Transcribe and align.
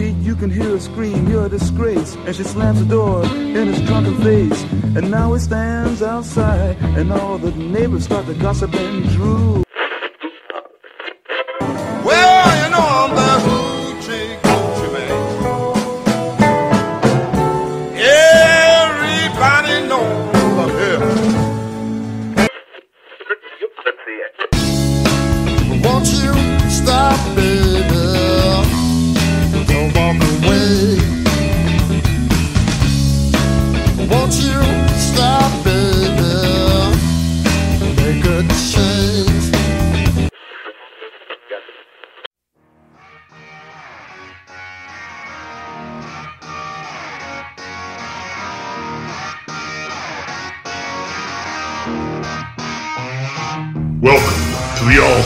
Street, 0.00 0.16
you 0.22 0.34
can 0.34 0.50
hear 0.50 0.70
her 0.70 0.80
scream, 0.80 1.28
you're 1.28 1.46
a 1.46 1.48
disgrace. 1.48 2.16
And 2.26 2.34
she 2.34 2.44
slams 2.44 2.80
the 2.80 2.86
door 2.86 3.24
in 3.24 3.66
his 3.68 3.80
drunken 3.82 4.16
face. 4.22 4.62
And 4.96 5.10
now 5.10 5.34
he 5.34 5.40
stands 5.40 6.02
outside, 6.02 6.76
and 6.98 7.12
all 7.12 7.38
the 7.38 7.52
neighbors 7.52 8.04
start 8.04 8.26
to 8.26 8.34
gossip 8.34 8.74
and 8.74 9.08
drool. 9.10 9.69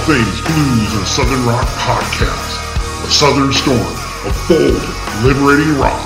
Things 0.07 0.43
Blues 0.43 0.93
and 0.99 1.07
Southern 1.07 1.47
Rock 1.47 1.67
podcast, 1.79 3.07
a 3.07 3.11
southern 3.11 3.51
storm 3.55 3.81
of 4.27 4.45
bold, 4.47 5.25
liberating 5.25 5.79
rock, 5.79 5.99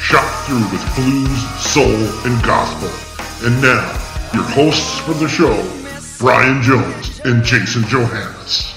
shot 0.00 0.24
through 0.46 0.64
with 0.72 0.82
blues, 0.96 1.60
soul, 1.60 1.84
and 1.84 2.42
gospel. 2.42 2.88
And 3.46 3.60
now, 3.60 3.92
your 4.32 4.42
hosts 4.44 5.00
for 5.00 5.12
the 5.12 5.28
show, 5.28 5.52
Brian 6.18 6.62
Jones 6.62 7.20
and 7.26 7.44
Jason 7.44 7.82
Johannes. 7.88 8.72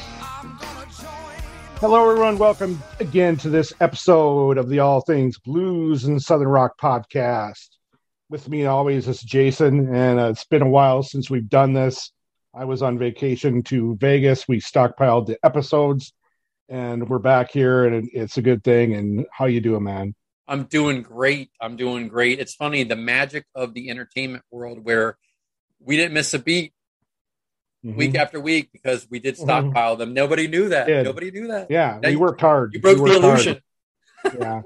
Hello, 1.79 2.09
everyone. 2.09 2.37
Welcome 2.37 2.83
again 2.99 3.37
to 3.37 3.49
this 3.49 3.71
episode 3.79 4.57
of 4.57 4.67
the 4.67 4.79
All 4.79 4.99
Things 4.99 5.39
Blues 5.39 6.03
and 6.03 6.21
Southern 6.21 6.49
Rock 6.49 6.77
podcast. 6.77 7.69
With 8.29 8.49
me 8.49 8.65
always 8.65 9.07
is 9.07 9.21
Jason, 9.21 9.95
and 9.95 10.19
uh, 10.19 10.31
it's 10.31 10.43
been 10.43 10.63
a 10.63 10.69
while 10.69 11.01
since 11.01 11.29
we've 11.29 11.47
done 11.47 11.71
this. 11.71 12.11
I 12.57 12.65
was 12.65 12.81
on 12.81 12.97
vacation 12.97 13.63
to 13.63 13.95
Vegas. 13.97 14.47
We 14.47 14.59
stockpiled 14.61 15.25
the 15.27 15.37
episodes, 15.43 16.13
and 16.69 17.07
we're 17.09 17.19
back 17.19 17.51
here, 17.51 17.85
and 17.85 18.09
it's 18.13 18.37
a 18.37 18.41
good 18.41 18.63
thing. 18.63 18.93
And 18.93 19.25
how 19.31 19.45
you 19.45 19.59
doing, 19.61 19.83
man? 19.83 20.15
I'm 20.47 20.63
doing 20.63 21.01
great. 21.01 21.49
I'm 21.59 21.75
doing 21.75 22.07
great. 22.07 22.39
It's 22.39 22.53
funny 22.53 22.83
the 22.83 22.95
magic 22.95 23.45
of 23.55 23.73
the 23.73 23.89
entertainment 23.89 24.43
world 24.51 24.79
where 24.83 25.17
we 25.79 25.97
didn't 25.97 26.13
miss 26.13 26.33
a 26.33 26.39
beat 26.39 26.73
Mhm. 27.83 27.95
week 27.97 28.15
after 28.15 28.39
week 28.39 28.69
because 28.71 29.07
we 29.09 29.19
did 29.19 29.37
stockpile 29.37 29.95
them. 29.95 30.13
Nobody 30.13 30.47
knew 30.47 30.69
that. 30.69 30.87
Did. 30.87 31.03
Nobody 31.05 31.31
knew 31.31 31.47
that. 31.47 31.69
Yeah, 31.69 31.99
Now 32.01 32.07
we 32.09 32.13
you- 32.13 32.19
worked 32.19 32.41
hard. 32.41 32.73
You 32.73 32.79
broke 32.79 32.97
the 32.99 33.15
illusion. 33.15 33.61
Yeah. 34.39 34.61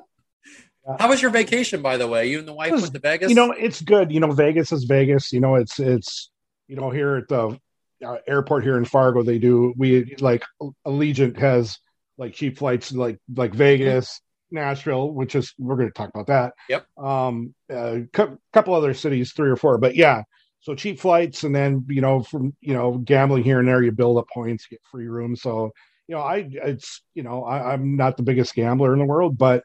How 1.00 1.10
was 1.10 1.22
your 1.22 1.32
vacation, 1.32 1.82
by 1.82 1.98
the 1.98 2.08
way? 2.08 2.28
You 2.28 2.40
and 2.40 2.48
the 2.48 2.54
wife 2.54 2.72
was- 2.72 2.84
went 2.84 2.94
to 2.94 3.00
Vegas. 3.00 3.30
you 3.30 3.36
know 3.36 3.52
it's 3.52 3.82
good 3.82 4.12
you 4.12 4.20
know 4.22 4.32
vegas 4.32 4.72
is 4.72 4.86
vegas 4.86 5.34
you 5.34 5.42
know 5.42 5.56
it's 5.56 5.80
it's 5.80 6.32
you 6.70 6.78
know 6.78 6.90
here 6.92 7.18
at 7.18 7.28
the 7.28 7.60
uh, 8.06 8.18
airport 8.28 8.64
here 8.64 8.78
in 8.78 8.86
fargo 8.86 9.24
they 9.24 9.40
do 9.40 9.74
we 9.78 10.16
like 10.20 10.44
allegiant 10.86 11.38
has 11.38 11.80
like 12.18 12.34
cheap 12.34 12.58
flights 12.58 12.92
like 12.92 13.18
like 13.36 13.54
vegas 13.54 14.22
nashville 14.52 15.12
which 15.14 15.36
is 15.36 15.54
we're 15.58 15.76
going 15.76 15.88
to 15.88 15.94
talk 15.94 16.10
about 16.10 16.28
that 16.28 16.54
Yep. 16.70 16.86
um 16.98 17.54
a 17.70 18.04
cou- 18.14 18.40
couple 18.54 18.74
other 18.74 18.94
cities 18.94 19.34
three 19.34 19.50
or 19.50 19.56
four 19.56 19.78
but 19.78 19.96
yeah 19.96 20.24
so 20.62 20.76
cheap 20.76 21.00
flights 21.00 21.44
and 21.44 21.56
then 21.56 21.86
you 21.90 22.02
know 22.02 22.22
from 22.24 22.54
you 22.62 22.74
know 22.74 22.98
gambling 22.98 23.44
here 23.44 23.60
and 23.60 23.68
there 23.68 23.84
you 23.84 23.92
build 23.92 24.18
up 24.18 24.28
points 24.34 24.66
get 24.68 24.82
free 24.90 25.08
room 25.08 25.36
so 25.36 25.72
you 26.08 26.16
know 26.16 26.22
i 26.22 26.48
it's 26.52 27.02
you 27.14 27.24
know 27.24 27.44
I, 27.44 27.74
i'm 27.74 27.96
not 27.96 28.18
the 28.18 28.24
biggest 28.24 28.56
gambler 28.56 28.94
in 28.94 29.00
the 29.00 29.06
world 29.06 29.38
but 29.38 29.64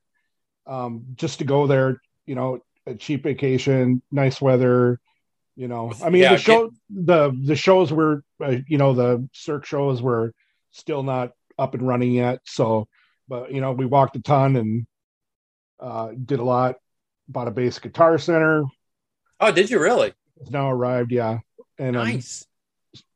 um 0.66 1.05
just 1.15 1.39
to 1.39 1.45
go 1.45 1.66
there 1.66 2.01
you 2.27 2.34
know 2.34 2.61
a 2.87 2.95
cheap 2.95 3.22
vacation, 3.22 4.03
nice 4.12 4.43
weather. 4.43 5.01
You 5.56 5.69
know, 5.69 5.92
I 6.03 6.10
mean, 6.10 6.22
Yeah, 6.22 6.32
the 6.32 6.38
show, 6.38 6.70
the 6.91 7.31
the 7.44 7.54
shows 7.56 7.92
were, 7.92 8.25
uh, 8.42 8.56
you 8.66 8.76
know, 8.78 8.92
the 8.92 9.28
Cirque 9.32 9.66
shows 9.66 10.03
were 10.03 10.32
still 10.72 11.03
not 11.04 11.31
up 11.59 11.75
and 11.75 11.87
running 11.87 12.12
yet. 12.12 12.41
So, 12.44 12.88
but 13.28 13.53
you 13.53 13.60
know, 13.60 13.72
we 13.72 13.87
walked 13.87 14.16
a 14.16 14.20
ton 14.20 14.56
and 14.56 14.87
uh, 15.78 16.10
did 16.25 16.41
a 16.41 16.44
lot. 16.44 16.76
Bought 17.28 17.48
a 17.48 17.53
bass 17.53 17.78
guitar 17.78 18.19
center. 18.19 18.65
oh, 19.41 19.53
did 19.53 19.70
you 19.70 19.81
really? 19.81 20.12
It's 20.41 20.50
now 20.50 20.70
arrived, 20.70 21.12
yeah, 21.12 21.38
and 21.78 21.97
um, 21.97 22.04
Nice. 22.04 22.44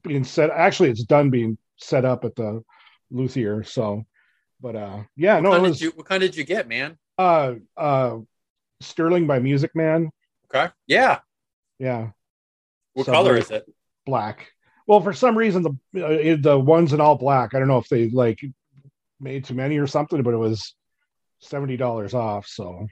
being 0.04 0.24
set. 0.24 0.50
Actually, 0.50 0.90
it's 0.90 1.02
done 1.04 1.30
being 1.30 1.58
set 1.76 2.04
up 2.04 2.24
at 2.24 2.36
the 2.36 2.62
Luthier. 3.10 3.64
So, 3.64 4.04
but 4.60 4.76
uh, 4.76 5.02
yeah, 5.16 5.34
what, 5.40 5.42
no, 5.42 5.60
was 5.60 5.80
you, 5.82 5.90
what 5.90 6.06
kind 6.06 6.20
did 6.20 6.36
you 6.36 6.44
get, 6.44 6.68
man? 6.68 6.96
uh 7.18 7.54
uh 7.76 8.18
Sterling 8.80 9.26
by 9.26 9.40
Music 9.40 9.74
Man. 9.74 10.10
Okay. 10.46 10.72
Yeah. 10.86 11.18
Yeah, 11.80 12.10
What 12.98 13.06
So 13.06 13.12
color 13.12 13.36
is 13.36 13.50
it? 13.52 13.64
black. 14.06 14.50
Well, 14.88 15.00
for 15.00 15.12
some 15.12 15.38
reason, 15.38 15.62
the 15.92 16.04
uh, 16.04 16.36
the 16.40 16.58
ones 16.58 16.92
in 16.92 17.00
all 17.00 17.14
black. 17.14 17.54
I 17.54 17.60
don't 17.60 17.68
know 17.68 17.78
if 17.78 17.88
they 17.88 18.08
like 18.10 18.40
made 19.20 19.44
too 19.44 19.54
many 19.54 19.78
or 19.78 19.86
something, 19.86 20.20
but 20.22 20.34
it 20.34 20.38
was 20.38 20.74
seventy 21.38 21.76
dollars 21.76 22.12
off. 22.12 22.48
So 22.48 22.88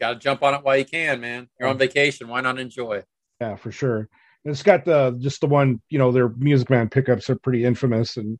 Got 0.00 0.14
to 0.14 0.18
jump 0.18 0.42
on 0.42 0.54
it 0.54 0.64
while 0.64 0.76
you 0.76 0.84
can, 0.84 1.20
man. 1.20 1.48
You're 1.60 1.68
on 1.68 1.78
vacation. 1.78 2.26
Why 2.26 2.40
not 2.40 2.58
enjoy? 2.58 3.04
yeah, 3.40 3.54
for 3.54 3.70
sure. 3.70 4.08
And 4.44 4.50
it's 4.52 4.62
got 4.64 4.84
the 4.84 5.16
just 5.20 5.40
the 5.40 5.46
one. 5.46 5.80
You 5.88 5.98
know, 5.98 6.10
their 6.10 6.30
Music 6.30 6.68
Man 6.68 6.88
pickups 6.88 7.30
are 7.30 7.36
pretty 7.36 7.64
infamous, 7.64 8.16
and 8.16 8.38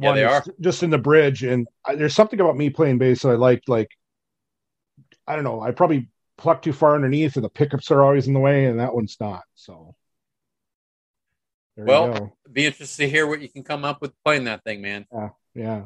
Yeah, 0.00 0.12
they 0.12 0.22
that's 0.22 0.48
just 0.60 0.82
in 0.84 0.90
the 0.90 0.98
bridge. 0.98 1.42
And 1.42 1.66
I, 1.84 1.96
there's 1.96 2.14
something 2.14 2.38
about 2.38 2.56
me 2.56 2.70
playing 2.70 2.98
bass 2.98 3.22
that 3.22 3.30
I 3.30 3.34
like. 3.34 3.62
Like 3.66 3.88
I 5.26 5.34
don't 5.34 5.44
know, 5.44 5.60
I 5.60 5.70
probably 5.72 6.08
pluck 6.40 6.62
too 6.62 6.72
far 6.72 6.94
underneath, 6.94 7.36
and 7.36 7.44
the 7.44 7.48
pickups 7.50 7.90
are 7.90 8.02
always 8.02 8.26
in 8.26 8.34
the 8.34 8.40
way, 8.40 8.64
and 8.66 8.80
that 8.80 8.94
one's 8.94 9.16
not. 9.20 9.42
So 9.54 9.94
Well. 11.76 12.36
Be 12.50 12.66
interested 12.66 13.04
to 13.04 13.08
hear 13.10 13.26
what 13.26 13.40
you 13.40 13.48
can 13.48 13.62
come 13.62 13.84
up 13.84 14.00
with 14.00 14.12
playing 14.24 14.44
that 14.44 14.64
thing, 14.64 14.82
man. 14.82 15.06
yeah. 15.12 15.28
Yeah. 15.54 15.82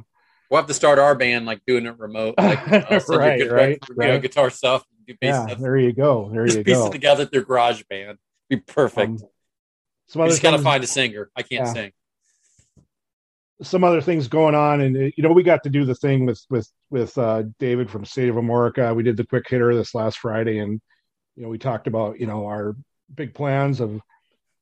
We'll 0.50 0.60
have 0.60 0.68
to 0.68 0.74
start 0.74 0.98
our 0.98 1.14
band 1.14 1.46
like 1.46 1.60
doing 1.66 1.86
it 1.86 1.98
remote, 1.98 2.34
like 2.38 2.58
uh, 2.72 3.00
Right, 3.08 3.38
good- 3.38 3.50
right, 3.52 3.78
you 3.88 3.94
know, 3.96 4.12
right. 4.12 4.22
guitar 4.22 4.50
stuff, 4.50 4.84
do 5.06 5.14
bass 5.20 5.34
Yeah, 5.34 5.46
stuff, 5.46 5.58
there 5.58 5.76
you 5.76 5.92
go. 5.92 6.30
There 6.32 6.44
just 6.46 6.58
you 6.58 6.64
piece 6.64 6.76
go. 6.76 6.86
it 6.86 6.92
together 6.92 7.26
through 7.26 7.44
Garage 7.44 7.82
Band. 7.90 8.18
Be 8.48 8.56
perfect. 8.58 9.08
Um, 9.08 9.18
some 10.06 10.22
other 10.22 10.30
just 10.30 10.42
got 10.42 10.50
to 10.52 10.58
things, 10.58 10.64
find 10.64 10.84
a 10.84 10.86
singer. 10.86 11.30
I 11.34 11.42
can't 11.42 11.66
Yeah. 11.66 11.72
sing. 11.72 11.92
Some 13.64 13.84
other 13.84 14.00
things 14.00 14.28
going 14.28 14.54
on, 14.54 14.80
and 14.80 14.96
you 15.16 15.22
know 15.22 15.32
we 15.32 15.42
got 15.42 15.62
to 15.64 15.70
do 15.70 15.84
the 15.84 15.94
thing 15.94 16.26
with 16.26 16.40
with 16.50 16.70
with 16.90 17.16
uh, 17.18 17.44
David 17.58 17.90
from 17.90 18.04
State 18.04 18.28
of 18.28 18.36
America. 18.36 18.92
We 18.94 19.02
did 19.02 19.16
the 19.16 19.26
quick 19.26 19.48
hitter 19.48 19.74
this 19.74 19.94
last 19.94 20.18
Friday, 20.18 20.58
and 20.58 20.80
you 21.36 21.42
know 21.42 21.48
we 21.48 21.58
talked 21.58 21.86
about 21.86 22.20
you 22.20 22.26
know 22.26 22.46
our 22.46 22.76
big 23.14 23.34
plans 23.34 23.80
of 23.80 24.00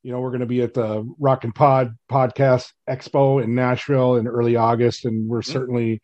you 0.02 0.12
know 0.12 0.20
we're 0.20 0.30
going 0.30 0.40
to 0.40 0.46
be 0.46 0.62
at 0.62 0.74
the 0.74 1.02
Rockinpod 1.20 1.94
podcast 2.10 2.68
expo 2.88 3.42
in 3.42 3.54
Nashville 3.54 4.16
in 4.16 4.26
early 4.26 4.56
August, 4.56 5.04
and 5.04 5.28
we're 5.28 5.42
certainly 5.42 6.00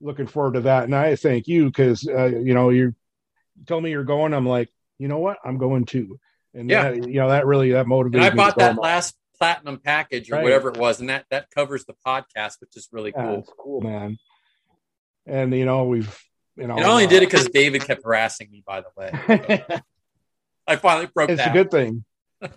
looking 0.00 0.26
forward 0.26 0.54
to 0.54 0.60
that. 0.62 0.84
And 0.84 0.94
I 0.94 1.16
thank 1.16 1.46
you 1.46 1.66
because 1.66 2.06
uh, 2.08 2.26
you 2.26 2.54
know 2.54 2.70
you 2.70 2.94
told 3.66 3.82
me 3.82 3.90
you're 3.90 4.04
going. 4.04 4.34
I'm 4.34 4.46
like, 4.46 4.68
you 4.98 5.08
know 5.08 5.18
what, 5.18 5.38
I'm 5.44 5.58
going 5.58 5.84
too. 5.84 6.18
And 6.54 6.68
Yeah. 6.70 6.90
that, 6.90 7.08
you 7.08 7.20
know 7.20 7.28
that 7.28 7.46
really 7.46 7.72
that 7.72 7.86
motivated 7.86 8.24
And 8.26 8.32
I 8.32 8.36
bought 8.36 8.56
go. 8.56 8.64
that 8.64 8.76
last 8.78 9.14
platinum 9.40 9.78
package 9.78 10.30
or 10.30 10.34
Right. 10.36 10.44
whatever 10.44 10.68
it 10.68 10.76
was, 10.76 11.00
and 11.00 11.08
that 11.08 11.24
that 11.30 11.50
covers 11.50 11.84
the 11.86 11.94
podcast, 12.06 12.60
which 12.60 12.76
is 12.76 12.88
really 12.92 13.12
Yeah, 13.16 13.24
cool. 13.24 13.42
cool, 13.58 13.80
man. 13.80 14.18
And 15.26 15.52
you 15.54 15.64
know 15.64 15.84
we've 15.84 16.16
you 16.56 16.66
know 16.66 16.76
And 16.76 16.84
I 16.84 16.90
only 16.90 17.06
uh, 17.06 17.08
did 17.08 17.22
it 17.22 17.30
because 17.30 17.48
David 17.48 17.84
kept 17.84 18.04
harassing 18.04 18.50
me. 18.50 18.62
By 18.66 18.82
the 18.82 18.88
way, 18.96 19.64
I 20.66 20.76
finally 20.76 21.08
broke 21.14 21.30
it's 21.30 21.42
down. 21.42 21.50
a 21.50 21.52
good 21.52 21.70
thing. 21.70 22.04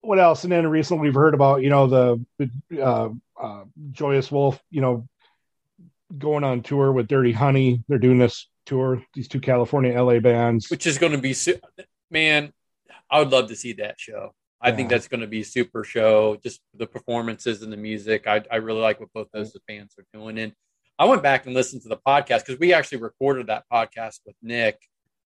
what 0.00 0.18
else? 0.18 0.44
And 0.44 0.52
then 0.52 0.66
recently 0.66 1.02
we've 1.02 1.14
heard 1.14 1.34
about 1.34 1.62
you 1.62 1.70
know 1.70 1.86
the 1.86 2.50
uh, 2.80 3.10
uh, 3.40 3.64
Joyous 3.92 4.30
Wolf, 4.32 4.60
you 4.70 4.80
know, 4.80 5.06
going 6.16 6.44
on 6.44 6.62
tour 6.62 6.90
with 6.92 7.06
Dirty 7.08 7.32
Honey. 7.32 7.82
They're 7.88 7.98
doing 7.98 8.18
this 8.18 8.48
tour. 8.66 9.02
These 9.14 9.28
two 9.28 9.40
California 9.40 10.00
LA 10.00 10.20
bands, 10.20 10.70
which 10.70 10.86
is 10.86 10.98
going 10.98 11.12
to 11.12 11.18
be 11.18 11.34
man. 12.10 12.52
I 13.10 13.20
would 13.20 13.30
love 13.30 13.48
to 13.48 13.56
see 13.56 13.74
that 13.74 13.98
show. 13.98 14.34
I 14.60 14.68
Yeah. 14.70 14.76
think 14.76 14.88
that's 14.90 15.08
going 15.08 15.20
to 15.20 15.26
be 15.26 15.40
a 15.40 15.44
super 15.44 15.84
show. 15.84 16.36
Just 16.42 16.60
the 16.74 16.86
performances 16.86 17.62
and 17.62 17.72
the 17.72 17.76
music. 17.76 18.26
I, 18.26 18.42
I 18.50 18.56
really 18.56 18.80
like 18.80 18.98
what 19.00 19.12
both 19.12 19.28
those 19.32 19.56
bands 19.68 19.94
are 19.98 20.04
doing. 20.12 20.38
And 20.38 20.52
I 20.98 21.04
went 21.04 21.22
back 21.22 21.46
and 21.46 21.54
listened 21.54 21.82
to 21.82 21.88
the 21.88 21.96
podcast 21.96 22.40
because 22.46 22.58
we 22.58 22.72
actually 22.72 22.98
recorded 22.98 23.46
that 23.46 23.64
podcast 23.72 24.18
with 24.26 24.34
Nick 24.42 24.80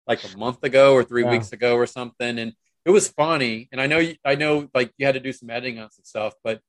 like 0.07 0.21
a 0.25 0.37
month 0.37 0.63
ago 0.65 0.93
or 0.95 1.03
three 1.05 1.23
Yeah. 1.25 1.31
weeks 1.31 1.53
ago 1.53 1.77
or 1.77 1.87
something. 1.87 2.39
And 2.39 2.53
it 2.85 2.91
was 2.91 3.09
funny. 3.09 3.69
And 3.73 3.81
I 3.81 3.87
know, 3.87 3.99
you- 3.99 4.17
I 4.25 4.35
know 4.35 4.69
like 4.75 4.93
you 4.99 5.07
had 5.07 5.15
to 5.15 5.21
do 5.21 5.33
some 5.33 5.49
editing 5.49 5.79
on 5.79 5.91
some 5.91 6.05
stuff, 6.05 6.35
but 6.45 6.61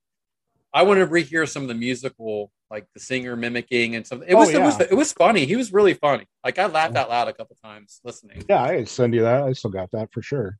I 0.72 0.82
want 0.84 1.00
to 1.00 1.06
rehear 1.06 1.46
some 1.48 1.62
of 1.62 1.68
the 1.68 1.74
musical, 1.74 2.50
like 2.70 2.86
the 2.94 3.00
singer 3.00 3.36
mimicking 3.36 3.94
and 3.94 4.06
something. 4.06 4.28
It 4.28 4.34
Oh, 4.34 4.38
was, 4.38 4.50
it 4.54 4.60
was, 4.60 4.80
it 4.80 4.94
was 4.94 5.12
funny. 5.12 5.44
He 5.44 5.54
was 5.54 5.72
really 5.72 5.94
funny. 5.94 6.24
Like 6.44 6.58
I 6.58 6.66
laughed 6.66 6.96
out 6.96 7.10
loud 7.10 7.28
a 7.28 7.32
couple 7.34 7.56
times 7.62 8.00
listening. 8.04 8.42
yeah, 8.48 8.62
I 8.62 8.84
send 8.84 9.14
you 9.14 9.20
that. 9.22 9.42
I 9.42 9.52
still 9.52 9.70
got 9.70 9.90
that 9.92 10.10
for 10.12 10.22
sure. 10.22 10.56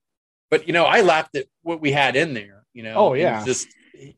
But 0.54 0.68
you 0.68 0.72
know, 0.72 0.84
I 0.84 1.00
laughed 1.00 1.34
at 1.34 1.46
what 1.62 1.80
we 1.80 1.90
had 1.90 2.14
in 2.14 2.32
there. 2.32 2.62
You 2.72 2.84
know, 2.84 2.94
Oh, 2.94 3.14
yeah. 3.14 3.44
just 3.44 3.66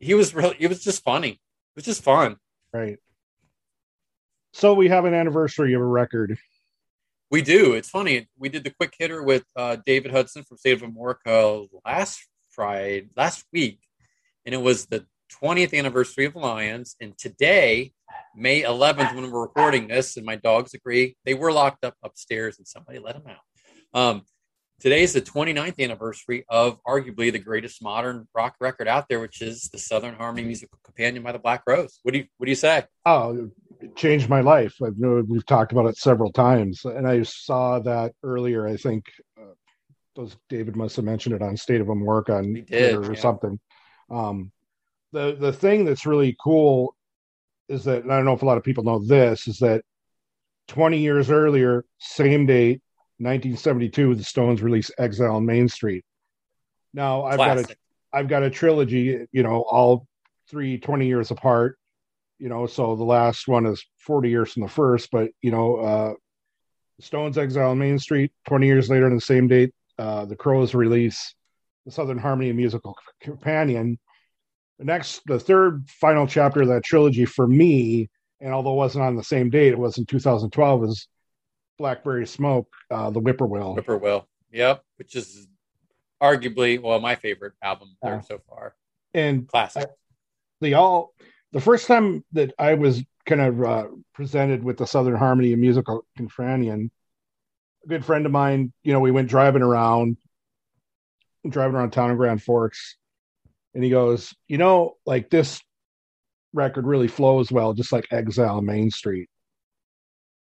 he 0.01 0.13
was 0.13 0.35
really. 0.35 0.55
It 0.59 0.69
was 0.69 0.85
just 0.85 1.03
funny. 1.03 1.31
It 1.31 1.77
was 1.77 1.85
just 1.87 2.03
fun. 2.05 2.37
Right. 2.75 2.99
So 4.53 4.75
we 4.75 4.89
have 4.89 5.07
an 5.07 5.15
anniversary 5.15 5.73
of 5.73 5.81
a 5.81 5.85
record. 5.87 6.37
We 7.31 7.41
do. 7.41 7.73
It's 7.73 7.89
funny. 7.89 8.29
We 8.39 8.51
did 8.51 8.65
the 8.65 8.71
quick 8.71 8.95
hitter 8.99 9.23
with 9.23 9.45
uh, 9.57 9.77
David 9.87 10.11
Hudson 10.11 10.45
from 10.45 10.59
State 10.59 10.75
of 10.77 10.83
America 10.83 11.65
last 11.87 12.21
Friday, 12.51 13.09
last 13.17 13.47
week, 13.51 13.81
and 14.45 14.55
it 14.55 14.61
was 14.61 14.87
the 14.87 15.07
20th 15.43 15.73
anniversary 15.73 16.27
of 16.27 16.37
Lions. 16.37 16.97
And 17.01 17.17
today, 17.17 17.93
May 18.37 18.63
11th, 18.63 19.15
when 19.15 19.31
we're 19.31 19.41
recording 19.41 19.89
this, 19.89 20.19
and 20.19 20.27
my 20.27 20.37
dogs 20.37 20.75
agree, 20.75 21.17
they 21.25 21.33
were 21.35 21.51
locked 21.51 21.83
up 21.83 21.95
upstairs, 22.03 22.59
and 22.59 22.69
somebody 22.69 22.99
let 22.99 23.15
them 23.15 23.25
out. 23.35 23.99
Um, 23.99 24.23
today's 24.81 25.13
the 25.13 25.21
29th 25.21 25.83
anniversary 25.83 26.45
of 26.49 26.83
arguably 26.85 27.33
the 27.33 27.39
greatest 27.39 27.83
modern 27.83 28.29
rock 28.35 28.57
record 28.61 28.89
out 28.89 29.09
there, 29.09 29.21
which 29.21 29.43
is 29.43 29.69
the 29.73 29.79
Southern 29.79 30.15
Harmony 30.15 30.47
Musical 30.47 30.79
Companion 30.85 31.23
by 31.23 31.33
the 31.33 31.39
Black 31.39 31.65
Crowes. 31.65 31.99
What 32.03 32.13
do 32.13 32.19
you 32.19 32.27
What 32.37 32.47
do 32.47 32.51
you 32.51 32.57
say? 32.57 32.85
Oh, 33.05 33.51
it 33.81 33.97
changed 33.97 34.29
my 34.29 34.41
life. 34.41 34.75
I 34.83 34.89
know 34.97 35.23
we've 35.27 35.47
talked 35.47 35.73
about 35.73 35.87
it 35.87 35.97
several 35.97 36.33
times, 36.33 36.85
and 36.85 37.07
I 37.07 37.23
saw 37.23 37.79
that 37.81 38.13
earlier. 38.23 38.67
I 38.67 38.77
think 38.77 39.05
uh, 39.41 39.55
those 40.15 40.37
David 40.49 40.77
must 40.77 40.97
have 40.97 41.05
mentioned 41.05 41.35
it 41.35 41.43
on 41.43 41.57
State 41.57 41.81
of 41.81 41.89
America 41.89 42.35
on 42.35 42.55
did, 42.55 42.67
Twitter 42.69 43.03
or 43.03 43.15
yeah. 43.15 43.21
something. 43.21 43.61
Um, 44.11 44.53
the 45.13 45.37
the 45.39 45.53
thing 45.53 45.85
that's 45.85 46.07
really 46.07 46.37
cool 46.43 46.97
is 47.69 47.85
that 47.85 48.03
and 48.03 48.13
I 48.13 48.17
don't 48.17 48.25
know 48.25 48.35
if 48.35 48.43
a 48.43 48.47
lot 48.47 48.59
of 48.59 48.65
people 48.65 48.85
know 48.85 48.99
this 48.99 49.49
is 49.49 49.59
that 49.59 49.83
20 50.69 50.99
years 50.99 51.31
earlier, 51.31 51.85
same 51.99 52.47
date, 52.47 52.81
1972, 53.19 54.15
the 54.15 54.25
Stones 54.25 54.63
released 54.63 54.93
"Exile 54.99 55.37
on 55.37 55.47
Main 55.47 55.69
Street." 55.69 56.05
Now 56.93 57.25
I've 57.25 57.39
got 57.39 57.59
a 57.59 57.63
Classic. 57.63 57.79
I've 58.13 58.29
got 58.29 58.43
a 58.43 58.51
trilogy, 58.51 59.27
you 59.33 59.43
know, 59.43 59.63
all 59.63 60.07
three 60.49 60.79
20 60.79 61.07
years 61.07 61.31
apart, 61.31 61.79
you 62.39 62.49
know, 62.49 62.67
so 62.67 62.97
the 62.97 63.05
last 63.05 63.49
one 63.49 63.67
is 63.67 63.85
40 63.99 64.31
years 64.31 64.53
from 64.53 64.63
the 64.63 64.69
first, 64.69 65.11
but 65.11 65.31
you 65.43 65.51
know, 65.51 65.77
uh 65.77 66.15
Stones 66.99 67.37
Exile 67.37 67.73
on 67.73 67.79
Main 67.79 67.99
Street, 67.99 68.33
20 68.49 68.67
years 68.67 68.89
later 68.89 69.07
on 69.07 69.15
the 69.15 69.21
same 69.21 69.49
date, 69.49 69.75
uh 69.99 70.25
the 70.25 70.37
Crowes 70.37 70.75
release 70.75 71.35
the 71.85 71.93
Southern 71.93 72.19
Harmony 72.19 72.53
Musical 72.53 72.97
Companion. 73.21 73.99
The 74.79 74.85
next 74.85 75.23
the 75.27 75.39
third 75.39 75.89
final 75.89 76.27
chapter 76.27 76.63
of 76.63 76.69
that 76.69 76.85
trilogy 76.85 77.25
for 77.25 77.47
me, 77.47 78.09
and 78.41 78.53
although 78.53 78.73
it 78.73 78.77
wasn't 78.77 79.05
on 79.05 79.17
the 79.17 79.25
same 79.25 79.51
date, 79.51 79.73
it 79.73 79.79
was 79.79 79.99
in 79.99 80.07
2012, 80.07 80.85
is 80.85 81.09
Blackberry 81.79 82.27
Smoke, 82.27 82.73
uh 82.91 83.11
the 83.11 83.21
Whippoorwill. 83.21 83.75
Whippoorwill. 83.77 84.27
Yep, 84.53 84.83
which 84.97 85.15
is 85.17 85.47
arguably 86.23 86.81
well 86.81 86.99
my 87.01 87.15
favorite 87.15 87.53
album 87.63 87.97
there 88.03 88.15
Yeah. 88.15 88.21
so 88.21 88.41
far. 88.49 88.75
And 89.15 89.49
Classic. 89.49 89.89
the 90.61 90.75
all 90.75 91.15
the 91.53 91.61
first 91.61 91.87
time 91.87 92.25
that 92.33 92.53
I 92.59 92.75
was 92.75 93.03
kind 93.27 93.41
of 93.41 93.63
uh, 93.63 93.87
presented 94.15 94.63
with 94.63 94.77
the 94.79 94.87
Southern 94.87 95.17
Harmony 95.17 95.53
and 95.53 95.61
musical 95.61 96.07
companion, 96.17 96.91
a 97.85 97.89
good 97.89 98.05
friend 98.05 98.25
of 98.27 98.33
mine, 98.33 98.73
you 98.83 98.93
know, 98.93 99.01
we 99.01 99.11
went 99.11 99.29
driving 99.29 99.63
around, 99.63 100.17
driving 101.49 101.75
around 101.77 101.91
town 101.91 102.11
in 102.11 102.17
Grand 102.17 102.43
Forks, 102.43 102.97
and 103.75 103.83
he 103.83 103.91
goes, 103.91 104.35
you 104.49 104.59
know, 104.59 104.97
like 105.07 105.29
this 105.31 105.61
record 106.53 106.87
really 106.87 107.09
flows 107.09 107.51
well, 107.51 107.73
just 107.75 107.91
like 107.93 108.07
Exile 108.11 108.63
Main 108.63 108.91
Street. 108.91 109.29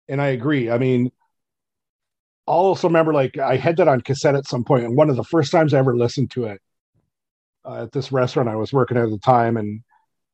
And 0.09 0.21
I 0.21 0.29
agree. 0.29 0.71
I 0.71 0.79
mean, 0.79 1.11
also 2.47 2.89
remember 2.89 3.13
like 3.13 3.39
I 3.39 3.57
had 3.57 3.77
that 3.79 3.89
on 3.89 4.01
cassette 4.01 4.35
at 4.35 4.47
some 4.47 4.65
point, 4.65 4.85
and 4.85 4.97
one 4.97 5.11
of 5.11 5.17
the 5.17 5.25
first 5.25 5.51
times 5.51 5.73
I 5.73 5.79
ever 5.79 5.97
listened 5.97 6.31
to 6.33 6.47
it 6.47 6.61
uh, 7.65 7.85
at 7.85 7.93
this 7.93 8.13
restaurant 8.13 8.49
I 8.49 8.57
was 8.57 8.73
working 8.73 8.97
at 8.97 9.11
the 9.11 9.19
time, 9.19 9.57
and 9.57 9.83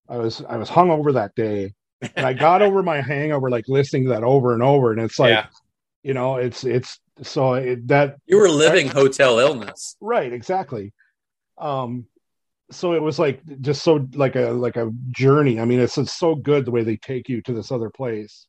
I 0.09 0.17
was 0.17 0.43
I 0.49 0.57
was 0.57 0.69
hungover 0.69 1.15
that 1.15 1.35
day, 1.35 1.75
and 2.17 2.27
I 2.27 2.33
got 2.33 2.63
over 2.63 2.83
my 2.83 3.01
hangover 3.01 3.51
like 3.51 3.67
listening 3.69 4.05
to 4.05 4.11
that 4.11 4.25
over 4.25 4.53
and 4.53 4.63
over, 4.63 4.93
and 4.93 5.01
it's 5.01 5.19
like 5.19 5.31
yeah, 5.31 5.47
you 6.03 6.15
know 6.15 6.37
it's 6.37 6.65
it's 6.65 6.99
so 7.23 7.55
it, 7.55 7.87
that 7.89 8.17
you 8.27 8.39
were 8.39 8.49
living 8.49 8.89
hotel 8.89 9.39
illness. 9.39 9.97
right 10.01 10.33
exactly. 10.33 10.93
Um, 11.59 12.07
so 12.71 12.95
it 12.95 13.03
was 13.03 13.19
like 13.19 13.43
just 13.61 13.83
so 13.83 14.09
like 14.15 14.37
a 14.37 14.51
like 14.51 14.77
a 14.77 14.91
journey. 15.11 15.61
I 15.61 15.65
mean, 15.65 15.81
it's, 15.81 15.99
it's 15.99 16.17
so 16.17 16.35
good 16.35 16.65
the 16.65 16.71
way 16.71 16.85
they 16.85 16.97
take 16.97 17.29
you 17.29 17.43
to 17.43 17.53
this 17.53 17.73
other 17.73 17.91
place, 17.91 18.47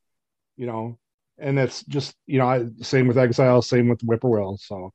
you 0.58 0.68
know, 0.68 1.00
and 1.42 1.60
it's 1.60 1.84
just 1.86 2.16
you 2.28 2.40
know 2.40 2.48
I, 2.48 2.66
same 2.82 3.08
with 3.08 3.18
Exile, 3.20 3.62
same 3.64 3.90
with 3.90 4.02
Whippoorwill. 4.02 4.58
So 4.60 4.94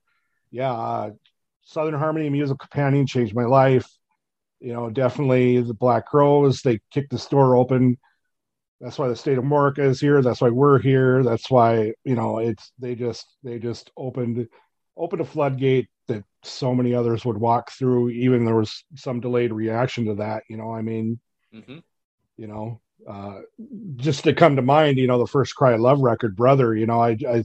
yeah, 0.51 0.73
uh, 0.73 1.11
Southern 1.63 1.95
Harmony 1.99 2.31
Musical 2.31 2.59
Companion 2.59 3.07
changed 3.07 3.35
my 3.37 3.45
life. 3.45 3.89
You 4.61 4.73
know, 4.75 4.91
definitely 4.91 5.61
the 5.63 5.75
Black 5.75 6.07
Crowes. 6.07 6.63
They 6.63 6.81
kicked 6.93 7.11
the 7.13 7.27
door 7.31 7.57
open. 7.57 7.99
That's 8.81 8.99
why 8.99 9.09
the 9.09 9.17
State 9.17 9.39
of 9.39 9.45
America 9.45 9.83
is 9.83 10.01
here. 10.01 10.23
That's 10.23 10.41
why 10.43 10.51
we're 10.51 10.79
here. 10.81 11.23
That's 11.25 11.51
why 11.51 11.95
you 12.05 12.15
know 12.15 12.39
it's 12.39 12.73
they 12.79 12.95
just 12.95 13.27
they 13.43 13.59
just 13.59 13.91
opened 13.97 14.49
opened 14.97 15.23
a 15.23 15.25
floodgate 15.25 15.89
that 16.09 16.25
so 16.45 16.75
many 16.75 16.95
others 16.95 17.25
would 17.25 17.39
walk 17.39 17.73
through. 17.73 18.11
Even 18.11 18.45
there 18.45 18.57
was 18.57 18.85
some 18.97 19.21
delayed 19.21 19.53
reaction 19.53 20.07
to 20.07 20.15
that. 20.17 20.45
You 20.51 20.59
know, 20.59 20.73
I 20.73 20.83
mean, 20.83 21.21
hmm 21.53 21.79
you 22.37 22.47
know, 22.47 22.81
uh, 23.09 23.41
just 23.97 24.25
to 24.25 24.35
come 24.35 24.57
to 24.57 24.63
mind, 24.63 24.99
you 24.99 25.07
know, 25.07 25.19
the 25.19 25.27
first 25.27 25.55
Cry 25.55 25.77
Love 25.77 26.01
record, 26.01 26.37
Brother. 26.37 26.75
You 26.75 26.87
know, 26.87 27.01
I 27.01 27.17
I 27.29 27.45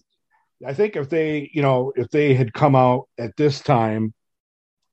I 0.65 0.73
think 0.73 0.95
if 0.95 1.09
they 1.09 1.49
you 1.53 1.61
know 1.61 1.93
if 1.95 2.09
they 2.09 2.33
had 2.33 2.53
come 2.53 2.75
out 2.75 3.07
at 3.17 3.35
this 3.37 3.61
time 3.61 4.13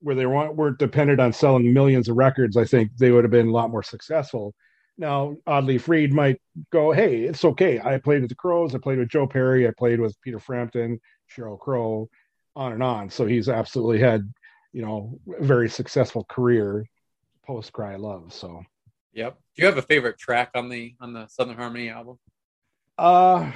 where 0.00 0.14
they 0.14 0.26
weren't, 0.26 0.54
weren't 0.54 0.78
dependent 0.78 1.20
on 1.20 1.32
selling 1.32 1.72
millions 1.72 2.08
of 2.08 2.16
records, 2.16 2.56
I 2.56 2.64
think 2.64 2.96
they 2.96 3.10
would 3.10 3.24
have 3.24 3.30
been 3.30 3.48
a 3.48 3.52
lot 3.52 3.70
more 3.70 3.82
successful. 3.82 4.54
Now, 4.96 5.36
Audley 5.46 5.78
Freed 5.78 6.12
might 6.12 6.40
go, 6.72 6.92
hey, 6.92 7.22
it's 7.22 7.44
okay. 7.44 7.80
I 7.80 7.98
played 7.98 8.20
with 8.22 8.30
the 8.30 8.34
Crowes. 8.34 8.74
I 8.74 8.78
played 8.78 8.98
with 8.98 9.08
Joe 9.08 9.26
Perry. 9.26 9.66
I 9.66 9.72
played 9.76 10.00
with 10.00 10.20
Peter 10.22 10.40
Frampton, 10.40 11.00
Sheryl 11.34 11.58
Crow, 11.58 12.08
on 12.56 12.72
and 12.72 12.82
on. 12.82 13.08
So 13.10 13.24
he's 13.24 13.48
absolutely 13.48 14.00
had, 14.00 14.22
you 14.72 14.82
know, 14.82 15.18
a 15.38 15.44
very 15.44 15.68
successful 15.68 16.24
career 16.28 16.84
post 17.46 17.72
Cry 17.72 17.94
Love. 17.94 18.32
So, 18.32 18.62
Yep. 19.12 19.38
Do 19.56 19.62
you 19.62 19.66
have 19.66 19.78
a 19.78 19.82
favorite 19.82 20.18
track 20.18 20.50
on 20.54 20.68
the 20.68 20.94
on 21.00 21.12
the 21.12 21.26
Southern 21.28 21.56
Harmony 21.56 21.88
album? 21.88 22.18
uh, 22.98 23.50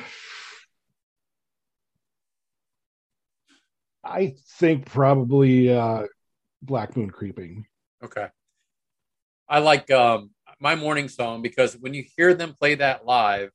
I 4.04 4.34
think 4.58 4.86
probably 4.86 5.72
uh, 5.72 6.06
Black 6.62 6.96
Moon 6.96 7.10
Creeping. 7.10 7.66
Okay. 8.02 8.28
I 9.48 9.58
like 9.58 9.90
um 9.90 10.30
my 10.60 10.74
morning 10.74 11.08
song 11.08 11.42
because 11.42 11.74
when 11.74 11.92
you 11.94 12.04
hear 12.16 12.34
them 12.34 12.54
play 12.58 12.76
that 12.76 13.04
live, 13.04 13.50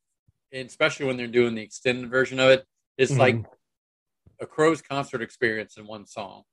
and 0.52 0.66
especially 0.66 1.06
when 1.06 1.16
they're 1.16 1.26
doing 1.26 1.54
the 1.54 1.62
extended 1.62 2.10
version 2.10 2.38
of 2.38 2.50
it, 2.50 2.66
it's 2.96 3.12
Mhm. 3.12 3.18
like 3.18 3.44
a 4.40 4.46
Crowes' 4.46 4.82
concert 4.82 5.20
experience 5.22 5.76
in 5.76 5.86
one 5.86 6.06
song. 6.06 6.44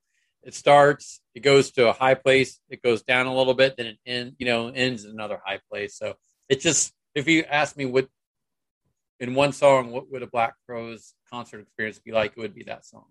It 0.46 0.54
starts, 0.54 1.20
it 1.34 1.42
goes 1.42 1.72
to 1.72 1.90
a 1.90 1.94
high 1.94 2.14
place, 2.14 2.60
it 2.70 2.82
goes 2.84 3.02
down 3.02 3.26
a 3.26 3.36
little 3.36 3.56
bit, 3.56 3.76
then 3.78 3.88
it 3.88 3.98
end, 4.06 4.36
you 4.38 4.46
know, 4.46 4.68
ends 4.70 5.04
in 5.04 5.12
another 5.12 5.42
high 5.44 5.60
place. 5.72 5.98
So 5.98 6.16
it 6.48 6.62
just 6.62 6.94
if 7.16 7.28
you 7.28 7.44
ask 7.44 7.76
me 7.76 7.86
what 7.86 8.08
in 9.20 9.34
one 9.34 9.52
song, 9.54 9.92
what 9.92 10.12
would 10.12 10.22
a 10.24 10.28
Black 10.28 10.54
Crowes 10.66 11.14
concert 11.30 11.62
experience 11.62 12.00
be 12.00 12.12
like, 12.12 12.34
it 12.34 12.38
would 12.38 12.54
be 12.54 12.64
that 12.64 12.86
song. 12.86 13.06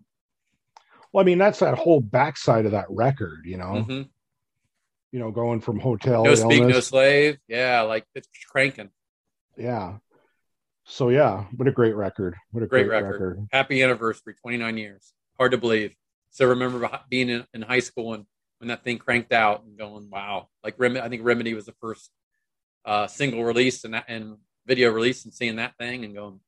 Well, 1.11 1.23
I 1.23 1.25
mean, 1.25 1.37
that's 1.37 1.59
that 1.59 1.77
whole 1.77 1.99
backside 2.01 2.65
of 2.65 2.71
that 2.71 2.85
record, 2.89 3.41
you 3.45 3.57
know, 3.57 3.81
hmm 3.83 4.01
you 5.11 5.19
know, 5.19 5.31
going 5.31 5.61
from 5.61 5.79
hotel 5.79 6.25
No 6.25 6.35
speak, 6.35 6.61
no 6.61 6.79
slave. 6.81 7.37
Yeah, 7.47 7.81
like 7.81 8.05
it's 8.15 8.27
cranking. 8.49 8.89
yeah. 9.57 9.97
So 10.83 11.09
yeah, 11.09 11.45
what 11.55 11.67
a 11.67 11.71
great 11.71 11.95
record. 11.95 12.35
What 12.51 12.63
a 12.63 12.67
Great 12.67 12.87
great, 12.87 13.01
record. 13.01 13.13
record. 13.13 13.47
Happy 13.51 13.81
anniversary, 13.81 14.35
29 14.41 14.77
years. 14.77 15.13
Hard 15.37 15.51
to 15.51 15.57
believe. 15.57 15.95
So 16.35 16.49
remember 16.49 16.89
being 17.09 17.29
in, 17.29 17.45
in 17.53 17.61
high 17.61 17.79
school 17.79 18.13
and 18.13 18.25
when 18.59 18.67
that 18.67 18.83
thing 18.83 18.97
cranked 18.97 19.31
out 19.31 19.63
and 19.63 19.77
going, 19.77 20.09
wow. 20.09 20.49
Like 20.65 20.75
Rem- 20.77 20.97
I 20.97 21.07
think 21.07 21.23
Remedy 21.23 21.53
was 21.53 21.65
the 21.65 21.75
first 21.79 22.11
uh, 22.83 23.07
single 23.07 23.45
release 23.45 23.85
and 23.85 24.03
and 24.09 24.35
video 24.65 24.91
release 24.91 25.23
and 25.23 25.33
seeing 25.33 25.55
that 25.55 25.77
thing 25.77 26.03
and 26.03 26.13
going, 26.13 26.41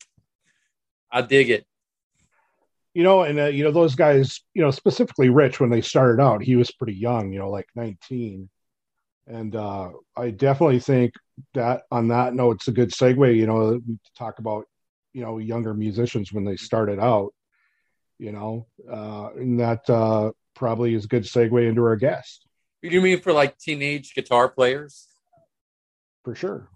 I 1.09 1.21
dig 1.21 1.49
it. 1.49 1.65
You 2.93 3.03
know, 3.03 3.21
and 3.21 3.39
uh, 3.39 3.45
you 3.45 3.63
know 3.63 3.71
those 3.71 3.95
guys. 3.95 4.41
You 4.53 4.61
know, 4.61 4.71
specifically 4.71 5.29
Rich 5.29 5.61
when 5.61 5.69
they 5.69 5.79
started 5.79 6.21
out, 6.21 6.43
he 6.43 6.57
was 6.57 6.69
pretty 6.69 6.95
young. 6.95 7.31
You 7.31 7.39
know, 7.39 7.49
like 7.49 7.67
nineteen, 7.73 8.49
and 9.25 9.55
uh, 9.55 9.91
I 10.17 10.31
definitely 10.31 10.79
think 10.79 11.13
that 11.53 11.83
on 11.91 12.09
that 12.09 12.33
note, 12.33 12.57
it's 12.57 12.67
a 12.67 12.73
good 12.73 12.91
segue. 12.91 13.37
You 13.37 13.47
know, 13.47 13.77
to 13.77 13.99
talk 14.17 14.39
about 14.39 14.65
you 15.13 15.21
know 15.21 15.37
younger 15.37 15.73
musicians 15.73 16.33
when 16.33 16.43
they 16.43 16.57
started 16.57 16.99
out. 16.99 17.33
You 18.19 18.31
know, 18.31 18.67
uh, 18.91 19.29
and 19.35 19.59
that 19.59 19.89
uh, 19.89 20.31
probably 20.55 20.95
is 20.95 21.05
a 21.05 21.07
good 21.07 21.23
segue 21.23 21.67
into 21.67 21.83
our 21.83 21.95
guest 21.95 22.47
You 22.81 23.01
mean 23.01 23.19
for 23.21 23.33
like 23.33 23.57
teenage 23.57 24.13
guitar 24.15 24.49
players? 24.49 25.07
for 26.23 26.35
sure. 26.35 26.69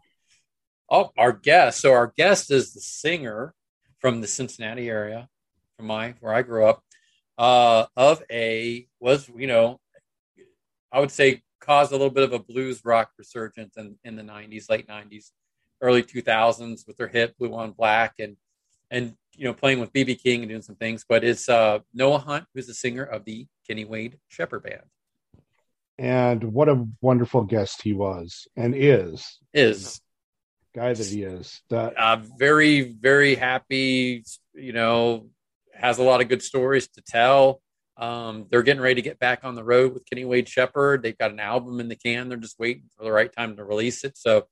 Oh, 0.90 1.12
our 1.18 1.34
guest. 1.34 1.82
So 1.82 1.92
our 1.92 2.14
guest 2.16 2.52
is 2.52 2.74
the 2.74 2.80
singer 2.80 3.54
from 4.00 4.22
the 4.22 4.28
Cincinnati 4.28 4.90
area, 4.90 5.28
from 5.76 5.88
my 5.88 6.16
where 6.22 6.34
I 6.34 6.42
grew 6.42 6.66
up. 6.66 6.84
Uh, 7.38 7.86
of 7.98 8.24
a 8.32 8.88
was 9.02 9.30
you 9.36 9.48
know, 9.48 9.82
I 10.90 11.02
would 11.02 11.12
say 11.12 11.42
caused 11.60 11.92
a 11.92 11.96
little 11.96 12.14
bit 12.14 12.24
of 12.24 12.32
a 12.32 12.40
blues 12.40 12.86
rock 12.86 13.12
resurgence 13.18 13.76
in, 13.76 13.98
in 14.06 14.16
the 14.16 14.24
'90s, 14.24 14.70
late 14.70 14.88
'90s, 14.88 15.32
early 15.82 16.02
2000s 16.02 16.88
with 16.88 16.96
their 16.96 17.10
hit 17.10 17.38
"Blue 17.38 17.54
on 17.54 17.72
Black" 17.72 18.14
and 18.20 18.38
and 18.90 19.16
you 19.42 19.48
know 19.48 19.56
playing 19.56 19.80
with 19.80 19.92
BB 19.92 20.22
King 20.22 20.42
and 20.42 20.50
doing 20.50 20.62
some 20.62 20.76
things. 20.76 21.04
But 21.10 21.24
it's 21.24 21.50
uh, 21.50 21.80
Noah 21.96 22.20
Hunt, 22.20 22.46
who's 22.54 22.68
the 22.68 22.76
singer 22.76 23.04
of 23.04 23.26
the 23.26 23.48
Kenny 23.68 23.86
Wayne 23.86 24.14
Shepherd 24.28 24.62
Band. 24.62 24.84
And 25.98 26.54
what 26.54 26.70
a 26.70 26.86
wonderful 27.02 27.42
guest 27.44 27.82
he 27.82 27.94
was 27.94 28.48
and 28.56 28.76
is. 28.76 29.40
Is 29.52 30.00
Guy 30.76 30.94
that 30.94 31.08
he 31.08 31.24
is. 31.24 31.60
That 31.72 31.98
uh, 31.98 32.18
very, 32.38 32.82
very 32.82 33.34
happy. 33.34 34.24
You 34.54 34.74
know, 34.74 35.30
has 35.74 35.98
a 35.98 36.04
lot 36.04 36.22
of 36.22 36.30
good 36.30 36.44
stories 36.44 36.88
to 36.90 37.02
tell. 37.02 37.64
Um, 37.98 38.46
they're 38.52 38.62
getting 38.62 38.82
ready 38.82 38.96
to 38.96 39.02
get 39.02 39.18
back 39.18 39.40
on 39.44 39.56
the 39.56 39.64
road 39.64 39.96
with 39.96 40.06
Kenny 40.06 40.24
Wayne 40.24 40.46
Shepherd. 40.46 41.02
They've 41.02 41.18
got 41.18 41.32
an 41.32 41.40
album 41.40 41.80
in 41.80 41.88
the 41.88 41.96
can. 41.96 42.30
They're 42.30 42.38
just 42.38 42.60
waiting 42.60 42.90
for 42.96 43.04
the 43.04 43.12
right 43.12 43.32
time 43.36 43.58
to 43.58 43.64
release 43.64 44.04
it. 44.04 44.18
So 44.18 44.46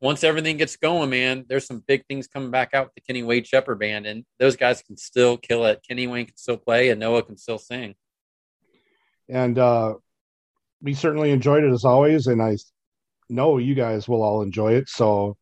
once 0.00 0.24
everything 0.24 0.56
gets 0.56 0.76
going, 0.76 1.10
man, 1.10 1.44
there's 1.48 1.66
some 1.66 1.82
big 1.86 2.06
things 2.06 2.26
coming 2.26 2.50
back 2.50 2.72
out 2.74 2.86
with 2.86 2.94
the 2.94 3.00
Kenny 3.02 3.22
Wayne 3.22 3.44
Shepherd 3.44 3.78
band, 3.78 4.06
and 4.06 4.24
those 4.38 4.56
guys 4.56 4.82
can 4.82 4.96
still 4.96 5.36
kill 5.36 5.66
it. 5.66 5.80
Kenny 5.86 6.06
Wayne 6.06 6.26
can 6.26 6.36
still 6.36 6.56
play, 6.56 6.88
and 6.90 6.98
Noah 7.00 7.22
can 7.22 7.36
still 7.36 7.58
sing. 7.58 7.94
and 9.28 9.58
uh 9.58 9.94
we 10.82 10.94
certainly 10.94 11.30
enjoyed 11.30 11.62
it 11.62 11.70
as 11.72 11.84
always 11.84 12.26
and 12.26 12.42
i 12.42 12.56
know 13.28 13.58
you 13.58 13.74
guys 13.74 14.08
will 14.08 14.22
all 14.22 14.42
enjoy 14.42 14.72
it 14.72 14.88
so 14.88 15.36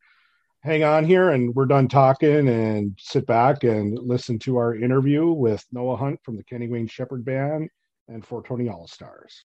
hang 0.62 0.82
on 0.84 1.04
here 1.04 1.30
and 1.30 1.54
we're 1.54 1.64
done 1.64 1.88
talking 1.88 2.48
and 2.48 2.98
sit 3.00 3.24
back 3.26 3.64
and 3.64 3.98
listen 3.98 4.38
to 4.38 4.56
our 4.56 4.74
interview 4.74 5.30
with 5.30 5.64
noah 5.72 5.96
hunt 5.96 6.18
from 6.24 6.36
the 6.36 6.42
kenny 6.44 6.68
wayne 6.68 6.86
shepherd 6.88 7.24
band 7.24 7.70
and 8.08 8.26
420 8.26 8.68
all 8.68 8.86
stars 8.88 9.44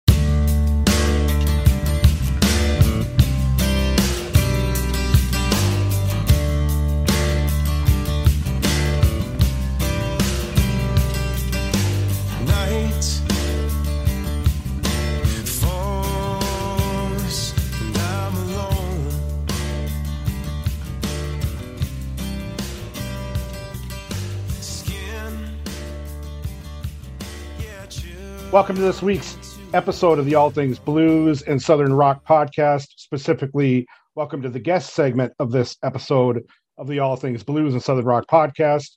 welcome 28.54 28.76
to 28.76 28.82
this 28.82 29.02
week's 29.02 29.58
episode 29.73 30.16
of 30.16 30.26
the 30.26 30.37
all 30.37 30.49
things 30.49 30.78
blues 30.78 31.42
and 31.42 31.61
southern 31.61 31.92
rock 31.92 32.25
podcast. 32.25 32.87
Specifically 32.94 33.84
welcome 34.14 34.40
to 34.42 34.49
the 34.49 34.61
guest 34.61 34.94
segment 34.94 35.32
of 35.40 35.50
this 35.50 35.76
episode 35.82 36.40
of 36.78 36.87
the 36.87 37.00
all 37.00 37.16
things 37.16 37.42
blues 37.42 37.73
and 37.73 37.82
southern 37.82 38.04
rock 38.04 38.26
podcast. 38.30 38.90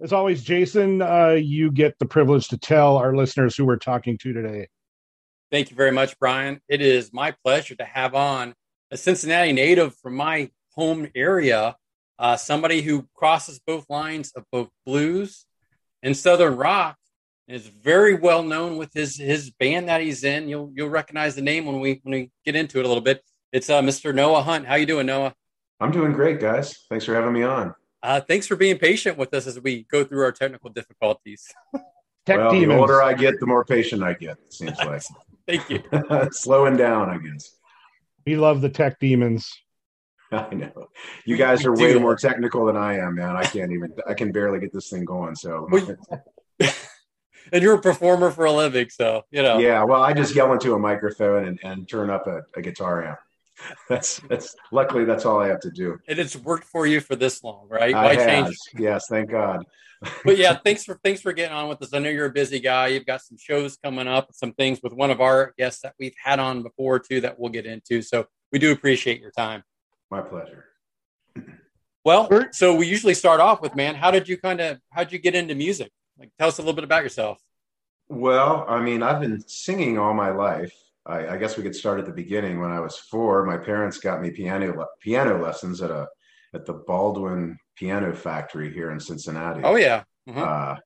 As 0.00 0.12
always 0.12 0.42
jason 0.42 1.02
uh, 1.02 1.36
you 1.40 1.70
get 1.70 1.96
the 2.00 2.04
privilege 2.04 2.48
to 2.48 2.58
tell 2.58 2.96
our 2.96 3.14
listeners 3.14 3.54
who 3.54 3.64
we're 3.64 3.76
talking 3.76 4.18
to 4.18 4.32
today. 4.32 4.66
Thank 5.52 5.70
you 5.70 5.76
very 5.76 5.92
much, 5.92 6.18
Brian. 6.18 6.60
It 6.68 6.80
is 6.80 7.12
my 7.12 7.32
pleasure 7.44 7.76
to 7.76 7.84
have 7.84 8.16
on 8.16 8.56
a 8.90 8.96
Cincinnati 8.96 9.52
native 9.52 9.94
from 9.98 10.16
my 10.16 10.50
home 10.74 11.08
area, 11.14 11.76
uh, 12.18 12.36
somebody 12.36 12.82
who 12.82 13.06
crosses 13.14 13.60
both 13.64 13.88
lines 13.88 14.32
of 14.34 14.42
both 14.50 14.68
blues 14.84 15.46
and 16.02 16.16
southern 16.16 16.56
rock, 16.56 16.96
is 17.48 17.66
very 17.66 18.14
well 18.14 18.42
known 18.42 18.76
with 18.76 18.92
his 18.92 19.16
his 19.16 19.50
band 19.50 19.88
that 19.88 20.00
he's 20.00 20.24
in. 20.24 20.48
You'll 20.48 20.72
you'll 20.74 20.88
recognize 20.88 21.34
the 21.34 21.42
name 21.42 21.66
when 21.66 21.80
we 21.80 22.00
when 22.02 22.12
we 22.12 22.30
get 22.44 22.56
into 22.56 22.78
it 22.78 22.84
a 22.84 22.88
little 22.88 23.02
bit. 23.02 23.22
It's 23.52 23.70
uh, 23.70 23.80
Mr. 23.82 24.14
Noah 24.14 24.42
Hunt. 24.42 24.66
How 24.66 24.74
you 24.74 24.86
doing, 24.86 25.06
Noah? 25.06 25.34
I'm 25.80 25.90
doing 25.90 26.12
great, 26.12 26.40
guys. 26.40 26.76
Thanks 26.88 27.04
for 27.04 27.14
having 27.14 27.32
me 27.32 27.42
on. 27.42 27.74
Uh, 28.02 28.20
thanks 28.20 28.46
for 28.46 28.56
being 28.56 28.78
patient 28.78 29.16
with 29.16 29.32
us 29.34 29.46
as 29.46 29.60
we 29.60 29.84
go 29.84 30.04
through 30.04 30.22
our 30.22 30.32
technical 30.32 30.70
difficulties. 30.70 31.46
tech 32.26 32.38
well, 32.38 32.50
demons 32.50 32.76
the 32.76 32.80
older 32.80 33.02
I 33.02 33.14
get, 33.14 33.38
the 33.40 33.46
more 33.46 33.64
patient 33.64 34.02
I 34.02 34.14
get. 34.14 34.38
It 34.38 34.52
seems 34.52 34.78
like 34.78 35.02
Thank 35.46 35.70
you. 35.70 35.82
slowing 36.32 36.76
down, 36.76 37.08
I 37.08 37.18
guess. 37.18 37.56
we 38.26 38.36
love 38.36 38.60
the 38.60 38.68
tech 38.68 38.98
demons 38.98 39.48
I 40.32 40.52
know 40.54 40.88
you 41.24 41.36
guys 41.36 41.64
are 41.64 41.72
way 41.74 41.94
more 41.94 42.16
technical 42.16 42.66
than 42.66 42.76
I 42.76 42.98
am, 42.98 43.14
man. 43.14 43.36
I 43.36 43.44
can't 43.44 43.70
even. 43.72 43.92
I 44.08 44.14
can 44.14 44.32
barely 44.32 44.58
get 44.58 44.72
this 44.72 44.90
thing 44.90 45.04
going. 45.04 45.36
So 45.36 45.68
We- 45.70 45.82
and 47.52 47.62
you're 47.62 47.74
a 47.74 47.80
performer 47.80 48.30
for 48.30 48.44
a 48.44 48.52
living, 48.52 48.88
so 48.90 49.22
you 49.30 49.42
know. 49.42 49.58
yeah, 49.58 49.82
well, 49.84 50.02
I 50.02 50.12
just 50.12 50.34
yell 50.34 50.52
into 50.52 50.74
a 50.74 50.78
microphone 50.78 51.46
and, 51.46 51.60
and 51.62 51.88
turn 51.88 52.10
up 52.10 52.26
a, 52.26 52.42
a 52.56 52.62
guitar 52.62 53.04
amp. 53.04 53.18
That's 53.88 54.18
that's 54.28 54.54
luckily 54.70 55.06
that's 55.06 55.24
all 55.24 55.40
I 55.40 55.48
have 55.48 55.60
to 55.60 55.70
do. 55.70 55.98
And 56.08 56.18
it's 56.18 56.36
worked 56.36 56.66
for 56.66 56.86
you 56.86 57.00
for 57.00 57.16
this 57.16 57.42
long, 57.42 57.66
right? 57.70 57.94
I 57.94 58.04
Why 58.04 58.14
has. 58.14 58.26
change? 58.26 58.56
Yes, 58.78 59.06
thank 59.08 59.30
God. 59.30 59.64
but 60.24 60.36
yeah, 60.36 60.58
thanks 60.64 60.84
for 60.84 61.00
thanks 61.02 61.22
for 61.22 61.32
getting 61.32 61.56
on 61.56 61.68
with 61.68 61.80
us. 61.80 61.94
I 61.94 61.98
know 62.00 62.10
you're 62.10 62.26
a 62.26 62.32
busy 62.32 62.60
guy. 62.60 62.88
You've 62.88 63.06
got 63.06 63.22
some 63.22 63.38
shows 63.38 63.78
coming 63.78 64.06
up, 64.06 64.28
some 64.32 64.52
things 64.52 64.80
with 64.82 64.92
one 64.92 65.10
of 65.10 65.22
our 65.22 65.54
guests 65.56 65.80
that 65.82 65.94
we've 65.98 66.14
had 66.22 66.38
on 66.38 66.62
before 66.62 66.98
too 66.98 67.22
that 67.22 67.38
we'll 67.38 67.50
get 67.50 67.64
into. 67.64 68.02
So 68.02 68.26
we 68.52 68.58
do 68.58 68.72
appreciate 68.72 69.20
your 69.20 69.30
time. 69.30 69.62
My 70.10 70.20
pleasure. 70.20 70.66
Well, 72.04 72.30
so 72.52 72.72
we 72.72 72.86
usually 72.86 73.14
start 73.14 73.40
off 73.40 73.60
with 73.60 73.74
man, 73.74 73.96
how 73.96 74.12
did 74.12 74.28
you 74.28 74.38
kind 74.38 74.60
of 74.60 74.78
how 74.90 75.02
did 75.02 75.12
you 75.12 75.18
get 75.18 75.34
into 75.34 75.56
music? 75.56 75.90
Like 76.18 76.30
tell 76.38 76.48
us 76.48 76.58
a 76.58 76.62
little 76.62 76.74
bit 76.74 76.84
about 76.84 77.02
yourself. 77.02 77.38
Well, 78.08 78.64
I 78.68 78.80
mean, 78.80 79.02
I've 79.02 79.20
been 79.20 79.40
singing 79.46 79.98
all 79.98 80.14
my 80.14 80.30
life. 80.30 80.72
I, 81.04 81.28
I 81.28 81.36
guess 81.36 81.56
we 81.56 81.62
could 81.62 81.74
start 81.74 81.98
at 81.98 82.06
the 82.06 82.12
beginning. 82.12 82.60
When 82.60 82.70
I 82.70 82.80
was 82.80 82.96
four, 82.96 83.44
my 83.44 83.56
parents 83.56 83.98
got 83.98 84.20
me 84.22 84.30
piano 84.30 84.86
piano 85.00 85.42
lessons 85.42 85.82
at 85.82 85.90
a 85.90 86.08
at 86.54 86.64
the 86.64 86.72
Baldwin 86.72 87.58
Piano 87.76 88.14
Factory 88.14 88.72
here 88.72 88.90
in 88.90 89.00
Cincinnati. 89.00 89.60
Oh 89.64 89.76
yeah. 89.76 90.04
Mhm. 90.28 90.36
Uh, 90.38 90.80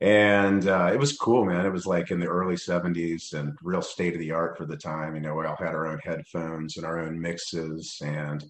and 0.00 0.68
uh, 0.68 0.90
it 0.92 0.98
was 0.98 1.16
cool, 1.16 1.44
man. 1.44 1.66
It 1.66 1.72
was 1.72 1.86
like 1.86 2.10
in 2.10 2.20
the 2.20 2.26
early 2.26 2.54
'70s 2.56 3.32
and 3.34 3.56
real 3.62 3.82
state 3.82 4.14
of 4.14 4.20
the 4.20 4.32
art 4.32 4.56
for 4.56 4.64
the 4.64 4.76
time. 4.76 5.14
You 5.14 5.20
know, 5.20 5.34
we 5.34 5.46
all 5.46 5.56
had 5.56 5.74
our 5.74 5.86
own 5.86 5.98
headphones 6.02 6.76
and 6.76 6.86
our 6.86 6.98
own 7.00 7.20
mixes, 7.20 7.98
and 8.02 8.44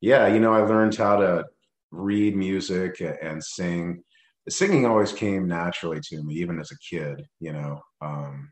yeah, 0.00 0.26
you 0.26 0.40
know, 0.40 0.52
I 0.52 0.60
learned 0.60 0.94
how 0.94 1.16
to 1.16 1.44
read 1.90 2.36
music 2.36 3.00
and 3.00 3.42
sing. 3.42 4.02
Singing 4.48 4.84
always 4.86 5.12
came 5.12 5.48
naturally 5.48 6.00
to 6.04 6.22
me, 6.22 6.34
even 6.34 6.60
as 6.60 6.70
a 6.70 6.78
kid. 6.78 7.24
You 7.40 7.52
know, 7.52 7.80
um, 8.00 8.50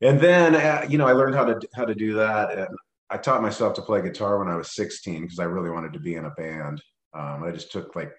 and 0.00 0.20
then 0.20 0.54
uh, 0.54 0.86
you 0.88 0.98
know, 0.98 1.06
I 1.06 1.12
learned 1.12 1.34
how 1.34 1.44
to 1.44 1.60
how 1.74 1.84
to 1.84 1.94
do 1.94 2.14
that. 2.14 2.56
And 2.56 2.68
I 3.10 3.16
taught 3.16 3.42
myself 3.42 3.74
to 3.74 3.82
play 3.82 4.02
guitar 4.02 4.38
when 4.38 4.48
I 4.48 4.56
was 4.56 4.74
16 4.74 5.22
because 5.22 5.38
I 5.38 5.44
really 5.44 5.70
wanted 5.70 5.92
to 5.94 6.00
be 6.00 6.14
in 6.14 6.26
a 6.26 6.30
band. 6.30 6.82
Um, 7.14 7.42
I 7.42 7.50
just 7.50 7.72
took 7.72 7.96
like 7.96 8.12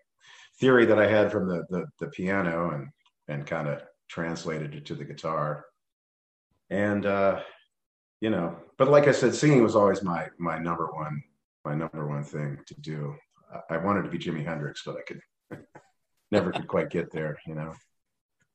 theory 0.59 0.85
that 0.85 0.99
I 0.99 1.07
had 1.07 1.31
from 1.31 1.47
the 1.47 1.63
the, 1.69 1.85
the 1.99 2.07
piano 2.07 2.71
and 2.71 2.87
and 3.27 3.45
kind 3.45 3.67
of 3.67 3.81
translated 4.09 4.75
it 4.75 4.85
to 4.87 4.95
the 4.95 5.05
guitar. 5.05 5.65
And 6.69 7.05
uh, 7.05 7.41
you 8.21 8.29
know, 8.29 8.57
but 8.77 8.89
like 8.89 9.07
I 9.07 9.11
said, 9.11 9.33
singing 9.33 9.63
was 9.63 9.75
always 9.75 10.03
my 10.03 10.27
my 10.37 10.57
number 10.59 10.87
one 10.93 11.21
my 11.65 11.75
number 11.75 12.07
one 12.07 12.23
thing 12.23 12.57
to 12.67 12.81
do. 12.81 13.15
I- 13.69 13.77
wanted 13.77 14.03
to 14.03 14.09
be 14.09 14.19
Jimi 14.19 14.45
Hendrix, 14.45 14.83
but 14.85 14.97
I 14.97 15.01
could 15.07 15.21
never 16.31 16.51
could 16.51 16.67
quite 16.67 16.89
get 16.89 17.11
there. 17.11 17.37
You 17.45 17.55
know, 17.55 17.73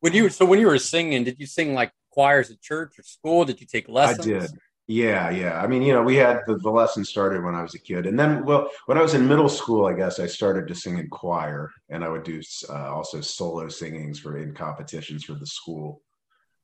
When 0.01 0.13
you 0.13 0.29
so 0.29 0.45
when 0.45 0.61
you 0.61 0.67
were 0.67 0.79
singing, 0.79 1.25
did 1.25 1.39
you 1.39 1.47
sing 1.47 1.75
like 1.75 1.93
choirs 2.11 2.51
at 2.51 2.61
church 2.61 2.99
or 2.99 3.03
school? 3.03 3.45
Did 3.45 3.61
you 3.61 3.67
take 3.67 3.89
lessons? 3.89 4.27
I 4.27 4.31
did. 4.31 4.51
Yeah, 4.87 5.31
yeah. 5.31 5.63
I 5.63 5.67
mean, 5.67 5.81
you 5.83 5.95
know, 5.95 6.03
we 6.03 6.17
had 6.17 6.41
the, 6.47 6.57
the 6.59 6.71
lesson 6.71 7.07
started 7.07 7.43
when 7.43 7.55
I 7.55 7.63
was 7.63 7.75
a 7.75 7.79
kid, 7.79 8.05
and 8.07 8.19
then, 8.19 8.45
well, 8.45 8.69
when 8.85 8.99
I 8.99 9.03
was 9.03 9.15
in 9.15 9.27
middle 9.27 9.49
school, 9.49 9.87
I 9.87 9.95
guess 9.95 10.21
I 10.21 10.27
started 10.27 10.69
to 10.69 10.75
sing 10.75 10.99
in 10.99 11.09
choir, 11.09 11.71
and 11.89 12.05
I 12.05 12.11
would 12.11 12.23
do 12.23 12.43
uh, 12.69 12.95
also 12.95 13.23
solo 13.23 13.69
singings 13.69 14.21
for 14.21 14.37
in 14.37 14.53
competitions 14.53 15.25
for 15.25 15.35
the 15.35 15.47
school. 15.47 16.03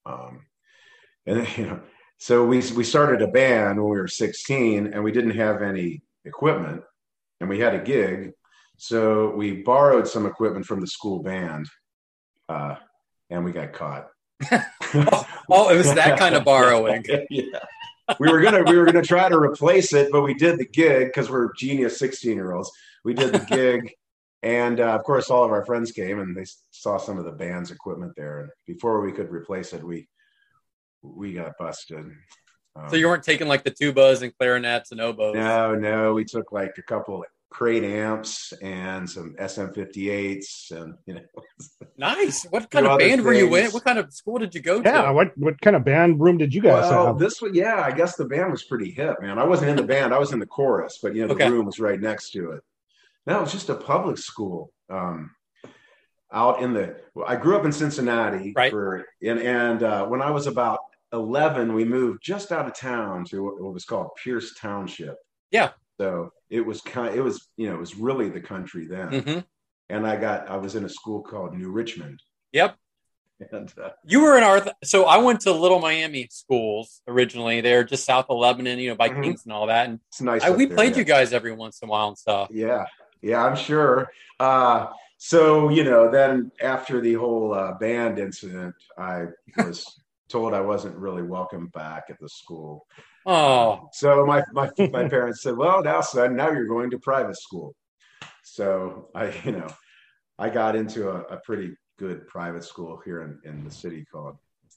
Um, 0.05 0.45
and 1.27 1.49
you 1.57 1.67
know, 1.67 1.81
so 2.19 2.45
we 2.45 2.59
we 2.73 2.85
started 2.85 3.23
a 3.23 3.29
band 3.29 3.81
when 3.81 3.91
we 3.91 3.99
were 3.99 4.09
16, 4.09 4.89
and 4.93 5.03
we 5.03 5.13
didn't 5.13 5.37
have 5.37 5.63
any 5.63 6.03
equipment, 6.27 6.83
and 7.41 7.49
we 7.49 7.59
had 7.59 7.75
a 7.75 7.83
gig. 7.83 8.33
So 8.83 9.29
we 9.37 9.61
borrowed 9.63 10.09
some 10.09 10.25
equipment 10.25 10.65
from 10.65 10.81
the 10.81 10.87
school 10.87 11.23
band, 11.23 11.69
uh, 12.49 12.77
and 13.29 13.45
we 13.45 13.53
got 13.53 13.75
caught. 13.75 14.09
Oh, 15.53 15.69
it 15.69 15.77
was 15.77 15.93
that 15.95 16.19
kind 16.19 16.35
of 16.35 16.45
borrowing. 16.45 17.05
yeah. 17.31 17.59
We 18.19 18.31
were 18.33 18.41
gonna 18.41 18.63
we 18.63 18.77
were 18.79 18.87
gonna 18.87 19.03
try 19.03 19.29
to 19.29 19.37
replace 19.37 19.93
it, 19.93 20.11
but 20.11 20.23
we 20.23 20.33
did 20.35 20.59
the 20.59 20.65
gig 20.65 21.09
because 21.09 21.31
we're 21.31 21.53
genius 21.55 21.99
sixteen 21.99 22.35
year 22.37 22.53
olds. 22.53 22.71
We 23.05 23.15
did 23.15 23.33
the 23.33 23.39
gig, 23.41 23.93
and 24.43 24.81
uh, 24.81 24.95
of 24.95 25.03
course, 25.05 25.31
all 25.31 25.45
of 25.45 25.51
our 25.53 25.65
friends 25.65 25.93
came 25.93 26.19
and 26.21 26.37
they 26.37 26.47
saw 26.71 26.97
some 26.97 27.19
of 27.19 27.25
the 27.25 27.33
band's 27.33 27.71
equipment 27.71 28.15
there. 28.17 28.41
And 28.41 28.51
before 28.67 29.01
we 29.03 29.13
could 29.13 29.31
replace 29.31 29.73
it, 29.73 29.85
we 29.85 30.09
we 31.03 31.35
got 31.35 31.53
busted. 31.59 32.07
Um, 32.77 32.89
So 32.89 32.97
you 32.97 33.07
weren't 33.09 33.25
taking 33.25 33.47
like 33.49 33.63
the 33.63 33.71
tubas 33.73 34.23
and 34.23 34.37
clarinets 34.39 34.91
and 34.91 35.01
oboes. 35.01 35.35
no, 35.35 35.75
no, 35.75 36.15
we 36.15 36.25
took 36.25 36.51
like 36.51 36.75
a 36.79 36.83
couple 36.83 37.25
crate 37.51 37.83
amps 37.85 38.53
and 38.63 39.09
some 39.11 39.35
SM58s, 39.39 40.71
and 40.71 40.95
you 41.07 41.15
know, 41.15 41.21
Nice. 41.97 42.45
What 42.51 42.71
kind 42.71 42.87
of 42.87 42.93
other 42.93 43.01
band 43.09 43.23
were 43.23 43.35
you 43.35 43.55
in? 43.57 43.71
What 43.73 43.85
kind 43.85 43.99
of 43.99 44.13
school 44.13 44.39
did 44.39 44.55
you 44.55 44.61
go 44.63 44.81
to? 44.83 44.89
Yeah, 44.89 45.11
what 45.11 45.37
what 45.37 45.61
kind 45.61 45.77
of 45.77 45.85
band 45.85 46.21
room 46.21 46.39
did 46.39 46.55
you 46.55 46.63
guys 46.63 46.89
well, 46.91 47.09
have? 47.09 47.19
this 47.19 47.43
was 47.43 47.53
yeah. 47.55 47.83
I 47.83 47.91
guess 47.93 48.17
the 48.17 48.25
band 48.25 48.51
was 48.53 48.63
pretty 48.63 48.91
hip, 48.91 49.21
man. 49.21 49.39
I 49.39 49.45
wasn't 49.45 49.71
in 49.71 49.77
the 49.77 49.83
band; 49.83 50.15
I 50.15 50.19
was 50.19 50.33
in 50.33 50.39
the 50.39 50.47
chorus, 50.47 50.99
but 51.03 51.15
you 51.15 51.23
know, 51.23 51.29
the 51.29 51.35
Okay. 51.35 51.51
room 51.51 51.67
was 51.67 51.79
right 51.81 52.01
next 52.01 52.31
to 52.31 52.53
it. 52.53 52.63
No, 53.27 53.39
it 53.39 53.43
was 53.43 53.53
just 53.53 53.69
a 53.69 53.75
public 53.75 54.17
school. 54.19 54.73
Um, 54.89 55.33
out 56.33 56.63
in 56.63 56.73
the, 56.73 56.97
well, 57.15 57.27
I 57.29 57.35
grew 57.35 57.57
up 57.57 57.65
in 57.65 57.73
Cincinnati, 57.73 58.53
Right. 58.55 58.71
For 58.71 59.05
and 59.23 59.41
and 59.41 59.83
uh, 59.83 60.07
when 60.07 60.23
I 60.23 60.31
was 60.31 60.47
about 60.47 60.79
eleven, 61.13 61.75
we 61.75 61.85
moved 61.85 62.23
just 62.23 62.53
out 62.53 62.67
of 62.67 62.75
town 62.75 63.25
to 63.27 63.43
what 63.43 63.61
what 63.61 63.75
was 63.75 63.85
called 63.85 64.11
Pierce 64.23 64.55
Township. 64.55 65.17
Yeah. 65.51 65.71
So 66.01 66.33
it 66.49 66.65
was 66.65 66.81
kind. 66.81 67.15
It 67.15 67.21
was 67.21 67.49
you 67.59 67.69
know 67.69 67.75
it 67.75 67.79
was 67.81 67.95
really 67.95 68.31
the 68.31 68.41
country 68.41 68.87
then. 68.87 69.09
hmm 69.23 69.39
And 69.91 70.07
I 70.07 70.17
got 70.17 70.49
I 70.49 70.57
was 70.57 70.75
in 70.75 70.85
a 70.87 70.89
school 70.89 71.21
called 71.21 71.53
New 71.55 71.71
Richmond. 71.71 72.23
Yep. 72.53 72.77
And 73.53 73.71
uh, 73.83 73.91
You 74.05 74.23
were 74.23 74.37
in 74.39 74.43
our, 74.43 74.67
so 74.85 75.05
I 75.05 75.17
went 75.19 75.41
to 75.43 75.53
Little 75.53 75.79
Miami 75.79 76.29
schools 76.31 77.01
originally. 77.07 77.61
They're 77.61 77.85
just 77.85 78.05
south 78.05 78.27
of 78.31 78.39
Lebanon, 78.39 78.79
you 78.79 78.91
know, 78.91 78.95
by 78.97 79.09
Mhm. 79.11 79.23
Kingston 79.25 79.51
and 79.51 79.57
all 79.59 79.67
that. 79.67 79.89
And 79.89 79.99
it's 80.09 80.21
nice. 80.21 80.43
I, 80.43 80.51
we 80.51 80.67
there, 80.67 80.77
played 80.77 80.93
yeah. 80.93 80.99
you 80.99 81.05
guys 81.05 81.33
every 81.35 81.53
once 81.53 81.81
in 81.83 81.89
a 81.89 81.91
while 81.91 82.09
and 82.09 82.19
stuff. 82.19 82.49
Yeah, 82.51 82.85
yeah, 83.23 83.45
I'm 83.45 83.57
sure. 83.57 84.11
Uh, 84.39 84.87
so 85.19 85.69
you 85.69 85.85
know, 85.85 86.11
then 86.11 86.51
after 86.63 87.01
the 87.03 87.15
whole 87.15 87.53
uh, 87.53 87.73
band 87.75 88.19
incident, 88.19 88.75
I 88.97 89.27
was 89.59 89.85
told 90.31 90.55
I 90.55 90.63
wasn't 90.63 90.97
really 90.97 91.23
welcome 91.23 91.67
back 91.69 92.05
at 92.09 92.19
the 92.21 92.29
school. 92.29 92.87
Oh, 93.27 93.89
So 93.93 94.25
my 94.25 94.43
my 94.53 94.71
my 94.93 95.09
parents 95.09 95.43
said, 95.43 95.57
"Well, 95.57 95.83
now 95.83 96.01
son, 96.01 96.37
now 96.37 96.51
you're 96.51 96.67
going 96.67 96.91
to 96.91 96.99
private 96.99 97.37
school." 97.37 97.75
So 98.43 99.09
I, 99.15 99.33
you 99.45 99.53
know, 99.53 99.69
I 100.39 100.49
got 100.51 100.75
into 100.77 101.11
a, 101.11 101.21
a 101.23 101.37
pretty 101.41 101.75
good 101.99 102.27
private 102.27 102.65
school 102.65 103.01
here 103.05 103.23
in, 103.23 103.39
in 103.45 103.63
the 103.65 103.71
city 103.71 104.05
called 104.11 104.37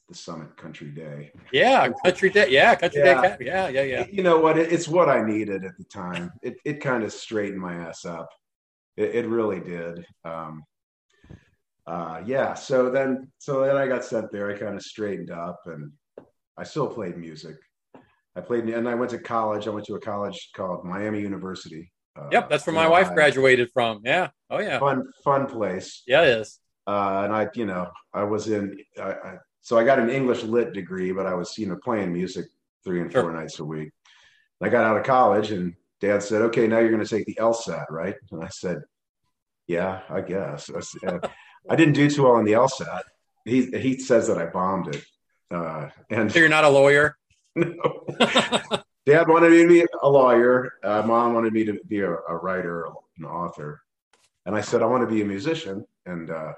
the 0.09 0.15
Summit 0.15 0.57
Country 0.57 0.89
Day. 0.89 1.31
yeah. 1.53 1.89
Country 2.03 2.29
Day. 2.29 2.49
Yeah. 2.49 2.75
Country 2.75 3.01
Yeah. 3.03 3.21
Day. 3.21 3.45
Yeah. 3.45 3.67
Yeah. 3.69 3.81
Yeah. 3.83 4.05
You 4.11 4.23
know 4.23 4.37
what? 4.39 4.57
It, 4.57 4.73
it's 4.73 4.87
what 4.89 5.07
I 5.09 5.23
needed 5.25 5.63
at 5.63 5.77
the 5.77 5.85
time. 5.85 6.31
It 6.41 6.55
it 6.65 6.81
kind 6.81 7.03
of 7.03 7.13
straightened 7.13 7.61
my 7.61 7.75
ass 7.75 8.03
up. 8.03 8.29
It, 8.97 9.15
it 9.15 9.27
really 9.27 9.61
did. 9.61 10.05
Um, 10.25 10.63
uh, 11.87 12.21
yeah. 12.25 12.53
So 12.53 12.89
then, 12.89 13.31
so 13.39 13.61
then 13.61 13.75
I 13.77 13.87
got 13.87 14.03
sent 14.05 14.31
there. 14.31 14.49
I 14.53 14.57
kind 14.57 14.75
of 14.75 14.81
straightened 14.81 15.31
up, 15.31 15.61
and 15.65 15.91
I 16.57 16.63
still 16.63 16.87
played 16.87 17.17
music. 17.17 17.55
I 18.35 18.41
played, 18.41 18.65
and 18.69 18.87
I 18.89 18.95
went 18.95 19.11
to 19.11 19.19
college. 19.19 19.67
I 19.67 19.69
went 19.71 19.85
to 19.87 19.95
a 19.95 19.99
college 19.99 20.49
called 20.55 20.83
Miami 20.85 21.21
University. 21.21 21.91
Uh, 22.15 22.29
Yep. 22.31 22.49
That's 22.49 22.65
where 22.67 22.75
my 22.75 22.87
wife 22.87 23.05
Ohio. 23.05 23.15
graduated 23.15 23.69
from. 23.73 24.01
Yeah. 24.03 24.29
Oh, 24.49 24.59
yeah. 24.59 24.79
Fun, 24.79 25.03
fun 25.23 25.47
place. 25.47 26.03
Yeah, 26.07 26.21
it 26.23 26.39
is. 26.39 26.59
Uh, 26.87 27.21
and 27.25 27.33
I, 27.33 27.47
you 27.55 27.65
know, 27.65 27.89
I 28.13 28.23
was 28.23 28.47
in. 28.49 28.77
I, 28.99 29.11
I, 29.11 29.37
so 29.61 29.77
I 29.77 29.83
got 29.83 29.99
an 29.99 30.09
English 30.09 30.43
lit 30.43 30.73
degree, 30.73 31.11
but 31.11 31.25
I 31.25 31.33
was, 31.33 31.57
you 31.57 31.67
know, 31.67 31.77
playing 31.83 32.11
music 32.11 32.45
three 32.83 33.01
and 33.01 33.11
Sure. 33.11 33.21
four 33.23 33.31
nights 33.33 33.59
a 33.59 33.65
week. 33.65 33.91
And 34.59 34.67
I 34.67 34.69
got 34.69 34.83
out 34.85 34.97
of 34.97 35.03
college, 35.05 35.51
and 35.51 35.73
Dad 36.01 36.21
said, 36.21 36.41
"Okay, 36.43 36.67
now 36.67 36.79
you're 36.79 36.91
going 36.91 37.03
to 37.03 37.09
take 37.09 37.25
the 37.25 37.35
LSAT, 37.39 37.85
right?" 37.89 38.15
And 38.31 38.43
I 38.43 38.49
said, 38.49 38.81
"Yeah, 39.67 40.01
I 40.09 40.21
guess." 40.21 40.69
I, 40.69 40.77
s- 40.79 40.95
uh, 41.07 41.19
I 41.69 41.75
didn't 41.75 41.93
do 41.93 42.09
too 42.09 42.23
well 42.23 42.33
on 42.33 42.43
the 42.45 42.51
LSAT. 42.53 43.01
He 43.45 43.67
he 43.71 43.97
says 43.99 44.27
that 44.27 44.37
I 44.37 44.45
bombed 44.47 44.93
it, 44.93 45.03
uh, 45.51 45.87
and 46.09 46.31
So 46.31 46.39
you're 46.39 46.49
not 46.49 46.63
a 46.65 46.69
lawyer? 46.69 47.15
no. 47.55 48.05
Dad 49.05 49.27
wanted 49.27 49.51
me 49.51 49.63
to 49.63 49.67
be 49.67 49.85
a 50.01 50.09
lawyer. 50.09 50.73
Uh, 50.83 51.03
Mom 51.05 51.33
wanted 51.33 51.53
me 51.53 51.65
to 51.65 51.79
be 51.87 51.99
a, 51.99 52.11
a 52.11 52.35
writer, 52.37 52.87
an 53.17 53.25
author, 53.25 53.81
and 54.45 54.55
I 54.55 54.61
said 54.61 54.81
I 54.81 54.85
want 54.85 55.07
to 55.07 55.13
be 55.13 55.21
a 55.21 55.25
musician, 55.25 55.85
and 56.05 56.31
uh, 56.31 56.53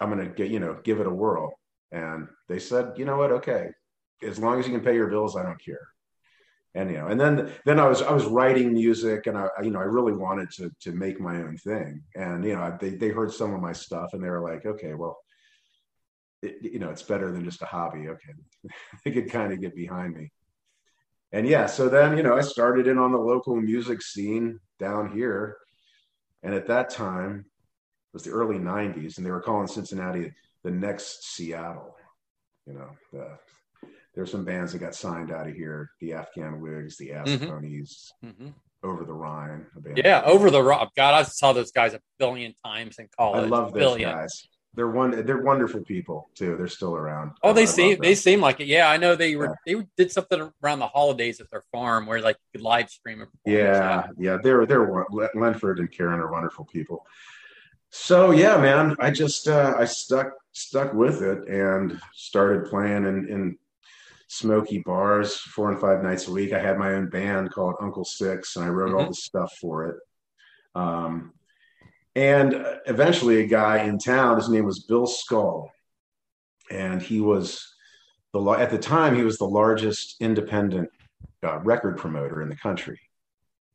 I'm 0.00 0.10
going 0.10 0.26
to 0.26 0.32
get 0.32 0.50
you 0.50 0.60
know 0.60 0.78
give 0.84 1.00
it 1.00 1.06
a 1.06 1.10
whirl. 1.10 1.58
And 1.92 2.28
they 2.48 2.58
said, 2.58 2.92
you 2.96 3.04
know 3.04 3.16
what? 3.16 3.32
Okay, 3.32 3.68
as 4.22 4.38
long 4.38 4.58
as 4.58 4.66
you 4.66 4.74
can 4.74 4.84
pay 4.84 4.94
your 4.94 5.08
bills, 5.08 5.36
I 5.36 5.42
don't 5.42 5.62
care. 5.62 5.88
And 6.74 6.90
you 6.90 6.98
know, 6.98 7.06
and 7.06 7.18
then 7.18 7.50
then 7.64 7.80
I 7.80 7.88
was 7.88 8.02
I 8.02 8.12
was 8.12 8.26
writing 8.26 8.74
music, 8.74 9.26
and 9.26 9.38
I 9.38 9.48
you 9.62 9.70
know 9.70 9.80
I 9.80 9.84
really 9.84 10.12
wanted 10.12 10.50
to 10.52 10.70
to 10.82 10.92
make 10.92 11.18
my 11.20 11.36
own 11.36 11.56
thing. 11.56 12.02
And 12.14 12.44
you 12.44 12.54
know 12.54 12.76
they 12.78 12.90
they 12.90 13.08
heard 13.08 13.32
some 13.32 13.54
of 13.54 13.62
my 13.62 13.72
stuff, 13.72 14.10
and 14.12 14.22
they 14.22 14.30
were 14.30 14.42
like, 14.42 14.66
okay, 14.66 14.94
well. 14.94 15.18
It, 16.46 16.72
you 16.72 16.78
know, 16.78 16.90
it's 16.90 17.02
better 17.02 17.30
than 17.32 17.44
just 17.44 17.62
a 17.62 17.66
hobby. 17.66 18.08
Okay, 18.08 18.32
they 19.04 19.10
could 19.10 19.30
kind 19.30 19.52
of 19.52 19.60
get 19.60 19.74
behind 19.74 20.14
me 20.16 20.30
and 21.32 21.46
yeah, 21.46 21.66
so 21.66 21.88
then 21.88 22.16
you 22.16 22.22
know 22.22 22.36
I 22.36 22.40
started 22.40 22.86
in 22.86 22.98
on 22.98 23.12
the 23.12 23.18
local 23.18 23.56
music 23.56 24.00
scene 24.00 24.60
down 24.78 25.10
here, 25.12 25.56
and 26.42 26.54
at 26.54 26.68
that 26.68 26.88
time 26.90 27.40
it 27.40 28.14
was 28.14 28.22
the 28.22 28.30
early 28.30 28.56
'90s, 28.58 29.16
and 29.16 29.26
they 29.26 29.30
were 29.30 29.42
calling 29.42 29.66
Cincinnati 29.66 30.32
the 30.62 30.70
next 30.70 31.24
Seattle. 31.34 31.96
You 32.66 32.74
know, 32.74 32.90
the, 33.12 33.38
there's 34.14 34.30
some 34.30 34.44
bands 34.44 34.72
that 34.72 34.78
got 34.78 34.94
signed 34.94 35.32
out 35.32 35.48
of 35.48 35.54
here: 35.54 35.90
the 36.00 36.12
Afghan 36.14 36.60
Whigs, 36.60 36.96
the 36.96 37.08
Mhm. 37.10 37.48
Ponies, 37.48 38.12
Mhm. 38.24 38.54
Over 38.82 39.04
the 39.04 39.12
Rhine. 39.12 39.66
a 39.76 39.80
band. 39.80 39.98
Yeah. 40.04 40.22
Over 40.24 40.50
the 40.50 40.62
rock. 40.62 40.92
God, 40.94 41.14
I 41.14 41.22
saw 41.24 41.52
those 41.52 41.72
guys 41.72 41.92
a 41.92 42.00
billion 42.18 42.54
times 42.64 42.98
in 42.98 43.08
college. 43.18 43.44
I 43.44 43.46
love 43.48 43.72
those 43.72 43.80
billion. 43.80 44.10
guys. 44.10 44.48
They're 44.76 44.90
one. 44.90 45.24
They're 45.24 45.42
wonderful 45.42 45.82
people 45.82 46.28
too. 46.34 46.56
They're 46.56 46.68
still 46.68 46.94
around. 46.94 47.32
Oh, 47.42 47.54
they 47.54 47.64
seem 47.64 47.98
they 48.00 48.14
seem 48.14 48.40
like 48.42 48.60
it. 48.60 48.66
Yeah, 48.66 48.88
I 48.88 48.98
know 48.98 49.16
they 49.16 49.34
were 49.34 49.56
they 49.66 49.74
did 49.96 50.12
something 50.12 50.52
around 50.62 50.78
the 50.80 50.86
holidays 50.86 51.40
at 51.40 51.50
their 51.50 51.62
farm 51.72 52.04
where 52.06 52.20
like 52.20 52.36
you 52.36 52.58
could 52.58 52.64
live 52.64 52.90
stream 52.90 53.22
it. 53.22 53.28
Yeah, 53.46 54.08
yeah, 54.18 54.36
they're 54.42 54.66
they're 54.66 55.06
Linford 55.34 55.78
and 55.78 55.90
Karen 55.90 56.20
are 56.20 56.30
wonderful 56.30 56.66
people. 56.66 57.06
So 57.88 58.32
yeah, 58.32 58.58
man, 58.58 58.94
I 59.00 59.10
just 59.10 59.48
uh, 59.48 59.74
I 59.78 59.86
stuck 59.86 60.32
stuck 60.52 60.92
with 60.92 61.22
it 61.22 61.48
and 61.48 61.98
started 62.12 62.68
playing 62.68 63.06
in 63.06 63.28
in 63.28 63.58
smoky 64.28 64.82
bars 64.84 65.36
four 65.36 65.70
and 65.70 65.80
five 65.80 66.02
nights 66.02 66.28
a 66.28 66.32
week. 66.32 66.52
I 66.52 66.58
had 66.60 66.76
my 66.78 66.92
own 66.94 67.08
band 67.08 67.50
called 67.50 67.76
Uncle 67.80 68.04
Six, 68.04 68.56
and 68.56 68.64
I 68.66 68.68
wrote 68.68 68.94
all 68.94 69.06
Mhm. 69.06 69.08
the 69.08 69.14
stuff 69.14 69.54
for 69.58 69.86
it. 69.86 69.96
Um, 70.74 71.32
and 72.16 72.64
eventually, 72.86 73.42
a 73.42 73.46
guy 73.46 73.84
in 73.84 73.98
town, 73.98 74.36
his 74.38 74.48
name 74.48 74.64
was 74.64 74.84
Bill 74.84 75.06
Skull, 75.06 75.70
and 76.70 77.02
he 77.02 77.20
was 77.20 77.74
the 78.32 78.40
at 78.52 78.70
the 78.70 78.78
time 78.78 79.14
he 79.14 79.22
was 79.22 79.36
the 79.36 79.44
largest 79.44 80.16
independent 80.18 80.88
uh, 81.44 81.58
record 81.58 81.98
promoter 81.98 82.40
in 82.40 82.48
the 82.48 82.56
country. 82.56 82.98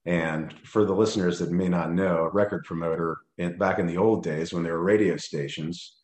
And 0.05 0.53
for 0.63 0.85
the 0.85 0.95
listeners 0.95 1.37
that 1.37 1.51
may 1.51 1.69
not 1.69 1.93
know, 1.93 2.23
a 2.23 2.29
record 2.29 2.63
promoter 2.65 3.19
in, 3.37 3.59
back 3.59 3.77
in 3.77 3.85
the 3.85 3.97
old 3.97 4.23
days 4.23 4.51
when 4.51 4.63
there 4.63 4.73
were 4.73 4.83
radio 4.83 5.17
stations, 5.17 5.97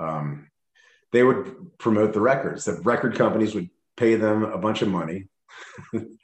um, 0.00 0.48
they 1.12 1.22
would 1.22 1.78
promote 1.78 2.12
the 2.12 2.20
records. 2.20 2.64
The 2.64 2.80
record 2.82 3.14
companies 3.14 3.54
would 3.54 3.70
pay 3.96 4.16
them 4.16 4.42
a 4.42 4.58
bunch 4.58 4.82
of 4.82 4.88
money, 4.88 5.28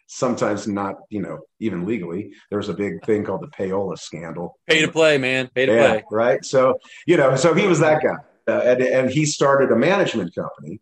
sometimes 0.07 0.67
not, 0.69 0.97
you 1.11 1.23
know, 1.23 1.39
even 1.61 1.85
legally. 1.87 2.33
There 2.51 2.59
was 2.59 2.69
a 2.69 2.75
big 2.75 3.05
thing 3.05 3.25
called 3.25 3.43
the 3.43 3.49
payola 3.49 3.99
scandal. 3.99 4.59
Pay 4.69 4.83
to 4.83 4.91
play, 4.93 5.19
man. 5.19 5.49
Pay 5.55 5.67
to 5.67 5.73
Yeah, 5.75 5.89
play. 5.89 6.05
right. 6.11 6.45
So 6.45 6.79
you 7.07 7.17
know, 7.17 7.37
so 7.37 7.55
he 7.55 7.67
was 7.67 7.81
that 7.81 8.03
guy, 8.03 8.17
uh, 8.53 8.61
and, 8.61 8.83
and 8.83 9.11
he 9.11 9.25
started 9.27 9.71
a 9.73 9.77
management 9.77 10.35
company 10.35 10.81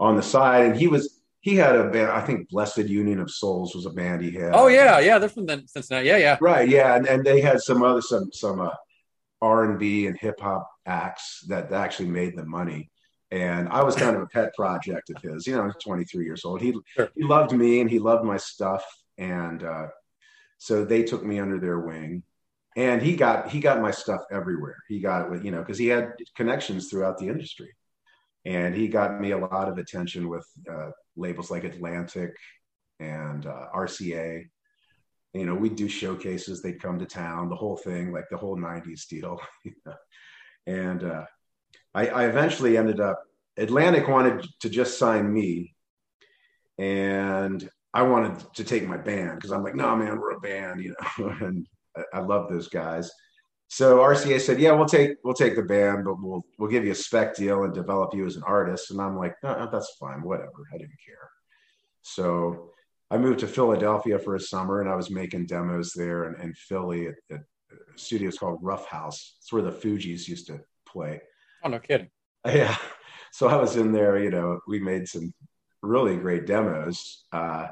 on 0.00 0.16
the 0.16 0.22
side, 0.22 0.66
and 0.66 0.76
he 0.76 0.88
was 0.88 1.20
he 1.40 1.56
had 1.56 1.74
a 1.74 1.90
band. 1.90 2.10
I 2.10 2.20
think 2.20 2.48
Blessid 2.50 2.88
Union 2.88 3.18
of 3.18 3.30
Souls 3.30 3.74
was 3.74 3.86
a 3.86 3.90
band 3.90 4.22
he 4.22 4.30
had. 4.32 4.52
Oh 4.54 4.68
yeah, 4.68 4.98
yeah. 5.00 5.18
They're 5.18 5.28
from 5.28 5.46
the 5.46 5.62
Cincinnati. 5.66 6.06
Yeah, 6.06 6.18
yeah. 6.18 6.38
right. 6.40 6.68
Yeah, 6.68 6.94
and, 6.96 7.06
and 7.06 7.24
they 7.24 7.40
had 7.40 7.60
some 7.60 7.82
other 7.82 8.00
some 8.00 8.30
some 8.32 8.60
uh, 8.60 8.70
R 9.40 9.64
and 9.64 9.78
B 9.78 10.06
and 10.06 10.16
hip 10.18 10.38
hop 10.40 10.68
acts 10.86 11.44
that 11.48 11.72
actually 11.72 12.08
made 12.10 12.36
them 12.36 12.48
money. 12.50 12.90
And 13.32 13.68
I 13.70 13.82
was 13.82 13.96
kind 13.96 14.14
of 14.14 14.22
a 14.22 14.26
pet 14.26 14.54
project 14.54 15.10
of 15.10 15.22
his. 15.22 15.46
You 15.46 15.56
know, 15.56 15.62
I 15.62 15.66
was 15.66 15.76
23 15.82 16.24
years 16.24 16.44
old. 16.44 16.60
He 16.60 16.74
Sure. 16.94 17.10
he 17.16 17.24
loved 17.24 17.52
me 17.52 17.80
and 17.80 17.90
he 17.90 17.98
loved 17.98 18.24
my 18.24 18.36
stuff, 18.36 18.84
and 19.18 19.64
uh, 19.64 19.88
so 20.58 20.84
they 20.84 21.02
took 21.02 21.24
me 21.24 21.40
under 21.40 21.58
their 21.58 21.80
wing. 21.80 22.22
And 22.76 23.02
he 23.02 23.16
got 23.16 23.50
he 23.50 23.60
got 23.60 23.82
my 23.82 23.90
stuff 23.90 24.22
everywhere. 24.30 24.76
He 24.88 25.00
got 25.00 25.26
it 25.26 25.30
with 25.30 25.44
you 25.44 25.50
know 25.50 25.60
because 25.60 25.78
he 25.78 25.88
had 25.88 26.12
connections 26.36 26.90
throughout 26.90 27.18
the 27.18 27.28
industry, 27.28 27.70
and 28.44 28.74
he 28.74 28.88
got 28.88 29.20
me 29.20 29.32
a 29.32 29.38
lot 29.38 29.68
of 29.68 29.78
attention 29.78 30.28
with 30.28 30.46
uh, 30.70 30.90
labels 31.16 31.50
like 31.50 31.64
Atlantic 31.64 32.32
and 33.00 33.46
uh, 33.46 33.66
RCA. 33.74 34.44
you 35.34 35.46
know, 35.46 35.54
we'd 35.54 35.76
do 35.76 35.88
showcases. 35.88 36.62
They'd 36.62 36.82
come 36.82 36.98
to 36.98 37.06
town, 37.06 37.48
the 37.50 37.56
whole 37.56 37.76
thing, 37.78 38.12
like 38.12 38.28
the 38.30 38.36
whole 38.38 38.56
'90s 38.58 39.06
deal. 39.08 39.40
you 39.64 39.74
know. 39.86 39.94
And 40.66 41.04
uh, 41.04 41.24
I, 41.94 42.08
I 42.08 42.26
eventually 42.26 42.76
ended 42.76 43.00
up. 43.00 43.22
Atlantic 43.56 44.08
wanted 44.08 44.46
to 44.60 44.70
just 44.70 44.98
sign 44.98 45.32
me, 45.32 45.74
and 46.78 47.68
I 47.92 48.02
wanted 48.02 48.44
to 48.54 48.64
take 48.64 48.86
my 48.86 48.96
band 48.96 49.36
because 49.36 49.52
I'm 49.52 49.62
like, 49.62 49.74
no, 49.74 49.94
man, 49.94 50.18
we're 50.18 50.32
a 50.32 50.40
band, 50.40 50.82
you 50.82 50.94
know, 51.18 51.28
and 51.40 51.66
I, 51.96 52.02
I 52.14 52.18
love 52.20 52.48
those 52.48 52.68
guys. 52.68 53.10
So 53.68 53.98
RCA 53.98 54.40
said, 54.40 54.60
yeah, 54.60 54.72
we'll 54.72 54.86
take 54.86 55.12
we'll 55.24 55.34
take 55.34 55.56
the 55.56 55.62
band, 55.62 56.04
but 56.04 56.20
we'll 56.20 56.44
we'll 56.58 56.70
give 56.70 56.84
you 56.84 56.92
a 56.92 56.94
spec 56.94 57.36
deal 57.36 57.64
and 57.64 57.72
develop 57.72 58.14
you 58.14 58.26
as 58.26 58.36
an 58.36 58.42
artist. 58.44 58.90
And 58.90 59.00
I'm 59.00 59.16
like, 59.16 59.34
no, 59.42 59.68
that's 59.70 59.96
fine, 59.98 60.22
whatever. 60.22 60.66
I 60.72 60.78
didn't 60.78 60.98
care. 61.04 61.30
So 62.02 62.70
I 63.10 63.18
moved 63.18 63.40
to 63.40 63.46
Philadelphia 63.46 64.18
for 64.18 64.34
a 64.34 64.40
summer, 64.40 64.80
and 64.80 64.90
I 64.90 64.96
was 64.96 65.10
making 65.10 65.46
demos 65.46 65.92
there 65.94 66.32
in, 66.32 66.40
in 66.40 66.54
Philly 66.54 67.08
at, 67.08 67.14
at 67.30 67.40
studios 67.96 68.38
called 68.38 68.58
Rough 68.62 68.86
House. 68.86 69.36
It's 69.38 69.52
where 69.52 69.62
the 69.62 69.70
Fugees 69.70 70.28
used 70.28 70.46
to 70.48 70.60
play. 70.86 71.20
Oh, 71.64 71.68
no 71.68 71.78
kidding. 71.78 72.10
Yeah. 72.46 72.76
So 73.30 73.48
I 73.48 73.56
was 73.56 73.76
in 73.76 73.92
there, 73.92 74.18
you 74.18 74.30
know, 74.30 74.60
we 74.66 74.80
made 74.80 75.08
some 75.08 75.32
really 75.80 76.16
great 76.16 76.46
demos. 76.46 77.24
Uh, 77.32 77.68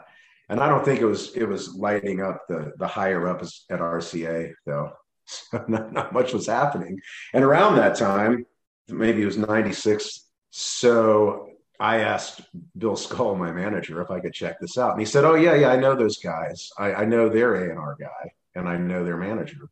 and 0.49 0.61
I 0.61 0.69
don't 0.69 0.85
think 0.85 1.01
it 1.01 1.07
was 1.07 1.35
it 1.37 1.45
was 1.45 1.75
lighting 1.75 2.23
up 2.23 2.47
the 2.49 2.73
the 2.79 2.87
higher 2.87 3.29
ups 3.29 3.65
at 3.71 3.81
RCA 3.81 4.53
though. 4.67 4.93
So 5.27 5.65
not, 5.69 5.93
not 5.93 6.13
much 6.13 6.33
was 6.33 6.49
happening. 6.49 6.99
And 7.35 7.45
around 7.45 7.77
that 7.77 7.95
time, 7.95 8.47
maybe 8.89 9.23
it 9.23 9.27
was 9.27 9.39
96. 9.39 10.27
So 10.51 11.51
I 11.79 11.99
asked 11.99 12.41
Bill 12.77 12.97
Skull, 12.97 13.37
my 13.37 13.53
manager, 13.53 14.03
if 14.03 14.11
I 14.11 14.19
could 14.19 14.33
check 14.33 14.59
this 14.59 14.77
out. 14.77 14.91
And 14.91 14.99
he 14.99 15.07
said, 15.07 15.25
Oh 15.25 15.37
yeah, 15.37 15.55
yeah, 15.55 15.69
I 15.69 15.77
know 15.77 15.95
those 15.95 16.19
guys. 16.19 16.71
I, 16.77 16.95
I 16.95 17.05
know 17.05 17.29
their 17.29 17.71
A&R 17.71 17.97
guy 18.01 18.33
and 18.57 18.69
I 18.69 18.77
know 18.77 19.05
their 19.05 19.17
manager. 19.17 19.69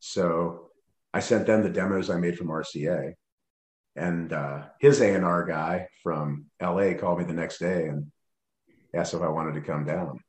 So 0.00 0.70
I 1.14 1.20
sent 1.20 1.46
them 1.46 1.62
the 1.62 1.70
demos 1.70 2.10
I 2.10 2.18
made 2.18 2.36
from 2.36 2.48
RCA. 2.48 3.14
And 3.96 4.32
uh, 4.32 4.64
his 4.80 5.00
A&R 5.00 5.44
guy 5.44 5.88
from 6.02 6.46
LA 6.60 6.94
called 6.94 7.18
me 7.18 7.24
the 7.24 7.32
next 7.32 7.58
day 7.58 7.86
and 7.86 8.10
asked 8.94 9.14
if 9.14 9.22
I 9.22 9.28
wanted 9.28 9.54
to 9.54 9.60
come 9.60 9.84
down 9.84 10.20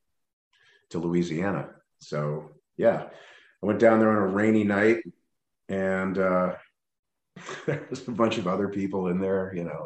to 0.92 1.00
Louisiana. 1.00 1.70
So 2.00 2.52
yeah, 2.78 3.08
I 3.64 3.66
went 3.66 3.80
down 3.80 4.00
there 4.00 4.12
on 4.12 4.30
a 4.30 4.34
rainy 4.34 4.64
night 4.64 5.04
and 5.68 6.18
uh, 6.18 6.56
there 7.66 7.88
was 7.90 8.08
a 8.08 8.12
bunch 8.12 8.38
of 8.38 8.48
other 8.48 8.70
people 8.70 9.08
in 9.08 9.20
there, 9.20 9.52
you 9.56 9.64
know. 9.64 9.86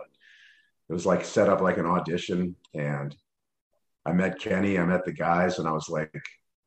It 0.90 0.94
was 0.94 1.06
like 1.06 1.24
set 1.24 1.50
up 1.50 1.62
like 1.62 1.78
an 1.78 1.86
audition 1.86 2.56
and 2.74 3.16
I 4.06 4.12
met 4.14 4.40
Kenny, 4.40 4.80
I 4.80 4.86
met 4.86 5.06
the 5.06 5.12
guys 5.12 5.60
and 5.60 5.68
I 5.68 5.72
was 5.72 5.88
like, 5.88 6.12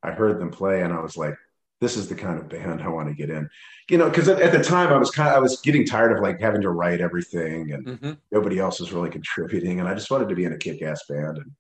I 0.02 0.12
heard 0.12 0.40
them 0.40 0.50
play 0.50 0.82
and 0.82 0.92
I 0.92 1.00
was 1.00 1.16
like, 1.16 1.34
this 1.82 1.96
is 1.96 2.08
the 2.08 2.14
kind 2.14 2.38
of 2.38 2.48
band 2.48 2.80
I 2.80 2.88
want 2.88 3.08
to 3.08 3.14
get 3.14 3.28
in. 3.28 3.50
You 3.90 3.98
know, 3.98 4.08
because 4.08 4.28
at, 4.28 4.40
at, 4.40 4.52
the 4.52 4.62
time 4.62 4.92
I 4.92 4.96
was 4.96 5.10
kind 5.10 5.28
of 5.28 5.34
I 5.34 5.40
was 5.40 5.60
getting 5.62 5.84
tired 5.84 6.12
of 6.12 6.22
like 6.22 6.40
having 6.40 6.62
to 6.62 6.70
write 6.70 7.00
everything 7.00 7.72
and 7.72 7.84
mm-hmm. 7.84 8.12
nobody 8.30 8.60
else 8.60 8.78
was 8.78 8.92
really 8.92 9.10
contributing. 9.10 9.80
And 9.80 9.88
I 9.88 9.94
just 9.94 10.08
wanted 10.08 10.28
to 10.28 10.36
be 10.36 10.44
in 10.44 10.52
a 10.52 10.58
kick 10.58 10.80
ass 10.80 11.02
band 11.08 11.38
and 11.38 11.50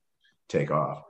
take 0.48 0.70
off. 0.70 1.02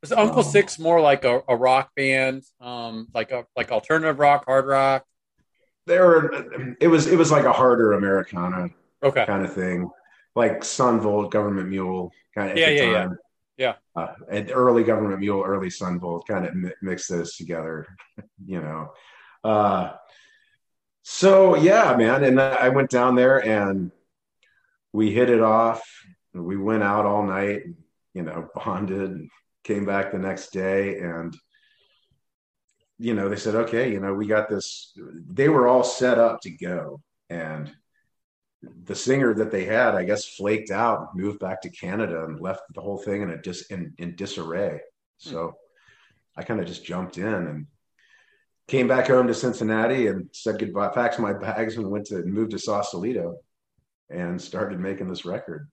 Was 0.00 0.12
Uncle 0.12 0.38
um, 0.38 0.44
Six 0.44 0.78
more 0.78 1.00
like 1.00 1.24
a, 1.24 1.42
a, 1.48 1.56
rock 1.56 1.90
band, 1.96 2.44
um, 2.60 3.08
like 3.12 3.32
a 3.32 3.46
like 3.56 3.72
alternative 3.72 4.20
rock, 4.20 4.44
hard 4.46 4.66
rock? 4.66 5.04
There, 5.86 6.06
were, 6.06 6.76
it 6.80 6.86
was 6.86 7.08
it 7.08 7.16
was 7.16 7.32
like 7.32 7.44
a 7.44 7.52
harder 7.52 7.94
Americana, 7.94 8.68
okay, 9.02 9.26
kind 9.26 9.44
of 9.44 9.52
thing, 9.52 9.90
like 10.36 10.64
Son 10.64 11.00
Volt, 11.00 11.32
Government 11.32 11.68
Mule, 11.68 12.12
kind 12.34 12.52
of. 12.52 12.56
Yeah, 12.56 12.70
yeah, 12.70 12.80
time. 12.80 12.92
yeah, 12.92 13.08
yeah. 13.56 13.74
Uh, 13.94 14.14
and 14.30 14.50
early 14.50 14.84
Government 14.84 15.20
Mule, 15.20 15.42
early 15.44 15.70
Son 15.70 15.98
Volt, 15.98 16.26
kind 16.26 16.46
of 16.46 16.54
mi- 16.54 16.70
mix 16.80 17.06
those 17.06 17.36
together, 17.36 17.86
you 18.46 18.60
know. 18.60 18.92
Uh, 19.44 19.92
so 21.02 21.56
yeah, 21.56 21.94
man, 21.96 22.24
and 22.24 22.40
I 22.40 22.68
went 22.68 22.90
down 22.90 23.14
there 23.14 23.44
and 23.44 23.90
we 24.92 25.12
hit 25.12 25.30
it 25.30 25.40
off. 25.40 25.82
We 26.32 26.56
went 26.56 26.82
out 26.82 27.06
all 27.06 27.24
night. 27.24 27.64
And, 27.64 27.76
you 28.14 28.22
know, 28.22 28.48
bonded, 28.54 29.28
came 29.64 29.84
back 29.84 30.12
the 30.12 30.18
next 30.18 30.52
day 30.52 30.98
and 30.98 31.36
you 33.02 33.14
know, 33.14 33.28
they 33.28 33.36
said, 33.36 33.56
okay, 33.56 33.90
you 33.90 33.98
know, 33.98 34.14
we 34.14 34.28
got 34.28 34.48
this. 34.48 34.96
They 35.26 35.48
were 35.48 35.66
all 35.66 35.82
set 35.82 36.18
up 36.18 36.40
to 36.42 36.50
go. 36.50 37.00
And 37.28 37.74
the 38.84 38.94
singer 38.94 39.34
that 39.34 39.50
they 39.50 39.64
had, 39.64 39.94
I 39.94 40.04
guess, 40.04 40.24
flaked 40.24 40.70
out, 40.70 41.16
moved 41.16 41.40
back 41.40 41.62
to 41.62 41.70
Canada 41.70 42.24
and 42.24 42.40
left 42.40 42.62
the 42.74 42.80
whole 42.80 42.98
thing 42.98 43.22
in 43.22 43.30
a 43.30 43.36
dis 43.36 43.66
in, 43.66 43.94
in 43.98 44.16
disarray. 44.16 44.80
So 45.18 45.48
hmm. 45.48 46.40
I 46.40 46.44
kind 46.44 46.60
of 46.60 46.66
just 46.66 46.84
jumped 46.84 47.18
in 47.18 47.26
and 47.26 47.66
came 48.68 48.88
back 48.88 49.08
home 49.08 49.26
to 49.26 49.34
Cincinnati 49.34 50.06
and 50.06 50.28
said 50.32 50.58
goodbye, 50.58 50.88
packed 50.88 51.18
my 51.18 51.32
bags 51.32 51.76
and 51.76 51.90
went 51.90 52.06
to 52.06 52.22
move 52.22 52.50
to 52.50 52.58
Sausalito 52.58 53.36
and 54.08 54.40
started 54.40 54.78
making 54.78 55.08
this 55.08 55.24
record 55.24 55.68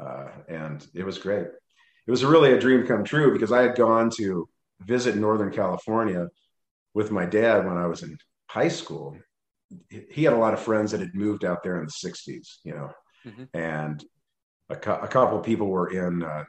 uh, 0.00 0.28
and 0.48 0.86
it 0.94 1.04
was 1.04 1.18
great. 1.18 1.46
It 2.06 2.10
was 2.10 2.24
really 2.24 2.52
a 2.52 2.60
dream 2.60 2.86
come 2.86 3.04
true 3.04 3.32
because 3.32 3.52
I 3.52 3.62
had 3.62 3.76
gone 3.76 4.10
to 4.16 4.48
visit 4.80 5.16
Northern 5.16 5.52
California 5.52 6.28
with 6.94 7.10
my 7.10 7.26
dad 7.26 7.66
when 7.66 7.76
I 7.76 7.86
was 7.86 8.02
in 8.02 8.16
high 8.48 8.68
school. 8.68 9.16
He 9.88 10.24
had 10.24 10.32
a 10.32 10.38
lot 10.38 10.54
of 10.54 10.60
friends 10.60 10.92
that 10.92 11.00
had 11.00 11.14
moved 11.14 11.44
out 11.44 11.62
there 11.62 11.78
in 11.78 11.86
the 11.86 12.08
'60s, 12.08 12.58
you 12.64 12.74
know, 12.74 12.92
mm-hmm. 13.26 13.44
and 13.54 14.04
a, 14.68 14.74
a, 14.74 15.08
couple 15.08 15.38
of 15.38 15.44
people 15.44 15.68
were 15.68 15.90
in 15.90 16.22
uh, 16.22 16.44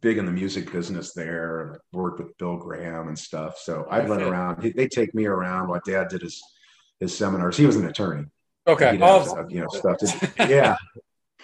big 0.00 0.18
in 0.18 0.26
the 0.26 0.32
music 0.32 0.72
business 0.72 1.12
there 1.12 1.60
and 1.60 1.78
worked 1.92 2.20
with 2.20 2.36
Bill 2.38 2.56
Graham 2.56 3.08
and 3.08 3.18
stuff. 3.18 3.58
So 3.58 3.86
I'd 3.90 4.08
run 4.08 4.22
around. 4.22 4.62
They 4.62 4.88
take 4.88 5.14
me 5.14 5.26
around 5.26 5.68
while 5.68 5.80
Dad 5.84 6.08
did 6.08 6.22
his 6.22 6.42
his 7.00 7.16
seminars. 7.16 7.56
He 7.56 7.66
was 7.66 7.76
an 7.76 7.86
attorney. 7.86 8.26
Okay. 8.66 8.98
Oh. 9.00 9.46
you 9.48 9.60
know, 9.60 9.68
stuff. 9.68 9.98
To, 9.98 10.46
yeah. 10.48 10.76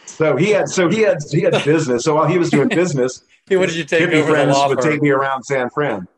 So 0.06 0.37
he 0.37 0.50
had 0.50 0.68
so 0.68 0.88
he 0.88 1.00
had 1.00 1.18
he 1.30 1.42
had 1.42 1.52
business. 1.64 2.04
So 2.04 2.14
while 2.14 2.26
he 2.26 2.38
was 2.38 2.50
doing 2.50 2.68
business, 2.68 3.22
what 3.48 3.68
did 3.68 3.76
you 3.76 3.85
take 3.85 4.09
over 4.09 4.33
friends 4.33 4.52
the 4.52 4.59
law 4.59 4.68
would 4.68 4.80
take 4.80 5.02
me 5.02 5.11
around 5.11 5.42
San 5.44 5.70
Fran. 5.70 6.09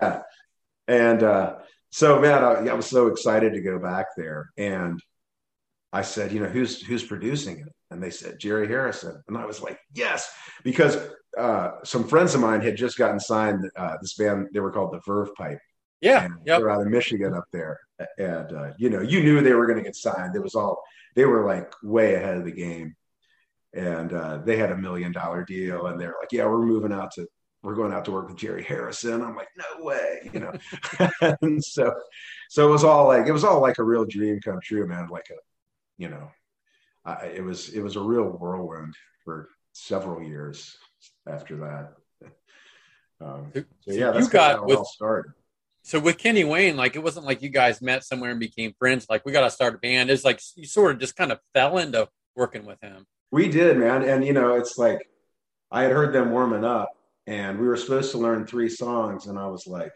Yeah. 0.00 0.22
And 0.86 1.22
uh, 1.22 1.56
so 1.90 2.20
man, 2.20 2.44
I, 2.44 2.68
I 2.68 2.74
was 2.74 2.86
so 2.86 3.08
excited 3.08 3.52
to 3.52 3.60
go 3.60 3.78
back 3.78 4.06
there. 4.16 4.50
And 4.56 5.00
I 5.92 6.02
said, 6.02 6.32
you 6.32 6.40
know, 6.40 6.48
who's 6.48 6.82
who's 6.82 7.04
producing 7.04 7.58
it? 7.58 7.72
And 7.90 8.02
they 8.02 8.10
said 8.10 8.38
Jerry 8.38 8.68
Harrison. 8.68 9.22
And 9.26 9.36
I 9.36 9.44
was 9.44 9.60
like, 9.60 9.78
yes, 9.94 10.30
because 10.62 10.96
uh, 11.36 11.72
some 11.84 12.06
friends 12.06 12.34
of 12.34 12.40
mine 12.40 12.60
had 12.60 12.76
just 12.76 12.96
gotten 12.96 13.18
signed 13.18 13.68
uh, 13.76 13.96
this 14.00 14.14
band. 14.14 14.48
They 14.52 14.60
were 14.60 14.70
called 14.70 14.92
the 14.92 15.00
Verve 15.04 15.34
Pipe. 15.34 15.58
Yeah, 16.00 16.28
yep. 16.46 16.60
they're 16.60 16.70
out 16.70 16.80
of 16.80 16.86
Michigan 16.86 17.34
up 17.34 17.44
there, 17.52 17.78
and 18.18 18.52
uh, 18.52 18.70
you 18.78 18.88
know, 18.88 19.02
you 19.02 19.22
knew 19.22 19.40
they 19.42 19.52
were 19.52 19.66
going 19.66 19.78
to 19.78 19.84
get 19.84 19.96
signed. 19.96 20.34
It 20.34 20.42
was 20.42 20.54
all 20.54 20.82
they 21.14 21.24
were 21.24 21.44
like 21.44 21.72
way 21.82 22.14
ahead 22.14 22.38
of 22.38 22.44
the 22.44 22.52
game 22.52 22.94
and 23.72 24.12
uh, 24.12 24.38
they 24.38 24.56
had 24.56 24.72
a 24.72 24.76
million 24.76 25.12
dollar 25.12 25.44
deal 25.44 25.86
and 25.86 26.00
they're 26.00 26.14
like 26.20 26.32
yeah 26.32 26.44
we're 26.44 26.64
moving 26.64 26.92
out 26.92 27.10
to 27.12 27.26
we're 27.62 27.74
going 27.74 27.92
out 27.92 28.04
to 28.04 28.10
work 28.10 28.28
with 28.28 28.36
jerry 28.36 28.62
harrison 28.62 29.22
i'm 29.22 29.36
like 29.36 29.48
no 29.56 29.84
way 29.84 30.30
you 30.32 30.40
know 30.40 30.52
and 31.42 31.62
so 31.62 31.92
so 32.48 32.68
it 32.68 32.70
was 32.70 32.84
all 32.84 33.06
like 33.06 33.26
it 33.26 33.32
was 33.32 33.44
all 33.44 33.60
like 33.60 33.78
a 33.78 33.82
real 33.82 34.04
dream 34.04 34.40
come 34.40 34.58
true 34.62 34.86
man 34.86 35.08
like 35.08 35.28
a 35.30 35.36
you 35.98 36.08
know 36.08 36.30
I, 37.04 37.26
it 37.26 37.44
was 37.44 37.70
it 37.70 37.80
was 37.80 37.96
a 37.96 38.00
real 38.00 38.24
whirlwind 38.24 38.94
for 39.24 39.48
several 39.72 40.22
years 40.22 40.76
after 41.26 41.56
that 41.56 41.92
um, 43.22 43.52
so 43.54 43.92
yeah 43.92 44.10
that's 44.10 44.26
you 44.26 44.32
got 44.32 44.66
with, 44.66 44.78
all 44.78 44.84
started 44.84 45.32
so 45.82 45.98
with 45.98 46.18
Kenny 46.18 46.44
Wayne, 46.44 46.76
like 46.76 46.94
it 46.94 47.02
wasn't 47.02 47.26
like 47.26 47.42
you 47.42 47.48
guys 47.48 47.80
met 47.80 48.04
somewhere 48.04 48.30
and 48.30 48.38
became 48.38 48.74
friends. 48.78 49.06
Like 49.08 49.24
we 49.24 49.32
got 49.32 49.42
to 49.42 49.50
start 49.50 49.74
a 49.74 49.78
band. 49.78 50.10
It's 50.10 50.24
like 50.24 50.40
you 50.54 50.66
sort 50.66 50.92
of 50.92 51.00
just 51.00 51.16
kind 51.16 51.32
of 51.32 51.40
fell 51.54 51.78
into 51.78 52.08
working 52.36 52.66
with 52.66 52.80
him. 52.82 53.06
We 53.30 53.48
did, 53.48 53.78
man. 53.78 54.02
And, 54.02 54.24
you 54.24 54.32
know, 54.32 54.56
it's 54.56 54.76
like 54.76 55.08
I 55.70 55.82
had 55.82 55.92
heard 55.92 56.12
them 56.12 56.32
warming 56.32 56.64
up 56.64 56.90
and 57.30 57.60
we 57.60 57.68
were 57.68 57.76
supposed 57.76 58.10
to 58.10 58.18
learn 58.18 58.44
three 58.44 58.68
songs. 58.68 59.26
And 59.28 59.38
I 59.38 59.46
was 59.46 59.64
like, 59.68 59.92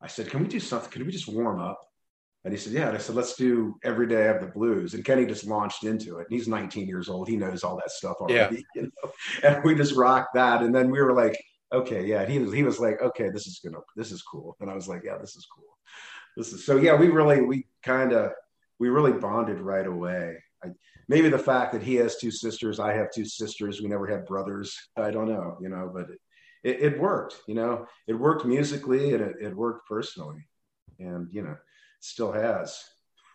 I 0.00 0.06
said, 0.06 0.30
can 0.30 0.40
we 0.40 0.46
do 0.46 0.60
something? 0.60 0.88
Can 0.88 1.04
we 1.04 1.10
just 1.10 1.26
warm 1.26 1.60
up? 1.60 1.80
And 2.44 2.54
he 2.54 2.60
said, 2.60 2.74
yeah. 2.74 2.86
And 2.86 2.96
I 2.96 3.00
said, 3.00 3.16
let's 3.16 3.34
do 3.34 3.74
Every 3.82 4.06
Day 4.06 4.28
of 4.28 4.40
the 4.40 4.46
Blues. 4.46 4.94
And 4.94 5.04
Kenny 5.04 5.26
just 5.26 5.48
launched 5.48 5.82
into 5.82 6.18
it. 6.18 6.28
And 6.30 6.38
he's 6.38 6.46
19 6.46 6.86
years 6.86 7.08
old. 7.08 7.28
He 7.28 7.36
knows 7.36 7.64
all 7.64 7.74
that 7.78 7.90
stuff 7.90 8.18
already. 8.20 8.64
Yeah. 8.76 8.82
You 8.82 8.82
know? 8.82 9.12
And 9.42 9.64
we 9.64 9.74
just 9.74 9.96
rocked 9.96 10.34
that. 10.34 10.62
And 10.62 10.72
then 10.72 10.92
we 10.92 11.02
were 11.02 11.12
like, 11.12 11.42
okay, 11.72 12.06
yeah. 12.06 12.24
He 12.24 12.38
was, 12.38 12.52
he 12.52 12.62
was 12.62 12.78
like, 12.78 13.02
okay, 13.02 13.30
this 13.30 13.48
is 13.48 13.58
gonna, 13.64 13.78
this 13.96 14.12
is 14.12 14.22
cool. 14.22 14.56
And 14.60 14.70
I 14.70 14.74
was 14.74 14.86
like, 14.86 15.02
yeah, 15.04 15.18
this 15.18 15.34
is 15.34 15.44
cool. 15.52 15.76
This 16.36 16.52
is 16.52 16.64
so 16.64 16.76
yeah, 16.76 16.94
we 16.94 17.08
really, 17.08 17.40
we 17.40 17.66
kind 17.82 18.12
of, 18.12 18.30
we 18.78 18.90
really 18.90 19.12
bonded 19.12 19.58
right 19.58 19.86
away. 19.86 20.36
Maybe 21.08 21.28
the 21.28 21.38
fact 21.38 21.72
that 21.72 21.82
he 21.82 21.94
has 21.96 22.16
two 22.16 22.30
sisters, 22.30 22.80
I 22.80 22.92
have 22.94 23.12
two 23.12 23.24
sisters. 23.24 23.80
We 23.80 23.88
never 23.88 24.06
had 24.06 24.26
brothers. 24.26 24.76
I 24.96 25.10
don't 25.10 25.28
know, 25.28 25.56
you 25.60 25.68
know, 25.68 25.90
but 25.92 26.06
it, 26.64 26.82
it, 26.82 26.98
worked. 26.98 27.36
You 27.46 27.54
know, 27.54 27.86
it 28.08 28.14
worked 28.14 28.44
musically 28.44 29.14
and 29.14 29.22
it, 29.22 29.36
it 29.40 29.56
worked 29.56 29.88
personally, 29.88 30.48
and 30.98 31.28
you 31.30 31.42
know, 31.42 31.56
still 32.00 32.32
has. 32.32 32.82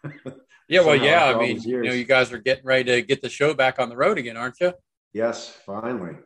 yeah, 0.68 0.82
well, 0.82 0.96
yeah. 0.96 1.26
I 1.26 1.40
mean, 1.40 1.62
you 1.62 1.82
know, 1.82 1.94
you 1.94 2.04
guys 2.04 2.34
are 2.34 2.40
getting 2.40 2.66
ready 2.66 2.84
to 2.92 3.02
get 3.02 3.22
the 3.22 3.30
show 3.30 3.54
back 3.54 3.80
on 3.80 3.88
the 3.88 3.96
road 3.96 4.18
again, 4.18 4.36
aren't 4.36 4.60
you? 4.60 4.74
Yes, 5.14 5.56
finally. 5.66 6.18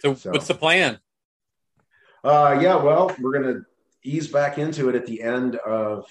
So, 0.00 0.14
so 0.14 0.30
what's 0.30 0.46
the 0.46 0.54
plan? 0.54 0.98
Uh, 2.22 2.58
yeah, 2.60 2.76
well, 2.76 3.14
we're 3.18 3.32
gonna 3.32 3.60
ease 4.04 4.28
back 4.28 4.58
into 4.58 4.88
it 4.88 4.94
at 4.94 5.06
the 5.06 5.22
end 5.22 5.56
of 5.56 6.06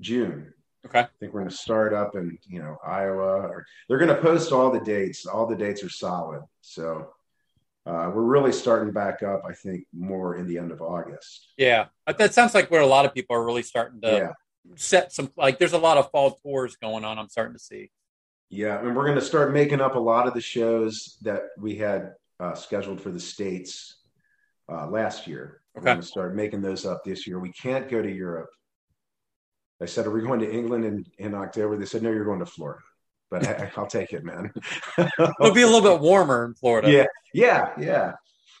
June. 0.00 0.52
Okay. 0.86 1.00
I 1.00 1.08
think 1.20 1.32
we're 1.32 1.40
gonna 1.40 1.50
start 1.50 1.92
up 1.94 2.16
in 2.16 2.38
you 2.48 2.60
know 2.60 2.76
Iowa. 2.84 3.42
Or 3.48 3.64
they're 3.88 3.98
gonna 3.98 4.20
post 4.20 4.52
all 4.52 4.70
the 4.70 4.80
dates. 4.80 5.26
All 5.26 5.46
the 5.46 5.56
dates 5.56 5.82
are 5.84 5.88
solid. 5.88 6.42
So 6.60 7.10
uh, 7.86 8.10
we're 8.14 8.22
really 8.22 8.52
starting 8.52 8.92
back 8.92 9.22
up. 9.22 9.42
I 9.48 9.52
think 9.54 9.84
more 9.92 10.36
in 10.36 10.46
the 10.46 10.58
end 10.58 10.72
of 10.72 10.80
August. 10.82 11.52
Yeah, 11.56 11.86
that 12.06 12.34
sounds 12.34 12.54
like 12.54 12.70
where 12.70 12.80
a 12.80 12.86
lot 12.86 13.04
of 13.04 13.14
people 13.14 13.36
are 13.36 13.44
really 13.44 13.62
starting 13.62 14.00
to 14.02 14.08
Yeah. 14.12 14.32
set 14.76 15.12
some. 15.12 15.32
Like, 15.36 15.58
there's 15.58 15.72
a 15.72 15.78
lot 15.78 15.98
of 15.98 16.10
fall 16.12 16.32
tours 16.42 16.76
going 16.76 17.04
on. 17.04 17.18
I'm 17.18 17.28
starting 17.28 17.54
to 17.54 17.58
see. 17.58 17.90
Yeah, 18.50 18.78
and 18.78 18.94
we're 18.94 19.06
going 19.06 19.18
to 19.18 19.24
start 19.24 19.52
making 19.52 19.80
up 19.80 19.94
a 19.96 19.98
lot 19.98 20.28
of 20.28 20.34
the 20.34 20.40
shows 20.40 21.16
that 21.22 21.42
we 21.58 21.74
had 21.74 22.12
uh, 22.38 22.54
scheduled 22.54 23.00
for 23.00 23.10
the 23.10 23.18
states 23.18 23.96
uh, 24.70 24.86
last 24.88 25.26
year. 25.26 25.62
We're 25.74 25.80
Okay. 25.80 25.90
going 25.92 26.00
to 26.02 26.06
start 26.06 26.36
making 26.36 26.60
those 26.60 26.84
up 26.86 27.02
this 27.02 27.26
year. 27.26 27.40
We 27.40 27.50
can't 27.52 27.88
go 27.88 28.00
to 28.02 28.10
Europe. 28.10 28.50
I 29.82 29.86
said, 29.86 30.06
"Are 30.06 30.10
we 30.10 30.22
going 30.22 30.40
to 30.40 30.50
England 30.50 30.84
in, 30.84 31.06
in 31.18 31.34
October?" 31.34 31.76
They 31.76 31.84
said, 31.86 32.02
"No, 32.02 32.10
you're 32.10 32.24
going 32.24 32.38
to 32.38 32.46
Florida." 32.46 32.80
But 33.30 33.46
I, 33.46 33.72
I'll 33.76 33.86
take 33.86 34.12
it, 34.12 34.24
man. 34.24 34.52
It'll 34.98 35.54
be 35.54 35.62
a 35.62 35.66
little 35.66 35.80
bit 35.82 36.00
warmer 36.00 36.44
in 36.44 36.54
Florida. 36.54 36.90
yeah, 36.90 37.06
yeah, 37.34 37.72
yeah. 37.80 38.12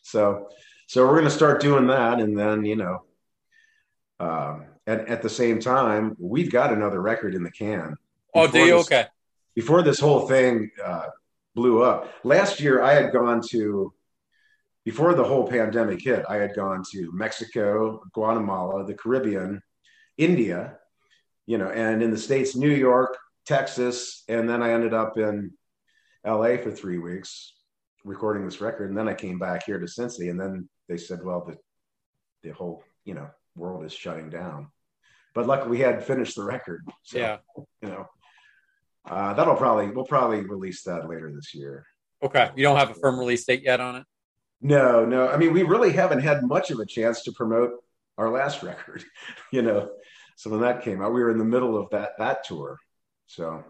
So, 0.02 0.48
so 0.86 1.06
we're 1.06 1.12
going 1.12 1.24
to 1.24 1.30
start 1.30 1.60
doing 1.60 1.86
that, 1.88 2.20
and 2.20 2.36
then 2.38 2.64
you 2.64 2.76
know, 2.76 3.02
um, 4.20 4.64
at 4.86 5.08
at 5.08 5.22
the 5.22 5.28
same 5.30 5.60
time, 5.60 6.16
we've 6.18 6.50
got 6.50 6.72
another 6.72 7.00
record 7.00 7.34
in 7.34 7.42
the 7.42 7.50
can. 7.50 7.96
Oh, 8.34 8.46
do 8.46 8.52
Before 8.52 8.66
you? 8.66 8.76
this- 8.78 8.86
Okay. 8.86 9.06
before 9.54 9.82
this 9.82 10.00
whole 10.00 10.26
thing 10.26 10.70
uh, 10.82 11.06
blew 11.54 11.82
up. 11.82 12.10
Last 12.24 12.58
year, 12.60 12.80
I 12.82 12.94
had 12.94 13.12
gone 13.12 13.42
to, 13.50 13.92
before 14.84 15.12
the 15.14 15.24
whole 15.24 15.46
pandemic 15.46 16.00
hit, 16.02 16.24
I 16.28 16.36
had 16.36 16.54
gone 16.54 16.82
to 16.92 17.12
Mexico, 17.12 18.02
Guatemala, 18.14 18.86
the 18.86 18.94
Caribbean, 18.94 19.60
India, 20.16 20.78
you 21.46 21.58
know, 21.58 21.68
and 21.68 22.02
in 22.02 22.10
the 22.10 22.18
States, 22.18 22.54
New 22.56 22.70
York, 22.70 23.16
Texas, 23.46 24.24
and 24.28 24.48
then 24.48 24.62
I 24.62 24.72
ended 24.72 24.94
up 24.94 25.16
in 25.18 25.52
LA 26.24 26.56
for 26.56 26.70
three 26.70 26.98
weeks 26.98 27.54
recording 28.04 28.44
this 28.44 28.60
record. 28.60 28.88
And 28.90 28.98
then 28.98 29.08
I 29.08 29.14
came 29.14 29.38
back 29.38 29.64
here 29.64 29.78
to 29.78 29.86
Cincy, 29.86 30.30
and 30.30 30.40
then 30.40 30.68
they 30.88 30.96
said, 30.96 31.24
well, 31.24 31.44
the, 31.44 31.56
the 32.48 32.54
whole, 32.54 32.82
you 33.04 33.14
know, 33.14 33.28
world 33.56 33.84
is 33.84 33.92
shutting 33.92 34.30
down. 34.30 34.68
But 35.34 35.46
luckily, 35.46 35.70
we 35.70 35.80
had 35.80 36.04
finished 36.04 36.36
the 36.36 36.44
record. 36.44 36.82
So, 37.02 37.18
Yeah. 37.18 37.38
you 37.80 37.88
know, 37.88 38.06
uh, 39.08 39.34
that'll 39.34 39.56
probably 39.56 39.90
we'll 39.90 40.04
probably 40.04 40.42
release 40.42 40.82
that 40.84 41.08
later 41.08 41.32
this 41.34 41.54
year. 41.54 41.86
Okay. 42.22 42.50
You 42.54 42.62
don't 42.62 42.76
have 42.76 42.90
a 42.90 42.94
firm 42.94 43.18
release 43.18 43.44
date 43.44 43.62
yet 43.64 43.80
on 43.80 43.96
it. 43.96 44.04
No, 44.60 45.04
no. 45.04 45.28
I 45.28 45.36
mean, 45.38 45.52
we 45.52 45.64
really 45.64 45.92
haven't 45.92 46.20
had 46.20 46.44
much 46.44 46.70
of 46.70 46.78
a 46.78 46.86
chance 46.86 47.22
to 47.24 47.32
promote 47.32 47.72
our 48.16 48.30
last 48.30 48.62
record, 48.62 49.04
you 49.50 49.62
know. 49.62 49.90
So 50.42 50.50
when 50.50 50.62
that 50.62 50.82
came 50.82 51.00
out, 51.00 51.12
we 51.12 51.22
were 51.22 51.30
in 51.30 51.38
the 51.38 51.44
middle 51.44 51.78
of 51.78 51.88
that 51.90 52.18
that 52.18 52.42
tour. 52.42 52.76
So, 53.28 53.62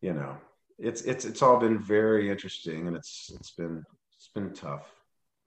you 0.00 0.14
know, 0.14 0.36
it's 0.80 1.02
it's 1.02 1.24
it's 1.24 1.42
all 1.42 1.60
been 1.60 1.78
very 1.78 2.28
interesting, 2.28 2.88
and 2.88 2.96
it's 2.96 3.30
it's 3.32 3.52
been 3.52 3.84
it's 4.16 4.28
been 4.34 4.52
tough, 4.52 4.92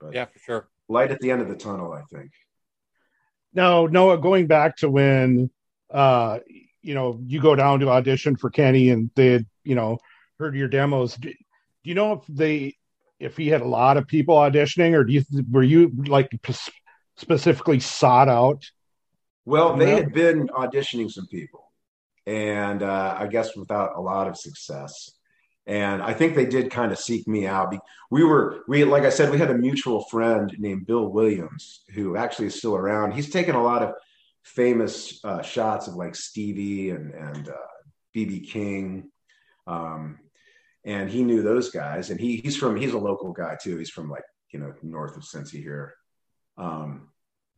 but 0.00 0.14
Yeah, 0.14 0.24
for 0.24 0.38
sure. 0.38 0.68
light 0.88 1.10
at 1.10 1.20
the 1.20 1.30
end 1.30 1.42
of 1.42 1.48
the 1.48 1.56
tunnel, 1.56 1.92
I 1.92 2.00
think. 2.10 2.30
Now, 3.52 3.84
Noah, 3.84 4.16
going 4.16 4.46
back 4.46 4.76
to 4.78 4.88
when 4.88 5.50
uh 5.90 6.38
you 6.80 6.94
know 6.94 7.20
you 7.26 7.42
go 7.42 7.54
down 7.54 7.80
to 7.80 7.90
audition 7.90 8.34
for 8.34 8.48
Kenny 8.48 8.88
and 8.88 9.10
they 9.16 9.32
had, 9.32 9.46
you 9.62 9.74
know, 9.74 9.98
heard 10.38 10.56
your 10.56 10.68
demos. 10.68 11.16
Do, 11.16 11.28
do 11.28 11.34
you 11.82 11.94
know 11.94 12.14
if 12.14 12.26
they 12.30 12.78
if 13.18 13.36
he 13.36 13.48
had 13.48 13.60
a 13.60 13.68
lot 13.68 13.98
of 13.98 14.06
people 14.06 14.36
auditioning 14.36 14.94
or 14.94 15.04
do 15.04 15.12
you 15.12 15.22
were 15.50 15.62
you 15.62 15.92
like 16.06 16.30
p- 16.42 16.54
specifically 17.18 17.78
sought 17.78 18.30
out? 18.30 18.64
Well, 19.50 19.76
they 19.76 19.90
had 19.90 20.12
been 20.12 20.46
auditioning 20.48 21.10
some 21.10 21.26
people, 21.26 21.72
and 22.24 22.84
uh, 22.84 23.16
I 23.18 23.26
guess 23.26 23.56
without 23.56 23.96
a 23.96 24.00
lot 24.00 24.28
of 24.28 24.36
success. 24.36 25.10
And 25.66 26.00
I 26.02 26.14
think 26.14 26.36
they 26.36 26.46
did 26.46 26.70
kind 26.70 26.92
of 26.92 26.98
seek 26.98 27.26
me 27.26 27.48
out. 27.48 27.74
We 28.12 28.22
were, 28.22 28.62
we 28.68 28.84
like 28.84 29.02
I 29.02 29.10
said, 29.10 29.30
we 29.30 29.38
had 29.38 29.50
a 29.50 29.58
mutual 29.58 30.04
friend 30.04 30.54
named 30.58 30.86
Bill 30.86 31.08
Williams 31.08 31.82
who 31.94 32.16
actually 32.16 32.46
is 32.46 32.54
still 32.54 32.76
around. 32.76 33.12
He's 33.12 33.30
taken 33.30 33.56
a 33.56 33.62
lot 33.62 33.82
of 33.82 33.94
famous 34.44 35.18
uh, 35.24 35.42
shots 35.42 35.88
of 35.88 35.94
like 35.94 36.14
Stevie 36.14 36.90
and 36.90 37.12
and 37.12 37.48
uh, 37.48 37.68
BB 38.14 38.48
King, 38.48 39.10
um, 39.66 40.20
and 40.84 41.10
he 41.10 41.24
knew 41.24 41.42
those 41.42 41.70
guys. 41.70 42.10
And 42.10 42.20
he 42.20 42.36
he's 42.36 42.56
from 42.56 42.76
he's 42.76 42.92
a 42.92 42.98
local 42.98 43.32
guy 43.32 43.56
too. 43.60 43.76
He's 43.78 43.90
from 43.90 44.08
like 44.08 44.24
you 44.52 44.60
know 44.60 44.74
north 44.80 45.16
of 45.16 45.24
Cincy 45.24 45.60
here. 45.60 45.94
Um, 46.56 47.08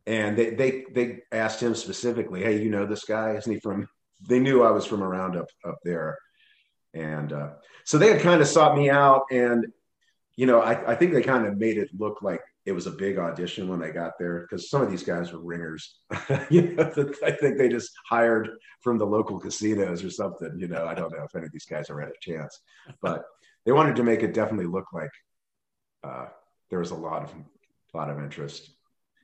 and 0.05 0.37
they 0.37 0.51
they 0.51 0.85
they 0.91 1.19
asked 1.31 1.61
him 1.61 1.75
specifically, 1.75 2.43
"Hey, 2.43 2.61
you 2.61 2.69
know 2.69 2.85
this 2.85 3.05
guy? 3.05 3.35
Isn't 3.35 3.53
he 3.53 3.59
from?" 3.59 3.87
They 4.27 4.39
knew 4.39 4.63
I 4.63 4.71
was 4.71 4.85
from 4.85 5.03
around 5.03 5.35
up 5.37 5.47
up 5.65 5.77
there, 5.83 6.17
and 6.93 7.31
uh, 7.31 7.49
so 7.85 7.97
they 7.97 8.11
had 8.11 8.21
kind 8.21 8.41
of 8.41 8.47
sought 8.47 8.77
me 8.77 8.89
out, 8.89 9.23
and 9.31 9.65
you 10.35 10.45
know, 10.45 10.61
I, 10.61 10.91
I 10.91 10.95
think 10.95 11.13
they 11.13 11.21
kind 11.21 11.45
of 11.45 11.57
made 11.57 11.77
it 11.77 11.89
look 11.97 12.21
like 12.21 12.41
it 12.65 12.71
was 12.71 12.87
a 12.87 12.91
big 12.91 13.17
audition 13.17 13.67
when 13.67 13.79
they 13.79 13.91
got 13.91 14.13
there 14.17 14.41
because 14.41 14.69
some 14.69 14.81
of 14.81 14.89
these 14.89 15.03
guys 15.03 15.31
were 15.31 15.39
ringers. 15.39 15.99
you 16.49 16.73
know, 16.73 16.91
I 17.23 17.31
think 17.31 17.57
they 17.57 17.69
just 17.69 17.91
hired 18.09 18.49
from 18.81 18.97
the 18.97 19.05
local 19.05 19.39
casinos 19.39 20.03
or 20.03 20.09
something. 20.09 20.53
You 20.57 20.67
know, 20.67 20.85
I 20.85 20.95
don't 20.95 21.11
know 21.11 21.23
if 21.23 21.35
any 21.35 21.45
of 21.45 21.51
these 21.51 21.65
guys 21.65 21.89
ever 21.89 22.01
had 22.01 22.09
a 22.09 22.31
chance, 22.31 22.59
but 23.01 23.23
they 23.65 23.71
wanted 23.71 23.95
to 23.97 24.03
make 24.03 24.23
it 24.23 24.33
definitely 24.33 24.65
look 24.65 24.91
like 24.93 25.11
uh, 26.03 26.25
there 26.69 26.79
was 26.79 26.91
a 26.91 26.95
lot 26.95 27.23
of 27.23 27.33
lot 27.93 28.09
of 28.09 28.17
interest 28.17 28.71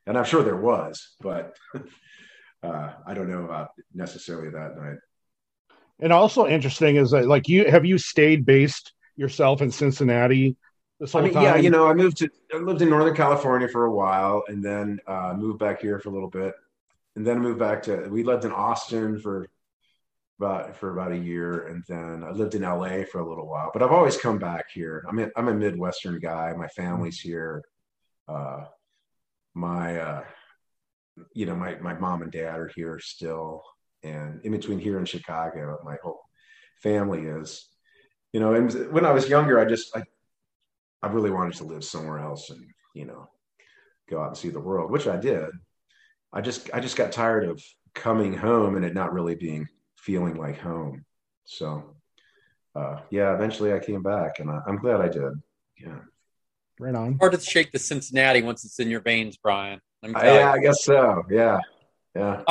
and 0.09 0.17
I'm 0.17 0.25
sure 0.25 0.41
there 0.41 0.57
was, 0.57 1.15
but 1.21 1.55
uh, 2.63 2.93
I 3.05 3.13
don't 3.13 3.29
know 3.29 3.45
about 3.45 3.69
necessarily 3.93 4.49
that 4.49 4.75
night. 4.75 4.97
And 5.99 6.11
also 6.11 6.47
interesting 6.47 6.95
is 6.95 7.11
that 7.11 7.27
like 7.27 7.47
you 7.47 7.69
have 7.69 7.85
you 7.85 7.99
stayed 7.99 8.45
based 8.45 8.93
yourself 9.15 9.61
in 9.61 9.69
Cincinnati 9.69 10.57
this 10.99 11.13
I 11.13 11.21
mean, 11.21 11.33
time? 11.33 11.43
yeah, 11.43 11.55
you 11.57 11.69
know, 11.69 11.87
I 11.87 11.93
moved 11.93 12.17
to 12.17 12.29
I 12.53 12.57
lived 12.57 12.81
in 12.81 12.89
Northern 12.89 13.15
California 13.15 13.67
for 13.67 13.85
a 13.85 13.91
while, 13.91 14.43
and 14.47 14.65
then 14.65 14.99
uh, 15.05 15.35
moved 15.37 15.59
back 15.59 15.81
here 15.81 15.99
for 15.99 16.09
a 16.09 16.11
little 16.11 16.29
bit, 16.29 16.55
and 17.15 17.25
then 17.25 17.39
moved 17.39 17.59
back 17.59 17.83
to. 17.83 18.07
We 18.09 18.23
lived 18.23 18.45
in 18.45 18.51
Austin 18.51 19.19
for 19.19 19.47
about 20.39 20.75
for 20.75 20.91
about 20.91 21.11
a 21.11 21.17
year, 21.17 21.67
and 21.67 21.83
then 21.87 22.23
I 22.23 22.31
lived 22.31 22.55
in 22.55 22.63
LA 22.63 23.03
for 23.11 23.19
a 23.19 23.29
little 23.29 23.47
while. 23.47 23.69
But 23.71 23.83
I've 23.83 23.91
always 23.91 24.17
come 24.17 24.39
back 24.39 24.71
here. 24.73 25.05
I'm 25.07 25.19
a, 25.19 25.29
I'm 25.35 25.49
a 25.49 25.53
Midwestern 25.53 26.19
guy. 26.19 26.51
My 26.57 26.67
family's 26.67 27.19
here. 27.19 27.63
Uh, 28.27 28.65
my 29.59 29.99
uh, 29.99 30.23
you 31.33 31.45
know 31.45 31.55
my 31.55 31.75
my 31.79 31.93
mom 31.93 32.21
and 32.21 32.31
dad 32.31 32.57
are 32.57 32.71
here 32.73 32.99
still, 32.99 33.63
and 34.03 34.39
in 34.43 34.51
between 34.51 34.79
here 34.79 34.97
and 34.97 35.07
Chicago, 35.07 35.77
my 35.83 35.97
whole 36.01 36.21
family 36.81 37.23
is. 37.23 37.67
You 38.31 38.39
know, 38.39 38.53
and 38.53 38.71
when 38.91 39.05
I 39.05 39.11
was 39.11 39.27
younger, 39.27 39.59
I 39.59 39.65
just 39.65 39.95
I 39.95 40.03
I 41.01 41.07
really 41.07 41.31
wanted 41.31 41.55
to 41.55 41.63
live 41.65 41.83
somewhere 41.83 42.19
else 42.19 42.49
and 42.51 42.63
you 42.93 43.05
know 43.05 43.27
go 44.09 44.21
out 44.21 44.27
and 44.27 44.37
see 44.37 44.49
the 44.49 44.59
world, 44.59 44.91
which 44.91 45.07
I 45.07 45.17
did. 45.17 45.49
I 46.31 46.41
just 46.41 46.69
I 46.73 46.79
just 46.79 46.95
got 46.95 47.11
tired 47.11 47.45
of 47.45 47.61
coming 47.95 48.33
home 48.33 48.75
and 48.75 48.85
it 48.85 48.93
not 48.93 49.13
really 49.13 49.35
being 49.35 49.67
feeling 49.97 50.35
like 50.35 50.59
home. 50.59 51.03
So 51.45 51.95
uh, 52.75 53.01
yeah, 53.09 53.33
eventually 53.33 53.73
I 53.73 53.79
came 53.79 54.03
back 54.03 54.39
and 54.39 54.49
I, 54.49 54.59
I'm 54.67 54.77
glad 54.77 55.01
I 55.01 55.09
did. 55.09 55.33
Yeah, 55.77 55.99
right 56.79 56.95
on. 56.95 57.17
Hard 57.19 57.33
to 57.33 57.39
shake 57.39 57.71
the 57.71 57.79
Cincinnati 57.79 58.41
once 58.41 58.65
it's 58.65 58.79
in 58.79 58.89
your 58.89 59.01
veins, 59.01 59.37
Brian. 59.37 59.79
Let 60.01 60.11
me 60.11 60.15
I, 60.15 60.21
tell 60.21 60.33
yeah, 60.33 60.53
you. 60.53 60.59
I 60.59 60.63
guess 60.63 60.83
so. 60.83 61.23
Yeah, 61.29 61.59
yeah, 62.15 62.43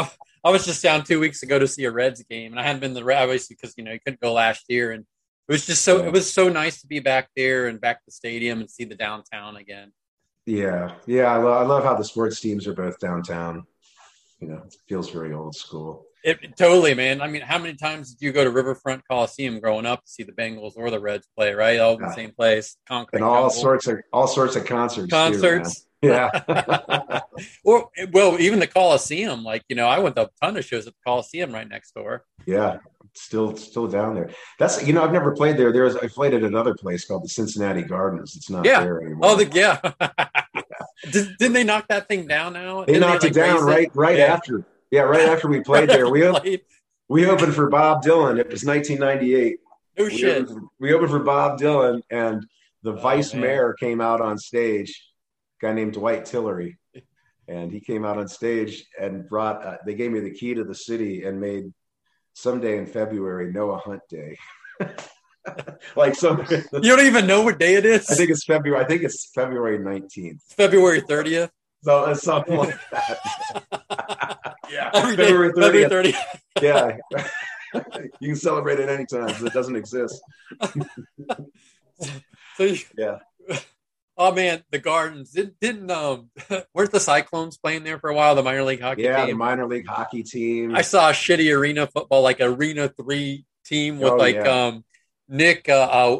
I 0.45 0.51
was 0.51 0.65
just 0.65 0.83
down 0.83 1.03
two 1.03 1.19
weeks 1.19 1.43
ago 1.43 1.59
to 1.59 1.67
see 1.67 1.85
a 1.85 1.91
Reds 1.91 2.23
game, 2.23 2.53
and 2.53 2.61
I 2.61 2.63
hadn't 2.63 2.81
been 2.81 2.91
to 2.91 3.01
the 3.01 3.05
Reds 3.05 3.23
obviously 3.23 3.57
because 3.61 3.75
you 3.77 3.85
know 3.85 3.93
you 3.93 4.01
couldn't 4.05 4.21
go 4.21 4.33
last 4.33 4.65
year, 4.69 4.93
and 4.93 5.03
it 5.49 5.53
was 5.53 5.67
just 5.67 5.83
so 5.83 6.05
it 6.05 6.13
was 6.13 6.33
so 6.33 6.49
nice 6.49 6.81
to 6.83 6.87
be 6.87 7.01
back 7.01 7.29
there 7.35 7.67
and 7.67 7.81
back 7.81 7.99
to 7.99 8.05
the 8.07 8.13
stadium 8.13 8.61
and 8.61 8.71
see 8.71 8.85
the 8.85 8.95
downtown 8.95 9.57
again. 9.57 9.93
yeah, 10.47 10.93
yeah. 11.07 11.25
I, 11.25 11.37
lo- 11.39 11.59
I 11.59 11.65
love 11.65 11.85
how 11.85 11.95
the 11.95 12.05
sports 12.05 12.41
teams 12.41 12.67
are 12.67 12.75
both 12.75 12.99
downtown. 13.01 13.65
You 14.41 14.49
know, 14.49 14.63
it 14.67 14.77
feels 14.89 15.11
very 15.11 15.33
old 15.33 15.57
school. 15.57 16.07
It 16.25 16.57
totally, 16.57 16.95
man. 16.95 17.21
I 17.21 17.29
mean, 17.29 17.43
how 17.43 17.59
many 17.59 17.75
times 17.75 18.15
did 18.15 18.25
you 18.25 18.33
go 18.33 18.43
to 18.45 18.51
Riverfront 18.51 19.03
Coliseum 19.09 19.61
growing 19.61 19.87
up 19.87 20.05
to 20.05 20.11
see 20.11 20.23
the 20.25 20.33
Bengals 20.33 20.73
or 20.77 20.91
the 20.91 20.99
Reds 21.01 21.29
play? 21.37 21.55
Right, 21.55 21.79
all 21.79 21.95
in 21.95 22.03
the 22.03 22.13
same 22.15 22.33
place, 22.33 22.77
concrete 22.89 23.19
And 23.19 23.25
all 23.25 23.51
sorts 23.51 23.87
of 23.87 23.99
all 24.13 24.27
sorts 24.27 24.57
of 24.57 24.67
concerts. 24.67 25.07
too, 25.09 25.11
concerts. 25.11 25.87
yeah. 26.03 26.29
or 27.65 27.89
well, 28.13 28.39
even 28.41 28.59
the 28.59 28.67
Coliseum. 28.67 29.45
Like 29.45 29.63
you 29.69 29.77
know, 29.77 29.87
I 29.87 29.99
went 30.01 30.17
to 30.17 30.23
a 30.27 30.31
ton 30.43 30.57
of 30.57 30.65
shows 30.65 30.87
at 30.87 30.93
the 30.95 30.99
Coliseum 31.07 31.53
right 31.53 31.69
next 31.69 31.93
door. 31.95 32.25
Yeah, 32.47 32.79
still 33.15 33.57
still 33.57 33.87
down 33.87 34.15
there. 34.17 34.31
That's 34.59 34.85
you 34.87 34.93
know 34.93 35.05
I've 35.05 35.13
never 35.13 35.33
played 35.33 35.57
there. 35.57 35.73
There 35.73 35.85
was 35.85 35.97
I 35.97 36.09
played 36.09 36.35
at 36.35 36.43
another 36.43 36.75
place 36.75 37.05
called 37.05 37.25
the 37.25 37.29
Cincinnati 37.29 37.83
Gardens. 37.83 38.35
It's 38.37 38.51
not 38.51 38.65
Yeah. 38.65 38.81
there 38.81 39.01
anymore. 39.03 39.21
Oh, 39.31 39.37
the 39.37 39.47
yeah. 39.55 39.79
Did, 41.13 41.37
didn't 41.39 41.53
they 41.53 41.63
knock 41.65 41.87
that 41.89 42.09
thing 42.09 42.27
down 42.27 42.55
now? 42.55 42.81
they 42.85 42.95
Didn't 42.95 43.09
knocked 43.09 43.23
like, 43.23 43.31
it 43.31 43.35
down 43.35 43.65
right 43.65 43.89
right 43.95 44.19
Yeah. 44.19 44.35
after. 44.35 44.65
Yeah, 44.91 45.03
right 45.03 45.29
after 45.29 45.49
we 45.49 45.61
played 45.61 45.89
there. 45.89 46.09
We 46.09 46.27
op- 46.27 46.43
Played. 46.43 46.63
we 47.09 47.27
opened 47.27 47.55
for 47.55 47.69
Bob 47.69 48.03
Dylan. 48.03 48.39
It 48.39 48.51
was 48.51 48.65
1998. 48.65 49.59
No 49.99 50.05
We 50.05 50.17
shit. 50.17 50.43
opened, 50.43 50.49
for, 50.61 50.69
we 50.79 50.93
opened 50.95 51.11
for 51.11 51.21
Bob 51.21 51.59
Dylan, 51.61 52.03
and 52.11 52.47
the 52.83 52.93
Oh, 52.93 52.97
vice 53.01 53.33
man. 53.35 53.43
mayor 53.43 53.75
came 53.79 54.01
out 54.01 54.21
on 54.21 54.39
stage. 54.39 55.05
A 55.61 55.67
guy 55.67 55.73
named 55.75 55.95
Dwight 55.95 56.25
Tillery, 56.25 56.79
and 57.49 57.73
he 57.73 57.81
came 57.81 58.05
out 58.05 58.17
on 58.19 58.29
stage 58.29 58.87
and 59.01 59.29
brought. 59.29 59.65
Uh, 59.67 59.77
they 59.85 59.95
gave 59.95 60.13
me 60.13 60.21
the 60.21 60.31
key 60.31 60.55
to 60.55 60.63
the 60.65 60.75
city 60.75 61.25
and 61.25 61.41
made 61.41 61.73
someday 62.35 62.79
in 62.79 62.87
February 62.87 63.53
Noah 63.53 63.79
Hunt 63.79 64.03
Day. 64.09 64.37
like 65.97 66.15
some, 66.15 66.45
You 66.73 66.97
don't 66.97 67.07
even 67.07 67.27
know 67.27 67.43
what 67.43 67.59
day 67.59 67.75
it 67.75 67.85
is. 67.85 68.09
I 68.11 68.15
think 68.15 68.31
it's 68.31 68.45
February. 68.45 68.83
I 68.85 68.87
think 68.87 69.03
it's 69.03 69.31
February 69.35 69.79
nineteenth. 69.81 70.43
February 70.57 71.03
30th. 71.03 71.51
So 71.83 72.05
it's 72.11 72.23
something 72.23 72.57
like 72.57 72.79
that. 72.93 73.19
yeah, 74.71 74.91
Every 74.95 75.17
day, 75.17 75.27
February 75.29 75.53
February 75.53 76.13
30th. 76.13 76.13
30th. 76.15 76.41
Yeah, 76.63 76.97
you 78.21 78.29
can 78.31 78.37
celebrate 78.37 78.81
it 78.81 78.89
anytime. 78.89 79.29
'cause 79.29 79.43
It 79.45 79.53
doesn't 79.53 79.77
exist. 79.77 80.21
So 82.57 82.65
you, 82.65 82.79
Yeah. 82.97 83.19
Oh 84.21 84.33
man, 84.35 84.65
the 84.73 84.81
Gardens 84.81 85.31
did, 85.31 85.55
didn't 85.61 85.89
um 85.93 86.31
weren't 86.75 86.91
the 86.91 86.99
Cyclones 86.99 87.57
playing 87.57 87.85
there 87.85 88.01
for 88.01 88.11
a 88.11 88.15
while? 88.15 88.35
The 88.35 88.43
minor 88.43 88.65
league 88.65 88.81
hockey 88.81 89.03
Yeah, 89.03 89.21
the 89.21 89.27
team. 89.29 89.39
minor 89.39 89.67
league 89.69 89.87
hockey 89.87 90.25
team. 90.25 90.75
I 90.75 90.83
saw 90.83 91.11
a 91.11 91.13
shitty 91.13 91.57
arena 91.57 91.87
football, 91.87 92.23
like 92.23 92.41
arena 92.41 92.89
three 92.89 93.45
team 93.65 94.01
with 94.01 94.13
Oh, 94.15 94.17
like 94.17 94.35
yeah. 94.35 94.67
um 94.67 94.85
Nick 95.29 95.69
uh, 95.69 95.73
uh 95.75 96.19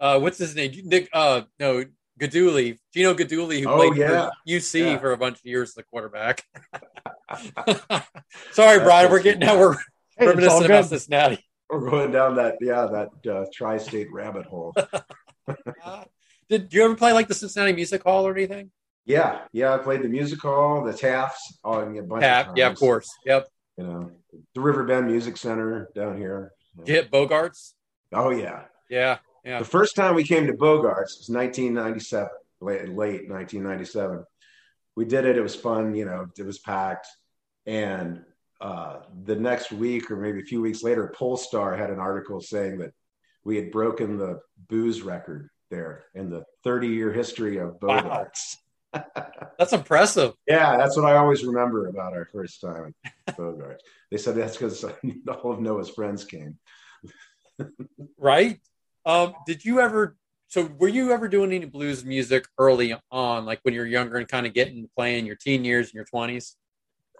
uh 0.00 0.18
what's 0.20 0.38
his 0.38 0.54
name? 0.56 0.72
Nick 0.84 1.10
uh 1.12 1.42
no 1.60 1.84
Guidugli, 2.18 2.78
Gino 2.94 3.12
Guidugli, 3.14 3.60
who 3.60 3.68
Oh, 3.68 3.76
played 3.76 3.96
yeah. 3.96 4.30
for 4.30 4.32
UC 4.48 4.80
Yeah. 4.80 4.98
for 4.98 5.12
a 5.12 5.18
bunch 5.18 5.38
of 5.40 5.44
years 5.44 5.70
as 5.70 5.76
a 5.76 5.82
quarterback. 5.84 6.42
Sorry, 8.52 8.78
Brian, 8.80 9.10
we're 9.10 9.22
getting 9.22 9.40
now 9.40 9.58
we're 9.58 9.74
Hey, 9.74 10.26
it's 10.26 10.26
all 10.26 10.28
reminiscent 10.28 10.64
about 10.66 10.82
good. 10.82 10.88
Cincinnati. 10.88 11.44
We're 11.70 11.88
going 11.90 12.10
down 12.10 12.36
that 12.36 12.56
yeah 12.60 12.86
that 12.86 13.32
uh, 13.32 13.44
tri-state 13.54 14.10
rabbit 14.12 14.46
hole. 14.46 14.74
Did 16.48 16.72
you 16.72 16.84
ever 16.84 16.94
play 16.94 17.12
like 17.12 17.28
the 17.28 17.34
Cincinnati 17.34 17.72
Music 17.74 18.02
Hall 18.02 18.26
or 18.26 18.34
anything? 18.34 18.70
Yeah, 19.04 19.40
yeah. 19.52 19.74
I 19.74 19.78
played 19.78 20.02
the 20.02 20.08
music 20.08 20.40
hall, 20.40 20.84
the 20.84 20.92
Tafts, 20.92 21.58
oh, 21.64 21.80
I 21.80 21.84
mean, 21.86 21.98
a 21.98 22.02
bunch 22.02 22.22
Yeah, 22.22 22.50
of 22.50 22.56
yeah, 22.56 22.70
of 22.70 22.78
course. 22.78 23.08
Yep. 23.24 23.48
You 23.76 23.84
know, 23.84 24.10
the 24.54 24.60
Riverbend 24.60 25.06
Music 25.06 25.36
Center 25.36 25.88
down 25.94 26.16
here. 26.18 26.52
Did 26.76 26.88
you 26.88 26.94
hit 26.94 27.10
Bogarts? 27.10 27.72
Oh 28.12 28.30
yeah. 28.30 28.64
Yeah, 28.90 29.18
yeah. 29.44 29.58
The 29.58 29.64
first 29.64 29.94
time 29.94 30.14
we 30.14 30.24
came 30.24 30.46
to 30.46 30.52
Bogarts 30.54 31.18
was 31.18 31.28
1997, 31.28 32.28
late, 32.60 32.88
late 32.88 33.28
1997. 33.28 34.24
We 34.96 35.04
did 35.04 35.26
it. 35.26 35.36
It 35.36 35.42
was 35.42 35.54
fun. 35.54 35.94
You 35.94 36.06
know, 36.06 36.26
it 36.36 36.42
was 36.44 36.58
packed. 36.58 37.06
And 37.68 38.24
uh, 38.62 39.00
the 39.24 39.36
next 39.36 39.72
week, 39.72 40.10
or 40.10 40.16
maybe 40.16 40.40
a 40.40 40.44
few 40.44 40.62
weeks 40.62 40.82
later, 40.82 41.12
Polestar 41.14 41.76
had 41.76 41.90
an 41.90 42.00
article 42.00 42.40
saying 42.40 42.78
that 42.78 42.94
we 43.44 43.56
had 43.56 43.70
broken 43.70 44.16
the 44.16 44.40
booze 44.68 45.02
record 45.02 45.50
there 45.70 46.06
in 46.14 46.30
the 46.30 46.44
30 46.64 46.88
year 46.88 47.12
history 47.12 47.58
of 47.58 47.76
Wow. 47.82 48.00
Bogarts. 48.00 48.56
That's 49.58 49.74
impressive. 49.74 50.32
Yeah, 50.46 50.78
that's 50.78 50.96
what 50.96 51.04
I 51.04 51.18
always 51.18 51.44
remember 51.44 51.88
about 51.88 52.14
our 52.14 52.26
first 52.32 52.62
time 52.62 52.94
at 53.26 53.36
Bogarts. 53.36 53.80
They 54.10 54.16
said 54.16 54.34
that's 54.34 54.56
because 54.56 54.82
all 55.28 55.52
of 55.52 55.60
Noah's 55.60 55.90
friends 55.90 56.24
came. 56.24 56.58
right? 58.18 58.58
Um, 59.04 59.34
did 59.46 59.62
you 59.62 59.80
ever? 59.80 60.16
So, 60.46 60.70
were 60.78 60.88
you 60.88 61.12
ever 61.12 61.28
doing 61.28 61.52
any 61.52 61.66
blues 61.66 62.02
music 62.02 62.46
early 62.56 62.94
on, 63.10 63.44
like 63.44 63.60
when 63.62 63.74
you 63.74 63.80
were 63.80 63.86
younger 63.86 64.16
and 64.16 64.26
kind 64.26 64.46
of 64.46 64.54
getting 64.54 64.88
playing 64.96 65.26
your 65.26 65.36
teen 65.36 65.66
years 65.66 65.88
and 65.88 65.94
your 65.94 66.06
twenties? 66.06 66.56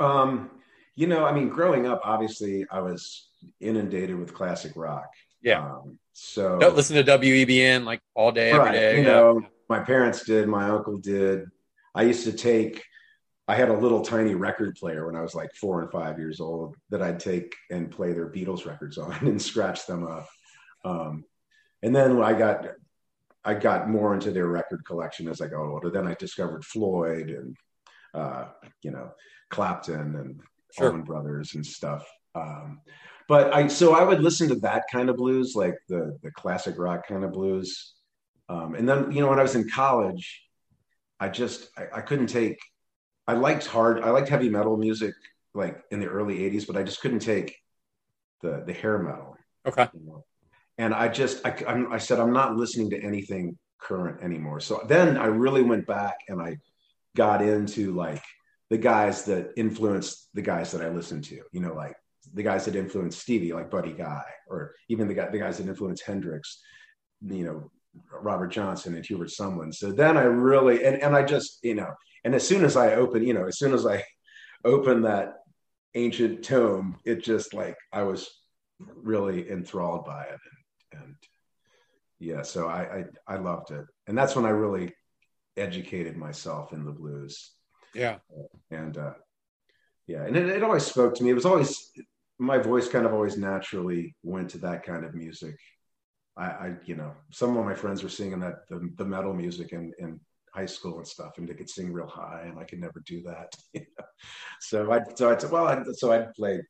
Um, 0.00 0.50
you 0.94 1.06
know, 1.06 1.24
I 1.24 1.32
mean, 1.32 1.48
growing 1.48 1.86
up, 1.86 2.00
obviously, 2.04 2.66
I 2.70 2.80
was 2.80 3.28
inundated 3.60 4.18
with 4.18 4.34
classic 4.34 4.72
rock. 4.74 5.08
Yeah. 5.42 5.64
Um, 5.64 5.98
so 6.12 6.58
Don't 6.58 6.74
listen 6.74 6.96
to 6.96 7.18
WEBN 7.18 7.84
like 7.84 8.00
all 8.14 8.32
day, 8.32 8.50
every 8.50 8.64
Right, 8.64 8.72
day. 8.72 8.96
You 8.98 9.02
yeah. 9.02 9.12
know, 9.12 9.42
my 9.68 9.80
parents 9.80 10.24
did, 10.24 10.48
my 10.48 10.68
uncle 10.68 10.96
did. 10.96 11.46
I 11.94 12.02
used 12.02 12.24
to 12.24 12.32
take. 12.32 12.82
I 13.46 13.54
had 13.54 13.70
a 13.70 13.76
little 13.76 14.02
tiny 14.02 14.34
record 14.34 14.76
player 14.76 15.06
when 15.06 15.16
I 15.16 15.22
was 15.22 15.34
like 15.34 15.54
four 15.54 15.80
and 15.80 15.90
five 15.90 16.18
years 16.18 16.38
old 16.40 16.76
that 16.90 17.00
I'd 17.00 17.20
take 17.20 17.54
and 17.70 17.90
play 17.90 18.12
their 18.12 18.28
Beatles 18.28 18.66
records 18.66 18.98
on 18.98 19.12
and 19.26 19.40
scratch 19.40 19.86
them 19.86 20.06
up. 20.06 20.28
Um, 20.84 21.24
and 21.82 21.94
then 21.94 22.20
I 22.20 22.34
got 22.34 22.66
I 23.44 23.54
got 23.54 23.88
more 23.88 24.14
into 24.14 24.32
their 24.32 24.48
record 24.48 24.84
collection 24.84 25.28
as 25.28 25.40
I 25.40 25.46
got 25.46 25.64
older. 25.64 25.90
Then 25.90 26.06
I 26.06 26.14
discovered 26.14 26.64
Floyd 26.64 27.30
and 27.30 27.56
uh, 28.12 28.46
you 28.82 28.90
know 28.90 29.12
Clapton 29.50 30.14
and 30.16 30.40
Sure. 30.72 30.88
Allman 30.88 31.02
Brothers 31.02 31.54
and 31.54 31.64
stuff. 31.64 32.06
Um, 32.34 32.80
but 33.28 33.54
I 33.54 33.66
so 33.68 33.94
I 33.94 34.04
would 34.04 34.22
listen 34.22 34.48
to 34.48 34.56
that 34.56 34.84
kind 34.90 35.10
of 35.10 35.16
blues, 35.16 35.54
like 35.54 35.74
the 35.88 36.18
the 36.22 36.30
classic 36.30 36.78
rock 36.78 37.06
kind 37.06 37.24
of 37.24 37.32
blues. 37.32 37.94
Um, 38.48 38.74
and 38.74 38.88
then 38.88 39.12
you 39.12 39.20
know 39.20 39.28
when 39.28 39.38
I 39.38 39.42
was 39.42 39.54
in 39.54 39.68
college, 39.68 40.42
I 41.20 41.28
just 41.28 41.70
I, 41.76 41.98
I 41.98 42.00
couldn't 42.00 42.28
take. 42.28 42.58
I 43.26 43.34
liked 43.34 43.66
hard. 43.66 44.00
I 44.00 44.10
liked 44.10 44.28
heavy 44.28 44.48
metal 44.48 44.76
music, 44.76 45.14
like 45.54 45.82
in 45.90 46.00
the 46.00 46.06
early 46.06 46.38
'80s, 46.38 46.66
but 46.66 46.76
I 46.76 46.82
just 46.82 47.00
couldn't 47.00 47.20
take 47.20 47.56
the 48.42 48.62
the 48.66 48.72
hair 48.72 48.98
metal. 48.98 49.36
Okay. 49.66 49.88
you 49.92 50.06
know. 50.06 50.24
And 50.78 50.94
I 50.94 51.08
just 51.08 51.44
I, 51.44 51.54
I'm, 51.66 51.92
I 51.92 51.98
said 51.98 52.20
I'm 52.20 52.32
not 52.32 52.56
listening 52.56 52.90
to 52.90 53.02
anything 53.02 53.58
current 53.78 54.22
anymore. 54.22 54.60
So 54.60 54.82
then 54.86 55.16
I 55.16 55.26
really 55.26 55.62
went 55.62 55.86
back 55.86 56.18
and 56.28 56.40
I 56.40 56.58
got 57.16 57.42
into 57.42 57.92
like 57.92 58.22
the 58.70 58.78
guys 58.78 59.24
that 59.24 59.52
influenced 59.56 60.28
the 60.34 60.42
guys 60.42 60.72
that 60.72 60.82
I 60.82 60.88
listened 60.88 61.24
to. 61.24 61.40
You 61.52 61.60
know, 61.60 61.74
like 61.74 61.94
the 62.34 62.42
guys 62.42 62.64
that 62.66 62.76
influenced 62.76 63.20
Stevie, 63.20 63.52
like 63.52 63.70
Buddy 63.70 63.92
Guy, 63.92 64.24
or 64.48 64.74
even 64.88 65.08
the 65.08 65.14
guy 65.14 65.28
the 65.30 65.38
guys 65.38 65.58
that 65.58 65.68
influenced 65.68 66.04
Hendrix. 66.04 66.60
You 67.20 67.44
know, 67.44 67.70
Robert 68.12 68.48
Johnson 68.48 68.94
and 68.94 69.04
Hubert 69.04 69.28
Sumlin. 69.28 69.74
So 69.74 69.92
then 69.92 70.16
I 70.16 70.22
really 70.22 70.84
and 70.84 71.02
and 71.02 71.16
I 71.16 71.24
just 71.24 71.58
you 71.62 71.74
know, 71.74 71.92
and 72.24 72.34
as 72.34 72.46
soon 72.46 72.64
as 72.64 72.76
I 72.76 72.94
open, 72.94 73.26
you 73.26 73.34
know, 73.34 73.46
as 73.46 73.58
soon 73.58 73.72
as 73.72 73.86
I 73.86 74.04
open 74.64 75.02
that 75.02 75.34
ancient 75.94 76.44
tome, 76.44 76.98
it 77.04 77.22
just 77.22 77.54
like 77.54 77.76
I 77.92 78.02
was 78.02 78.28
really 78.78 79.50
enthralled 79.50 80.04
by 80.04 80.24
it, 80.24 80.38
and, 80.92 81.02
and 81.02 81.14
yeah, 82.20 82.42
so 82.42 82.68
I, 82.68 83.04
I 83.28 83.34
I 83.34 83.36
loved 83.38 83.70
it, 83.70 83.86
and 84.06 84.16
that's 84.16 84.36
when 84.36 84.46
I 84.46 84.50
really 84.50 84.92
educated 85.56 86.16
myself 86.16 86.72
in 86.72 86.84
the 86.84 86.92
blues, 86.92 87.52
Yeah. 87.94 88.18
and 88.70 88.96
uh, 88.96 89.14
yeah, 90.06 90.24
and 90.24 90.36
it, 90.36 90.48
it 90.48 90.62
always 90.62 90.84
spoke 90.84 91.14
to 91.16 91.24
me. 91.24 91.30
It 91.30 91.34
was 91.34 91.46
always 91.46 91.90
my 92.38 92.58
voice 92.58 92.88
kind 92.88 93.04
of 93.04 93.12
always 93.12 93.36
naturally 93.36 94.14
went 94.22 94.50
to 94.50 94.58
that 94.58 94.84
kind 94.84 95.04
of 95.04 95.14
music. 95.14 95.56
I, 96.36 96.44
I 96.44 96.76
you 96.84 96.94
know, 96.94 97.12
some 97.30 97.56
of 97.56 97.64
my 97.64 97.74
friends 97.74 98.02
were 98.02 98.08
singing 98.08 98.40
that 98.40 98.68
the, 98.68 98.88
the 98.96 99.04
metal 99.04 99.34
music 99.34 99.72
in, 99.72 99.92
in 99.98 100.20
high 100.54 100.66
school 100.66 100.98
and 100.98 101.06
stuff, 101.06 101.32
and 101.36 101.48
they 101.48 101.54
could 101.54 101.68
sing 101.68 101.92
real 101.92 102.06
high, 102.06 102.44
and 102.46 102.58
I 102.58 102.64
could 102.64 102.80
never 102.80 103.02
do 103.06 103.22
that. 103.22 103.52
You 103.74 103.80
know? 103.80 104.04
So 104.60 104.92
I 104.92 105.00
so 105.14 105.30
I 105.30 105.36
said, 105.36 105.50
well, 105.50 105.66
I, 105.66 105.82
so 105.92 106.12
I'd 106.12 106.34
play 106.34 106.60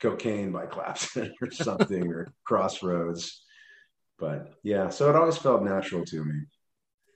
cocaine 0.00 0.52
by 0.52 0.66
Clapton 0.66 1.34
or 1.42 1.50
something 1.50 2.12
or 2.12 2.32
Crossroads, 2.44 3.42
but 4.18 4.54
yeah, 4.62 4.88
so 4.90 5.08
it 5.08 5.16
always 5.16 5.38
felt 5.38 5.62
natural 5.62 6.04
to 6.06 6.24
me. 6.24 6.42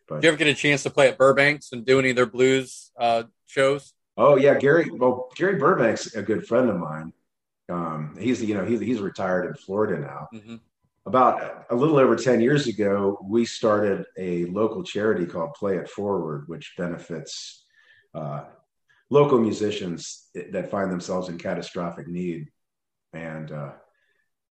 But 0.09 0.17
Did 0.17 0.25
you 0.25 0.29
ever 0.29 0.37
get 0.39 0.47
a 0.49 0.55
chance 0.55 0.83
to 0.85 0.91
play 0.91 1.09
at 1.09 1.19
Burbanks 1.19 1.73
and 1.73 1.85
do 1.85 1.99
any 1.99 2.11
of 2.11 2.17
their 2.17 2.27
blues 2.27 2.93
uh, 2.99 3.25
shows? 3.47 3.93
Oh 4.17 4.37
yeah, 4.37 4.59
Gary. 4.59 4.89
Well, 4.91 5.31
Gary 5.37 5.59
Burbank's 5.59 6.15
a 6.15 6.23
good 6.23 6.47
friend 6.47 6.71
of 6.71 6.77
mine. 6.77 7.13
Um, 7.69 8.17
he's 8.19 8.43
you 8.43 8.55
know 8.55 8.65
he's 8.65 8.81
he's 8.81 9.01
retired 9.01 9.47
in 9.47 9.55
Florida 9.55 9.99
now. 10.01 10.29
Mhm. 10.33 10.61
About 11.05 11.67
a 11.71 11.75
little 11.75 11.99
over 11.99 12.17
ten 12.17 12.41
years 12.41 12.67
ago, 12.67 13.19
we 13.23 13.45
started 13.45 14.07
a 14.17 14.45
local 14.47 14.83
charity 14.83 15.27
called 15.27 15.55
Play 15.55 15.77
It 15.77 15.89
Forward, 15.89 16.49
which 16.49 16.75
benefits 16.79 17.65
uh, 18.15 18.45
local 19.11 19.39
musicians 19.39 20.29
that 20.35 20.71
find 20.71 20.91
themselves 20.91 21.29
in 21.29 21.39
catastrophic 21.39 22.09
need, 22.09 22.49
and 23.13 23.53
uh, 23.53 23.73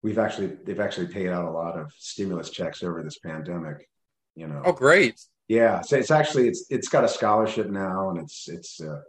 we've 0.03 0.19
actually 0.19 0.49
they've 0.65 0.81
actually 0.81 1.07
paid 1.09 1.29
out 1.29 1.45
a 1.45 1.51
lot 1.51 1.79
of 1.79 1.91
stimulus 1.99 2.51
checks 2.51 2.83
over 2.83 3.03
this 3.03 3.19
pandemic. 3.19 3.89
You 4.37 4.49
know, 4.49 4.63
Oh, 4.65 4.73
great. 4.73 5.21
Yeah, 5.49 5.83
so 5.83 5.97
it's 5.97 6.11
actually 6.11 6.49
it's 6.49 6.67
it's 6.71 6.89
got 6.89 7.05
a 7.05 7.09
scholarship 7.09 7.69
now, 7.69 8.11
and 8.11 8.19
it's 8.21 8.49
it's 8.49 8.81
uh, 8.81 9.01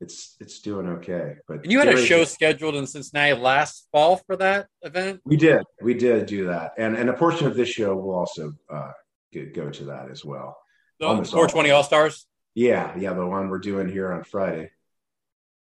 it's 0.00 0.36
it's 0.40 0.60
doing 0.60 0.88
okay. 0.88 1.36
But 1.46 1.62
And 1.64 1.72
you 1.72 1.78
had 1.78 1.88
a 1.88 2.04
show 2.04 2.24
scheduled 2.24 2.74
in 2.76 2.86
Cincinnati 2.86 3.38
last 3.38 3.88
fall 3.92 4.16
for 4.26 4.36
that 4.36 4.68
event? 4.82 5.20
We 5.24 5.36
did, 5.36 5.62
we 5.82 5.94
did 5.94 6.26
do 6.26 6.46
that, 6.46 6.72
and 6.78 6.96
and 6.96 7.10
a 7.10 7.12
portion 7.12 7.46
of 7.46 7.54
this 7.54 7.68
show 7.68 7.94
will 7.96 8.14
also 8.14 8.54
uh, 8.72 8.92
go, 9.34 9.46
go 9.54 9.70
to 9.70 9.84
that 9.86 10.10
as 10.10 10.24
well. 10.24 10.56
The 11.00 11.06
Almost 11.06 11.32
420 11.32 11.70
all. 11.70 11.84
Stars? 11.84 12.26
Yeah, 12.54 12.96
yeah, 12.96 13.12
the 13.12 13.26
one 13.26 13.50
we're 13.50 13.58
doing 13.58 13.88
here 13.88 14.12
on 14.12 14.24
Friday. 14.24 14.70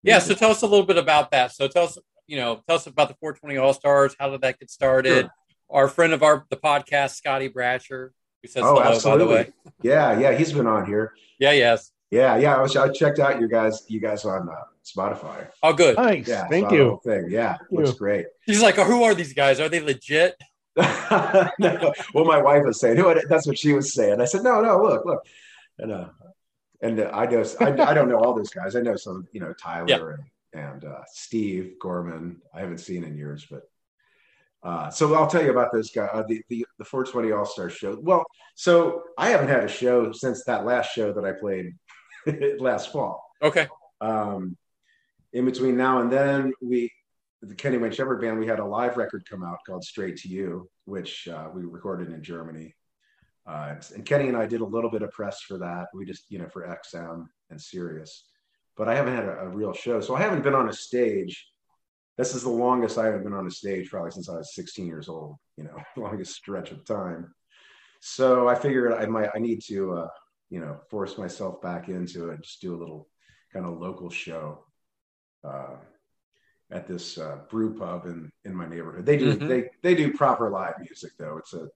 Yeah, 0.03 0.19
so 0.19 0.33
tell 0.33 0.51
us 0.51 0.61
a 0.61 0.67
little 0.67 0.85
bit 0.85 0.97
about 0.97 1.31
that. 1.31 1.51
So 1.51 1.67
tell 1.67 1.85
us, 1.85 1.97
you 2.25 2.37
know, 2.37 2.61
tell 2.67 2.77
us 2.77 2.87
about 2.87 3.09
the 3.09 3.15
420 3.15 3.57
All 3.57 3.73
Stars. 3.73 4.15
How 4.17 4.29
did 4.29 4.41
that 4.41 4.59
get 4.59 4.69
started? 4.69 5.25
Sure. 5.25 5.29
Our 5.69 5.87
friend 5.87 6.13
of 6.13 6.23
our 6.23 6.45
the 6.49 6.55
podcast, 6.55 7.15
Scotty 7.15 7.49
Bratcher, 7.49 8.11
Oh, 8.57 8.61
hello, 8.61 8.75
by 8.75 8.83
the 8.83 8.95
absolutely. 8.95 9.35
way. 9.35 9.53
Yeah, 9.81 10.19
yeah, 10.19 10.31
he's 10.33 10.53
been 10.53 10.67
on 10.67 10.85
here. 10.85 11.13
Yeah, 11.39 11.51
yes. 11.51 11.91
Yeah, 12.11 12.37
yeah. 12.37 12.55
I 12.55 12.61
was 12.61 12.75
I 12.75 12.89
checked 12.89 13.19
out 13.19 13.39
your 13.39 13.49
guys, 13.49 13.83
you 13.87 13.99
guys 13.99 14.25
on 14.25 14.49
uh, 14.49 14.53
Spotify. 14.83 15.47
Oh, 15.61 15.73
good. 15.73 15.97
Nice. 15.97 16.27
Yeah, 16.27 16.47
Thank 16.47 16.71
you. 16.71 16.99
Thing. 17.03 17.27
Yeah, 17.29 17.57
Thank 17.57 17.71
looks 17.71 17.91
you. 17.91 17.95
great. 17.97 18.25
He's 18.45 18.61
like, 18.61 18.77
oh, 18.79 18.85
who 18.85 19.03
are 19.03 19.13
these 19.13 19.33
guys? 19.33 19.59
Are 19.59 19.69
they 19.69 19.79
legit? 19.79 20.35
no, 20.75 21.49
well, 22.13 22.25
my 22.25 22.41
wife 22.41 22.63
was 22.63 22.79
saying, 22.79 22.97
"Who?" 22.97 23.13
That's 23.27 23.45
what 23.45 23.57
she 23.57 23.73
was 23.73 23.93
saying. 23.93 24.21
I 24.21 24.25
said, 24.25 24.43
"No, 24.43 24.61
no, 24.61 24.81
look, 24.81 25.05
look." 25.05 25.25
And 25.77 25.91
uh, 25.91 26.09
and 26.81 26.99
uh, 26.99 27.09
I 27.13 27.25
know 27.25 27.43
I, 27.59 27.91
I 27.91 27.93
don't 27.93 28.07
know 28.07 28.19
all 28.19 28.33
those 28.33 28.49
guys. 28.49 28.75
I 28.75 28.81
know 28.81 28.95
some, 28.95 29.27
you 29.33 29.41
know, 29.41 29.53
Tyler 29.53 30.11
and, 30.53 30.63
and 30.63 30.85
uh, 30.85 31.01
Steve 31.11 31.73
Gorman. 31.81 32.41
I 32.53 32.61
haven't 32.61 32.79
seen 32.79 33.03
in 33.03 33.17
years, 33.17 33.45
but 33.49 33.68
uh, 34.63 34.89
so 34.89 35.13
I'll 35.15 35.27
tell 35.27 35.43
you 35.43 35.51
about 35.51 35.71
this 35.71 35.91
guy, 35.91 36.05
uh, 36.05 36.23
the, 36.27 36.41
the 36.49 36.65
the 36.77 36.85
420 36.85 37.31
All 37.31 37.45
Star 37.45 37.69
show. 37.69 37.97
Well, 38.01 38.25
so 38.55 39.03
I 39.17 39.29
haven't 39.29 39.47
had 39.47 39.63
a 39.63 39.69
show 39.69 40.11
since 40.11 40.43
that 40.45 40.65
last 40.65 40.91
show 40.91 41.13
that 41.13 41.25
I 41.25 41.31
played 41.31 41.73
last 42.59 42.91
fall. 42.91 43.23
Okay. 43.41 43.67
Um, 44.01 44.57
in 45.31 45.45
between 45.45 45.77
now 45.77 46.01
and 46.01 46.11
then, 46.11 46.53
we 46.61 46.91
the 47.41 47.55
Kenny 47.55 47.77
Wayne 47.77 47.91
Shepherd 47.91 48.19
band, 48.19 48.37
we 48.37 48.47
had 48.47 48.59
a 48.59 48.65
live 48.65 48.97
record 48.97 49.23
come 49.29 49.43
out 49.43 49.59
called 49.65 49.83
Straight 49.83 50.17
to 50.17 50.27
You, 50.27 50.69
which 50.85 51.27
uh, 51.27 51.47
we 51.53 51.63
recorded 51.63 52.11
in 52.11 52.21
Germany. 52.21 52.75
Uh, 53.47 53.75
and 53.95 54.05
Kenny 54.05 54.27
and 54.27 54.37
I 54.37 54.45
did 54.45 54.61
a 54.61 54.65
little 54.65 54.91
bit 54.91 55.01
of 55.01 55.11
press 55.11 55.41
for 55.41 55.57
that. 55.57 55.87
We 55.93 56.05
just, 56.05 56.25
you 56.29 56.39
know, 56.39 56.49
for 56.49 56.67
XM 56.67 57.27
and 57.49 57.61
Sirius, 57.61 58.25
but 58.75 58.89
I 58.89 58.95
haven't 58.95 59.15
had 59.15 59.25
a, 59.25 59.39
a 59.39 59.49
real 59.49 59.73
show. 59.73 60.01
So 60.01 60.15
I 60.15 60.19
haven't 60.19 60.43
been 60.43 60.53
on 60.53 60.69
a 60.69 60.73
stage. 60.73 61.48
This 62.19 62.35
is 62.35 62.43
the 62.43 62.49
longest 62.49 62.97
I 62.97 63.05
have 63.05 63.23
been 63.23 63.31
on 63.33 63.47
a 63.47 63.51
stage 63.51 63.89
probably 63.89 64.11
since 64.11 64.27
I 64.27 64.35
was 64.35 64.53
16 64.53 64.85
years 64.85 65.07
old, 65.07 65.37
you 65.55 65.63
know, 65.63 65.77
longest 65.95 66.33
stretch 66.35 66.71
of 66.71 66.83
time. 66.83 67.33
So 68.01 68.49
I 68.49 68.55
figured 68.55 68.91
I 68.91 69.05
might, 69.05 69.29
I 69.33 69.39
need 69.39 69.61
to, 69.69 69.93
uh, 69.93 70.07
you 70.49 70.59
know, 70.59 70.81
force 70.89 71.17
myself 71.17 71.61
back 71.61 71.87
into 71.87 72.29
it, 72.29 72.41
just 72.43 72.59
do 72.59 72.75
a 72.75 72.77
little 72.77 73.07
kind 73.53 73.65
of 73.65 73.79
local 73.79 74.09
show. 74.09 74.65
Uh, 75.45 75.77
at 76.71 76.87
this 76.87 77.17
uh, 77.17 77.37
brew 77.49 77.73
pub 77.79 78.05
in 78.05 78.29
in 78.45 78.53
my 78.53 78.67
neighborhood. 78.67 79.03
They 79.05 79.17
do 79.17 79.35
Mhm. 79.35 79.47
they 79.47 79.69
they 79.81 79.95
do 79.95 80.13
proper 80.13 80.51
live 80.51 80.75
music 80.79 81.13
though. 81.17 81.37
It's 81.37 81.53
a, 81.53 81.67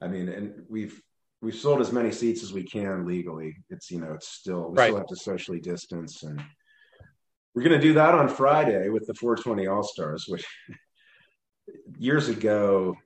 I 0.00 0.08
mean, 0.08 0.28
and 0.30 0.64
we've 0.68 1.00
we've 1.42 1.54
sold 1.54 1.80
as 1.80 1.92
many 1.92 2.10
seats 2.10 2.42
as 2.42 2.52
we 2.52 2.64
can 2.64 3.06
legally. 3.06 3.54
It's 3.68 3.90
you 3.90 4.00
know 4.00 4.14
it's 4.14 4.28
still 4.28 4.70
we 4.70 4.78
Right. 4.78 4.86
still 4.88 4.96
have 4.96 5.06
to 5.08 5.16
socially 5.16 5.60
distance 5.60 6.22
and. 6.22 6.42
We're 7.54 7.62
going 7.62 7.78
to 7.78 7.86
do 7.86 7.94
that 7.94 8.14
on 8.14 8.28
Friday 8.28 8.88
with 8.88 9.06
the 9.06 9.14
420 9.14 9.66
All 9.66 9.82
Stars, 9.82 10.24
which 10.26 10.44
years 11.98 12.28
ago, 12.28 12.96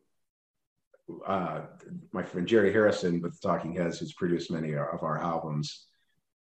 uh, 1.27 1.63
my 2.13 2.23
friend 2.23 2.47
Jerry 2.47 2.73
Harrison 2.73 3.21
with 3.21 3.41
Talking 3.41 3.75
Heads, 3.75 3.99
who's 3.99 4.13
produced 4.13 4.51
many 4.51 4.73
of 4.73 5.03
our 5.03 5.19
albums, 5.19 5.87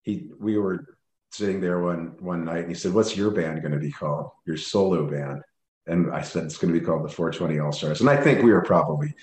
he 0.03 0.29
we 0.39 0.57
were 0.57 0.97
sitting 1.31 1.61
there 1.61 1.79
one 1.81 2.15
one 2.19 2.45
night 2.45 2.59
and 2.59 2.69
he 2.69 2.75
said, 2.75 2.93
"What's 2.93 3.15
your 3.15 3.31
band 3.31 3.61
going 3.61 3.73
to 3.73 3.79
be 3.79 3.91
called? 3.91 4.31
Your 4.45 4.57
solo 4.57 5.09
band?" 5.09 5.41
And 5.87 6.13
I 6.13 6.21
said, 6.21 6.43
"It's 6.43 6.57
going 6.57 6.73
to 6.73 6.79
be 6.79 6.85
called 6.85 7.03
the 7.03 7.13
420 7.13 7.59
All 7.59 7.71
Stars." 7.71 8.01
And 8.01 8.09
I 8.09 8.17
think 8.17 8.43
we 8.43 8.51
were 8.51 8.61
probably 8.61 9.13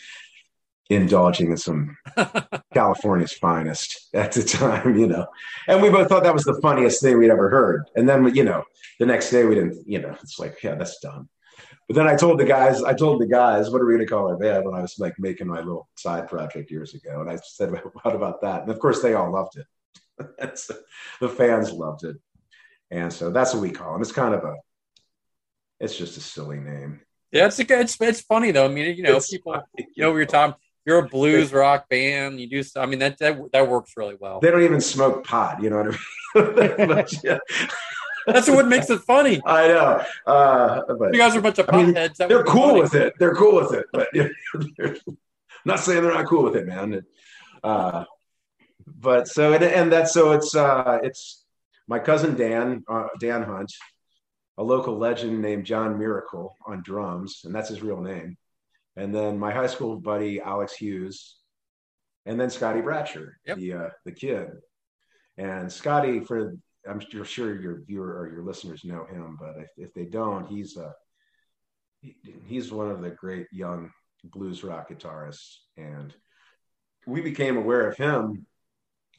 indulging 0.90 1.50
in 1.52 1.56
some 1.56 1.96
California's 2.74 3.32
finest 3.32 4.08
at 4.12 4.32
the 4.32 4.42
time, 4.42 4.98
you 4.98 5.06
know. 5.06 5.26
And 5.68 5.80
we 5.80 5.88
both 5.88 6.08
thought 6.08 6.24
that 6.24 6.34
was 6.34 6.44
the 6.44 6.58
funniest 6.60 7.00
thing 7.00 7.16
we'd 7.16 7.30
ever 7.30 7.48
heard. 7.48 7.84
And 7.94 8.08
then, 8.08 8.34
you 8.34 8.44
know, 8.44 8.64
the 8.98 9.06
next 9.06 9.30
day 9.30 9.44
we 9.44 9.54
didn't, 9.54 9.82
you 9.86 10.00
know, 10.00 10.14
it's 10.22 10.38
like, 10.38 10.62
yeah, 10.62 10.74
that's 10.74 10.98
dumb. 11.00 11.28
But 11.88 11.96
then 11.96 12.06
I 12.08 12.16
told 12.16 12.38
the 12.38 12.44
guys, 12.44 12.82
I 12.82 12.92
told 12.92 13.20
the 13.20 13.26
guys, 13.26 13.70
what 13.70 13.80
are 13.80 13.86
we 13.86 13.94
going 13.94 14.06
to 14.06 14.12
call 14.12 14.28
our 14.28 14.36
band? 14.36 14.64
When 14.64 14.74
I 14.74 14.82
was 14.82 14.96
like 14.98 15.14
making 15.18 15.46
my 15.46 15.58
little 15.58 15.88
side 15.96 16.28
project 16.28 16.70
years 16.70 16.94
ago, 16.94 17.20
and 17.20 17.30
I 17.30 17.36
said, 17.42 17.70
what 18.02 18.14
about 18.14 18.40
that? 18.42 18.62
And 18.62 18.70
of 18.70 18.78
course, 18.78 19.00
they 19.00 19.14
all 19.14 19.32
loved 19.32 19.56
it. 19.58 19.66
The 21.20 21.28
fans 21.28 21.72
loved 21.72 22.04
it, 22.04 22.16
and 22.90 23.12
so 23.12 23.30
that's 23.30 23.52
what 23.54 23.62
we 23.62 23.70
call 23.70 23.92
them. 23.92 24.02
It's 24.02 24.12
kind 24.12 24.34
of 24.34 24.44
a, 24.44 24.54
it's 25.80 25.96
just 25.96 26.16
a 26.16 26.20
silly 26.20 26.58
name. 26.58 27.00
Yeah, 27.32 27.46
it's 27.46 27.58
a 27.58 27.64
good. 27.64 27.80
It's, 27.80 28.00
it's 28.00 28.20
funny 28.20 28.50
though. 28.50 28.66
I 28.66 28.68
mean, 28.68 28.96
you 28.96 29.02
know, 29.02 29.16
It's 29.16 29.30
people. 29.30 29.52
funny, 29.54 29.88
You 29.96 30.04
know, 30.04 30.12
were 30.12 30.24
talking. 30.26 30.54
You're 30.86 30.98
a 30.98 31.08
blues 31.08 31.52
rock 31.52 31.88
band. 31.88 32.40
You 32.40 32.48
do. 32.48 32.62
I 32.76 32.86
mean, 32.86 33.00
that 33.00 33.18
that 33.18 33.38
that 33.52 33.68
works 33.68 33.92
really 33.96 34.16
well. 34.18 34.40
They 34.40 34.50
don't 34.50 34.62
even 34.62 34.80
smoke 34.80 35.24
pot. 35.26 35.62
You 35.62 35.70
know 35.70 35.76
what 35.76 35.86
I 35.86 35.90
mean? 35.90 35.98
But, 36.88 37.12
yeah, 37.24 37.38
That's 38.26 38.48
what 38.48 38.68
makes 38.68 38.88
it 38.88 39.00
funny. 39.00 39.40
I 39.46 39.68
know. 39.68 40.04
Uh, 40.26 40.82
but 40.98 41.12
You 41.12 41.18
guys 41.18 41.34
are 41.34 41.40
a 41.40 41.42
bunch 41.42 41.58
of 41.58 41.68
I 41.72 41.76
mean, 41.76 41.94
potheads. 41.94 42.16
They're 42.16 42.44
cool 42.44 42.68
funny. 42.68 42.80
with 42.82 42.94
it. 42.94 43.14
They're 43.18 43.34
cool 43.34 43.56
with 43.56 43.74
it, 43.74 43.86
but 43.92 44.08
I'm 44.14 45.18
not 45.64 45.80
saying 45.80 46.02
they're 46.02 46.14
not 46.14 46.26
cool 46.26 46.44
with 46.44 46.56
it, 46.56 46.66
man. 46.66 47.04
Uh, 47.62 48.04
but 48.86 49.28
so 49.28 49.52
and, 49.52 49.64
and 49.64 49.92
that's 49.92 50.12
so 50.12 50.32
it's 50.32 50.54
uh, 50.54 50.98
it's 51.02 51.44
my 51.88 51.98
cousin 51.98 52.36
Dan 52.36 52.84
uh, 52.88 53.08
Dan 53.18 53.42
Hunt, 53.42 53.72
a 54.56 54.62
local 54.62 54.96
legend 54.96 55.42
named 55.42 55.66
John 55.66 55.98
Miracle 55.98 56.56
on 56.66 56.82
drums, 56.82 57.42
and 57.44 57.54
that's 57.54 57.68
his 57.68 57.82
real 57.82 58.00
name. 58.00 58.36
And 58.96 59.14
then 59.14 59.38
my 59.38 59.52
high 59.52 59.66
school 59.68 59.96
buddy 60.00 60.40
Alex 60.40 60.74
Hughes, 60.74 61.36
and 62.26 62.38
then 62.40 62.50
Scotty 62.50 62.80
Bratcher, 62.80 63.32
Yep. 63.46 63.56
the 63.56 63.72
uh, 63.72 63.88
the 64.04 64.12
kid. 64.12 64.48
And 65.38 65.72
Scotty, 65.72 66.20
for 66.20 66.54
I'm 66.88 67.00
sure 67.24 67.60
your 67.60 67.82
viewer 67.86 68.18
or 68.18 68.30
your 68.32 68.42
listeners 68.42 68.84
know 68.84 69.04
him, 69.04 69.36
but 69.40 69.56
if, 69.58 69.68
if 69.76 69.94
they 69.94 70.04
don't, 70.06 70.46
he's 70.48 70.76
a 70.76 70.94
he- 72.00 72.16
he's 72.46 72.72
one 72.72 72.90
of 72.90 73.00
the 73.00 73.10
great 73.10 73.46
young 73.52 73.90
blues 74.24 74.62
rock 74.64 74.90
guitarists, 74.90 75.56
and 75.76 76.14
we 77.06 77.20
became 77.20 77.56
aware 77.56 77.88
of 77.88 77.96
him. 77.96 78.46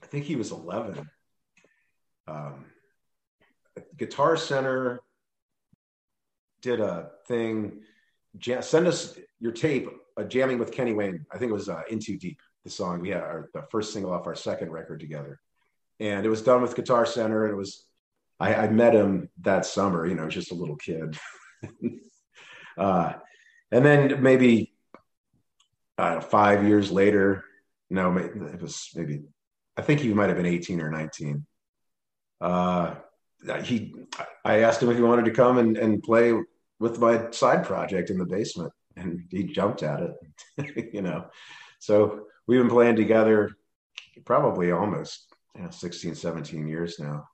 I 0.04 0.08
think 0.08 0.26
he 0.26 0.36
was 0.36 0.52
11. 0.52 1.08
Um, 2.28 2.66
Guitar 3.98 4.36
Center 4.38 5.00
did 6.62 6.80
a 6.80 7.12
thing. 7.28 7.82
Ja- 8.40 8.62
send 8.62 8.88
us 8.88 9.18
your 9.40 9.52
tape, 9.52 9.90
uh, 10.18 10.24
jamming 10.24 10.60
with 10.60 10.72
Kenny 10.72 10.94
Wayne. 10.94 11.26
I 11.32 11.38
think 11.38 11.50
it 11.50 11.54
was 11.54 11.70
uh, 11.70 11.82
"In 11.90 12.00
Too 12.00 12.18
Deep." 12.18 12.40
The 12.64 12.70
song 12.70 13.00
we 13.00 13.10
had 13.10 13.22
our 13.22 13.50
the 13.54 13.64
first 13.72 13.92
single 13.92 14.14
off 14.14 14.28
our 14.28 14.36
second 14.36 14.72
record 14.72 15.00
together, 15.00 15.40
and 16.00 16.26
it 16.26 16.30
was 16.30 16.42
done 16.42 16.62
with 16.62 16.76
Guitar 16.76 17.06
Center. 17.06 17.46
And 17.46 17.54
it 17.54 17.58
was 17.58 17.86
I, 18.40 18.54
I 18.56 18.70
met 18.70 18.94
him 18.94 19.30
that 19.42 19.66
summer. 19.66 20.06
You 20.06 20.16
know, 20.16 20.30
just 20.30 20.52
a 20.52 20.56
little 20.56 20.76
kid. 20.76 21.18
uh, 22.78 23.14
and 23.72 23.86
then 23.86 24.22
maybe 24.22 24.74
uh, 25.98 26.20
five 26.20 26.68
years 26.68 26.92
later, 26.92 27.44
no, 27.90 28.16
it 28.18 28.62
was 28.62 28.90
maybe 28.96 29.24
I 29.78 29.82
think 29.82 30.00
he 30.00 30.14
might 30.14 30.30
have 30.30 30.38
been 30.38 30.46
18 30.46 30.82
or 30.82 30.92
19. 30.92 31.46
Uh, 32.40 32.96
he, 33.64 33.94
I 34.44 34.60
asked 34.60 34.82
him 34.82 34.90
if 34.90 34.98
he 34.98 35.04
wanted 35.04 35.26
to 35.26 35.32
come 35.32 35.58
and, 35.58 35.78
and 35.78 36.04
play 36.04 36.34
with 36.82 37.00
my 37.00 37.30
side 37.32 37.64
project 37.64 38.10
in 38.10 38.18
the 38.18 38.26
basement, 38.26 38.74
and 38.98 39.24
he 39.30 39.44
jumped 39.44 39.84
at 39.84 40.00
it. 40.02 40.90
you 40.94 41.02
know, 41.02 41.26
so 41.80 42.24
we've 42.48 42.60
been 42.60 42.70
playing 42.70 42.96
together 42.96 43.52
probably 44.26 44.72
almost 44.72 45.28
you 45.56 45.62
know, 45.64 45.70
16, 45.70 46.16
17 46.16 46.68
years 46.68 47.00
now 47.00 47.26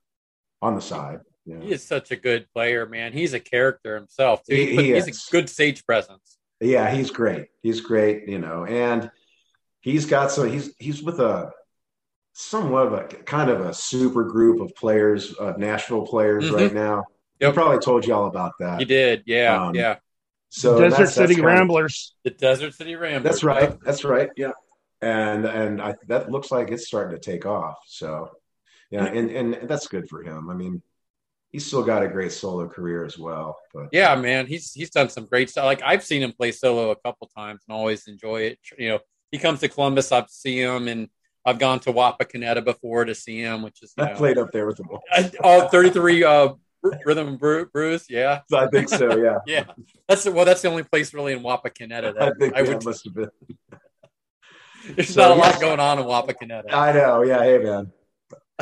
on 0.62 0.76
the 0.76 0.82
side. 0.82 1.20
You 1.46 1.56
know. 1.56 1.66
He 1.66 1.72
is 1.72 1.84
such 1.84 2.12
a 2.12 2.16
good 2.18 2.46
player, 2.54 2.86
man. 2.86 3.14
He's 3.14 3.34
a 3.34 3.40
character 3.40 3.96
himself. 3.96 4.44
Too. 4.44 4.54
He- 4.56 4.66
He- 4.66 4.76
he 4.84 4.94
he's 4.94 5.08
is. 5.08 5.28
a 5.28 5.32
good 5.32 5.50
stage 5.50 5.86
presence. 5.86 6.38
Yeah, 6.60 6.90
he's 6.92 7.10
great. 7.10 7.46
He's 7.62 7.80
great, 7.82 8.28
you 8.28 8.40
know, 8.40 8.66
and 8.66 9.10
he's 9.80 10.06
got 10.06 10.32
some. 10.32 10.50
He's 10.50 10.74
he's 10.78 11.02
with 11.02 11.20
a 11.20 11.52
somewhat 12.34 12.88
of 12.88 12.94
a 12.94 13.04
kind 13.24 13.50
of 13.50 13.62
a 13.62 13.74
super 13.74 14.24
group 14.26 14.60
of 14.60 14.76
players, 14.76 15.34
uh, 15.40 15.54
Nashville 15.58 16.06
players 16.06 16.50
Mhm. 16.50 16.56
right 16.56 16.74
now. 16.74 17.06
Yep. 17.40 17.52
He 17.52 17.54
probably 17.54 17.80
told 17.80 18.06
you 18.06 18.14
all 18.14 18.28
about 18.28 18.54
that. 18.60 18.80
He 18.80 18.86
did, 18.86 19.24
yeah, 19.26 19.68
Um, 19.68 19.76
yeah. 19.76 19.98
So 20.50 20.80
Desert 20.80 20.90
that's- 20.92 21.14
City 21.16 21.28
that's 21.36 21.36
kind 21.42 21.50
of- 21.50 21.56
Ramblers. 21.58 22.16
The 22.24 22.30
Desert 22.32 22.74
City 22.74 22.96
Ramblers. 22.96 23.24
That's 23.24 23.44
right. 23.44 23.78
That's 23.84 24.04
right. 24.04 24.30
Yeah, 24.38 24.52
and 25.02 25.46
and 25.46 25.82
I, 25.82 25.96
that 26.08 26.32
looks 26.32 26.52
like 26.52 26.72
it's 26.72 26.88
starting 26.88 27.20
to 27.20 27.22
take 27.22 27.46
off. 27.46 27.78
So 27.86 28.32
yeah, 28.90 29.06
and 29.06 29.30
and 29.30 29.70
that's 29.70 29.88
good 29.88 30.08
for 30.10 30.24
him. 30.24 30.50
I 30.50 30.54
mean, 30.54 30.82
he's 31.52 31.66
still 31.66 31.84
got 31.84 32.02
a 32.04 32.08
great 32.08 32.32
solo 32.32 32.68
career 32.70 33.04
as 33.04 33.18
well. 33.20 33.58
But 33.74 33.90
Yeah, 33.92 34.16
man, 34.16 34.48
he's 34.48 34.72
he's 34.74 34.90
done 34.90 35.10
some 35.10 35.26
great 35.26 35.50
stuff. 35.50 35.66
Like 35.66 35.82
I've 35.84 36.04
seen 36.04 36.24
him 36.24 36.32
play 36.32 36.52
solo 36.54 36.92
a 36.92 36.96
couple 36.96 37.28
times 37.36 37.62
and 37.68 37.76
always 37.76 38.08
enjoy 38.08 38.44
it. 38.44 38.60
You 38.78 38.90
know, 38.90 39.00
he 39.32 39.38
comes 39.38 39.60
to 39.60 39.68
Columbus, 39.68 40.12
I've 40.14 40.30
seen 40.30 40.60
him, 40.60 40.88
and 40.88 41.10
I've 41.46 41.60
gone 41.60 41.80
to 41.82 41.92
Wapakoneta 41.94 42.64
before 42.64 43.04
to 43.04 43.14
see 43.14 43.40
him, 43.42 43.64
which 43.64 43.84
is 43.84 43.94
you 43.98 44.06
I 44.06 44.12
know, 44.12 44.18
played 44.18 44.38
up 44.38 44.52
there 44.54 44.66
with 44.66 44.80
him. 44.80 44.88
I- 45.12 45.32
oh, 45.44 45.68
33 45.68 46.24
uh, 46.24 46.54
Rhythm 47.06 47.28
and 47.28 47.40
Bru- 47.40 47.66
Bruce, 47.68 48.06
yeah, 48.10 48.42
I 48.54 48.68
think 48.68 48.90
so. 48.90 49.18
Yeah, 49.18 49.38
yeah. 49.48 49.64
That's 50.08 50.26
well, 50.26 50.46
that's 50.46 50.62
the 50.62 50.70
only 50.70 50.84
place 50.84 51.14
really 51.14 51.34
in 51.34 51.40
Wapakoneta 51.42 52.10
I 52.10 52.12
that 52.26 52.34
think 52.40 52.56
I 52.56 52.62
yeah, 52.62 52.74
would. 52.74 52.86
must 52.86 53.06
have 53.06 53.14
been. 53.16 53.30
There's 54.96 55.10
So, 55.14 55.22
not 55.22 55.32
a 55.32 55.40
lot 55.40 55.60
going 55.60 55.80
on 55.80 56.00
in 56.00 56.06
Wapakoneta, 56.06 56.72
I 56.72 56.94
know. 56.94 57.24
Yeah. 57.24 57.44
Hey, 57.44 57.58
man. 57.58 57.92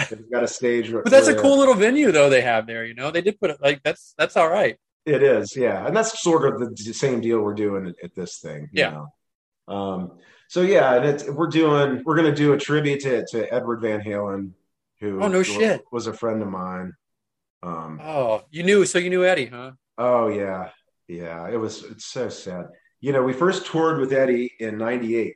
They've 0.09 0.29
got 0.31 0.43
a 0.43 0.47
stage. 0.47 0.91
but 0.91 1.09
that's 1.09 1.27
a 1.27 1.35
cool 1.35 1.57
little 1.57 1.73
venue 1.75 2.11
though 2.11 2.29
they 2.29 2.41
have 2.41 2.67
there. 2.67 2.83
You 2.83 2.95
know, 2.95 3.11
they 3.11 3.21
did 3.21 3.39
put 3.39 3.49
it 3.51 3.57
like 3.61 3.81
that's 3.83 4.13
that's 4.17 4.35
all 4.35 4.49
right. 4.49 4.77
It 5.05 5.21
is, 5.21 5.55
yeah, 5.55 5.85
and 5.85 5.95
that's 5.95 6.19
sort 6.21 6.51
of 6.51 6.75
the 6.75 6.93
same 6.93 7.21
deal 7.21 7.39
we're 7.39 7.53
doing 7.53 7.87
at, 7.87 7.95
at 8.03 8.15
this 8.15 8.39
thing. 8.39 8.69
you 8.71 8.81
Yeah. 8.83 8.89
know. 9.67 9.73
Um. 9.73 10.11
So 10.49 10.61
yeah, 10.61 10.95
and 10.95 11.05
it's, 11.05 11.29
we're 11.29 11.47
doing 11.47 12.01
we're 12.05 12.15
going 12.15 12.29
to 12.29 12.35
do 12.35 12.53
a 12.53 12.57
tribute 12.57 13.01
to 13.01 13.25
to 13.27 13.53
Edward 13.53 13.81
Van 13.81 14.01
Halen, 14.01 14.51
who 14.99 15.21
Oh, 15.21 15.27
no 15.27 15.43
shit. 15.43 15.81
was 15.91 16.07
a 16.07 16.13
friend 16.13 16.41
of 16.41 16.47
mine. 16.49 16.93
Um. 17.63 17.99
Oh, 18.03 18.43
you 18.51 18.63
knew, 18.63 18.85
so 18.85 18.99
you 18.99 19.09
knew 19.09 19.25
Eddie, 19.25 19.47
huh? 19.47 19.71
Oh 19.97 20.27
yeah, 20.27 20.69
yeah. 21.07 21.47
It 21.49 21.57
was 21.57 21.83
it's 21.83 22.05
so 22.05 22.29
sad. 22.29 22.65
You 23.01 23.11
know, 23.13 23.23
we 23.23 23.33
first 23.33 23.65
toured 23.65 23.99
with 23.99 24.13
Eddie 24.13 24.51
in 24.59 24.77
'98, 24.77 25.35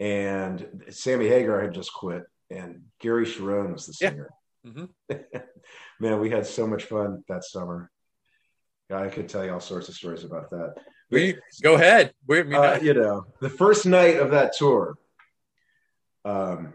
and 0.00 0.84
Sammy 0.90 1.28
Hagar 1.28 1.60
had 1.62 1.74
just 1.74 1.92
quit, 1.92 2.22
and 2.50 2.82
Gary 3.00 3.26
Cherone 3.26 3.72
was 3.72 3.86
the 3.86 3.94
Yeah. 4.00 4.10
singer. 4.10 4.30
Mhm. 4.66 4.88
Man, 6.00 6.20
we 6.20 6.30
had 6.30 6.46
so 6.46 6.66
much 6.66 6.84
fun 6.84 7.22
that 7.28 7.44
summer. 7.44 7.90
Yeah, 8.90 9.00
I 9.00 9.08
could 9.08 9.28
tell 9.28 9.44
you 9.44 9.52
all 9.52 9.60
sorts 9.60 9.88
of 9.88 9.94
stories 9.94 10.24
about 10.24 10.50
that. 10.50 10.74
We, 11.10 11.36
go 11.62 11.74
ahead. 11.74 12.12
I 12.30 12.42
mean, 12.42 12.54
Uh, 12.54 12.78
you 12.82 12.94
know, 12.94 13.24
the 13.40 13.48
first 13.48 13.86
night 13.86 14.16
of 14.18 14.30
that 14.32 14.52
tour, 14.56 14.96
um, 16.24 16.74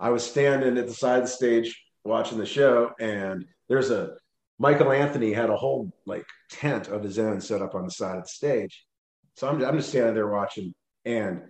I 0.00 0.10
was 0.10 0.24
standing 0.28 0.78
at 0.78 0.86
the 0.86 0.94
side 0.94 1.18
of 1.18 1.24
the 1.24 1.30
stage 1.30 1.82
watching 2.08 2.38
the 2.38 2.46
show, 2.46 2.92
and 2.98 3.44
there's 3.68 3.90
a 3.90 4.16
Michael 4.58 4.90
Anthony 4.90 5.32
had 5.32 5.50
a 5.50 5.56
whole 5.56 5.92
like 6.06 6.26
tent 6.50 6.88
of 6.88 7.04
his 7.04 7.18
own 7.18 7.40
set 7.40 7.62
up 7.62 7.74
on 7.74 7.84
the 7.84 7.90
side 7.90 8.16
of 8.16 8.24
the 8.24 8.28
stage. 8.28 8.84
So 9.36 9.48
I'm, 9.48 9.62
I'm 9.64 9.76
just 9.76 9.90
standing 9.90 10.14
there 10.14 10.28
watching, 10.28 10.74
and 11.04 11.42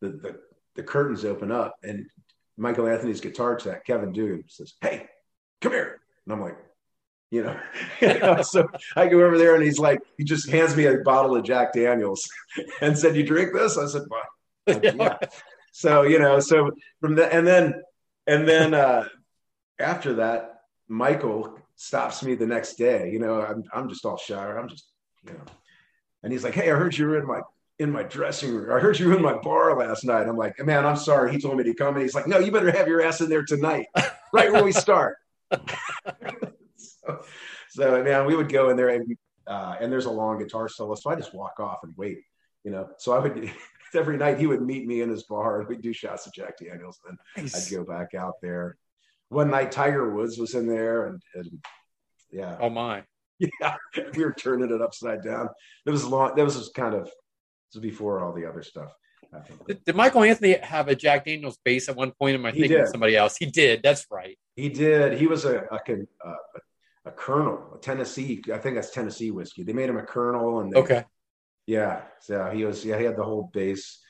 the, 0.00 0.10
the 0.10 0.40
the 0.76 0.82
curtains 0.84 1.24
open 1.24 1.50
up, 1.50 1.74
and 1.82 2.06
Michael 2.56 2.86
Anthony's 2.86 3.20
guitar 3.20 3.56
tech, 3.56 3.84
Kevin 3.84 4.12
Dugan, 4.12 4.44
says, 4.46 4.74
"Hey, 4.80 5.06
come 5.60 5.72
here," 5.72 6.00
and 6.24 6.32
I'm 6.32 6.40
like. 6.40 6.56
You 7.30 7.42
know, 7.42 8.40
so 8.42 8.66
I 8.96 9.06
go 9.06 9.22
over 9.22 9.36
there 9.36 9.54
and 9.54 9.62
he's 9.62 9.78
like, 9.78 10.00
he 10.16 10.24
just 10.24 10.48
hands 10.48 10.74
me 10.74 10.86
a 10.86 10.96
bottle 11.04 11.36
of 11.36 11.44
Jack 11.44 11.74
Daniels 11.74 12.26
and 12.80 12.96
said, 12.96 13.16
"You 13.16 13.22
drink 13.22 13.52
this?" 13.52 13.76
I 13.76 13.86
said, 13.86 14.04
"Well, 14.08 14.80
yeah." 14.82 15.18
So 15.72 16.04
you 16.04 16.18
know, 16.18 16.40
so 16.40 16.70
from 17.02 17.16
the 17.16 17.30
and 17.30 17.46
then 17.46 17.82
and 18.26 18.48
then 18.48 18.72
uh, 18.72 19.08
after 19.78 20.14
that, 20.14 20.62
Michael 20.88 21.58
stops 21.76 22.22
me 22.22 22.34
the 22.34 22.46
next 22.46 22.74
day. 22.74 23.10
You 23.10 23.18
know, 23.18 23.42
I'm 23.42 23.64
I'm 23.72 23.88
just 23.88 24.04
all 24.04 24.16
shy. 24.16 24.56
I'm 24.56 24.68
just 24.68 24.90
you 25.26 25.32
know, 25.32 25.44
and 26.22 26.32
he's 26.32 26.44
like, 26.44 26.54
"Hey, 26.54 26.70
I 26.70 26.74
heard 26.74 26.96
you 26.96 27.06
were 27.06 27.18
in 27.18 27.26
my 27.26 27.40
in 27.78 27.90
my 27.90 28.02
dressing 28.02 28.54
room. 28.54 28.76
I 28.76 28.80
heard 28.80 28.98
you 28.98 29.08
were 29.08 29.16
in 29.16 29.22
my 29.22 29.38
bar 29.38 29.76
last 29.78 30.04
night." 30.04 30.26
I'm 30.26 30.36
like, 30.36 30.58
"Man, 30.64 30.86
I'm 30.86 30.96
sorry." 30.96 31.32
He 31.32 31.38
told 31.38 31.56
me 31.56 31.64
to 31.64 31.74
come, 31.74 31.94
and 31.94 32.02
he's 32.02 32.14
like, 32.14 32.26
"No, 32.26 32.38
you 32.38 32.52
better 32.52 32.70
have 32.70 32.88
your 32.88 33.02
ass 33.02 33.20
in 33.20 33.28
there 33.28 33.44
tonight, 33.44 33.86
right 34.32 34.52
when 34.52 34.64
we 34.64 34.72
start." 34.72 35.16
so, 36.76 37.24
so 37.70 38.04
man, 38.04 38.26
we 38.26 38.36
would 38.36 38.50
go 38.50 38.70
in 38.70 38.76
there 38.76 38.90
and 38.90 39.16
uh, 39.46 39.76
and 39.80 39.90
there's 39.90 40.06
a 40.06 40.10
long 40.10 40.38
guitar 40.38 40.68
solo, 40.68 40.94
so 40.94 41.10
I 41.10 41.16
just 41.16 41.34
walk 41.34 41.58
off 41.58 41.78
and 41.82 41.94
wait. 41.96 42.18
You 42.64 42.72
know, 42.72 42.88
so 42.98 43.12
I 43.12 43.18
would 43.18 43.50
every 43.94 44.16
night 44.16 44.38
he 44.38 44.46
would 44.46 44.62
meet 44.62 44.86
me 44.86 45.00
in 45.00 45.08
his 45.08 45.22
bar 45.24 45.60
and 45.60 45.68
we'd 45.68 45.80
do 45.80 45.92
shots 45.92 46.26
of 46.26 46.32
Jack 46.34 46.58
Daniels. 46.58 47.00
And 47.08 47.18
then 47.36 47.44
Nice. 47.44 47.72
I'd 47.72 47.74
go 47.74 47.84
back 47.84 48.14
out 48.14 48.34
there. 48.42 48.76
One 49.28 49.50
night 49.50 49.72
Tiger 49.72 50.14
Woods 50.14 50.38
was 50.38 50.54
in 50.54 50.66
there 50.66 51.06
and, 51.06 51.22
and 51.34 51.64
yeah, 52.30 52.56
Oh 52.60 52.70
my. 52.70 53.02
yeah, 53.38 53.76
we 54.14 54.24
were 54.24 54.32
turning 54.32 54.70
it 54.74 54.82
upside 54.82 55.22
down. 55.22 55.48
It 55.86 55.90
was 55.90 56.04
long. 56.04 56.34
That 56.34 56.44
was 56.44 56.70
kind 56.74 56.94
of 56.94 57.08
was 57.74 57.80
before 57.80 58.20
all 58.20 58.32
the 58.32 58.46
other 58.46 58.62
stuff. 58.62 58.90
Did, 59.66 59.84
did 59.84 59.94
Michael 59.94 60.22
Anthony 60.24 60.54
have 60.54 60.88
a 60.88 60.94
Jack 60.94 61.26
Daniels 61.26 61.58
bass 61.64 61.88
at 61.88 61.96
one 61.96 62.12
point? 62.12 62.34
Am 62.34 62.46
I 62.46 62.50
He 62.50 62.60
thinking 62.60 62.78
of 62.78 62.86
did. 62.86 62.92
somebody 62.92 63.16
else? 63.16 63.36
He 63.36 63.46
did. 63.46 63.82
That's 63.82 64.06
right. 64.10 64.38
He 64.56 64.70
did. 64.70 65.18
He 65.18 65.26
was 65.26 65.44
a 65.44 65.66
a, 65.70 65.76
uh, 66.26 66.34
a 67.04 67.10
colonel, 67.12 67.72
a 67.74 67.78
Tennessee. 67.78 68.42
I 68.52 68.58
think 68.58 68.74
that's 68.76 68.90
Tennessee 68.90 69.30
whiskey. 69.30 69.62
They 69.64 69.72
made 69.72 69.88
him 69.90 69.98
a 69.98 70.02
colonel, 70.02 70.60
and 70.60 70.72
they, 70.72 70.78
Okay. 70.78 71.04
Yeah, 71.66 72.00
so 72.20 72.50
he 72.50 72.64
was. 72.64 72.84
Yeah, 72.84 72.98
he 72.98 73.04
had 73.04 73.16
the 73.16 73.24
whole 73.24 73.50
bass. 73.52 74.00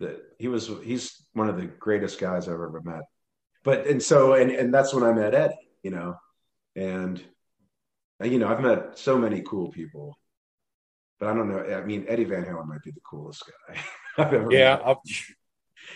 That 0.00 0.20
he 0.38 0.48
was. 0.48 0.70
He's 0.82 1.24
one 1.32 1.48
of 1.48 1.56
the 1.56 1.66
greatest 1.66 2.20
guys 2.20 2.46
I've 2.46 2.54
ever 2.54 2.82
met. 2.84 3.02
But 3.64 3.86
and 3.86 4.02
so 4.02 4.34
and 4.34 4.50
and 4.50 4.72
that's 4.72 4.94
when 4.94 5.02
I 5.04 5.12
met 5.12 5.34
Eddie. 5.34 5.54
You 5.82 5.90
know, 5.90 6.16
and 6.76 7.22
you 8.22 8.38
know 8.38 8.48
I've 8.48 8.60
met 8.60 8.98
so 8.98 9.18
many 9.18 9.42
cool 9.42 9.70
people, 9.70 10.18
but 11.18 11.28
I 11.28 11.34
don't 11.34 11.48
know. 11.48 11.60
I 11.60 11.82
mean, 11.84 12.04
Eddie 12.08 12.24
Van 12.24 12.44
Halen 12.44 12.66
might 12.66 12.82
be 12.82 12.90
the 12.92 13.00
coolest 13.00 13.44
guy 13.46 13.80
I've 14.18 14.32
ever. 14.32 14.52
Yeah. 14.52 14.80
met. 14.84 14.96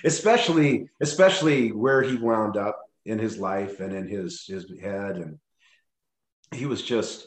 Especially 0.04 0.88
especially 1.00 1.72
where 1.72 2.02
he 2.02 2.16
wound 2.16 2.56
up 2.56 2.78
in 3.04 3.18
his 3.18 3.38
life 3.38 3.80
and 3.80 3.94
in 3.94 4.06
his 4.06 4.44
his 4.46 4.70
head 4.80 5.16
and 5.16 5.38
he 6.54 6.66
was 6.66 6.82
just 6.82 7.26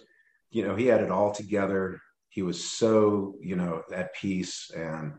you 0.51 0.65
know 0.65 0.75
he 0.75 0.85
had 0.85 1.01
it 1.01 1.11
all 1.11 1.31
together 1.31 1.99
he 2.29 2.43
was 2.43 2.63
so 2.63 3.35
you 3.41 3.55
know 3.55 3.81
at 3.93 4.13
peace 4.15 4.69
and 4.75 5.13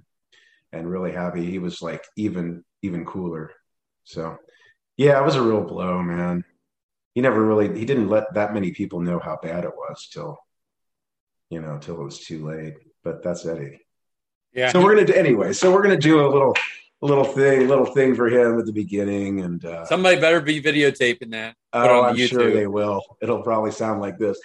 and 0.73 0.89
really 0.89 1.12
happy 1.12 1.45
he 1.45 1.59
was 1.59 1.83
like 1.83 2.05
even 2.16 2.64
even 2.83 3.05
cooler 3.05 3.51
so 4.05 4.37
yeah 5.03 5.18
it 5.18 5.24
was 5.24 5.36
a 5.36 5.42
real 5.42 5.62
blow 5.62 6.03
man 6.03 6.44
he 7.14 7.20
never 7.20 7.44
really 7.44 7.78
he 7.78 7.84
didn't 7.84 8.09
let 8.09 8.32
that 8.34 8.55
many 8.55 8.70
people 8.72 9.00
know 9.00 9.18
how 9.18 9.38
bad 9.42 9.64
it 9.64 9.76
was 9.76 10.09
till 10.12 10.38
you 11.50 11.61
know 11.61 11.78
till 11.78 12.00
it 12.00 12.05
was 12.05 12.20
too 12.20 12.46
late 12.46 12.74
but 13.05 13.22
that's 13.22 13.44
eddie 13.46 13.78
yeah. 14.55 14.70
so 14.70 14.82
we're 14.82 14.94
gonna 14.94 15.07
do 15.07 15.14
anyway. 15.14 15.53
So 15.53 15.72
we're 15.72 15.82
gonna 15.82 15.96
do 15.96 16.26
a 16.26 16.28
little, 16.28 16.55
a 17.00 17.07
little 17.07 17.24
thing, 17.24 17.68
little 17.68 17.86
thing 17.86 18.14
for 18.14 18.28
him 18.28 18.59
at 18.59 18.66
the 18.66 18.72
beginning, 18.72 19.40
and 19.40 19.64
uh, 19.64 19.86
Somebody 19.86 20.20
better 20.20 20.40
be 20.40 20.61
videotaping 20.62 21.30
that. 21.30 21.57
Oh, 21.72 22.03
I'm 22.05 22.16
YouTube. 22.16 22.28
sure 22.28 22.50
they 22.50 22.66
will. 22.66 23.03
It'll 23.22 23.42
probably 23.42 23.70
sound 23.70 24.00
like 24.00 24.18
this. 24.18 24.38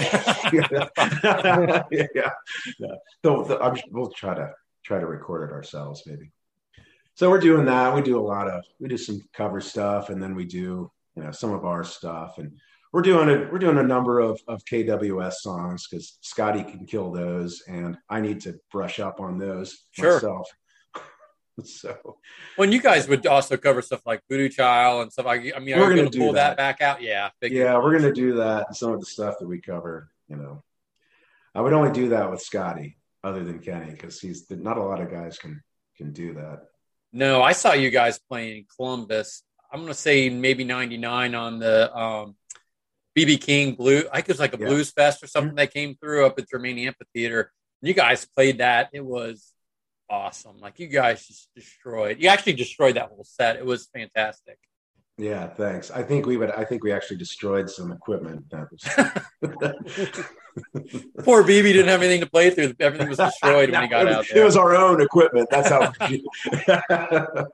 yeah, 0.52 2.08
yeah. 2.14 2.30
So, 3.24 3.44
the- 3.44 3.58
I'm- 3.60 3.76
we'll 3.90 4.10
try 4.10 4.34
to 4.34 4.52
try 4.84 4.98
to 4.98 5.06
record 5.06 5.48
it 5.48 5.52
ourselves, 5.52 6.02
maybe. 6.06 6.32
So 7.18 7.28
we're 7.30 7.40
doing 7.40 7.64
that. 7.64 7.92
We 7.92 8.00
do 8.00 8.16
a 8.16 8.22
lot 8.22 8.46
of 8.46 8.62
we 8.78 8.86
do 8.86 8.96
some 8.96 9.20
cover 9.32 9.60
stuff, 9.60 10.08
and 10.08 10.22
then 10.22 10.36
we 10.36 10.44
do 10.44 10.88
you 11.16 11.22
know 11.24 11.32
some 11.32 11.52
of 11.52 11.64
our 11.64 11.82
stuff, 11.82 12.38
and 12.38 12.52
we're 12.92 13.02
doing 13.02 13.28
a 13.28 13.48
we're 13.50 13.58
doing 13.58 13.78
a 13.78 13.82
number 13.82 14.20
of 14.20 14.40
of 14.46 14.64
KWS 14.66 15.32
songs 15.40 15.88
because 15.90 16.16
Scotty 16.20 16.62
can 16.62 16.86
kill 16.86 17.10
those, 17.10 17.64
and 17.66 17.98
I 18.08 18.20
need 18.20 18.40
to 18.42 18.60
brush 18.70 19.00
up 19.00 19.18
on 19.18 19.36
those 19.36 19.86
Sure. 19.90 20.14
myself. 20.14 20.48
so 21.64 22.18
When 22.54 22.70
you 22.70 22.80
guys 22.80 23.08
would 23.08 23.26
also 23.26 23.56
cover 23.56 23.82
stuff 23.82 24.02
like 24.06 24.22
Voodoo 24.30 24.48
Child 24.48 25.02
and 25.02 25.12
stuff 25.12 25.26
like, 25.26 25.52
I 25.56 25.58
mean, 25.58 25.76
We're 25.76 25.88
gonna 25.88 26.02
going 26.02 26.12
to 26.12 26.18
pull 26.20 26.32
that. 26.34 26.56
that. 26.56 26.78
back 26.78 26.80
out? 26.80 27.02
Yeah. 27.02 27.30
yeah, 27.42 27.76
we're 27.78 27.98
gonna 27.98 28.12
do 28.14 28.34
that. 28.36 28.66
and 28.68 28.76
Some 28.76 28.92
of 28.92 29.00
the 29.00 29.06
stuff 29.06 29.40
that 29.40 29.48
we 29.48 29.60
cover, 29.60 30.08
you 30.28 30.36
know, 30.36 30.62
I 31.52 31.62
would 31.62 31.72
only 31.72 31.90
do 31.90 32.10
that 32.10 32.30
with 32.30 32.42
Scotty, 32.42 32.96
other 33.24 33.42
than 33.42 33.58
Kenny, 33.58 33.90
because 33.90 34.20
he's 34.20 34.48
not 34.52 34.78
a 34.78 34.82
lot 34.84 35.00
of 35.00 35.10
guys 35.10 35.36
can 35.36 35.60
can 35.96 36.12
do 36.12 36.34
that. 36.34 36.67
No, 37.12 37.42
I 37.42 37.52
saw 37.52 37.72
you 37.72 37.90
guys 37.90 38.18
playing 38.18 38.58
in 38.58 38.64
Columbus. 38.76 39.42
I'm 39.72 39.80
going 39.80 39.92
to 39.92 39.98
say 39.98 40.28
maybe 40.28 40.64
99 40.64 41.34
on 41.34 41.58
the 41.58 41.96
um, 41.96 42.36
BB 43.16 43.40
King 43.40 43.74
Blue. 43.74 44.04
I 44.12 44.16
think 44.16 44.28
it 44.30 44.32
was 44.32 44.40
like 44.40 44.54
a 44.54 44.58
Yeah. 44.60 44.66
blues 44.66 44.90
fest 44.92 45.22
or 45.22 45.26
something 45.26 45.54
that 45.56 45.72
came 45.72 45.96
through 45.96 46.26
up 46.26 46.38
at 46.38 46.48
Germain 46.48 46.78
Amphitheater. 46.78 47.52
You 47.82 47.94
guys 47.94 48.26
played 48.26 48.58
that. 48.58 48.90
It 48.92 49.04
was 49.04 49.52
awesome. 50.10 50.58
Like 50.58 50.78
you 50.78 50.88
guys 50.88 51.26
just 51.26 51.48
destroyed. 51.54 52.18
You 52.20 52.28
actually 52.28 52.54
destroyed 52.54 52.96
that 52.96 53.08
whole 53.08 53.24
set. 53.24 53.56
It 53.56 53.64
was 53.66 53.86
fantastic. 53.86 54.58
Yeah, 55.18 55.48
thanks. 55.48 55.90
I 55.90 56.04
think 56.04 56.26
we 56.26 56.36
would. 56.36 56.52
I 56.52 56.64
think 56.64 56.84
we 56.84 56.92
actually 56.92 57.16
destroyed 57.16 57.68
some 57.68 57.90
equipment. 57.90 58.48
That 58.50 58.68
was. 58.70 58.84
Poor 61.24 61.42
BB 61.42 61.64
didn't 61.64 61.88
have 61.88 62.02
anything 62.02 62.20
to 62.20 62.30
play 62.30 62.50
through. 62.50 62.74
Everything 62.78 63.08
was 63.08 63.18
destroyed 63.18 63.70
when 63.70 63.82
he 63.82 63.88
got 63.88 64.06
out 64.08 64.26
there. 64.30 64.42
It 64.42 64.44
was 64.44 64.56
our 64.56 64.76
own 64.76 65.02
equipment. 65.02 65.48
That's 65.50 65.68
how. 65.68 65.92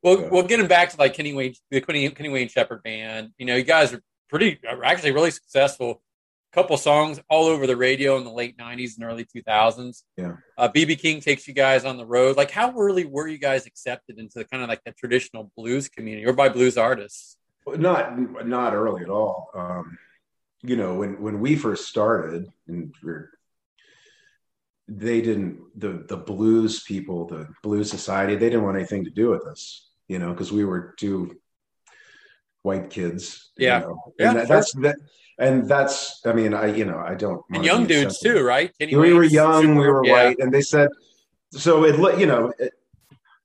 Well, 0.00 0.28
well, 0.30 0.44
getting 0.44 0.68
back 0.68 0.90
to 0.90 0.96
like 0.96 1.14
Kenny 1.14 1.34
Wayne, 1.34 1.54
the 1.72 1.80
Kenny, 1.80 2.08
Kenny 2.10 2.28
Wayne 2.28 2.48
Shepherd 2.48 2.84
band, 2.84 3.32
you 3.36 3.44
know, 3.44 3.56
you 3.56 3.64
guys 3.64 3.92
are 3.92 4.00
pretty, 4.30 4.60
are 4.66 4.84
actually 4.84 5.10
really 5.10 5.32
successful. 5.32 6.00
Couple 6.52 6.76
songs 6.78 7.20
all 7.28 7.44
over 7.44 7.66
the 7.66 7.76
radio 7.76 8.16
in 8.16 8.24
the 8.24 8.30
late 8.32 8.56
'90s 8.56 8.96
and 8.96 9.04
early 9.04 9.24
2000s. 9.26 10.02
Yeah. 10.16 10.36
Uh, 10.56 10.68
BB 10.68 10.98
King 10.98 11.20
takes 11.20 11.46
you 11.46 11.52
guys 11.52 11.84
on 11.84 11.98
the 11.98 12.06
road. 12.06 12.36
Like, 12.36 12.50
how 12.50 12.74
early 12.78 13.04
were 13.04 13.28
you 13.28 13.36
guys 13.38 13.66
accepted 13.66 14.18
into 14.18 14.38
the 14.38 14.44
kind 14.46 14.62
of 14.62 14.68
like 14.68 14.82
the 14.84 14.92
traditional 14.92 15.52
blues 15.56 15.88
community 15.90 16.26
or 16.26 16.32
by 16.32 16.48
blues 16.48 16.78
artists? 16.78 17.36
not 17.66 18.46
not 18.46 18.72
early 18.74 19.02
at 19.02 19.10
all. 19.10 19.50
Um, 19.54 19.98
you 20.62 20.74
know, 20.76 20.94
when 20.94 21.20
when 21.20 21.38
we 21.40 21.54
first 21.54 21.86
started, 21.86 22.46
and 22.66 22.94
we're 23.02 23.30
they 24.88 25.20
didn't 25.20 25.60
the 25.78 26.04
the 26.08 26.16
blues 26.16 26.82
people, 26.82 27.26
the 27.26 27.46
blues 27.62 27.90
society, 27.90 28.36
they 28.36 28.48
didn't 28.48 28.64
want 28.64 28.78
anything 28.78 29.04
to 29.04 29.10
do 29.10 29.28
with 29.28 29.46
us. 29.46 29.86
You 30.08 30.18
know, 30.18 30.30
because 30.30 30.50
we 30.50 30.64
were 30.64 30.94
two 30.98 31.38
white 32.62 32.88
kids. 32.88 33.50
you 33.58 33.66
Yeah. 33.66 33.80
know. 33.80 34.14
Yeah, 34.18 34.30
and 34.30 34.38
that, 34.38 34.48
that's 34.48 34.72
that, 34.76 34.96
and 35.38 35.68
that's. 35.68 36.20
I 36.26 36.32
mean, 36.32 36.54
I 36.54 36.66
you 36.74 36.84
know, 36.84 36.98
I 36.98 37.14
don't 37.14 37.42
And 37.50 37.64
young 37.64 37.86
dudes 37.86 38.18
too, 38.18 38.42
right? 38.42 38.72
Kenny 38.78 38.96
we 38.96 39.12
were 39.12 39.24
young, 39.24 39.62
super- 39.62 39.80
we 39.80 39.88
were 39.88 40.04
yeah. 40.04 40.12
white, 40.12 40.38
and 40.40 40.52
they 40.52 40.62
said 40.62 40.88
so. 41.52 41.84
It 41.84 41.96
you 42.18 42.26
know, 42.26 42.52
it, 42.58 42.72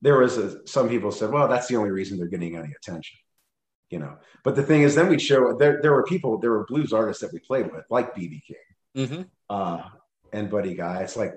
there 0.01 0.17
was 0.17 0.37
a, 0.37 0.67
some 0.67 0.89
people 0.89 1.11
said, 1.11 1.31
well, 1.31 1.47
that's 1.47 1.67
the 1.67 1.77
only 1.77 1.91
reason 1.91 2.17
they're 2.17 2.27
getting 2.27 2.57
any 2.57 2.73
attention, 2.75 3.17
you 3.89 3.99
know. 3.99 4.17
But 4.43 4.57
the 4.57 4.63
thing 4.63 4.81
is, 4.81 4.95
then 4.95 5.07
we'd 5.07 5.21
show 5.21 5.55
there. 5.57 5.79
There 5.81 5.93
were 5.93 6.03
people, 6.03 6.37
there 6.39 6.51
were 6.51 6.65
blues 6.65 6.91
artists 6.91 7.21
that 7.21 7.31
we 7.31 7.39
played 7.39 7.71
with, 7.71 7.85
like 7.89 8.13
BB 8.15 8.41
King 8.45 9.07
Mhm. 9.07 9.25
uh, 9.49 9.83
and 10.33 10.49
Buddy 10.49 10.73
Guy. 10.75 11.03
It's 11.03 11.15
like, 11.15 11.33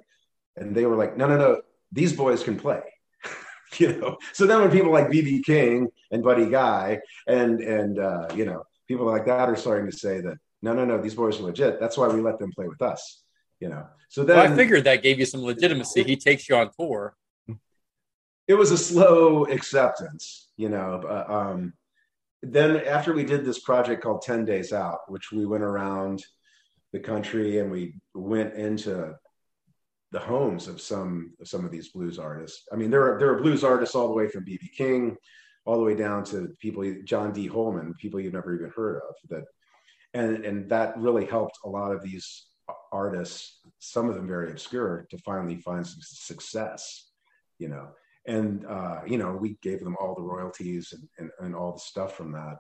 and 0.57 0.75
they 0.75 0.85
were 0.87 0.97
like, 0.97 1.17
no, 1.17 1.29
no, 1.29 1.37
no, 1.37 1.61
these 1.93 2.13
boys 2.13 2.43
can 2.43 2.59
play. 2.59 2.83
you 3.79 3.97
know, 3.99 4.17
so 4.33 4.47
then 4.47 4.61
when 4.61 4.71
people 4.71 4.91
like 4.91 5.09
BB 5.09 5.45
King 5.45 5.89
and 6.11 6.23
Buddy 6.25 6.49
Guy 6.51 7.01
and 7.29 7.61
and 7.61 7.99
uh, 7.99 8.29
you 8.35 8.45
know 8.47 8.65
people 8.89 9.07
like 9.07 9.27
that 9.27 9.49
are 9.49 9.57
starting 9.57 9.89
to 9.91 9.97
say 9.97 10.21
that 10.21 10.39
no, 10.63 10.73
no, 10.73 10.85
no, 10.85 11.01
these 11.01 11.15
boys 11.15 11.39
are 11.41 11.45
legit. 11.45 11.81
That's 11.81 11.97
why 11.97 12.09
we 12.09 12.21
let 12.21 12.39
them 12.39 12.53
play 12.53 12.69
with 12.69 12.83
us. 12.83 13.23
You 13.61 13.71
know, 13.71 13.87
so 14.09 14.23
then 14.23 14.37
Well, 14.37 14.53
I 14.53 14.57
figured 14.57 14.85
that 14.85 15.03
gave 15.03 15.19
you 15.19 15.25
some 15.25 15.43
legitimacy. 15.43 16.03
He 16.03 16.17
takes 16.17 16.49
you 16.49 16.57
on 16.57 16.71
tour. 16.79 17.15
it 18.47 18.55
was 18.55 18.71
a 18.71 18.77
slow 18.77 19.45
acceptance, 19.47 20.51
you 20.57 20.69
know. 20.69 21.01
But, 21.03 21.31
um, 21.31 21.73
then 22.43 22.77
after 22.85 23.15
we 23.15 23.25
did 23.25 23.45
this 23.45 23.61
project 23.61 24.03
called 24.03 24.23
10 24.23 24.45
Days 24.45 24.73
Out, 24.73 24.99
which 25.09 25.33
we 25.33 25.47
went 25.47 25.65
around 25.65 26.23
the 26.93 27.01
country 27.01 27.59
and 27.59 27.71
we 27.71 27.95
went 28.15 28.55
into 28.55 29.15
the 30.13 30.21
homes 30.21 30.69
of 30.69 30.81
some 30.81 31.35
of 31.41 31.49
some 31.49 31.65
of 31.65 31.71
these 31.71 31.89
blues 31.89 32.19
artists. 32.19 32.69
I 32.73 32.77
mean, 32.77 32.91
there 32.91 33.03
are 33.03 33.19
there 33.19 33.33
are 33.33 33.43
blues 33.43 33.65
artists 33.65 33.95
all 33.95 34.09
the 34.09 34.15
way 34.15 34.29
from 34.29 34.45
BB 34.45 34.73
King, 34.77 35.17
all 35.65 35.79
the 35.79 35.85
way 35.85 35.95
down 35.95 36.25
to 36.25 36.55
people 36.61 36.85
John 37.05 37.33
Dee 37.33 37.49
Holeman, 37.49 37.97
people 37.99 38.21
you've 38.21 38.33
never 38.33 38.55
even 38.55 38.71
heard 38.75 38.97
of. 39.09 39.15
That 39.31 39.45
and 40.17 40.45
and 40.45 40.69
that 40.71 40.97
really 40.97 41.27
helped 41.27 41.59
a 41.65 41.69
lot 41.69 41.93
of 41.93 42.03
these 42.03 42.47
artists, 42.93 43.61
some 43.79 44.09
of 44.09 44.15
them 44.15 44.27
very 44.27 44.51
obscure, 44.51 45.07
to 45.11 45.19
finally 45.19 45.57
find 45.57 45.87
some 45.87 46.01
success. 46.03 47.11
You 47.59 47.69
know, 47.69 47.89
and 48.27 48.67
uh, 48.67 49.01
you 49.07 49.19
know 49.19 49.33
we 49.37 49.59
gave 49.63 49.81
them 49.85 49.97
all 50.01 50.15
the 50.15 50.23
royalties 50.23 50.93
and, 50.93 51.09
and, 51.19 51.31
and 51.41 51.55
all 51.55 51.73
the 51.73 51.79
stuff 51.93 52.17
from 52.17 52.33
that. 52.33 52.59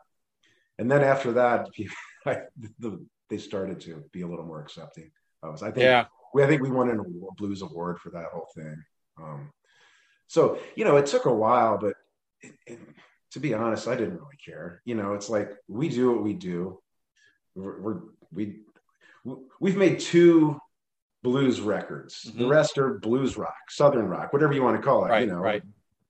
And 0.78 0.90
then 0.90 1.02
after 1.02 1.32
that, 1.32 1.68
they 3.30 3.38
started 3.38 3.80
to 3.80 4.04
be 4.12 4.22
a 4.22 4.26
little 4.26 4.44
more 4.44 4.60
accepting 4.60 5.10
of 5.42 5.54
us. 5.54 5.62
I 5.62 5.70
think 5.70 5.84
Yeah. 5.84 6.04
we 6.34 6.44
I 6.44 6.46
think 6.46 6.62
we 6.62 6.70
won 6.70 6.90
an 6.90 6.98
award, 6.98 7.36
blues 7.36 7.62
award 7.62 7.98
for 7.98 8.10
that 8.10 8.26
whole 8.32 8.48
thing. 8.54 8.76
Um, 9.22 9.50
so 10.26 10.58
you 10.76 10.84
know, 10.84 10.96
it 10.96 11.06
took 11.06 11.24
a 11.24 11.34
while, 11.34 11.78
but 11.78 11.94
it, 12.42 12.54
it, 12.66 12.78
to 13.32 13.40
be 13.40 13.54
honest, 13.54 13.88
I 13.88 13.96
didn't 13.96 14.20
really 14.20 14.40
care. 14.44 14.82
You 14.84 14.94
know, 14.94 15.14
it's 15.14 15.30
like 15.30 15.50
we 15.68 15.88
do 15.88 16.12
what 16.12 16.22
we 16.22 16.34
do. 16.34 16.80
We're, 17.56 18.00
we 18.32 18.56
we've 19.60 19.76
made 19.76 19.98
two 20.00 20.60
blues 21.22 21.60
records. 21.60 22.22
The 22.22 22.44
Mhm. 22.44 22.50
rest 22.50 22.78
are 22.78 22.98
blues 22.98 23.36
rock, 23.36 23.56
southern 23.70 24.06
rock, 24.08 24.32
whatever 24.32 24.52
you 24.52 24.62
want 24.62 24.76
to 24.76 24.82
call 24.82 25.04
it. 25.04 25.08
Right, 25.08 25.26
you 25.26 25.32
know, 25.32 25.38
right. 25.40 25.62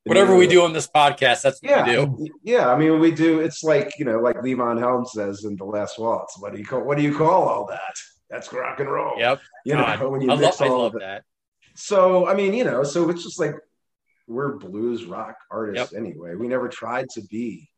Whatever 0.04 0.36
we 0.36 0.46
do 0.46 0.62
on 0.62 0.72
this 0.72 0.86
podcast, 0.86 1.42
that's 1.42 1.60
what 1.62 1.70
yeah, 1.70 2.04
we 2.04 2.26
do. 2.26 2.34
yeah. 2.44 2.68
I 2.70 2.78
mean, 2.78 3.00
we 3.00 3.10
do. 3.10 3.40
It's 3.40 3.64
like 3.64 3.92
you 3.98 4.04
know, 4.04 4.20
like 4.20 4.36
Levon 4.36 4.78
Helm 4.78 5.04
says 5.06 5.44
in 5.44 5.56
the 5.56 5.64
Last 5.64 5.98
Waltz. 5.98 6.38
What 6.38 6.52
do 6.52 6.58
you 6.58 6.64
call? 6.66 6.82
What 6.82 6.96
do 6.96 7.02
you 7.02 7.16
call 7.16 7.48
all 7.48 7.66
that? 7.66 7.94
That's 8.30 8.52
rock 8.52 8.78
and 8.80 8.90
roll. 8.90 9.18
Yep. 9.18 9.40
You 9.64 9.74
God, 9.74 10.00
know, 10.00 10.08
when 10.10 10.20
you 10.20 10.30
I, 10.30 10.36
mix 10.36 10.60
love, 10.60 10.68
I 10.68 10.72
all 10.72 10.82
love 10.82 10.94
of 10.94 11.02
it. 11.02 11.04
that. 11.04 11.24
So 11.74 12.26
I 12.28 12.34
mean, 12.34 12.54
you 12.54 12.64
know, 12.64 12.82
so 12.84 13.08
it's 13.10 13.22
just 13.24 13.40
like 13.40 13.54
we're 14.28 14.56
blues 14.58 15.04
rock 15.06 15.36
artists 15.50 15.94
anyway. 15.94 16.34
We 16.34 16.46
never 16.48 16.68
tried 16.68 17.08
to 17.10 17.22
be 17.22 17.68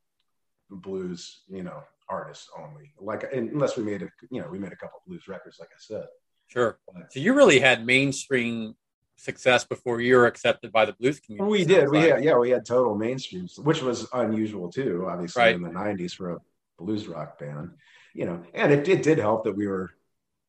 blues, 0.77 1.41
you 1.49 1.63
know, 1.63 1.83
artists 2.09 2.49
only. 2.59 2.93
Like 3.01 3.25
unless 3.33 3.77
we 3.77 3.83
made 3.85 4.03
a, 4.03 4.09
you 4.31 4.41
know, 4.41 4.49
we 4.51 4.59
made 4.59 4.73
a 4.73 4.77
couple 4.77 5.01
blues 5.07 5.29
records, 5.29 5.59
like 5.59 5.71
I 5.73 5.79
said. 5.79 6.05
Sure. 6.47 6.79
So 7.11 7.21
you 7.21 7.35
really 7.35 7.61
had 7.61 7.85
mainstream 7.85 8.75
success 9.17 9.65
before 9.65 10.01
you 10.01 10.17
were 10.17 10.27
accepted 10.27 10.73
by 10.73 10.85
the 10.85 10.93
blues 10.95 11.21
community. 11.21 11.51
We 11.51 11.65
did. 11.65 11.91
We 11.91 11.99
like. 11.99 12.11
had, 12.11 12.25
yeah, 12.25 12.39
we 12.39 12.51
had 12.51 12.65
total 12.65 12.95
mainstream, 12.95 13.49
which 13.59 13.83
was 13.83 14.07
unusual 14.13 14.71
too, 14.71 15.07
obviously 15.09 15.43
Right. 15.43 15.55
in 15.55 15.63
the 15.63 15.71
'90s 15.71 16.15
for 16.15 16.31
a 16.33 16.39
blues 16.79 17.07
rock 17.09 17.39
band. 17.39 17.71
You 18.15 18.25
know, 18.27 18.43
and 18.55 18.73
it, 18.73 18.89
it 18.89 19.03
did 19.03 19.19
help 19.19 19.45
that 19.45 19.57
we 19.57 19.67
were 19.67 19.91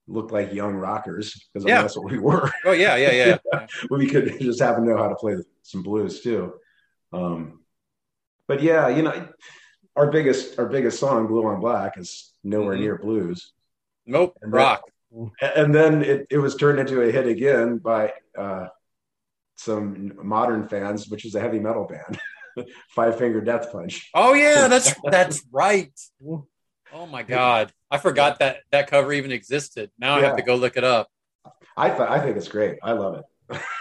looked 0.07 0.31
like 0.31 0.53
young 0.53 0.73
rockers 0.75 1.47
because 1.53 1.67
Yeah. 1.67 1.81
that's 1.81 1.97
what 1.97 2.09
we 2.11 2.17
were. 2.17 2.51
Oh 2.65 2.71
yeah, 2.71 2.95
yeah, 2.95 3.11
yeah. 3.11 3.37
yeah. 3.53 3.67
we 3.91 4.07
could 4.07 4.39
just 4.39 4.59
happen 4.61 4.85
to 4.85 4.91
know 4.91 4.97
how 4.97 5.09
to 5.09 5.15
play 5.15 5.35
some 5.63 5.83
blues 5.83 6.21
too. 6.21 6.53
Um, 7.11 7.61
but 8.47 8.61
yeah, 8.63 8.87
you 8.87 9.01
know, 9.03 9.27
our 9.99 10.09
biggest 10.09 10.57
our 10.57 10.65
biggest 10.65 10.97
song, 10.97 11.27
"Blue 11.27 11.45
on 11.45 11.59
Black," 11.59 11.97
is 11.97 12.33
nowhere 12.43 12.75
Mhm. 12.75 12.79
near 12.79 12.97
blues. 12.97 13.51
Nope. 14.05 14.37
And 14.41 14.53
Rock. 14.53 14.83
And 15.41 15.75
then 15.75 16.03
it, 16.03 16.27
it 16.29 16.37
was 16.37 16.55
turned 16.55 16.79
into 16.79 17.01
a 17.01 17.11
hit 17.11 17.27
again 17.27 17.79
by 17.79 18.13
uh, 18.37 18.67
some 19.57 20.13
modern 20.23 20.67
fans, 20.67 21.09
which 21.09 21.25
is 21.25 21.35
a 21.35 21.39
heavy 21.39 21.59
metal 21.59 21.85
band, 21.85 22.17
Five 22.95 23.17
Finger 23.17 23.41
Death 23.41 23.71
Punch. 23.71 24.09
Oh 24.13 24.33
yeah, 24.33 24.67
that's 24.73 24.93
that's 25.03 25.43
right. 25.51 25.91
Oh 26.93 27.05
my 27.07 27.23
god, 27.23 27.73
I 27.91 27.97
forgot 27.97 28.39
that 28.39 28.61
that 28.71 28.87
cover 28.89 29.11
even 29.11 29.31
existed. 29.31 29.91
Now 29.99 30.15
I 30.15 30.21
have 30.21 30.37
to 30.37 30.43
go 30.43 30.55
look 30.55 30.77
it 30.77 30.83
up. 30.83 31.09
I 31.75 31.89
thought 31.89 32.09
I 32.09 32.19
think 32.21 32.37
it's 32.37 32.47
great. 32.47 32.77
I 32.83 32.93
love 32.93 33.15
it. 33.21 33.25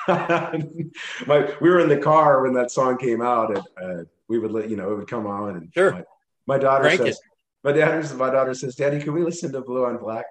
my, 1.26 1.54
we 1.60 1.68
were 1.68 1.80
in 1.80 1.90
the 1.90 1.98
car 1.98 2.42
when 2.42 2.54
that 2.54 2.70
song 2.70 2.96
came 2.96 3.20
out, 3.20 3.54
and 3.54 3.66
uh, 4.00 4.04
we 4.28 4.38
would 4.38 4.50
let 4.52 4.68
you 4.70 4.76
know 4.76 4.92
it 4.92 4.96
would 4.96 5.08
come 5.08 5.26
on, 5.26 5.56
and 5.56 5.70
Sure. 5.74 5.92
my, 5.92 6.04
my 6.46 6.58
daughter 6.58 6.84
Crank 6.84 7.00
says, 7.00 7.20
my 7.64 7.72
daughter, 7.72 8.14
my 8.14 8.30
daughter 8.30 8.54
says, 8.54 8.76
"Daddy, 8.76 9.00
can 9.00 9.12
we 9.12 9.22
listen 9.22 9.52
to 9.52 9.60
Blue 9.60 9.84
on 9.84 9.98
Black?" 9.98 10.26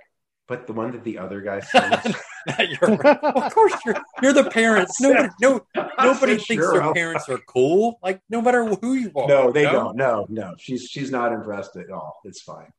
But 0.47 0.65
the 0.65 0.71
one 0.73 0.91
that 0.91 1.03
the 1.03 1.17
other 1.17 1.41
guy 1.41 1.59
sings. 1.59 2.15
right. 2.47 2.81
of 2.81 3.53
course, 3.53 3.73
you're 3.85 3.97
you're 4.21 4.33
the 4.33 4.49
parents. 4.49 5.01
Nobody, 5.01 5.29
no, 5.41 5.65
nobody 6.01 6.37
thinks 6.37 6.63
"Sure, 6.63 6.81
their 6.81 6.93
parents 6.93 7.27
are 7.27 7.39
cool. 7.39 7.99
Like 8.01 8.21
no 8.29 8.41
matter 8.41 8.63
who 8.65 8.93
you 8.93 9.11
are. 9.15 9.27
no, 9.27 9.51
they 9.51 9.63
know? 9.63 9.71
don't. 9.73 9.97
No, 9.97 10.25
no, 10.29 10.55
she's 10.57 10.83
she's 10.89 11.11
not 11.11 11.33
impressed 11.33 11.75
at 11.75 11.89
all. 11.91 12.15
It's 12.23 12.41
fine. 12.41 12.71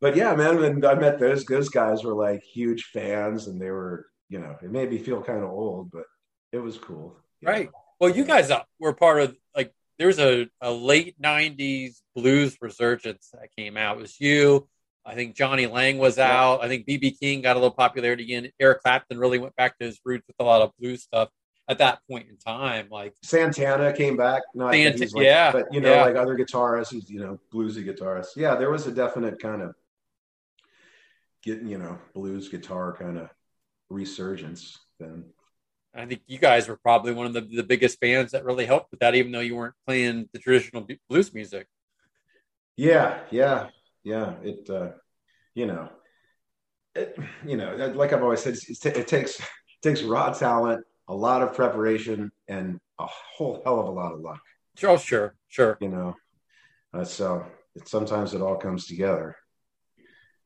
but 0.00 0.16
yeah, 0.16 0.34
man, 0.34 0.56
when 0.58 0.84
I 0.84 0.94
met 0.94 1.18
those 1.18 1.44
those 1.44 1.68
guys 1.68 2.02
were 2.02 2.14
like 2.14 2.42
huge 2.42 2.84
fans, 2.84 3.48
and 3.48 3.60
they 3.60 3.70
were, 3.70 4.06
you 4.30 4.38
know, 4.38 4.56
it 4.62 4.70
made 4.70 4.90
me 4.90 4.96
feel 4.98 5.22
kind 5.22 5.42
of 5.42 5.50
old, 5.50 5.90
but 5.90 6.04
it 6.52 6.58
was 6.58 6.78
cool. 6.78 7.16
know. 7.42 7.50
Well, 8.00 8.10
you 8.10 8.24
guys 8.24 8.50
uh, 8.50 8.62
were 8.78 8.94
part 8.94 9.20
of 9.20 9.36
like 9.54 9.72
there's 9.98 10.18
a, 10.18 10.48
a 10.60 10.72
late 10.72 11.20
'90s 11.20 12.00
blues 12.16 12.56
resurgence 12.60 13.28
that 13.32 13.48
came 13.56 13.76
out. 13.76 13.98
It 13.98 14.00
was 14.00 14.20
you. 14.20 14.68
I 15.04 15.14
think 15.14 15.34
Jonny 15.36 15.66
Lang 15.66 15.98
was 15.98 16.18
Yeah. 16.18 16.30
out. 16.30 16.62
I 16.64 16.68
think 16.68 16.86
BB 16.86 17.18
King 17.18 17.42
got 17.42 17.56
a 17.56 17.58
little 17.58 17.74
popularity 17.74 18.24
again. 18.24 18.50
Eric 18.60 18.82
Clapton 18.82 19.18
really 19.18 19.38
went 19.38 19.56
back 19.56 19.78
to 19.78 19.86
his 19.86 19.98
roots 20.04 20.26
with 20.26 20.36
a 20.40 20.44
lot 20.44 20.62
of 20.62 20.72
blues 20.78 21.02
stuff 21.02 21.28
at 21.68 21.78
that 21.78 22.00
point 22.08 22.28
in 22.28 22.36
time. 22.36 22.88
Like 22.90 23.14
Santana 23.22 23.92
came 23.92 24.16
back. 24.16 24.42
Not 24.54 24.72
that 24.72 24.82
Sant- 24.82 24.98
he's 25.00 25.14
like, 25.14 25.24
yeah, 25.24 25.52
but 25.52 25.72
you 25.72 25.80
know, 25.80 25.92
yeah. 25.94 26.04
like 26.04 26.16
other 26.16 26.36
guitarists, 26.36 26.90
he's 26.92 27.10
you 27.10 27.20
know, 27.20 27.38
bluesy 27.52 27.84
guitarists. 27.84 28.36
Yeah, 28.36 28.56
there 28.56 28.70
was 28.70 28.86
a 28.86 28.92
definite 28.92 29.40
kind 29.40 29.62
of 29.62 29.74
getting, 31.42 31.68
you 31.68 31.78
know, 31.78 31.98
blues 32.14 32.48
guitar 32.48 32.94
kind 32.98 33.18
of 33.18 33.30
resurgence 33.88 34.78
then. 34.98 35.24
I 35.94 36.06
think 36.06 36.22
you 36.26 36.38
guys 36.38 36.68
were 36.68 36.76
probably 36.76 37.12
one 37.12 37.26
of 37.26 37.32
the, 37.32 37.40
the 37.40 37.64
biggest 37.64 37.98
fans 37.98 38.30
that 38.32 38.44
really 38.44 38.66
helped 38.66 38.90
with 38.90 39.00
that, 39.00 39.14
even 39.14 39.32
though 39.32 39.40
you 39.40 39.56
weren't 39.56 39.74
playing 39.86 40.28
the 40.32 40.38
traditional 40.38 40.86
blues 41.08 41.34
music. 41.34 41.66
Yeah, 42.76 43.18
yeah, 43.30 43.68
yeah. 44.04 44.34
It, 44.42 44.70
uh, 44.70 44.90
you 45.54 45.66
know, 45.66 45.88
it, 46.94 47.18
you 47.44 47.56
know, 47.56 47.92
like 47.94 48.12
I've 48.12 48.22
always 48.22 48.40
said, 48.40 48.54
it's, 48.54 48.86
it 48.86 49.08
takes 49.08 49.40
it 49.40 49.46
takes 49.82 50.02
raw 50.02 50.32
talent, 50.32 50.84
a 51.08 51.14
lot 51.14 51.42
of 51.42 51.54
preparation, 51.54 52.30
and 52.48 52.78
a 52.98 53.06
whole 53.06 53.60
hell 53.64 53.80
of 53.80 53.86
a 53.86 53.90
lot 53.90 54.12
of 54.12 54.20
luck. 54.20 54.40
Oh, 54.84 54.96
sure, 54.96 55.34
sure. 55.48 55.76
You 55.80 55.88
know, 55.88 56.16
uh, 56.94 57.04
so 57.04 57.44
it, 57.74 57.88
sometimes 57.88 58.32
it 58.32 58.40
all 58.40 58.56
comes 58.56 58.86
together. 58.86 59.36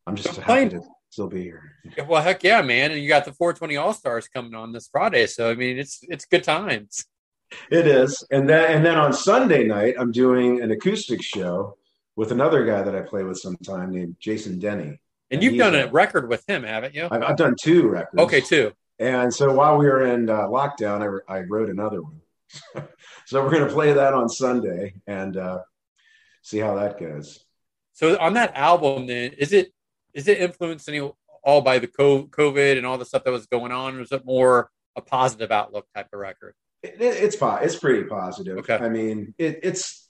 I'm 0.06 0.16
just 0.16 0.36
happy 0.36 0.44
playing- 0.46 0.70
to 0.70 0.82
still 1.14 1.28
be 1.28 1.42
here. 1.42 1.72
Well, 2.08 2.20
heck 2.22 2.42
yeah, 2.42 2.60
man! 2.60 2.90
And 2.90 3.00
you 3.00 3.08
got 3.08 3.24
the 3.24 3.32
420 3.32 3.76
All 3.76 3.94
Stars 3.94 4.26
coming 4.28 4.54
on 4.54 4.72
this 4.72 4.88
Friday, 4.88 5.26
so 5.26 5.50
I 5.50 5.54
mean, 5.54 5.78
it's 5.78 6.00
it's 6.02 6.24
good 6.24 6.42
times. 6.44 7.06
It 7.70 7.86
is, 7.86 8.26
and 8.32 8.48
then 8.48 8.70
and 8.76 8.84
then 8.84 8.96
on 8.96 9.12
Sunday 9.12 9.64
night, 9.64 9.94
I'm 9.98 10.10
doing 10.10 10.60
an 10.60 10.72
acoustic 10.72 11.22
show 11.22 11.76
with 12.16 12.32
another 12.32 12.66
guy 12.66 12.82
that 12.82 12.94
I 12.94 13.00
play 13.02 13.22
with 13.22 13.38
sometime 13.38 13.92
named 13.92 14.16
Jason 14.18 14.58
Denny. 14.58 14.82
And 14.86 14.98
And 15.30 15.42
you've 15.42 15.56
done 15.56 15.74
a- 15.74 15.86
a 15.86 15.90
record 15.90 16.28
with 16.28 16.48
him, 16.48 16.64
haven't 16.64 16.94
you? 16.94 17.08
I've, 17.10 17.22
I've 17.22 17.36
done 17.36 17.54
two 17.60 17.88
records. 17.88 18.22
Okay, 18.22 18.40
two. 18.40 18.72
And 18.98 19.32
so 19.34 19.52
while 19.52 19.78
we 19.78 19.86
were 19.86 20.04
in 20.06 20.30
uh, 20.30 20.42
lockdown, 20.42 21.22
I, 21.28 21.38
I 21.38 21.40
wrote 21.40 21.70
another 21.70 22.02
one. 22.02 22.20
so 23.26 23.42
we're 23.42 23.50
going 23.50 23.66
to 23.66 23.72
play 23.72 23.92
that 23.92 24.14
on 24.14 24.28
Sunday 24.28 24.94
and 25.08 25.36
uh, 25.36 25.58
see 26.42 26.58
how 26.58 26.76
that 26.76 27.00
goes. 27.00 27.44
So 27.94 28.16
on 28.18 28.34
that 28.34 28.54
album, 28.56 29.06
then 29.06 29.32
is 29.32 29.52
it 29.52 29.73
is 30.14 30.28
it 30.28 30.38
influenced 30.38 30.88
any 30.88 31.00
all 31.42 31.60
by 31.60 31.78
the 31.78 31.86
COVID 31.88 32.76
and 32.78 32.86
all 32.86 32.96
the 32.98 33.04
stuff 33.04 33.24
that 33.24 33.30
was 33.30 33.46
going 33.46 33.72
on, 33.72 33.96
or 33.96 34.00
is 34.02 34.12
it 34.12 34.24
more 34.24 34.70
a 34.96 35.02
positive 35.02 35.50
outlook 35.50 35.86
type 35.94 36.08
of 36.12 36.18
record? 36.20 36.54
It, 36.82 37.00
it- 37.00 37.22
it's 37.24 37.36
it's 37.40 37.76
pretty 37.76 38.04
positive. 38.04 38.58
Okay. 38.58 38.76
I 38.76 38.88
mean, 38.88 39.34
it, 39.38 39.60
it's 39.62 40.08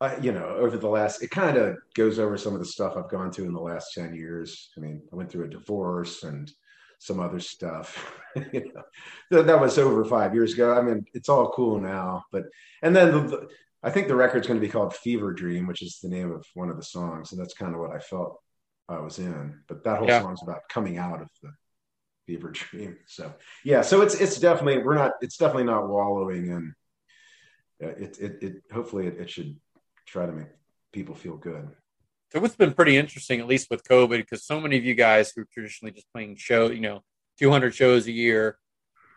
uh, 0.00 0.16
you 0.20 0.32
know 0.32 0.46
over 0.46 0.76
the 0.76 0.88
last 0.88 1.22
it 1.22 1.30
kind 1.30 1.56
of 1.56 1.76
goes 1.94 2.18
over 2.18 2.36
some 2.36 2.54
of 2.54 2.60
the 2.60 2.66
stuff 2.66 2.96
I've 2.96 3.10
gone 3.10 3.32
through 3.32 3.46
in 3.46 3.54
the 3.54 3.60
last 3.60 3.92
ten 3.94 4.14
years. 4.14 4.70
I 4.76 4.80
mean, 4.80 5.02
I 5.12 5.16
went 5.16 5.30
through 5.30 5.44
a 5.46 5.50
divorce 5.50 6.24
and 6.24 6.50
some 6.98 7.18
other 7.20 7.40
stuff. 7.40 8.12
you 8.52 8.72
know, 8.74 8.82
that, 9.30 9.46
that 9.46 9.60
was 9.60 9.78
over 9.78 10.04
five 10.04 10.34
years 10.34 10.54
ago. 10.54 10.74
I 10.74 10.82
mean, 10.82 11.04
it's 11.14 11.28
all 11.28 11.52
cool 11.52 11.80
now, 11.80 12.24
but 12.32 12.44
and 12.82 12.94
then 12.94 13.12
the, 13.12 13.20
the, 13.20 13.48
I 13.82 13.90
think 13.90 14.06
the 14.08 14.14
record's 14.14 14.46
going 14.46 14.60
to 14.60 14.66
be 14.66 14.70
called 14.72 14.94
Fever 14.94 15.32
Dream, 15.32 15.66
which 15.66 15.82
is 15.82 15.98
the 16.00 16.08
name 16.08 16.30
of 16.32 16.46
one 16.54 16.70
of 16.70 16.76
the 16.76 16.84
songs, 16.84 17.32
and 17.32 17.40
that's 17.40 17.54
kind 17.54 17.74
of 17.74 17.80
what 17.80 17.90
I 17.90 17.98
felt 17.98 18.40
I 18.88 18.98
was 19.00 19.18
in. 19.18 19.60
But 19.68 19.84
that 19.84 19.98
whole 19.98 20.08
Yeah. 20.08 20.20
song's 20.20 20.42
about 20.42 20.68
coming 20.68 20.98
out 20.98 21.20
of 21.22 21.28
the 21.42 21.52
fever 22.26 22.50
dream. 22.50 22.98
So 23.06 23.34
yeah, 23.64 23.82
so 23.82 24.02
it's 24.02 24.14
it's 24.14 24.38
definitely 24.38 24.82
we're 24.82 24.94
not 24.94 25.12
it's 25.20 25.36
definitely 25.36 25.64
not 25.64 25.88
wallowing 25.88 26.46
in. 26.46 26.74
uh, 27.82 27.88
It 27.88 28.18
it, 28.20 28.42
it 28.42 28.62
hopefully 28.72 29.06
it, 29.06 29.18
it 29.18 29.30
should 29.30 29.58
try 30.06 30.26
to 30.26 30.32
make 30.32 30.48
people 30.92 31.14
feel 31.14 31.36
good. 31.36 31.68
So 32.32 32.40
what's 32.40 32.56
been 32.56 32.72
pretty 32.72 32.96
interesting, 32.96 33.40
at 33.40 33.46
least 33.46 33.68
with 33.70 33.84
COVID, 33.84 34.18
because 34.18 34.44
so 34.44 34.58
many 34.60 34.78
of 34.78 34.84
you 34.84 34.94
guys 34.94 35.32
who 35.34 35.42
are 35.42 35.48
traditionally 35.52 35.92
just 35.92 36.10
playing 36.12 36.36
show, 36.36 36.70
you 36.70 36.80
know, 36.80 37.02
200 37.38 37.74
shows 37.74 38.06
a 38.06 38.12
year, 38.12 38.58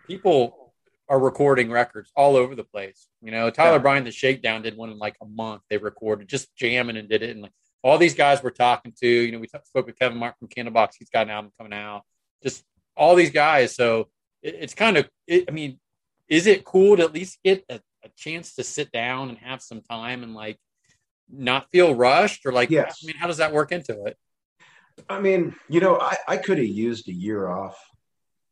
people 0.06 0.74
are 1.08 1.20
recording 1.20 1.72
records 1.72 2.12
all 2.16 2.36
over 2.36 2.56
the 2.56 2.64
place. 2.66 3.08
You 3.22 3.32
know, 3.32 3.50
Tyler 3.50 3.78
Yeah. 3.78 3.82
Bryant, 3.84 4.06
the 4.06 4.12
Shakedown 4.12 4.64
did 4.64 4.76
one 4.76 4.90
in 4.90 4.98
like 4.98 5.16
a 5.22 5.26
month. 5.26 5.62
They 5.70 5.78
recorded 5.78 6.28
just 6.28 6.54
jamming 6.58 6.98
and 6.98 7.08
did 7.08 7.24
it, 7.24 7.30
and 7.30 7.42
like 7.42 7.54
all 7.86 8.00
these 8.00 8.16
guys 8.16 8.42
we're 8.42 8.50
talking 8.50 8.92
to. 9.00 9.08
You 9.08 9.32
know, 9.32 9.38
we 9.38 9.46
t- 9.46 9.60
spoke 9.64 9.86
with 9.86 10.00
Kevin 10.00 10.18
Martin 10.18 10.38
from 10.40 10.48
Candlebox. 10.48 10.96
He's 10.98 11.12
got 11.12 11.28
an 11.28 11.30
album 11.30 11.52
coming 11.56 11.72
out. 11.72 12.02
Just 12.42 12.64
all 12.98 13.14
these 13.16 13.30
guys. 13.30 13.76
So 13.76 14.10
it, 14.42 14.56
it's 14.60 14.74
kind 14.74 14.98
of. 14.98 15.08
It, 15.28 15.46
I 15.48 15.52
mean, 15.52 15.80
is 16.28 16.48
it 16.48 16.66
cool 16.66 16.98
to 16.98 17.04
at 17.04 17.14
least 17.14 17.38
get 17.46 17.64
a, 17.70 17.80
a 18.04 18.10
chance 18.18 18.56
to 18.56 18.64
sit 18.64 18.92
down 18.92 19.30
and 19.30 19.38
have 19.38 19.62
some 19.62 19.82
time 19.82 20.24
and 20.24 20.34
like 20.34 20.58
not 21.30 21.70
feel 21.70 21.94
rushed 21.94 22.48
or 22.48 22.52
like? 22.52 22.72
Yes. 22.72 23.02
I 23.04 23.06
mean, 23.06 23.18
how 23.18 23.28
does 23.28 23.38
that 23.38 23.54
work 23.54 23.72
into 23.72 24.06
it? 24.06 24.18
I 25.08 25.20
mean, 25.20 25.56
you 25.70 25.80
know, 25.80 26.00
I, 26.00 26.18
I 26.28 26.38
could 26.38 26.58
have 26.58 26.66
used 26.66 27.08
a 27.08 27.14
year 27.14 27.48
off, 27.48 27.78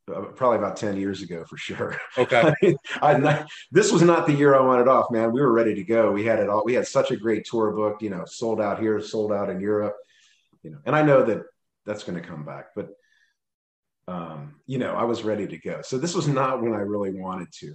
probably 0.05 0.57
about 0.57 0.75
ten 0.75 0.97
years 0.97 1.21
ago 1.21 1.45
for 1.45 1.57
sure. 1.57 1.97
Okay. 2.17 2.53
I, 3.01 3.15
I, 3.15 3.45
this 3.71 3.91
was 3.91 4.01
not 4.01 4.27
the 4.27 4.33
year 4.33 4.55
I 4.55 4.61
wanted 4.61 4.87
off, 4.87 5.11
man. 5.11 5.31
We 5.31 5.41
were 5.41 5.51
ready 5.51 5.75
to 5.75 5.83
go. 5.83 6.11
We 6.11 6.25
had 6.25 6.39
it 6.39 6.49
all. 6.49 6.63
We 6.65 6.73
had 6.73 6.87
such 6.87 7.11
a 7.11 7.17
great 7.17 7.45
tour 7.45 7.71
booked. 7.71 8.01
You 8.01 8.09
know, 8.09 8.25
sold 8.25 8.61
out 8.61 8.79
here, 8.79 8.99
sold 9.01 9.31
out 9.31 9.49
in 9.49 9.59
Europe. 9.59 9.95
You 10.61 10.71
know, 10.71 10.79
and 10.85 10.95
I 10.95 11.01
know 11.01 11.23
that 11.25 11.43
that's 11.85 12.03
going 12.03 12.21
to 12.21 12.27
come 12.27 12.45
back, 12.45 12.67
but 12.75 12.89
um, 14.07 14.55
you 14.65 14.77
know, 14.77 14.93
I 14.93 15.03
was 15.03 15.23
ready 15.23 15.47
to 15.47 15.57
go. 15.57 15.81
So 15.81 15.97
this 15.97 16.15
was 16.15 16.27
not 16.27 16.61
when 16.61 16.73
I 16.73 16.79
really 16.79 17.11
wanted 17.11 17.51
to. 17.59 17.73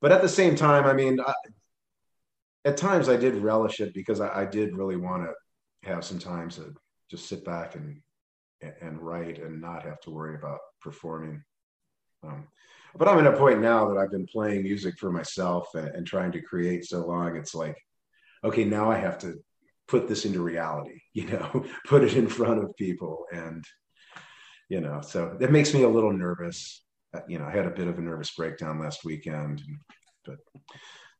But 0.00 0.12
at 0.12 0.22
the 0.22 0.28
same 0.28 0.54
time, 0.54 0.84
I 0.84 0.92
mean, 0.92 1.20
I, 1.20 1.34
at 2.64 2.76
times 2.76 3.08
I 3.08 3.16
did 3.16 3.36
relish 3.36 3.80
it 3.80 3.94
because 3.94 4.20
I, 4.20 4.42
I 4.42 4.44
did 4.44 4.76
really 4.76 4.96
want 4.96 5.24
to 5.24 5.88
have 5.88 6.04
some 6.04 6.18
time 6.18 6.50
to 6.50 6.74
just 7.10 7.26
sit 7.26 7.44
back 7.44 7.74
and 7.76 8.00
and 8.80 9.00
write 9.00 9.38
and 9.38 9.60
not 9.60 9.82
have 9.82 10.00
to 10.00 10.10
worry 10.10 10.34
about 10.34 10.58
performing. 10.80 11.42
Um, 12.26 12.48
but 12.96 13.08
I'm 13.08 13.18
at 13.18 13.32
a 13.32 13.36
point 13.36 13.60
now 13.60 13.88
that 13.88 13.98
I've 13.98 14.10
been 14.10 14.26
playing 14.26 14.62
music 14.62 14.98
for 14.98 15.10
myself 15.10 15.74
and, 15.74 15.88
and 15.88 16.06
trying 16.06 16.32
to 16.32 16.40
create 16.40 16.84
so 16.84 17.06
long. 17.06 17.36
It's 17.36 17.54
like, 17.54 17.76
okay, 18.42 18.64
now 18.64 18.90
I 18.90 18.98
have 18.98 19.18
to 19.18 19.38
put 19.88 20.08
this 20.08 20.24
into 20.24 20.42
reality. 20.42 21.00
You 21.14 21.26
know, 21.28 21.64
put 21.86 22.04
it 22.04 22.14
in 22.14 22.28
front 22.28 22.62
of 22.62 22.76
people, 22.76 23.24
and 23.32 23.64
you 24.68 24.82
know, 24.82 25.00
so 25.00 25.36
it 25.40 25.50
makes 25.50 25.72
me 25.72 25.82
a 25.82 25.88
little 25.88 26.12
nervous. 26.12 26.82
Uh, 27.14 27.20
You 27.26 27.38
know, 27.38 27.46
I 27.46 27.52
had 27.52 27.66
a 27.66 27.70
bit 27.70 27.88
of 27.88 27.98
a 27.98 28.02
nervous 28.02 28.34
breakdown 28.34 28.78
last 28.78 29.02
weekend, 29.02 29.62
but 30.26 30.36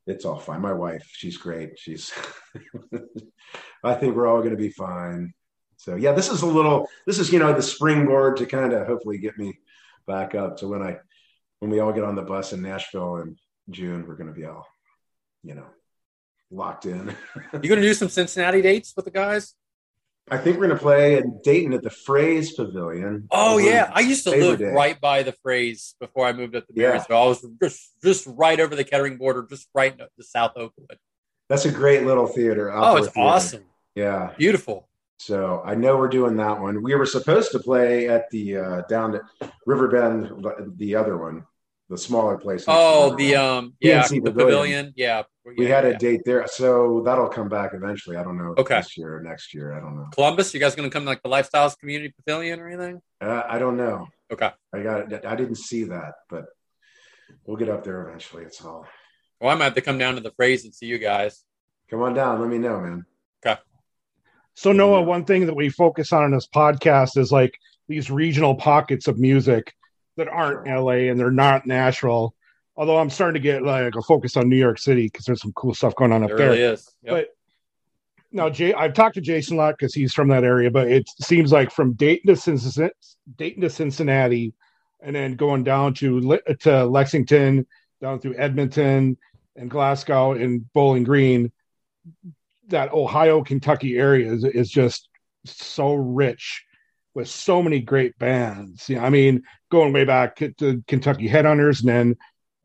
it's 0.07 0.25
all 0.25 0.39
fine. 0.39 0.61
My 0.61 0.73
wife, 0.73 1.03
she's 1.13 1.37
great. 1.37 1.79
She's, 1.79 2.13
I 3.85 3.95
think 3.95 4.15
we're 4.15 4.27
all 4.27 4.39
going 4.41 4.51
to 4.51 4.57
be 4.57 4.71
fine. 4.71 5.33
So 5.79 5.97
yeah, 5.97 6.13
this 6.13 6.31
is 6.31 6.43
a 6.43 6.47
little, 6.47 6.89
this 7.07 7.19
is, 7.19 7.33
you 7.33 7.39
know, 7.39 7.53
the 7.53 7.63
springboard 7.63 8.37
to 8.39 8.47
kind 8.47 8.73
of 8.73 8.87
hopefully 8.87 9.19
get 9.19 9.39
me 9.39 9.59
back 10.07 10.35
up 10.35 10.59
to 10.59 10.69
when 10.69 10.83
I, 10.83 10.99
when 11.61 11.71
we 11.71 11.81
all 11.81 11.93
get 11.93 12.05
on 12.05 12.15
the 12.15 12.23
bus 12.23 12.53
in 12.53 12.63
Nashville 12.63 13.17
in 13.17 13.37
June, 13.71 14.07
we're 14.07 14.17
going 14.17 14.33
to 14.33 14.39
be 14.39 14.45
all, 14.45 14.67
you 15.43 15.55
know, 15.55 15.67
locked 16.51 16.87
in. 16.87 17.15
You 17.63 17.69
gonna 17.69 17.81
do 17.83 17.95
some 17.95 18.09
Cincinnati 18.09 18.63
dates 18.63 18.93
with 18.97 19.05
the 19.05 19.11
guys? 19.11 19.55
I 20.29 20.39
think 20.39 20.59
we're 20.59 20.67
going 20.67 20.77
to 20.79 20.83
play 20.83 21.19
in 21.19 21.41
Dayton 21.45 21.73
at 21.73 21.83
the 21.83 21.91
Fraze 21.91 22.55
Pavilion. 22.57 23.29
Oh 23.31 23.59
yeah, 23.59 23.91
I 23.95 24.01
used 24.01 24.25
to 24.25 24.31
live 24.31 24.59
Day. 24.59 24.67
right 24.67 25.01
by 25.01 25.23
the 25.23 25.33
Fraze 25.45 25.95
before 26.01 26.27
I 26.27 26.33
moved 26.33 26.57
up 26.57 26.67
to 26.67 26.73
Yeah. 26.75 26.89
Marysville. 26.89 27.17
I 27.23 27.27
was 27.27 27.47
just 27.63 27.93
just 28.03 28.27
right 28.27 28.59
over 28.59 28.75
the 28.75 28.83
Kettering 28.83 29.19
border, 29.19 29.47
just 29.49 29.69
right 29.73 29.97
the 29.97 30.25
South 30.25 30.53
Oakwood. 30.57 30.99
That's 31.49 31.65
a 31.65 31.71
great 31.71 32.05
little 32.05 32.27
theater. 32.27 32.73
Oh, 32.73 32.97
it's 32.97 33.07
theater. 33.09 33.21
awesome, 33.29 33.65
Yeah. 33.95 34.33
beautiful. 34.37 34.89
So 35.19 35.63
I 35.65 35.75
know 35.75 35.97
we're 35.97 36.09
doing 36.09 36.37
that 36.37 36.61
one. 36.61 36.83
We 36.83 36.95
were 36.95 37.07
supposed 37.07 37.53
to 37.53 37.59
play 37.59 38.09
at 38.09 38.31
the 38.31 38.57
uh, 38.59 38.83
down 38.83 39.17
at 39.17 39.53
Riverbend, 39.65 40.47
the 40.77 40.95
other 40.95 41.17
one, 41.17 41.45
the 41.89 41.97
smaller 41.97 42.37
place. 42.37 42.65
Oh, 42.69 43.17
the 43.17 43.37
um, 43.37 43.75
yeah, 43.81 44.03
PNC 44.03 44.25
the 44.25 44.31
Pavilion. 44.31 44.33
pavilion. 44.33 44.93
Yeah, 44.97 45.23
we 45.45 45.55
yeah, 45.59 45.75
had 45.75 45.85
a 45.87 45.91
yeah. 45.93 45.99
date 45.99 46.21
there, 46.25 46.47
so 46.47 47.03
that'll 47.05 47.29
come 47.29 47.49
back 47.49 47.73
eventually. 47.73 48.17
I 48.17 48.25
don't 48.25 48.37
know. 48.37 48.55
Okay. 48.59 48.79
This 48.79 48.99
year 48.99 49.17
or 49.17 49.23
next 49.23 49.55
year, 49.55 49.73
I 49.73 49.81
don't 49.81 49.97
know. 49.97 50.07
Columbus. 50.13 50.53
You 50.53 50.61
guys 50.61 50.75
gonna 50.75 50.91
come 50.91 51.05
to 51.05 51.09
like 51.09 51.23
the 51.23 51.31
Lifestyles 51.31 51.79
Community 51.79 52.13
Pavilion 52.17 52.61
or 52.61 52.69
anything? 52.69 53.01
Uh, 53.21 53.43
I 53.49 53.59
don't 53.59 53.77
know. 53.77 54.09
Okay. 54.31 54.51
I 54.73 54.83
got. 54.83 55.13
It. 55.13 55.25
I 55.25 55.35
didn't 55.35 55.57
see 55.57 55.85
that, 55.85 56.15
but 56.29 56.47
we'll 57.47 57.57
get 57.57 57.69
up 57.69 57.85
there 57.85 58.07
eventually. 58.07 58.45
It's 58.45 58.63
all. 58.63 58.87
Well, 59.41 59.51
I 59.51 59.55
might 59.55 59.65
have 59.65 59.75
to 59.75 59.81
come 59.81 59.99
down 59.99 60.15
to 60.15 60.21
the 60.21 60.31
Fraze 60.31 60.65
and 60.65 60.75
see 60.75 60.87
you 60.87 60.99
guys. 60.99 61.45
Come 61.89 62.03
on 62.03 62.15
down. 62.15 62.41
Let 62.41 62.51
me 62.51 62.59
know, 62.59 62.81
man. 62.81 63.07
So 64.57 64.73
Noah, 64.73 65.03
one 65.03 65.27
thing 65.27 65.47
that 65.47 65.55
we 65.55 65.69
focus 65.69 66.15
on 66.15 66.25
in 66.25 66.31
this 66.33 66.49
podcast 66.49 67.19
is 67.19 67.31
like 67.31 67.59
these 67.89 68.11
regional 68.11 68.55
pockets 68.55 69.07
of 69.07 69.19
music 69.19 69.75
that 70.17 70.29
aren't 70.29 70.67
LA 70.67 71.11
and 71.11 71.21
they're 71.21 71.31
not 71.31 71.67
Nashville. 71.67 72.35
Although 72.75 72.99
I'm 72.99 73.11
starting 73.11 73.35
to 73.35 73.47
get 73.47 73.63
like 73.63 73.95
a 73.95 74.03
focus 74.03 74.35
on 74.37 74.49
New 74.49 74.57
York 74.57 74.79
City 74.79 75.07
because 75.07 75.27
there's 75.27 75.43
some 75.43 75.53
cool 75.55 75.75
stuff 75.75 75.95
going 75.95 76.11
on 76.11 76.23
up 76.23 76.31
There 76.31 76.39
there. 76.39 76.51
really 76.51 76.63
is. 76.63 76.91
Yep. 77.03 77.13
But 77.13 77.29
now, 78.33 78.49
Jay, 78.49 78.73
I've 78.73 78.95
talked 78.95 79.15
to 79.17 79.21
Jason 79.21 79.57
a 79.57 79.61
lot 79.61 79.77
because 79.79 79.95
he's 79.95 80.15
from 80.15 80.29
that 80.29 80.43
area, 80.43 80.71
but 80.71 80.89
it 80.89 81.09
seems 81.21 81.53
like 81.53 81.71
from 81.71 81.93
Dayton 81.93 82.35
to 82.35 82.41
Cincinnati, 82.41 82.95
Dayton 83.37 83.61
to 83.63 83.71
Cincinnati, 83.71 84.55
and 85.01 85.15
then 85.15 85.37
going 85.37 85.65
down 85.65 85.93
to 85.95 86.39
to 86.61 86.87
Lexington, 86.87 87.67
down 88.01 88.21
through 88.21 88.37
Edmonton 88.37 89.19
and 89.55 89.71
Glasgow 89.71 90.33
and 90.33 90.71
Bowling 90.73 91.05
Green, 91.05 91.53
that 92.69 92.93
Ohio 92.93 93.43
Kentucky 93.43 93.97
area 93.99 94.33
is, 94.33 94.45
is 94.45 94.71
just 94.71 95.09
so 95.45 95.95
rich 95.95 96.65
with 97.15 97.29
so 97.29 97.63
many 97.63 97.81
great 97.81 98.19
bands. 98.19 98.89
Yeah, 98.89 99.05
I 99.05 99.11
mean, 99.11 99.43
going 99.71 99.93
way 99.93 100.05
back 100.05 100.37
to 100.59 100.83
Kentucky 100.87 101.29
Headhunters, 101.29 101.81
and 101.81 101.89
then 101.89 102.17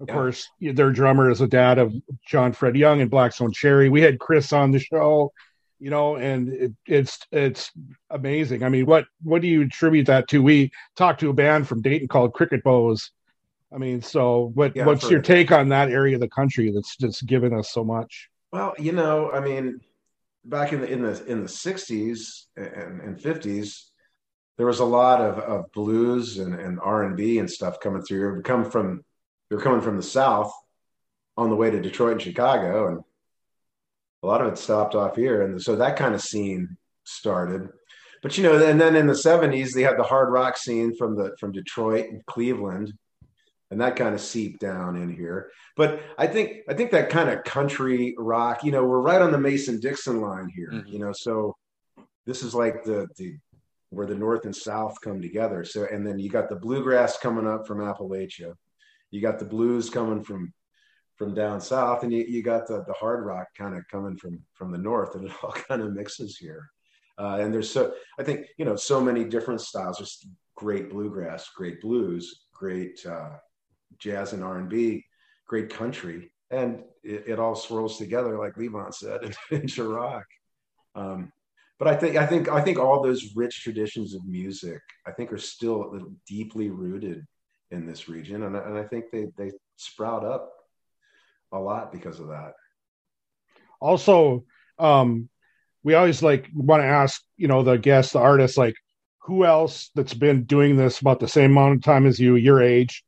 of 0.01 0.07
Yeah. 0.09 0.13
course 0.15 0.49
their 0.59 0.91
drummer 0.91 1.29
is 1.29 1.39
the 1.39 1.47
dad 1.47 1.77
of 1.77 1.93
John 2.27 2.53
Fred 2.53 2.75
Young 2.75 3.01
and 3.01 3.11
Black 3.11 3.33
Stone 3.33 3.53
Cherry. 3.53 3.89
We 3.89 4.01
had 4.01 4.19
Chris 4.19 4.51
on 4.51 4.71
the 4.71 4.79
show, 4.79 5.31
you 5.79 5.89
know, 5.89 6.15
and 6.17 6.49
it, 6.49 6.71
it's 6.87 7.19
it's 7.31 7.71
amazing. 8.09 8.63
I 8.63 8.69
mean, 8.69 8.85
what 8.87 9.05
what 9.23 9.41
do 9.41 9.47
you 9.47 9.61
attribute 9.61 10.07
that 10.07 10.27
to? 10.29 10.41
We 10.41 10.71
talked 10.97 11.19
to 11.21 11.29
a 11.29 11.33
band 11.33 11.67
from 11.67 11.81
Dayton 11.81 12.07
called 12.07 12.33
Cricket 12.33 12.63
Bows. 12.63 13.11
I 13.73 13.77
mean, 13.77 14.01
so 14.01 14.51
what 14.53 14.75
Yeah, 14.75 14.85
what's 14.85 15.09
your 15.09 15.21
take 15.21 15.51
on 15.51 15.69
that 15.69 15.89
area 15.89 16.15
of 16.15 16.21
the 16.21 16.27
country 16.27 16.71
that's 16.71 16.97
just 16.97 17.25
given 17.25 17.53
us 17.53 17.71
so 17.71 17.83
much? 17.85 18.29
Well, 18.51 18.73
you 18.77 18.91
know, 18.91 19.31
I 19.31 19.39
mean, 19.39 19.79
back 20.43 20.73
in 20.73 20.81
the 20.81 20.91
in 20.91 21.01
the 21.01 21.25
in 21.25 21.41
the 21.41 21.49
'60s 21.49 22.45
and, 22.55 23.01
and 23.01 23.17
'50s, 23.19 23.89
there 24.57 24.67
was 24.67 24.79
a 24.79 24.85
lot 24.85 25.21
of, 25.21 25.39
of 25.39 25.71
blues 25.71 26.37
and, 26.37 26.53
and 26.53 26.79
R 26.79 27.03
and 27.03 27.49
stuff 27.49 27.79
coming 27.79 28.01
through. 28.01 28.39
It 28.39 28.45
come 28.45 28.69
from 28.69 29.03
they 29.49 29.55
were 29.55 29.61
coming 29.61 29.81
from 29.81 29.97
the 29.97 30.03
South 30.03 30.51
on 31.37 31.49
the 31.49 31.55
way 31.55 31.69
to 31.71 31.81
Detroit 31.81 32.13
and 32.13 32.21
Chicago, 32.21 32.87
and 32.87 32.99
a 34.23 34.27
lot 34.27 34.41
of 34.41 34.51
it 34.51 34.57
stopped 34.57 34.95
off 34.95 35.15
here, 35.15 35.41
and 35.41 35.61
so 35.61 35.75
that 35.75 35.97
kind 35.97 36.13
of 36.13 36.21
scene 36.21 36.77
started. 37.03 37.69
But 38.21 38.37
you 38.37 38.43
know, 38.43 38.63
and 38.63 38.79
then 38.79 38.95
in 38.95 39.07
the 39.07 39.13
'70s, 39.13 39.73
they 39.73 39.81
had 39.81 39.97
the 39.97 40.03
hard 40.03 40.31
rock 40.31 40.57
scene 40.57 40.95
from 40.95 41.15
the 41.15 41.35
from 41.39 41.51
Detroit 41.51 42.07
and 42.09 42.25
Cleveland, 42.25 42.93
and 43.71 43.79
that 43.81 43.95
kind 43.95 44.13
of 44.13 44.21
seeped 44.21 44.59
down 44.59 44.95
in 44.97 45.09
here. 45.09 45.49
But 45.77 46.01
I 46.17 46.27
think 46.27 46.57
I 46.69 46.73
think 46.73 46.91
that 46.91 47.09
kind 47.09 47.29
of 47.29 47.43
country 47.43 48.13
rock, 48.17 48.63
you 48.63 48.71
know, 48.71 48.83
we're 48.83 48.99
right 49.01 49.21
on 49.21 49.31
the 49.31 49.37
Mason 49.39 49.79
Dixon 49.79 50.21
line 50.21 50.49
here, 50.49 50.69
Mhm. 50.71 50.87
you 50.87 50.99
know, 50.99 51.13
so 51.13 51.55
this 52.25 52.43
is 52.43 52.53
like 52.53 52.83
the 52.83 53.07
the 53.17 53.37
where 53.89 54.05
the 54.05 54.15
north 54.15 54.45
and 54.45 54.55
south 54.55 54.95
come 55.01 55.21
together. 55.21 55.63
So 55.63 55.85
and 55.85 56.05
then 56.05 56.19
you 56.19 56.29
got 56.29 56.49
the 56.49 56.55
bluegrass 56.55 57.17
coming 57.17 57.47
up 57.47 57.65
from 57.65 57.79
Appalachia. 57.79 58.53
You 59.09 59.21
got 59.21 59.39
the 59.39 59.45
blues 59.45 59.89
coming 59.89 60.23
from 60.23 60.53
from 61.17 61.33
down 61.33 61.61
south 61.61 62.03
and 62.03 62.11
you, 62.11 62.23
you 62.27 62.41
got 62.41 62.67
the, 62.67 62.83
the 62.87 62.93
hard 62.93 63.23
rock 63.25 63.47
kind 63.57 63.75
of 63.77 63.87
coming 63.89 64.17
from 64.17 64.43
from 64.53 64.71
the 64.71 64.77
north 64.77 65.15
and 65.15 65.25
it 65.25 65.33
all 65.43 65.51
kind 65.69 65.81
of 65.81 65.93
mixes 65.93 66.37
here. 66.37 66.69
Uh, 67.17 67.37
and 67.39 67.53
there's 67.53 67.69
so 67.69 67.93
I 68.19 68.23
think, 68.23 68.47
you 68.57 68.65
know, 68.65 68.75
so 68.75 68.99
many 69.01 69.23
different 69.23 69.61
styles. 69.61 69.97
There's 69.97 70.25
great 70.55 70.89
bluegrass, 70.89 71.49
great 71.55 71.79
blues, 71.81 72.45
great 72.53 73.05
uh, 73.05 73.37
jazz 74.01 74.33
and 74.33 74.43
R&B, 74.43 75.05
great 75.47 75.69
country, 75.69 76.31
and 76.49 76.83
it, 77.03 77.23
it 77.27 77.39
all 77.39 77.55
swirls 77.55 77.97
together, 77.97 78.37
like 78.37 78.55
Levon 78.55 78.93
said, 78.93 79.35
into 79.51 79.83
rock. 79.83 80.25
Um, 80.95 81.31
but 81.79 81.87
I 81.87 81.95
think 81.95 82.15
I 82.15 82.27
think 82.27 82.49
I 82.49 82.61
think 82.61 82.77
all 82.77 83.01
those 83.01 83.35
rich 83.35 83.63
traditions 83.63 84.13
of 84.13 84.25
music, 84.25 84.81
I 85.07 85.11
think, 85.11 85.31
are 85.33 85.39
still 85.39 86.13
deeply 86.27 86.69
rooted 86.69 87.25
in 87.71 87.87
this 87.87 88.07
region, 88.09 88.43
and, 88.43 88.55
and 88.55 88.77
I 88.77 88.83
think 88.83 89.05
they 89.11 89.27
they 89.37 89.51
sprout 89.77 90.23
up 90.23 90.51
a 91.51 91.59
lot 91.59 91.91
because 91.91 92.19
of 92.19 92.27
that. 92.27 92.53
also 93.81 94.45
um 94.79 95.27
we 95.83 95.95
always 95.95 96.21
like 96.21 96.47
want 96.53 96.81
to 96.81 96.87
ask 96.87 97.21
you 97.37 97.47
know 97.47 97.63
the 97.63 97.77
guests 97.77 98.13
the 98.13 98.19
artists 98.19 98.57
like 98.57 98.75
who 99.19 99.45
else 99.45 99.89
that's 99.95 100.13
been 100.13 100.43
doing 100.43 100.77
this 100.77 100.99
about 100.99 101.19
the 101.19 101.27
same 101.27 101.51
amount 101.51 101.75
of 101.75 101.83
time 101.83 102.05
as 102.05 102.19
you 102.19 102.35
your 102.35 102.61
age 102.61 103.03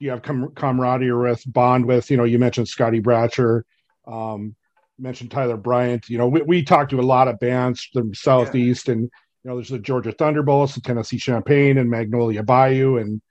you 0.00 0.10
have 0.10 0.22
com- 0.22 0.52
camaraderie 0.56 1.30
with 1.30 1.42
bond 1.52 1.86
with 1.86 2.10
you 2.10 2.16
know 2.16 2.24
you 2.24 2.38
mentioned 2.38 2.68
scotty 2.68 3.00
bratcher 3.00 3.62
um 4.06 4.56
mentioned 4.98 5.30
tyler 5.30 5.56
bryant 5.56 6.08
you 6.08 6.18
know 6.18 6.28
we, 6.28 6.42
we 6.42 6.62
talked 6.62 6.90
to 6.90 7.00
a 7.00 7.02
lot 7.02 7.28
of 7.28 7.38
bands 7.38 7.88
from 7.92 8.12
southeast 8.12 8.88
and 8.88 9.02
you 9.02 9.10
know 9.50 9.54
there's 9.54 9.68
the 9.68 9.78
georgia 9.78 10.12
thunderbolts 10.12 10.74
the 10.74 10.80
tennessee 10.80 11.18
champagne 11.18 11.78
and 11.78 11.88
magnolia 11.88 12.42
bayou 12.42 12.98
and 12.98 13.22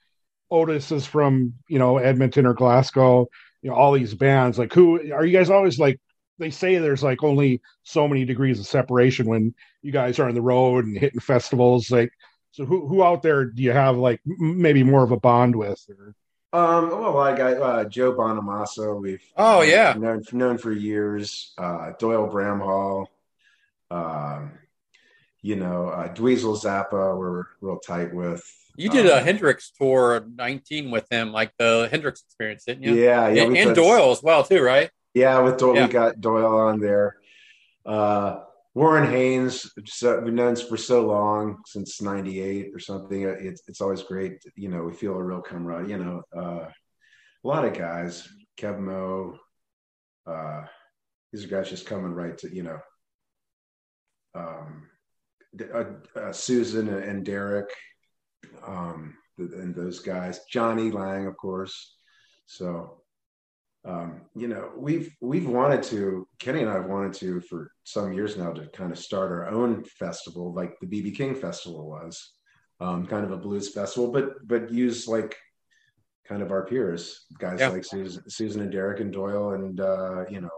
Otis 0.52 0.92
is 0.92 1.06
from 1.06 1.54
you 1.68 1.80
know 1.80 1.98
Edmonton 1.98 2.46
or 2.46 2.54
Glasgow. 2.54 3.28
You 3.62 3.70
know 3.70 3.76
all 3.76 3.92
these 3.92 4.14
bands. 4.14 4.58
Like 4.58 4.74
who 4.74 5.12
are 5.12 5.26
you 5.26 5.38
guys 5.38 5.50
always 5.50 5.80
like? 5.80 6.00
They 6.38 6.50
say 6.50 6.78
there's 6.78 7.04
like 7.04 7.24
only 7.24 7.62
so 7.84 8.08
many 8.08 8.24
degrees 8.24 8.60
of 8.60 8.66
separation 8.66 9.28
when 9.28 9.54
you 9.82 9.92
guys 9.92 10.20
are 10.20 10.28
on 10.30 10.36
the 10.36 10.42
road 10.42 10.86
and 10.86 10.98
hitting 10.98 11.20
festivals. 11.20 11.92
Like 11.92 12.12
so, 12.52 12.66
who 12.66 12.88
who 12.88 13.04
out 13.04 13.22
there 13.22 13.46
do 13.46 13.62
you 13.62 13.72
have 13.72 13.98
like 13.98 14.22
maybe 14.26 14.84
more 14.84 15.04
of 15.04 15.12
a 15.12 15.20
bond 15.20 15.56
with? 15.56 15.84
Or 15.90 16.16
Um, 16.52 16.90
well, 16.90 17.20
I 17.20 17.38
got 17.38 17.58
uh, 17.58 17.86
Joe 17.86 18.14
Bonamassa. 18.14 19.00
We've 19.00 19.22
Oh, 19.38 19.62
yeah. 19.62 19.94
known 19.98 20.24
known 20.32 20.58
for 20.58 20.72
years. 20.72 21.54
Uh, 21.58 21.92
Doyle 22.00 22.28
Bramhall. 22.28 23.08
Um, 23.92 24.52
you 25.42 25.56
know, 25.56 25.90
uh, 25.90 26.14
Dweezil 26.14 26.60
Zappa. 26.62 27.18
We're 27.18 27.44
real 27.62 27.80
tight 27.80 28.14
with. 28.14 28.44
You 28.76 28.90
did 28.90 29.06
a 29.06 29.18
Um, 29.18 29.24
Hendrix 29.26 29.72
tour 29.72 30.26
19 30.36 30.90
with 30.90 31.06
him, 31.12 31.32
like 31.32 31.52
the 31.58 31.88
Hendrix 31.92 32.22
experience, 32.22 32.64
didn't 32.66 32.84
you? 32.84 32.94
Yeah, 32.96 33.28
yeah, 33.28 33.44
and, 33.44 33.58
and 33.58 33.76
Doyle 33.76 34.12
as 34.12 34.24
well, 34.24 34.44
too, 34.44 34.62
right? 34.64 34.90
Yeah, 35.14 35.40
with 35.42 35.58
Doyle, 35.58 35.76
Yeah. 35.76 35.88
we 35.88 35.92
got 35.94 36.22
Doyle 36.22 36.58
on 36.58 36.80
there. 36.80 37.18
Uh, 37.86 38.40
Warren 38.76 39.10
Haynes, 39.10 39.72
we've 39.76 40.34
known 40.34 40.56
for 40.56 40.78
so 40.78 41.06
long 41.06 41.58
since 41.66 42.02
'98 42.02 42.70
or 42.74 42.80
something. 42.80 43.24
It's 43.24 43.64
it's 43.68 43.82
always 43.82 44.04
great. 44.04 44.44
You 44.56 44.70
know, 44.70 44.84
we 44.84 44.94
feel 44.94 45.16
a 45.16 45.24
real 45.24 45.42
camaraderie. 45.42 45.90
You 45.90 45.98
know, 45.98 46.22
uh, 46.36 46.68
a 47.44 47.48
lot 47.48 47.66
of 47.66 47.74
guys, 47.74 48.28
Keb' 48.58 48.80
Mo', 48.80 49.40
uh, 50.28 50.64
these 51.32 51.46
are 51.46 51.48
guys 51.48 51.70
just 51.70 51.88
coming 51.88 52.12
right 52.12 52.38
to 52.38 52.56
you 52.56 52.64
know, 52.64 52.80
um, 54.36 54.88
uh, 55.74 55.84
uh, 56.16 56.32
Susan 56.32 56.90
and 56.90 57.26
Derek, 57.26 57.74
um, 58.66 59.16
and 59.38 59.74
those 59.74 60.00
guys, 60.00 60.42
Jonny 60.46 60.92
Lang, 60.92 61.26
of 61.26 61.36
course. 61.38 61.96
So 62.46 62.99
um, 63.86 64.22
you 64.36 64.48
know, 64.48 64.72
we've 64.78 65.16
we've 65.22 65.48
wanted 65.48 65.84
to. 65.84 66.28
Kenny 66.38 66.62
and 66.62 66.70
I 66.70 66.74
have 66.76 66.86
wanted 66.86 67.14
to 67.14 67.40
for 67.42 67.72
some 67.84 68.12
years 68.14 68.38
now 68.38 68.52
to 68.52 68.68
kind 68.68 68.92
of 68.92 69.00
start 69.00 69.32
our 69.32 69.50
own 69.50 69.84
festival, 69.84 70.54
like 70.54 70.74
the 70.82 70.88
BB 70.88 71.16
King 71.16 71.34
Festival 71.36 71.88
was, 71.88 72.34
um, 72.80 73.06
kind 73.08 73.24
of 73.24 73.32
a 73.32 73.38
blues 73.38 73.74
festival, 73.74 74.12
but 74.12 74.46
but 74.48 74.70
use 74.72 75.08
like 75.08 75.36
kind 76.28 76.42
of 76.42 76.52
our 76.52 76.66
peers, 76.66 77.26
guys 77.40 77.60
Yeah. 77.60 77.70
like 77.70 77.86
Susan, 77.86 78.30
Susan 78.30 78.62
and 78.62 78.72
Derek 78.72 79.00
and 79.00 79.12
Doyle 79.14 79.54
and 79.54 79.80
uh, 79.80 80.26
you 80.30 80.42
know, 80.42 80.50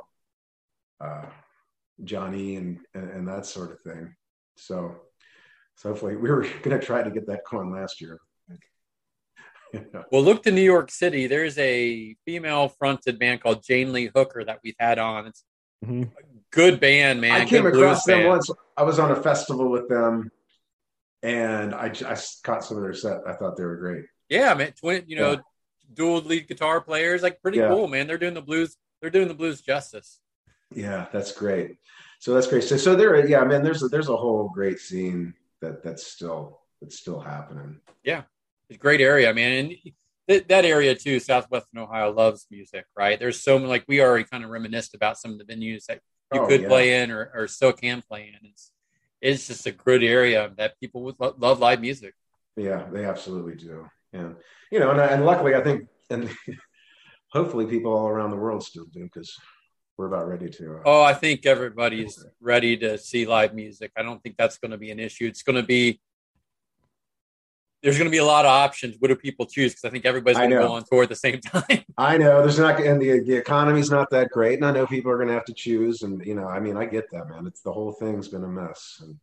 uh, 0.99 1.25
Johnny 2.03 2.55
and, 2.55 2.79
and 2.95 3.09
and 3.09 3.27
that 3.27 3.45
sort 3.45 3.71
of 3.71 3.79
thing. 3.81 4.15
So, 4.57 4.95
so 5.75 5.89
hopefully, 5.89 6.15
we 6.15 6.29
were 6.29 6.41
going 6.63 6.79
to 6.79 6.85
try 6.85 7.03
to 7.03 7.11
get 7.11 7.27
that 7.27 7.41
going 7.49 7.71
last 7.71 8.01
year. 8.01 8.19
Yeah. 9.73 10.03
Well, 10.11 10.21
look 10.23 10.43
to 10.43 10.51
New 10.51 10.61
York 10.61 10.91
City. 10.91 11.27
There's 11.27 11.57
a 11.57 12.15
female 12.25 12.69
fronted 12.69 13.17
band 13.19 13.41
called 13.41 13.63
Jane 13.63 13.93
Lee 13.93 14.09
Hooker 14.13 14.43
that 14.43 14.59
we've 14.63 14.75
had 14.79 14.99
on. 14.99 15.27
It's 15.27 15.43
Mhm. 15.85 16.11
a 16.11 16.23
good 16.51 16.79
band, 16.79 17.21
man. 17.21 17.31
I 17.41 17.45
came 17.45 17.63
good 17.63 17.75
across 17.75 18.03
blues 18.03 18.03
them 18.05 18.19
band. 18.19 18.29
once. 18.29 18.49
I 18.77 18.83
was 18.83 18.99
on 18.99 19.11
a 19.11 19.15
festival 19.21 19.69
with 19.69 19.87
them, 19.87 20.29
and 21.23 21.73
I, 21.73 21.89
j- 21.89 22.05
I 22.05 22.17
caught 22.43 22.63
some 22.65 22.77
of 22.77 22.83
their 22.83 22.93
set. 22.93 23.19
I 23.25 23.33
thought 23.33 23.55
they 23.57 23.63
were 23.63 23.77
great. 23.77 24.05
Yeah, 24.29 24.53
man. 24.53 24.73
Twin, 24.73 25.05
you 25.07 25.15
know, 25.15 25.31
Yeah. 25.33 25.39
dual 25.93 26.21
lead 26.21 26.47
guitar 26.47 26.81
players, 26.81 27.21
like 27.21 27.41
pretty 27.41 27.59
Yeah. 27.59 27.69
cool, 27.69 27.87
man. 27.87 28.07
They're 28.07 28.17
doing 28.17 28.33
the 28.33 28.41
blues. 28.41 28.77
They're 29.01 29.09
doing 29.09 29.27
the 29.27 29.33
blues 29.33 29.61
justice. 29.61 30.19
Yeah, 30.73 31.07
that's 31.11 31.31
great. 31.31 31.77
So 32.19 32.33
that's 32.33 32.47
great. 32.47 32.63
So, 32.63 32.77
so 32.77 32.95
there, 32.95 33.25
yeah, 33.27 33.43
man. 33.43 33.63
There's 33.63 33.83
a, 33.83 33.87
there's 33.87 34.09
a 34.09 34.15
whole 34.15 34.49
great 34.49 34.79
scene 34.79 35.33
that 35.61 35.83
that's 35.83 36.05
still 36.05 36.61
that's 36.81 36.97
still 36.99 37.19
happening. 37.19 37.79
It's 38.71 38.77
a 38.77 38.79
great 38.79 39.01
area, 39.01 39.33
man. 39.33 39.51
And 39.65 39.75
th- 40.29 40.47
that 40.47 40.63
area 40.63 40.95
too, 40.95 41.19
Southwestern 41.19 41.81
Ohio 41.81 42.13
loves 42.13 42.47
music, 42.49 42.85
right? 42.95 43.19
There's 43.19 43.41
so 43.41 43.59
many, 43.59 43.67
like 43.69 43.83
we 43.85 43.99
already 43.99 44.23
kind 44.23 44.45
of 44.45 44.49
reminisced 44.49 44.95
about 44.95 45.17
some 45.17 45.33
of 45.33 45.39
the 45.39 45.43
venues 45.43 45.87
that 45.87 45.99
you 46.33 46.39
Oh, 46.39 46.47
could 46.47 46.61
yeah. 46.61 46.67
play 46.69 47.03
in 47.03 47.11
or, 47.11 47.29
or 47.35 47.49
still 47.49 47.73
can 47.73 48.01
play 48.01 48.33
in. 48.33 48.49
It's 48.49 48.71
it's 49.19 49.47
just 49.47 49.67
a 49.67 49.71
good 49.73 50.03
area 50.03 50.53
that 50.57 50.79
people 50.79 51.03
would 51.03 51.15
lo- 51.19 51.35
love 51.37 51.59
live 51.59 51.81
music. 51.81 52.13
Yeah, 52.55 52.87
they 52.89 53.03
absolutely 53.03 53.55
do. 53.55 53.89
And 54.13 54.37
you 54.71 54.79
know, 54.79 54.91
and, 54.91 55.01
and 55.01 55.25
luckily, 55.25 55.53
I 55.53 55.61
think, 55.61 55.89
and 56.09 56.29
hopefully, 57.33 57.65
people 57.65 57.91
all 57.91 58.07
around 58.07 58.31
the 58.31 58.37
world 58.37 58.63
still 58.63 58.85
do 58.85 59.03
because 59.03 59.37
we're 59.97 60.07
about 60.07 60.29
ready 60.29 60.49
to. 60.49 60.75
Uh, 60.75 60.81
Oh, 60.85 61.01
I 61.01 61.13
think 61.13 61.45
everybody's 61.45 62.25
ready 62.39 62.77
to 62.77 62.97
see 62.97 63.25
live 63.25 63.53
music. 63.53 63.91
I 63.97 64.01
don't 64.01 64.23
think 64.23 64.37
that's 64.37 64.57
going 64.59 64.71
to 64.71 64.77
be 64.77 64.91
an 64.91 64.99
issue. 64.99 65.27
It's 65.27 65.43
going 65.43 65.57
to 65.57 65.67
be 65.67 65.99
there's 67.81 67.97
going 67.97 68.05
to 68.05 68.11
be 68.11 68.17
a 68.17 68.25
lot 68.25 68.45
of 68.45 68.51
options. 68.51 68.95
What 68.99 69.07
do 69.07 69.15
people 69.15 69.45
choose? 69.45 69.71
Because 69.71 69.85
I 69.85 69.89
think 69.89 70.05
everybody's 70.05 70.37
going 70.37 70.51
to 70.51 70.57
go 70.57 70.73
on 70.73 70.83
tour 70.83 71.03
at 71.03 71.09
the 71.09 71.15
same 71.15 71.39
time. 71.41 71.83
I 71.97 72.17
know 72.17 72.41
there's 72.41 72.59
not, 72.59 72.79
and 72.79 73.01
the 73.01 73.19
the 73.21 73.35
economy's 73.35 73.89
not 73.89 74.09
that 74.11 74.29
great, 74.29 74.55
and 74.55 74.65
I 74.65 74.71
know 74.71 74.85
people 74.85 75.11
are 75.11 75.17
going 75.17 75.29
to 75.29 75.33
have 75.33 75.45
to 75.45 75.53
choose, 75.53 76.03
and 76.03 76.23
you 76.25 76.35
know, 76.35 76.47
I 76.47 76.59
mean, 76.59 76.77
I 76.77 76.85
get 76.85 77.09
that, 77.11 77.29
man. 77.29 77.47
It's 77.47 77.61
the 77.61 77.71
whole 77.71 77.91
thing's 77.93 78.27
been 78.27 78.43
a 78.43 78.47
mess. 78.47 79.01
And, 79.01 79.17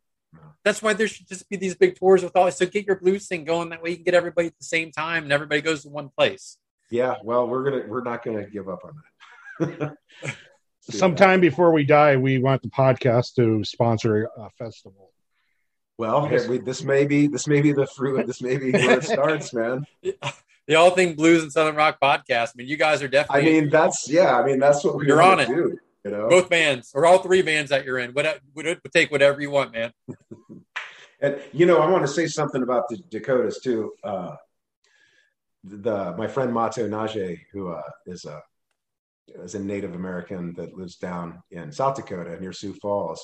That's 0.65 0.83
why 0.83 0.93
there 0.93 1.09
should 1.09 1.29
just 1.29 1.49
be 1.49 1.57
these 1.57 1.75
big 1.75 1.99
tours 1.99 2.23
with 2.23 2.37
all. 2.37 2.51
So 2.51 2.67
get 2.67 2.87
your 2.87 2.97
blues 2.97 3.29
thing 3.29 3.45
going. 3.45 3.71
That 3.71 3.83
way 3.83 3.91
you 3.91 3.97
can 3.97 4.05
get 4.05 4.15
everybody 4.15 4.49
at 4.49 4.59
the 4.59 4.65
same 4.65 4.91
time, 4.91 5.25
and 5.25 5.33
everybody 5.33 5.61
goes 5.61 5.83
to 5.83 5.89
one 5.89 6.09
place. 6.09 6.59
yeah, 6.91 7.15
well, 7.23 7.47
we're 7.47 7.65
gonna 7.71 7.85
we're 7.87 8.03
not 8.03 8.25
gonna 8.25 8.47
give 8.47 8.69
up 8.69 8.81
on 8.85 8.95
that. 9.61 9.97
sometime 10.91 11.41
before 11.41 11.73
we 11.73 11.85
die, 11.85 12.17
we 12.17 12.39
want 12.39 12.63
the 12.63 12.69
podcast 12.69 13.35
to 13.35 13.63
sponsor 13.65 14.29
a 14.37 14.51
festival. 14.51 15.13
Well, 15.99 16.27
here, 16.27 16.49
we, 16.49 16.59
this 16.59 16.85
may 16.85 17.07
be 17.07 17.27
this 17.27 17.49
may 17.49 17.61
be 17.61 17.73
the 17.73 17.87
fruit. 17.87 18.27
This 18.27 18.41
may 18.41 18.57
be 18.57 18.71
where 18.73 18.99
it 18.99 19.05
starts, 19.05 19.53
man. 19.53 19.85
The 20.69 20.75
All 20.75 20.91
Thing 20.91 21.15
Blues 21.15 21.43
and 21.43 21.51
Southern 21.51 21.77
Rock 21.77 21.99
podcast. 21.99 22.49
I 22.49 22.53
mean, 22.57 22.69
you 22.69 22.77
guys 22.77 23.03
are 23.03 23.09
definitely. 23.09 23.49
I 23.49 23.61
mean, 23.61 23.71
that's 23.71 24.07
yeah. 24.07 24.39
I 24.39 24.45
mean, 24.45 24.59
that's 24.59 24.85
what 24.85 24.97
we 24.97 25.07
You're 25.07 25.23
on 25.23 25.41
it. 25.41 25.49
Do, 25.49 25.79
you 26.05 26.11
know, 26.11 26.29
both 26.29 26.51
bands 26.51 26.93
or 26.95 27.07
all 27.07 27.21
three 27.21 27.41
bands 27.41 27.71
that 27.71 27.87
you're 27.87 27.99
in. 27.99 28.13
Would 28.13 28.29
would 28.55 28.79
take 28.93 29.11
whatever 29.11 29.41
you 29.41 29.51
want, 29.51 29.73
man. 29.73 29.93
And 31.21 31.41
you 31.53 31.67
know, 31.67 31.79
I 31.79 31.91
want 31.91 32.07
to 32.07 32.13
say 32.13 32.29
something 32.29 32.63
about 32.63 32.89
the 32.89 32.99
Dakotas 33.11 33.61
too. 33.61 33.93
Uh, 34.05 34.37
the 35.65 36.15
my 36.17 36.29
friend 36.29 36.53
Mato 36.53 36.89
Nanji, 36.89 37.41
who 37.53 37.73
uh, 37.73 37.83
is 38.07 38.25
a 38.25 38.41
is 39.43 39.57
a 39.57 39.59
Native 39.59 39.95
American 39.95 40.55
that 40.55 40.75
lives 40.75 40.95
down 40.95 41.43
in 41.51 41.73
South 41.73 41.97
Dakota 41.97 42.41
near 42.41 42.53
Sioux 42.53 42.75
Falls. 42.75 43.21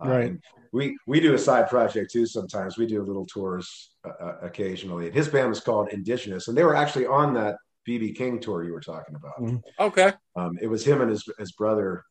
Right. 0.00 0.30
and 0.30 0.42
we 0.72 0.96
we 1.06 1.20
do 1.20 1.34
a 1.34 1.38
side 1.38 1.68
project 1.68 2.10
too. 2.12 2.26
Sometimes 2.26 2.76
we 2.78 2.86
do 2.86 3.02
little 3.02 3.26
tours 3.26 3.90
uh, 4.04 4.24
uh, 4.24 4.36
occasionally. 4.42 5.06
And 5.06 5.14
his 5.14 5.28
band 5.28 5.48
was 5.48 5.60
called 5.60 5.88
Indigenous, 5.90 6.48
and 6.48 6.56
they 6.56 6.64
were 6.64 6.74
actually 6.76 7.06
on 7.06 7.34
that 7.34 7.56
BB 7.88 8.16
King 8.16 8.38
tour 8.40 8.64
you 8.64 8.72
were 8.72 8.80
talking 8.80 9.14
about. 9.14 9.38
Mhm. 9.40 9.62
Okay. 9.78 10.12
Um, 10.36 10.58
it 10.60 10.66
was 10.68 10.84
him 10.84 11.00
and 11.00 11.10
his 11.10 11.28
his 11.38 11.52
brother 11.52 12.04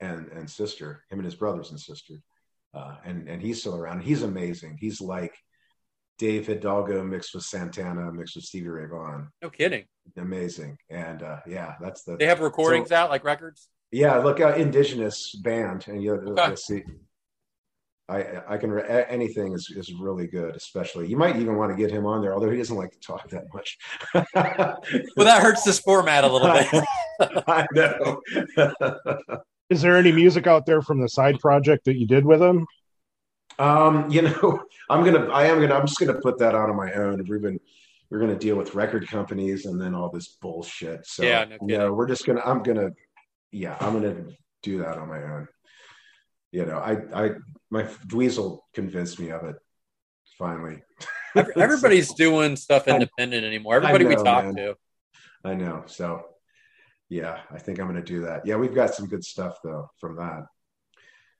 and 0.00 0.28
and 0.28 0.48
sister, 0.50 1.04
him 1.10 1.18
and 1.18 1.24
his 1.26 1.34
brothers 1.34 1.70
and 1.70 1.80
sister, 1.80 2.14
uh, 2.74 2.96
and 3.04 3.28
and 3.28 3.42
he's 3.42 3.60
still 3.60 3.76
around. 3.76 4.02
He's 4.02 4.22
amazing. 4.22 4.78
He's 4.80 5.00
like 5.00 5.34
Dave 6.18 6.46
Hidalgo 6.46 7.04
mixed 7.04 7.34
with 7.34 7.44
Santana 7.44 8.12
mixed 8.12 8.36
with 8.36 8.44
Stevie 8.44 8.68
Ray 8.68 8.86
Vaughan. 8.86 9.28
No 9.42 9.50
kidding. 9.50 9.84
Amazing. 10.16 10.78
And 10.90 11.22
uh, 11.22 11.40
yeah, 11.46 11.74
that's 11.80 12.02
the 12.04 12.16
They 12.16 12.26
have 12.26 12.40
recordings 12.40 12.92
out, 12.92 13.10
like 13.10 13.24
records. 13.24 13.68
Yeah. 13.90 14.18
Look 14.18 14.40
out, 14.40 14.58
Indigenous 14.58 15.34
band, 15.34 15.86
and 15.88 16.02
you'll, 16.02 16.30
Okay. 16.30 16.46
you'll 16.48 16.56
see. 16.56 16.82
I 18.10 18.40
I 18.48 18.56
can 18.56 18.70
re- 18.70 19.04
anything 19.08 19.52
is 19.52 19.70
is 19.76 19.92
really 19.92 20.26
good, 20.26 20.56
especially 20.56 21.08
you 21.08 21.16
might 21.18 21.36
even 21.36 21.56
want 21.56 21.70
to 21.72 21.76
get 21.76 21.90
him 21.90 22.06
on 22.06 22.22
there, 22.22 22.32
although 22.32 22.48
he 22.50 22.56
doesn't 22.56 22.76
like 22.76 22.90
to 22.92 23.00
talk 23.00 23.28
that 23.30 23.44
much. 23.52 23.76
Well, 25.16 25.26
that 25.26 25.42
hurts 25.42 25.62
this 25.62 25.78
format 25.78 26.24
a 26.24 26.32
little 26.32 26.52
bit. 26.52 26.84
I 27.46 27.66
know. 27.74 28.20
Is 29.70 29.82
there 29.82 29.96
any 29.98 30.12
music 30.12 30.46
out 30.46 30.64
there 30.64 30.80
from 30.80 31.02
the 31.02 31.08
side 31.10 31.38
project 31.40 31.84
that 31.84 31.96
you 31.98 32.06
did 32.06 32.24
with 32.24 32.40
them? 32.40 32.64
Um, 33.58 34.08
you 34.10 34.22
know, 34.22 34.62
I'm 34.88 35.04
gonna, 35.04 35.26
I 35.30 35.44
am 35.46 35.60
gonna, 35.60 35.74
I'm 35.74 35.86
just 35.86 35.98
gonna 36.00 36.18
put 36.18 36.38
that 36.38 36.54
out 36.54 36.70
on 36.70 36.76
my 36.76 36.90
own. 36.94 37.22
We've 37.28 37.42
been, 37.42 37.60
we're 38.08 38.20
gonna 38.20 38.38
deal 38.38 38.56
with 38.56 38.74
record 38.74 39.06
companies 39.08 39.66
and 39.66 39.78
then 39.78 39.94
all 39.94 40.08
this 40.10 40.28
bullshit. 40.40 41.04
So, 41.06 41.24
Yeah, 41.24 41.44
no 41.44 41.56
you 41.66 41.76
know, 41.76 41.92
we're 41.92 42.06
just 42.08 42.24
gonna, 42.24 42.40
I'm 42.46 42.62
gonna, 42.62 42.90
yeah, 43.52 43.76
I'm 43.80 43.92
gonna 43.94 44.24
do 44.62 44.78
that 44.78 44.98
on 44.98 45.08
my 45.08 45.22
own. 45.22 45.48
You 46.52 46.64
know, 46.66 46.78
I, 46.78 47.24
I, 47.26 47.30
my 47.70 47.82
Dweezil 48.06 48.60
convinced 48.74 49.20
me 49.20 49.30
of 49.30 49.44
it. 49.44 49.56
Finally, 50.38 50.82
Every- 51.36 51.54
Everybody's 51.62 52.12
doing 52.14 52.56
stuff 52.56 52.88
independent 52.88 53.44
anymore. 53.44 53.74
Everybody 53.76 54.04
we 54.04 54.16
talk 54.16 54.44
man. 54.44 54.54
to. 54.56 54.74
I 55.44 55.54
know. 55.54 55.84
So, 55.86 56.22
yeah, 57.08 57.40
I 57.50 57.58
think 57.58 57.78
I'm 57.80 57.86
gonna 57.86 58.02
do 58.02 58.20
that. 58.22 58.46
Yeah, 58.46 58.56
we've 58.56 58.74
got 58.74 58.94
some 58.94 59.06
good 59.06 59.24
stuff 59.24 59.58
though 59.62 59.90
from 59.98 60.16
that. 60.16 60.44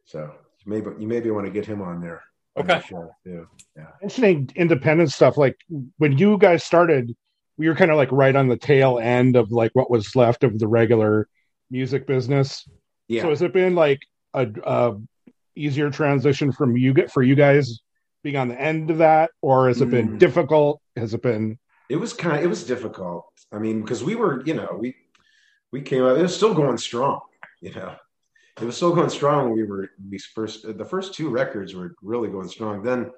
So 0.04 0.32
maybe 0.66 0.90
you 0.98 1.06
maybe 1.06 1.30
want 1.30 1.46
to 1.46 1.52
get 1.52 1.66
him 1.66 1.80
on 1.82 2.00
there. 2.00 2.22
on 2.56 2.64
Okay. 2.64 2.78
the 2.78 2.84
show, 2.84 3.10
too. 3.24 3.46
Mentioning 4.02 4.50
independent 4.56 5.12
stuff, 5.12 5.36
like 5.36 5.56
when 5.98 6.16
you 6.18 6.38
guys 6.38 6.64
started, 6.64 7.14
we 7.56 7.68
were 7.68 7.74
kind 7.74 7.90
of 7.90 7.96
like 7.96 8.10
right 8.12 8.34
on 8.34 8.48
the 8.48 8.56
tail 8.56 8.98
end 8.98 9.36
of 9.36 9.50
like 9.52 9.70
what 9.74 9.90
was 9.90 10.16
left 10.16 10.44
of 10.44 10.58
the 10.58 10.66
regular 10.66 11.28
music 11.70 12.06
business. 12.06 12.68
Yeah. 13.08 13.22
So 13.22 13.30
has 13.30 13.42
it 13.42 13.52
been 13.52 13.74
like 13.74 14.00
a, 14.34 14.46
a 14.64 14.96
easier 15.56 15.90
transition 15.90 16.52
from 16.52 16.76
you 16.76 16.92
get 16.94 17.10
for 17.10 17.22
you 17.22 17.34
guys 17.34 17.80
being 18.22 18.36
on 18.36 18.48
the 18.48 18.60
end 18.60 18.90
of 18.90 18.98
that, 18.98 19.30
or 19.42 19.68
has 19.68 19.80
it 19.80 19.90
been 19.90 20.10
Mm. 20.10 20.18
difficult? 20.18 20.80
Has 20.96 21.14
it 21.14 21.22
been 21.22 21.58
it 21.88 21.96
was 21.96 22.12
kind 22.12 22.36
of 22.36 22.44
it 22.44 22.48
was 22.48 22.64
difficult. 22.64 23.26
I 23.52 23.58
mean, 23.58 23.80
because 23.80 24.04
we 24.04 24.14
were, 24.14 24.42
you 24.44 24.54
know, 24.54 24.76
we 24.78 24.94
we 25.72 25.80
came 25.80 26.02
out. 26.04 26.18
It 26.18 26.22
was 26.22 26.36
still 26.36 26.54
going 26.54 26.78
strong. 26.78 27.20
You 27.60 27.72
know, 27.74 27.94
it 28.60 28.64
was 28.64 28.76
still 28.76 28.94
going 28.94 29.10
strong 29.10 29.52
we 29.52 29.64
were 29.64 29.90
we 30.10 30.18
first. 30.18 30.62
The 30.76 30.84
first 30.84 31.14
two 31.14 31.30
records 31.30 31.74
were 31.74 31.94
really 32.02 32.28
going 32.28 32.48
strong. 32.48 32.82
Then, 32.82 33.10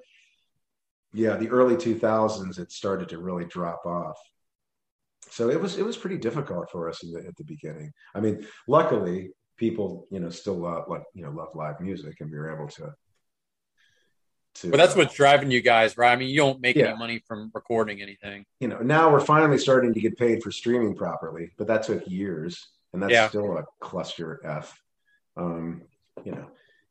yeah, 1.13 1.35
the 1.35 1.49
early 1.49 1.75
two 1.77 1.95
thousands, 1.95 2.57
it 2.59 2.71
started 2.71 3.09
to 3.09 3.17
really 3.17 3.45
drop 3.45 3.85
off. 3.85 4.17
So 5.31 5.49
it 5.49 5.59
was 5.59 5.77
it 5.77 5.85
was 5.85 5.97
pretty 5.97 6.17
difficult 6.17 6.69
for 6.69 6.89
us 6.89 6.99
the, 6.99 7.23
at 7.27 7.35
the 7.37 7.43
beginning. 7.45 7.91
I 8.13 8.19
mean, 8.19 8.45
luckily, 8.67 9.31
people 9.57 10.07
you 10.11 10.19
know 10.19 10.29
still 10.29 10.55
love 10.55 10.85
like 10.89 11.03
you 11.13 11.23
know 11.23 11.31
love 11.31 11.49
live 11.55 11.79
music, 11.79 12.17
and 12.19 12.29
we 12.29 12.37
were 12.37 12.53
able 12.53 12.67
to. 12.67 12.93
to 14.55 14.69
But 14.71 14.77
that's 14.77 14.95
what's 14.95 15.15
driving 15.15 15.49
you 15.49 15.61
guys, 15.61 15.97
right? 15.97 16.11
I 16.11 16.15
mean, 16.17 16.29
you 16.29 16.37
don't 16.37 16.59
make 16.59 16.75
Yeah. 16.75 16.89
any 16.89 16.97
money 16.97 17.23
from 17.27 17.49
recording 17.53 18.01
anything. 18.01 18.45
you 18.59 18.67
know 18.67 18.79
now 18.79 19.11
we're 19.11 19.19
finally 19.35 19.57
starting 19.57 19.93
to 19.93 19.99
get 20.01 20.17
paid 20.17 20.43
for 20.43 20.51
streaming 20.51 20.95
properly 20.95 21.49
but 21.57 21.65
that 21.67 21.81
took 21.83 22.05
years 22.07 22.67
and 22.93 23.01
that's 23.01 23.13
Yeah. 23.13 23.29
still 23.29 23.57
a 23.57 23.63
cluster 23.79 24.39
f 24.45 24.67
um 25.37 25.81
you 26.25 26.31
know 26.33 26.47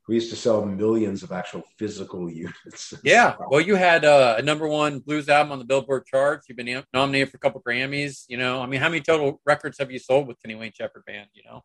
we 0.07 0.15
used 0.15 0.29
to 0.31 0.35
sell 0.35 0.65
millions 0.65 1.23
of 1.23 1.31
actual 1.31 1.63
physical 1.77 2.29
units 2.43 2.93
Yeah. 3.03 3.35
Well, 3.49 3.61
you 3.61 3.75
had 3.75 4.03
uh, 4.03 4.35
a 4.37 4.41
number 4.41 4.67
one 4.67 4.99
blues 4.99 5.29
album 5.29 5.51
on 5.51 5.59
the 5.59 5.65
Billboard 5.65 6.05
charts. 6.05 6.47
You've 6.49 6.57
been 6.57 6.83
nominated 6.93 7.29
for 7.29 7.37
a 7.37 7.39
couple 7.39 7.61
Grammys. 7.61 8.25
You 8.27 8.37
know, 8.37 8.61
I 8.61 8.65
mean, 8.65 8.81
how 8.81 8.89
many 8.89 9.01
total 9.01 9.39
records 9.45 9.77
have 9.79 9.91
you 9.91 9.99
sold 9.99 10.27
with 10.27 10.41
Kenny 10.41 10.55
Wayne 10.55 10.73
Shepherd 10.73 11.05
Band? 11.05 11.27
You 11.33 11.43
know, 11.45 11.63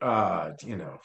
uh 0.00 0.50
you 0.62 0.76
know 0.76 0.98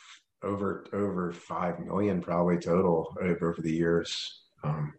over 0.43 0.85
over 0.93 1.33
five 1.33 1.79
million 1.79 2.21
probably 2.21 2.57
total 2.57 3.15
over, 3.21 3.51
over 3.51 3.61
the 3.61 3.71
years 3.71 4.43
um 4.63 4.93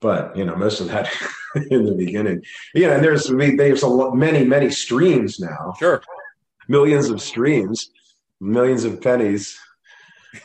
but 0.00 0.36
you 0.36 0.44
know 0.44 0.54
most 0.54 0.80
of 0.80 0.88
that 0.88 1.10
in 1.70 1.84
the 1.84 1.94
beginning 1.94 2.40
yeah 2.74 2.94
and 2.94 3.04
there's 3.04 3.26
there's 3.26 3.82
a 3.82 3.86
lot, 3.86 4.14
many 4.14 4.44
many 4.44 4.70
streams 4.70 5.40
now 5.40 5.72
sure. 5.78 6.02
millions 6.68 7.08
of 7.10 7.20
streams, 7.20 7.90
millions 8.40 8.84
of 8.84 9.00
pennies 9.00 9.58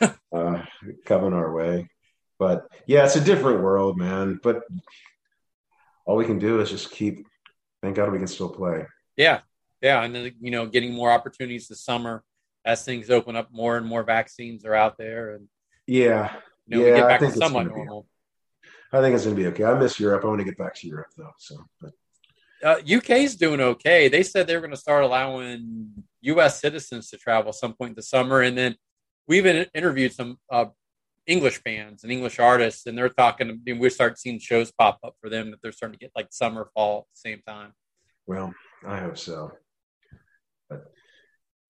uh, 0.32 0.62
coming 1.06 1.32
our 1.32 1.52
way. 1.54 1.88
But 2.38 2.66
yeah, 2.86 3.04
it's 3.04 3.16
a 3.16 3.20
different 3.20 3.62
world, 3.62 3.98
man. 3.98 4.40
But 4.42 4.62
all 6.06 6.16
we 6.16 6.24
can 6.24 6.38
do 6.38 6.60
is 6.60 6.70
just 6.70 6.90
keep. 6.90 7.26
Thank 7.82 7.96
God 7.96 8.12
we 8.12 8.18
can 8.18 8.26
still 8.26 8.48
play. 8.50 8.84
Yeah. 9.16 9.40
Yeah. 9.80 10.02
And 10.02 10.14
then, 10.14 10.32
you 10.40 10.50
know, 10.50 10.66
getting 10.66 10.92
more 10.92 11.10
opportunities 11.10 11.68
this 11.68 11.82
summer 11.82 12.22
as 12.64 12.84
things 12.84 13.08
open 13.10 13.36
up 13.36 13.48
more 13.52 13.76
and 13.78 13.86
more 13.86 14.02
vaccines 14.02 14.64
are 14.66 14.74
out 14.74 14.98
there 14.98 15.34
and, 15.34 15.48
Yeah, 15.86 16.34
you 16.66 16.76
know, 16.76 16.84
Yeah, 16.84 16.90
we 16.92 16.96
get 16.98 17.04
I 17.04 17.08
back 17.08 17.20
to 17.20 17.24
think 17.26 17.36
it's 17.36 17.46
somewhat 17.46 17.68
gonna 17.68 17.84
be- 17.84 18.06
I 18.92 19.00
think 19.00 19.14
it's 19.14 19.24
gonna 19.24 19.36
be 19.36 19.46
okay. 19.46 19.64
I 19.64 19.78
miss 19.78 19.98
Europe. 20.00 20.24
I 20.24 20.28
want 20.28 20.40
to 20.40 20.44
get 20.44 20.58
back 20.58 20.74
to 20.74 20.86
Europe 20.86 21.10
though. 21.16 21.32
So, 21.38 21.56
but 21.80 21.92
Uh, 22.62 22.76
UK's 22.84 23.36
doing 23.36 23.60
okay. 23.60 24.08
They 24.08 24.22
said 24.22 24.46
they 24.46 24.54
were 24.54 24.60
going 24.60 24.70
to 24.72 24.76
start 24.76 25.02
allowing 25.02 26.04
U.S. 26.22 26.60
citizens 26.60 27.08
to 27.08 27.16
travel 27.16 27.54
some 27.54 27.72
point 27.72 27.90
in 27.90 27.94
the 27.94 28.02
summer, 28.02 28.42
and 28.42 28.58
then 28.58 28.76
we've 29.30 29.46
in- 29.46 29.66
interviewed 29.72 30.12
some 30.12 30.38
uh, 30.50 30.66
English 31.26 31.62
bands 31.62 32.02
and 32.02 32.12
English 32.12 32.38
artists, 32.38 32.86
and 32.86 32.98
they're 32.98 33.08
talking. 33.08 33.62
Mean, 33.64 33.78
we 33.78 33.88
start 33.88 34.18
seeing 34.18 34.40
shows 34.40 34.72
pop 34.72 34.98
up 35.04 35.14
for 35.20 35.30
them 35.30 35.52
that 35.52 35.62
they're 35.62 35.72
starting 35.72 35.98
to 35.98 36.04
get 36.04 36.12
like 36.14 36.26
summer, 36.30 36.68
fall 36.74 36.98
at 36.98 37.04
the 37.14 37.30
same 37.30 37.40
time. 37.46 37.72
well, 38.26 38.52
I 38.86 38.98
hope 38.98 39.16
so. 39.16 39.52
But 40.68 40.92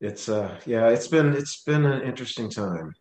it's 0.00 0.28
uh, 0.28 0.58
yeah, 0.66 0.88
it's 0.88 1.06
been 1.06 1.34
it's 1.34 1.62
been 1.62 1.84
an 1.84 2.02
interesting 2.02 2.48
time. 2.50 2.94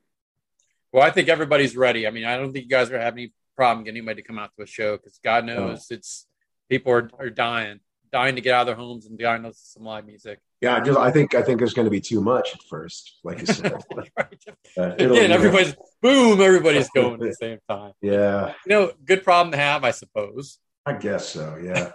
Well, 0.92 1.04
I 1.04 1.12
think 1.12 1.30
everybody's 1.30 1.78
ready. 1.78 2.06
I 2.06 2.12
mean, 2.12 2.26
I 2.26 2.36
don't 2.36 2.52
think 2.52 2.66
you 2.66 2.70
guys 2.70 2.92
are 2.92 3.00
having 3.00 3.24
any 3.24 3.34
problem 3.56 3.86
getting 3.86 4.00
anybody 4.00 4.22
to 4.22 4.28
come 4.28 4.40
out 4.40 4.52
to 4.58 4.64
a 4.64 4.68
show 4.68 4.98
because 4.98 5.20
God 5.24 5.46
knows 5.46 5.88
it's 5.92 6.28
people 6.70 6.92
are, 6.92 7.10
are 7.20 7.30
dying, 7.30 7.80
dying 8.12 8.36
to 8.36 8.42
get 8.42 8.56
out 8.56 8.62
of 8.62 8.68
their 8.68 8.76
homes 8.76 9.06
and 9.06 9.18
dying 9.18 9.44
to 9.44 9.54
some 9.54 9.84
live 9.84 10.06
music. 10.06 10.40
Yeah, 10.62 10.76
I 10.76 10.80
just 10.82 11.00
I 11.00 11.10
think 11.12 11.36
I 11.36 11.42
think 11.42 11.60
there's 11.60 11.74
going 11.74 11.86
to 11.86 11.92
be 11.92 12.02
too 12.02 12.22
much 12.22 12.54
at 12.54 12.62
first, 12.70 13.20
like 13.24 13.40
you 13.40 13.46
said. 13.46 13.74
right. 13.96 14.06
Uh, 14.78 14.94
Again, 14.98 15.32
everybody's 15.32 15.76
boom, 16.02 16.40
everybody's 16.42 16.90
going 16.90 17.14
at 17.16 17.20
the 17.20 17.34
same 17.34 17.58
time. 17.68 17.92
Yeah, 18.02 18.54
You 18.66 18.70
know, 18.70 18.92
good 19.06 19.24
problem 19.24 19.52
to 19.52 19.58
have, 19.58 19.84
I 19.84 19.92
suppose. 19.92 20.60
I 20.86 20.94
guess 20.94 21.28
so. 21.30 21.58
Yeah. 21.62 21.92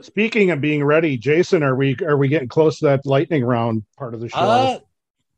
Speaking 0.00 0.50
of 0.50 0.60
being 0.60 0.82
ready, 0.84 1.16
Jason, 1.16 1.62
are 1.62 1.74
we 1.74 1.96
are 2.06 2.16
we 2.16 2.28
getting 2.28 2.48
close 2.48 2.78
to 2.78 2.86
that 2.86 3.04
lightning 3.06 3.44
round 3.44 3.84
part 3.98 4.14
of 4.14 4.20
the 4.20 4.28
show? 4.28 4.38
Uh, 4.38 4.78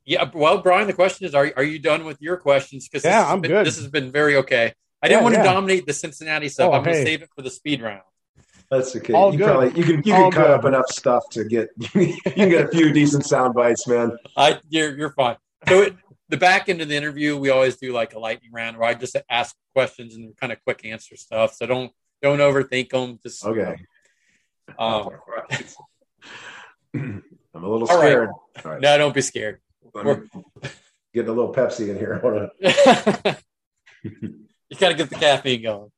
yeah. 0.04 0.30
Well, 0.32 0.60
Brian, 0.62 0.86
the 0.86 0.92
question 0.92 1.26
is, 1.26 1.34
are 1.34 1.50
are 1.56 1.62
you 1.62 1.78
done 1.78 2.04
with 2.04 2.20
your 2.20 2.36
questions? 2.36 2.88
Because 2.88 3.04
Yeah, 3.04 3.10
this 3.20 3.24
has 3.24 3.32
I'm 3.32 3.40
been, 3.40 3.50
good. 3.50 3.66
This 3.66 3.76
has 3.78 3.88
been 3.88 4.12
very 4.12 4.36
okay. 4.36 4.74
I 5.02 5.08
didn't 5.08 5.20
Yeah, 5.20 5.22
want 5.24 5.34
to 5.36 5.40
yeah. 5.40 5.52
dominate 5.52 5.86
the 5.86 5.92
Cincinnati 5.94 6.48
stuff. 6.48 6.70
Oh, 6.70 6.74
I'm 6.74 6.84
going 6.84 6.96
to 6.96 7.02
save 7.02 7.22
it 7.22 7.30
for 7.34 7.42
the 7.42 7.50
speed 7.50 7.82
round. 7.82 8.02
That's 8.72 8.96
okay. 8.96 9.12
All 9.12 9.30
you 9.30 9.36
good. 9.38 9.44
probably 9.48 9.78
you 9.78 9.84
can 9.84 10.02
you 10.02 10.14
All 10.14 10.22
can 10.22 10.30
cut 10.32 10.46
good. 10.46 10.50
up 10.60 10.64
enough 10.64 10.86
stuff 10.88 11.28
to 11.32 11.44
get 11.44 11.68
you 11.94 12.16
can 12.24 12.48
get 12.48 12.64
a 12.64 12.68
few 12.68 12.90
decent 12.90 13.26
sound 13.26 13.52
bites, 13.52 13.86
man. 13.86 14.16
I 14.34 14.60
you're 14.70 14.96
you're 14.96 15.12
fine. 15.12 15.36
So 15.68 15.82
it, 15.82 15.96
the 16.30 16.38
back 16.38 16.70
end 16.70 16.80
of 16.80 16.88
the 16.88 16.96
interview, 16.96 17.36
we 17.36 17.50
always 17.50 17.76
do 17.76 17.92
like 17.92 18.14
a 18.14 18.18
lightning 18.18 18.50
round 18.50 18.78
where 18.78 18.88
I 18.88 18.94
just 18.94 19.14
ask 19.28 19.54
questions 19.74 20.14
and 20.16 20.34
kind 20.38 20.54
of 20.54 20.64
quick 20.64 20.86
answer 20.86 21.16
stuff. 21.16 21.52
So 21.52 21.66
don't 21.66 21.92
don't 22.22 22.38
overthink 22.38 22.88
them. 22.88 23.18
Just 23.22 23.44
Okay. 23.44 23.76
Um, 24.78 25.10
I'm 26.94 27.22
a 27.52 27.68
little 27.68 27.86
All 27.90 27.98
right. 27.98 28.08
scared. 28.08 28.30
All 28.64 28.70
right. 28.72 28.80
no, 28.80 28.96
don't 28.96 29.14
be 29.14 29.20
scared. 29.20 29.60
Let 29.92 30.06
me 30.06 30.14
get 31.12 31.28
a 31.28 31.32
little 31.32 31.52
Pepsi 31.52 31.90
in 31.90 31.98
here. 31.98 32.18
Hold 32.22 32.38
on. 32.38 32.50
you 34.02 34.76
got 34.78 34.88
to 34.88 34.94
get 34.94 35.10
the 35.10 35.16
caffeine 35.16 35.62
going. 35.62 35.90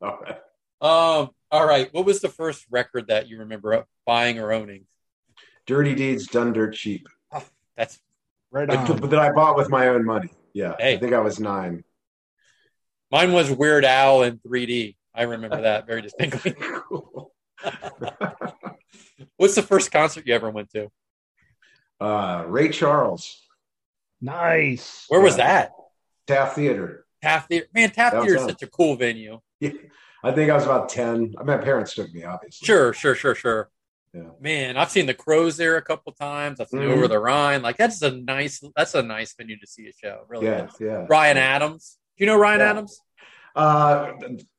All 0.00 0.18
right. 0.22 0.38
Um. 0.80 1.30
All 1.50 1.66
right. 1.66 1.92
What 1.92 2.04
was 2.04 2.20
the 2.20 2.28
first 2.28 2.66
record 2.70 3.08
that 3.08 3.28
you 3.28 3.38
remember 3.38 3.84
buying 4.04 4.38
or 4.38 4.52
owning? 4.52 4.86
Dirty 5.66 5.94
deeds 5.94 6.26
done 6.26 6.52
dirt 6.52 6.74
cheap. 6.74 7.08
That's 7.76 7.98
right 8.50 8.68
Like, 8.68 8.88
on. 8.90 9.10
that 9.10 9.18
I 9.18 9.32
bought 9.32 9.56
with 9.56 9.68
my 9.68 9.88
own 9.88 10.04
money. 10.04 10.30
Yeah. 10.54 10.74
Hey. 10.78 10.94
I 10.94 10.98
think 10.98 11.12
I 11.12 11.20
was 11.20 11.38
nine. 11.38 11.84
mine. 13.10 13.32
Was 13.32 13.50
Weird 13.50 13.84
Al 13.84 14.22
in 14.22 14.38
3D. 14.38 14.96
I 15.14 15.22
remember 15.22 15.60
that 15.62 15.86
very 15.86 16.02
distinctly. 16.02 16.54
What's 19.36 19.54
the 19.54 19.62
first 19.62 19.90
concert 19.92 20.26
you 20.26 20.34
ever 20.34 20.50
went 20.50 20.70
to? 20.70 20.90
uh, 22.00 22.44
Ray 22.46 22.68
Charles, 22.70 23.42
Nice. 24.20 25.04
Where 25.08 25.20
was 25.20 25.36
Yeah. 25.38 25.46
that? 25.46 25.72
Taft 26.26 26.56
Theater. 26.56 27.06
Taft 27.22 27.48
Theater. 27.48 27.66
Man, 27.74 27.90
Taft 27.90 28.16
Theater 28.16 28.36
is 28.36 28.42
such 28.44 28.62
a 28.62 28.66
cool 28.66 28.96
venue. 28.96 29.40
I 30.26 30.32
think 30.32 30.50
I 30.50 30.54
was 30.54 30.64
about 30.64 30.88
10. 30.88 31.34
My 31.44 31.56
parents 31.56 31.94
took 31.94 32.12
me, 32.12 32.24
obviously. 32.24 32.66
Sure, 32.66 32.92
sure, 32.92 33.14
sure, 33.14 33.34
sure. 33.34 33.70
Yeah. 34.12 34.22
Man, 34.40 34.76
I've 34.76 34.90
seen 34.90 35.06
the 35.06 35.14
Crowes 35.14 35.56
there 35.56 35.76
a 35.76 35.82
couple 35.82 36.12
times. 36.12 36.58
I've 36.58 36.68
seen 36.68 36.80
Mhm. 36.80 36.90
Over 36.96 37.06
the 37.06 37.18
Rhine. 37.18 37.62
Like 37.62 37.76
that's 37.76 38.00
a 38.02 38.10
nice. 38.10 38.62
That's 38.74 38.94
a 38.94 39.02
nice 39.02 39.34
venue 39.34 39.58
to 39.58 39.66
see 39.66 39.86
a 39.88 39.92
show. 39.92 40.24
Really. 40.26 40.46
Yeah. 40.46 40.64
is. 40.66 40.70
Yeah. 40.80 41.06
Ryan 41.08 41.36
Adams. 41.36 41.98
Do 42.16 42.24
you 42.24 42.30
know 42.30 42.38
Ryan 42.38 42.60
Yeah. 42.60 42.70
Adams? 42.70 43.00
Uh, 43.54 44.12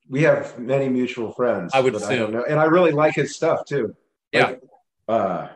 we 0.09 0.23
have 0.23 0.57
many 0.59 0.89
mutual 0.89 1.31
friends. 1.33 1.71
I 1.73 1.79
would 1.81 1.95
assume. 1.95 2.17
don't 2.19 2.33
know. 2.33 2.45
And 2.47 2.59
I 2.59 2.65
really 2.65 2.91
like 2.91 3.15
his 3.15 3.35
stuff 3.35 3.65
too. 3.65 3.95
Yeah. 4.31 4.45
Like, 4.47 4.61
uh, 5.07 5.47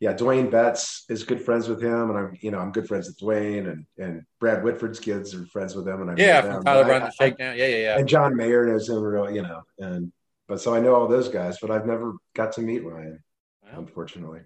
yeah, 0.00 0.12
Duane 0.12 0.50
Betts 0.50 1.04
is 1.08 1.24
good 1.24 1.40
friends 1.42 1.68
with 1.68 1.82
him, 1.82 2.10
and 2.10 2.18
I'm, 2.18 2.36
you 2.40 2.50
know, 2.50 2.58
I'm 2.58 2.70
good 2.72 2.86
friends 2.86 3.06
with 3.08 3.18
Duane, 3.18 3.66
and 3.66 3.86
and 3.98 4.22
Brad 4.40 4.62
Whitford's 4.62 5.00
kids 5.00 5.34
are 5.34 5.46
friends 5.46 5.74
with 5.74 5.88
him, 5.88 6.02
and 6.02 6.10
I 6.10 6.14
know 6.14 6.22
Yeah, 6.24 6.42
from 6.42 6.64
Tyler 6.64 6.84
Bryant 6.84 7.04
the 7.06 7.10
Shakedown. 7.12 7.56
Yeah, 7.56 7.66
yeah, 7.66 7.76
yeah. 7.76 7.98
and 7.98 8.08
John 8.08 8.36
Mayer 8.36 8.66
knows 8.66 8.88
him, 8.88 9.00
real, 9.00 9.30
you 9.30 9.42
know, 9.42 9.62
and 9.78 10.12
but 10.48 10.60
so 10.60 10.74
I 10.74 10.80
know 10.80 10.94
all 10.94 11.08
those 11.08 11.28
guys, 11.28 11.58
but 11.60 11.70
I've 11.70 11.86
never 11.86 12.14
got 12.34 12.52
to 12.52 12.60
meet 12.60 12.84
Ryan, 12.84 13.22
Well, 13.62 13.80
unfortunately. 13.80 14.40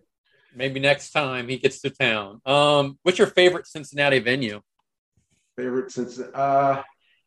maybe 0.55 0.80
next 0.80 1.11
time 1.11 1.48
he 1.48 1.59
gets 1.59 1.80
to 1.82 1.90
town. 1.90 2.40
Um, 2.46 2.98
what's 3.03 3.18
your 3.18 3.26
favorite 3.26 3.66
Cincinnati 3.66 4.18
venue? 4.20 4.61
Favorite 5.57 5.90
since 5.90 6.18
uh, 6.18 6.82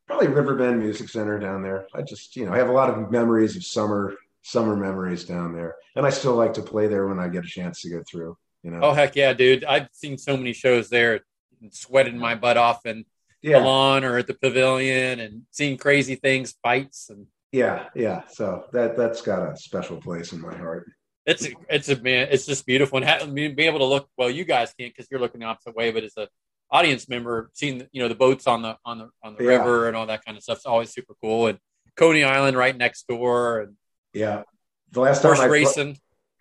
probably 0.07 0.27
Riverbend 0.27 0.79
Music 0.79 1.09
Center 1.09 1.37
down 1.39 1.61
there. 1.61 1.85
I 1.93 2.01
just, 2.01 2.35
you 2.35 2.45
know, 2.45 2.53
I 2.53 2.57
have 2.57 2.69
a 2.69 2.73
lot 2.73 2.89
of 2.89 3.11
memories 3.11 3.55
of 3.55 3.63
summer 3.63 4.15
summer 4.43 4.75
memories 4.75 5.25
down 5.25 5.53
there, 5.53 5.75
and 5.95 6.05
I 6.05 6.09
still 6.11 6.35
like 6.35 6.53
to 6.53 6.61
play 6.61 6.87
there 6.87 7.07
when 7.07 7.19
I 7.19 7.27
get 7.29 7.43
a 7.45 7.47
chance 7.47 7.81
to 7.81 7.89
go 7.89 8.03
through. 8.09 8.37
You 8.61 8.71
know, 8.71 8.79
Oh 8.83 8.93
heck 8.93 9.15
yeah, 9.15 9.33
dude! 9.33 9.63
I've 9.65 9.87
seen 9.91 10.17
so 10.17 10.37
many 10.37 10.53
shows 10.53 10.89
there, 10.89 11.21
and 11.61 11.73
sweated 11.73 12.15
my 12.15 12.35
butt 12.35 12.57
off 12.57 12.85
in 12.85 13.05
the 13.41 13.49
yeah, 13.49 13.57
lawn 13.57 14.03
or 14.03 14.17
at 14.17 14.27
the 14.27 14.33
pavilion, 14.35 15.19
and 15.19 15.41
seen 15.51 15.77
crazy 15.77 16.15
things, 16.15 16.53
fights, 16.63 17.09
and 17.09 17.25
yeah, 17.51 17.87
yeah. 17.95 18.21
So 18.29 18.65
that 18.71 18.95
that's 18.95 19.21
got 19.21 19.51
a 19.51 19.57
special 19.57 19.97
place 19.97 20.31
in 20.33 20.39
my 20.41 20.55
heart. 20.55 20.89
it's 21.25 21.47
it's 21.69 21.89
a 21.89 21.99
man, 22.01 22.27
it's 22.31 22.45
just 22.45 22.65
beautiful, 22.65 22.97
and 22.99 23.05
ha- 23.07 23.25
being 23.25 23.57
able 23.59 23.79
to 23.79 23.85
look. 23.85 24.07
Well, 24.17 24.29
you 24.29 24.45
guys 24.45 24.73
can't 24.77 24.93
because 24.93 25.07
you're 25.11 25.19
looking 25.19 25.41
the 25.41 25.47
opposite 25.47 25.75
way, 25.75 25.91
but 25.91 26.03
as 26.03 26.15
a 26.17 26.27
audience 26.71 27.07
member, 27.09 27.49
seeing 27.53 27.87
you 27.91 28.01
know 28.01 28.07
the 28.07 28.15
boats 28.15 28.47
on 28.47 28.61
the 28.61 28.77
on 28.85 28.97
the 28.99 29.09
on 29.23 29.35
the 29.35 29.43
Yeah. 29.43 29.49
river 29.57 29.87
and 29.87 29.95
all 29.97 30.05
that 30.07 30.23
kind 30.25 30.37
of 30.37 30.43
stuff 30.43 30.59
is 30.59 30.65
always 30.65 30.89
super 30.91 31.13
cool. 31.21 31.47
And 31.47 31.59
Coney 31.97 32.23
Island 32.23 32.55
right 32.57 32.75
next 32.75 33.07
door, 33.07 33.59
and 33.61 33.75
Yeah, 34.13 34.43
the 34.91 35.01
last 35.01 35.21
time 35.21 35.29
horse 35.29 35.39
I 35.39 35.45
pla- 35.45 35.51
racing. 35.53 35.97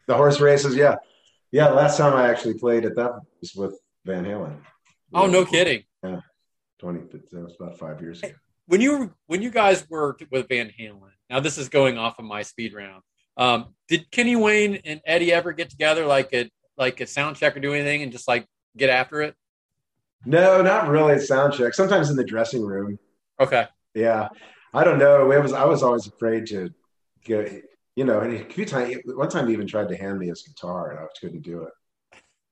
the 0.06 0.14
horse 0.14 0.40
races. 0.40 0.74
Yeah, 0.76 0.96
yeah. 1.50 1.68
The 1.68 1.74
last 1.74 1.96
time 1.96 2.14
I 2.14 2.28
actually 2.28 2.54
played 2.54 2.84
at 2.84 2.96
that 2.96 3.12
was 3.40 3.54
with 3.54 3.78
Van 4.04 4.24
Halen. 4.24 4.56
Oh 5.14 5.26
no 5.26 5.44
kidding! 5.44 5.84
Yeah. 6.02 6.20
Twenty. 6.78 7.00
That 7.32 7.42
was 7.44 7.54
about 7.58 7.78
five 7.78 8.00
years 8.00 8.22
ago. 8.22 8.32
when 8.66 8.80
you 8.80 9.14
when 9.26 9.42
you 9.42 9.50
guys 9.50 9.88
were 9.88 10.16
with 10.30 10.48
Van 10.48 10.70
Halen, 10.78 11.10
now 11.30 11.40
this 11.40 11.58
is 11.58 11.68
going 11.68 11.98
off 11.98 12.18
of 12.18 12.24
my 12.24 12.42
speed 12.42 12.74
round. 12.74 13.02
Um, 13.36 13.74
did 13.88 14.10
Kenny 14.10 14.36
Wayne 14.36 14.76
and 14.84 15.00
Eddie 15.06 15.32
ever 15.32 15.52
get 15.52 15.70
together 15.70 16.04
like 16.06 16.32
a 16.34 16.50
like 16.76 17.00
a 17.00 17.06
sound 17.06 17.36
check 17.36 17.56
or 17.56 17.60
do 17.60 17.72
anything 17.72 18.02
and 18.02 18.12
just 18.12 18.28
like 18.28 18.46
get 18.76 18.90
after 18.90 19.22
it? 19.22 19.34
No, 20.24 20.62
not 20.62 20.88
really 20.88 21.14
at 21.14 21.22
sound 21.22 21.54
check. 21.54 21.74
Sometimes 21.74 22.10
in 22.10 22.16
the 22.16 22.24
dressing 22.24 22.62
room. 22.64 22.98
Okay. 23.40 23.66
Yeah, 23.94 24.28
I 24.72 24.84
don't 24.84 24.98
know. 24.98 25.30
It 25.30 25.42
was 25.42 25.52
I 25.52 25.64
was 25.64 25.82
always 25.82 26.06
afraid 26.06 26.46
to 26.48 26.72
you 27.26 28.04
know. 28.04 28.20
And 28.20 28.34
a 28.34 28.44
few 28.44 28.64
times, 28.64 28.96
one 29.04 29.28
time 29.28 29.46
he 29.48 29.52
even 29.52 29.66
tried 29.66 29.88
to 29.88 29.96
hand 29.96 30.18
me 30.18 30.28
his 30.28 30.42
guitar, 30.42 30.90
and 30.90 30.98
I 31.00 31.06
couldn't 31.20 31.42
do 31.42 31.62
it. 31.62 31.72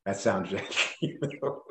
That 0.07 0.17
sounds. 0.19 0.53
You 1.03 1.19
know? 1.43 1.63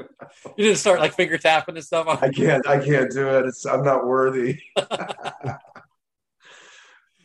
You 0.58 0.66
didn't 0.66 0.80
start 0.80 1.00
like 1.00 1.14
finger 1.14 1.38
tapping 1.38 1.76
and 1.76 1.86
stuff. 1.86 2.08
I 2.08 2.30
can't. 2.30 2.68
I 2.68 2.84
can't 2.84 3.12
do 3.12 3.28
it. 3.30 3.46
It's 3.46 3.64
I'm 3.64 3.84
not 3.84 4.08
worthy. 4.08 4.60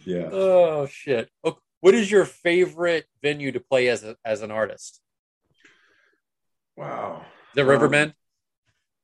yeah. 0.04 0.28
Oh 0.30 0.84
shit. 0.86 1.30
Okay. 1.42 1.58
What 1.80 1.94
is 1.94 2.10
your 2.10 2.26
favorite 2.26 3.06
venue 3.22 3.52
to 3.52 3.60
play 3.60 3.88
as 3.88 4.04
a, 4.04 4.16
as 4.22 4.42
an 4.42 4.50
artist? 4.50 5.00
Wow. 6.76 7.24
The 7.54 7.62
Um, 7.62 7.68
Riverbend. 7.68 8.14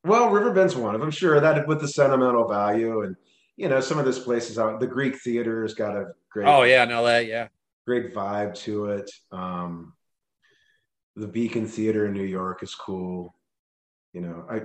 Well, 0.05 0.31
Riverbend's 0.31 0.77
one 0.77 0.95
of 0.95 1.01
them. 1.01 1.11
Sure, 1.11 1.41
that 1.41 1.67
with 1.67 1.81
the 1.81 1.89
sentimental 1.89 2.49
value, 2.49 3.03
and 3.03 3.17
you 3.57 3.69
know, 3.69 3.81
some 3.81 3.99
of 3.99 4.05
those 4.05 4.19
places 4.19 4.59
out. 4.59 4.81
The 4.81 4.87
Greek 4.87 5.17
Theater 5.17 5.63
has 5.63 5.75
got 5.75 5.97
a 5.97 6.13
great. 6.31 6.49
oh 6.49 6.63
yeah, 6.63 6.83
in 6.85 6.91
L.A. 6.91 7.23
Yeah. 7.23 7.49
great 7.87 8.15
vibe 8.15 8.55
to 8.55 8.87
it. 8.87 9.11
Um, 9.33 9.95
the 11.17 11.27
Beacon 11.27 11.67
Theater 11.67 12.07
in 12.07 12.13
New 12.13 12.25
York 12.25 12.63
is 12.63 12.75
cool. 12.75 13.35
You 14.13 14.23
know, 14.23 14.47
I 14.51 14.63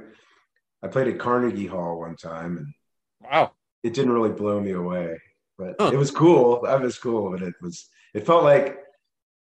I 0.84 0.88
played 0.90 1.08
at 1.08 1.20
Carnegie 1.20 1.68
Hall 1.68 2.00
one 2.00 2.16
time, 2.16 2.58
and 2.58 2.74
Wow. 3.22 3.52
it 3.84 3.94
didn't 3.94 4.12
really 4.14 4.32
blow 4.32 4.60
me 4.60 4.72
away, 4.72 5.20
but 5.58 5.76
Huh. 5.80 5.92
it 5.94 5.98
was 5.98 6.12
cool. 6.12 6.62
That 6.64 6.82
was 6.82 6.98
cool, 7.00 7.32
but 7.32 7.42
it 7.42 7.56
was 7.62 7.90
it 8.14 8.26
felt 8.26 8.44
like 8.44 8.78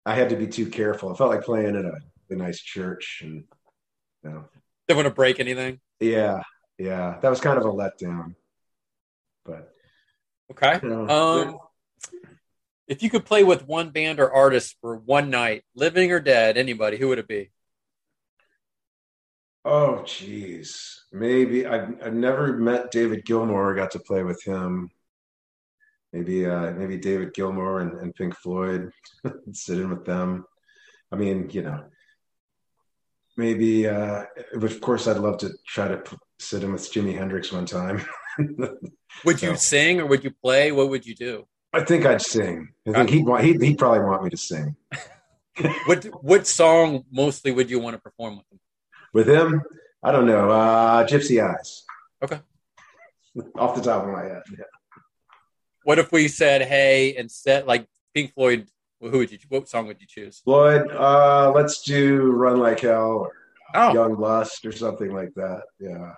I 0.07 0.15
had 0.15 0.29
to 0.31 0.37
be 0.37 0.47
too 0.47 0.67
careful. 0.69 1.11
It 1.11 1.19
felt 1.19 1.31
like 1.31 1.43
playing 1.45 1.75
in 1.77 1.87
a, 1.87 2.33
a 2.33 2.37
nice 2.37 2.61
church, 2.61 3.21
and 3.25 3.45
you 4.23 4.31
know, 4.31 4.45
Don't 4.89 4.97
want 4.97 5.07
to 5.09 5.15
break 5.15 5.41
anything. 5.41 5.81
yeah, 6.01 6.43
yeah, 6.79 7.19
that 7.21 7.29
was 7.31 7.41
kind 7.41 7.59
of 7.59 7.65
a 7.65 7.69
letdown. 7.73 8.35
But 9.45 9.73
Okay. 10.51 10.81
you 10.83 10.89
know, 10.89 11.09
Um, 11.09 11.59
if 12.91 13.05
you 13.05 13.09
could 13.09 13.25
play 13.25 13.45
with 13.45 13.69
one 13.69 13.91
band 13.91 14.19
or 14.19 14.33
artist 14.33 14.75
for 14.81 14.97
one 14.97 15.31
night, 15.31 15.63
living 15.77 16.11
or 16.11 16.19
dead, 16.19 16.59
anybody, 16.59 16.97
who 16.97 17.07
would 17.09 17.21
it 17.21 17.29
be? 17.29 17.53
Oh, 19.65 20.03
geez. 20.05 21.05
Maybe 21.13 21.67
I've, 21.67 21.95
I've 22.05 22.15
never 22.15 22.57
met 22.57 22.91
David 22.91 23.25
Gilmour. 23.25 23.77
Got 23.77 23.93
to 23.93 24.01
play 24.01 24.25
with 24.25 24.43
him. 24.43 24.91
Maybe 26.13 26.45
uh, 26.45 26.73
maybe 26.73 26.99
David 26.99 27.33
Gilmour 27.33 27.81
and, 27.81 27.93
and 28.01 28.15
Pink 28.15 28.35
Floyd. 28.35 28.91
Sit 29.53 29.79
in 29.79 29.91
with 29.91 30.05
them. 30.05 30.45
I 31.13 31.17
mean, 31.17 31.49
you 31.51 31.63
know, 31.63 31.85
maybe. 33.37 33.87
Uh, 33.87 34.25
of 34.53 34.81
course, 34.81 35.07
I'd 35.07 35.19
love 35.19 35.39
to 35.39 35.51
try 35.65 35.87
to 35.87 35.99
p- 35.99 36.17
sit 36.41 36.65
in 36.65 36.73
with 36.73 36.93
Jimi 36.93 37.17
Hendrix 37.17 37.53
one 37.53 37.67
time. 37.67 38.05
Would 39.25 39.43
you 39.43 39.55
sing 39.55 40.01
or 40.01 40.07
would 40.07 40.25
you 40.25 40.31
play? 40.31 40.73
What 40.73 40.89
would 40.89 41.05
you 41.05 41.15
do? 41.15 41.47
I 41.73 41.85
think 41.85 42.05
I'd 42.07 42.23
sing. 42.23 42.69
I 42.89 42.93
think 42.93 43.11
he'd 43.11 43.27
want. 43.27 43.45
He'd, 43.45 43.63
he'd 43.63 43.79
probably 43.79 44.01
want 44.01 44.25
me 44.25 44.31
to 44.31 44.37
sing 44.37 44.75
What 45.87 46.05
what 46.23 46.47
song 46.47 47.05
mostly 47.13 47.53
would 47.53 47.71
you 47.71 47.79
want 47.79 47.95
to 47.97 48.01
perform 48.03 48.37
with 48.39 48.47
him? 48.51 48.61
with 49.13 49.29
him. 49.29 49.63
I 50.03 50.13
don't 50.13 50.27
know. 50.27 50.51
Uh, 50.51 51.07
Gypsy 51.07 51.43
Eyes. 51.45 51.85
Okay. 52.23 52.41
Off 53.57 53.75
the 53.77 53.83
top 53.83 54.05
of 54.05 54.11
my 54.11 54.23
head. 54.25 54.43
Yeah. 54.51 54.65
What 55.85 55.99
if 55.99 56.11
we 56.13 56.29
said, 56.29 56.63
"Hey," 56.63 57.15
instead, 57.17 57.67
like 57.67 57.87
Pink 58.15 58.35
Floyd, 58.35 58.67
who 59.01 59.11
would 59.19 59.31
you? 59.31 59.39
What 59.49 59.69
song 59.69 59.87
would 59.87 60.01
you 60.01 60.07
choose? 60.09 60.41
Floyd, 60.41 60.91
uh, 60.91 61.53
let's 61.55 61.83
do 61.83 62.31
Run 62.33 62.59
Like 62.59 62.81
Hell 62.81 63.11
or 63.27 63.33
Oh, 63.75 63.93
Young 63.95 64.19
Lust 64.19 64.67
or 64.67 64.73
something 64.73 65.13
like 65.13 65.33
that. 65.35 65.63
Yeah. 65.79 66.15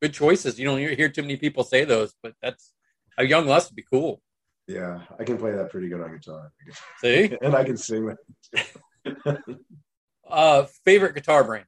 good 0.00 0.12
choices. 0.14 0.58
You 0.58 0.66
don't 0.66 0.78
hear, 0.78 0.94
hear 0.94 1.08
too 1.08 1.22
many 1.22 1.36
people 1.36 1.64
say 1.64 1.84
those, 1.84 2.14
but 2.22 2.34
that's 2.40 2.72
a 3.16 3.24
Young 3.26 3.46
Lust 3.46 3.70
would 3.70 3.76
be 3.76 3.82
cool. 3.90 4.22
Yeah. 4.68 5.00
I 5.18 5.24
can 5.24 5.38
play 5.38 5.52
that 5.52 5.70
pretty 5.70 5.88
good 5.88 6.00
on 6.02 6.12
guitar. 6.12 6.52
See, 7.00 7.36
and 7.42 7.54
I 7.56 7.64
can 7.64 7.76
sing 7.76 8.14
that. 8.54 9.38
uh, 10.30 10.66
favorite 10.84 11.14
guitar 11.14 11.42
brand? 11.42 11.64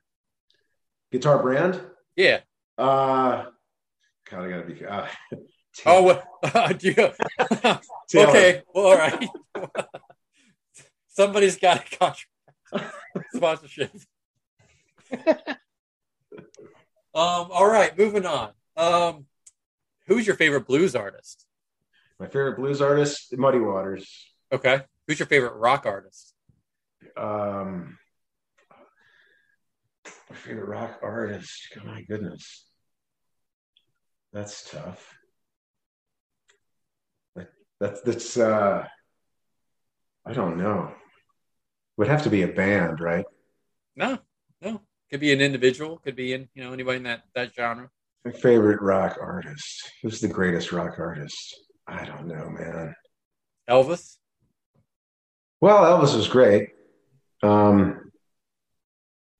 Guitar 1.11 1.42
brand? 1.42 1.80
Yeah. 2.14 2.40
Uh, 2.76 3.46
God, 4.30 4.44
I 4.44 4.51
gotta 4.51 4.64
be. 4.64 4.84
Uh, 4.84 5.07
Oh, 5.86 6.03
what? 6.03 6.78
do 6.80 6.88
you, 6.90 7.11
okay. 8.14 8.62
Well, 8.74 8.86
all 8.86 8.98
right. 8.98 9.28
Somebody's 11.07 11.59
got 11.59 11.78
a 11.78 11.96
contract 11.96 12.94
sponsorship. 13.34 13.92
um. 15.12 15.38
All 17.14 17.68
right. 17.70 17.96
Moving 17.96 18.26
on. 18.26 18.51
Um. 18.76 19.26
Who's 20.09 20.26
your 20.26 20.34
favorite 20.34 20.66
blues 20.66 20.96
artist? 20.96 21.46
My 22.20 22.26
favorite 22.26 22.56
blues 22.56 22.82
artist, 22.82 23.34
Muddy 23.36 23.58
Waters. 23.58 24.06
Okay. 24.52 24.82
Who's 25.08 25.18
your 25.18 25.26
favorite 25.26 25.54
rock 25.54 25.86
artist? 25.86 26.34
Um, 27.16 27.96
my 30.28 30.36
favorite 30.36 30.68
rock 30.68 30.98
artist. 31.02 31.76
Oh, 31.80 31.86
my 31.86 32.02
goodness. 32.02 32.66
That's 34.34 34.70
tough. 34.70 35.16
That- 37.34 37.50
That's 37.80 38.00
that's 38.02 38.36
uh 38.36 38.86
I 40.26 40.32
don't 40.34 40.58
know. 40.58 40.92
Would 41.96 42.08
have 42.08 42.22
to 42.24 42.30
be 42.30 42.42
a 42.42 42.48
band, 42.48 43.00
right? 43.00 43.24
No. 43.96 44.18
No. 44.60 44.82
Could 45.10 45.20
be 45.20 45.32
an 45.32 45.40
individual. 45.40 45.96
Could 45.98 46.16
be 46.16 46.34
in 46.34 46.48
you 46.54 46.62
know 46.62 46.72
anybody 46.74 46.98
in 46.98 47.02
that 47.04 47.22
that 47.34 47.54
genre. 47.54 47.88
My 48.26 48.30
favorite 48.32 48.82
rock 48.82 49.16
artist. 49.20 49.90
Who's 50.02 50.20
the 50.20 50.28
greatest 50.28 50.70
rock 50.70 50.98
artist? 50.98 51.58
I 51.91 52.05
don't 52.05 52.26
know, 52.26 52.49
man. 52.49 52.95
Elvis. 53.68 54.16
Well, 55.61 55.82
Elvis 55.82 56.14
was 56.16 56.28
great. 56.28 56.70
Um, 57.43 58.11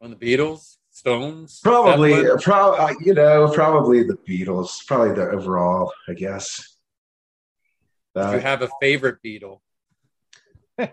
On 0.01 0.11
the 0.11 0.17
Beatles. 0.17 0.77
Stones. 0.93 1.61
probably, 1.63 2.25
probably, 2.43 2.97
you 3.07 3.15
know, 3.15 3.51
probably 3.55 4.03
the 4.03 4.19
Beatles. 4.29 4.85
Probably 4.87 5.15
the 5.15 5.31
overall, 5.31 5.93
I 6.09 6.13
guess. 6.15 6.77
Do 8.15 8.21
Uh, 8.23 8.33
you 8.33 8.41
have 8.41 8.61
a 8.63 8.69
favorite 8.83 9.19
Beatle? 9.25 9.61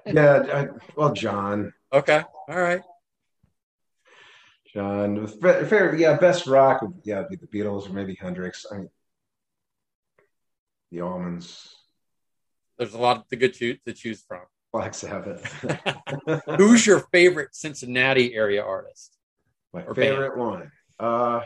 yeah, 0.06 0.44
I, 0.54 0.68
well, 0.96 1.14
John, 1.14 1.74
Okay. 1.92 2.24
All 2.48 2.56
right. 2.60 2.82
John, 4.74 5.26
fa- 5.28 5.66
favorite, 5.66 6.00
yeah, 6.00 6.18
best 6.18 6.46
rock, 6.46 6.82
would, 6.84 6.94
yeah, 7.04 7.24
be 7.30 7.36
the 7.38 7.48
Beatles 7.48 7.90
or 7.90 7.94
maybe 7.94 8.16
Hendrix. 8.16 8.66
I 8.72 8.78
mean, 8.78 8.90
the 10.92 11.00
Allmans, 11.00 11.68
There's 12.78 12.94
a 12.94 12.98
lot 12.98 13.28
to 13.30 13.36
good 13.36 13.54
choose 13.54 13.80
to 13.86 13.94
choose 13.94 14.22
from. 14.28 14.42
Black 14.74 14.94
Sabbath. 14.94 15.44
Who's 16.58 16.86
your 16.86 17.00
favorite 17.12 17.56
Cincinnati 17.56 18.36
area 18.36 18.64
artist? 18.64 19.18
My 19.74 19.84
or 19.84 19.96
favorite 19.96 20.38
one? 20.38 20.72
Uh, 21.00 21.42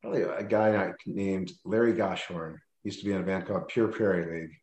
probably 0.00 0.22
a 0.22 0.42
guy 0.44 0.92
named 1.06 1.52
Larry 1.64 1.92
Goshorn. 1.92 2.58
Used 2.84 3.00
to 3.00 3.04
be 3.04 3.12
in 3.12 3.20
a 3.20 3.24
band 3.24 3.46
called 3.46 3.68
Pure 3.68 3.88
Prairie 3.88 4.40
League. 4.42 4.56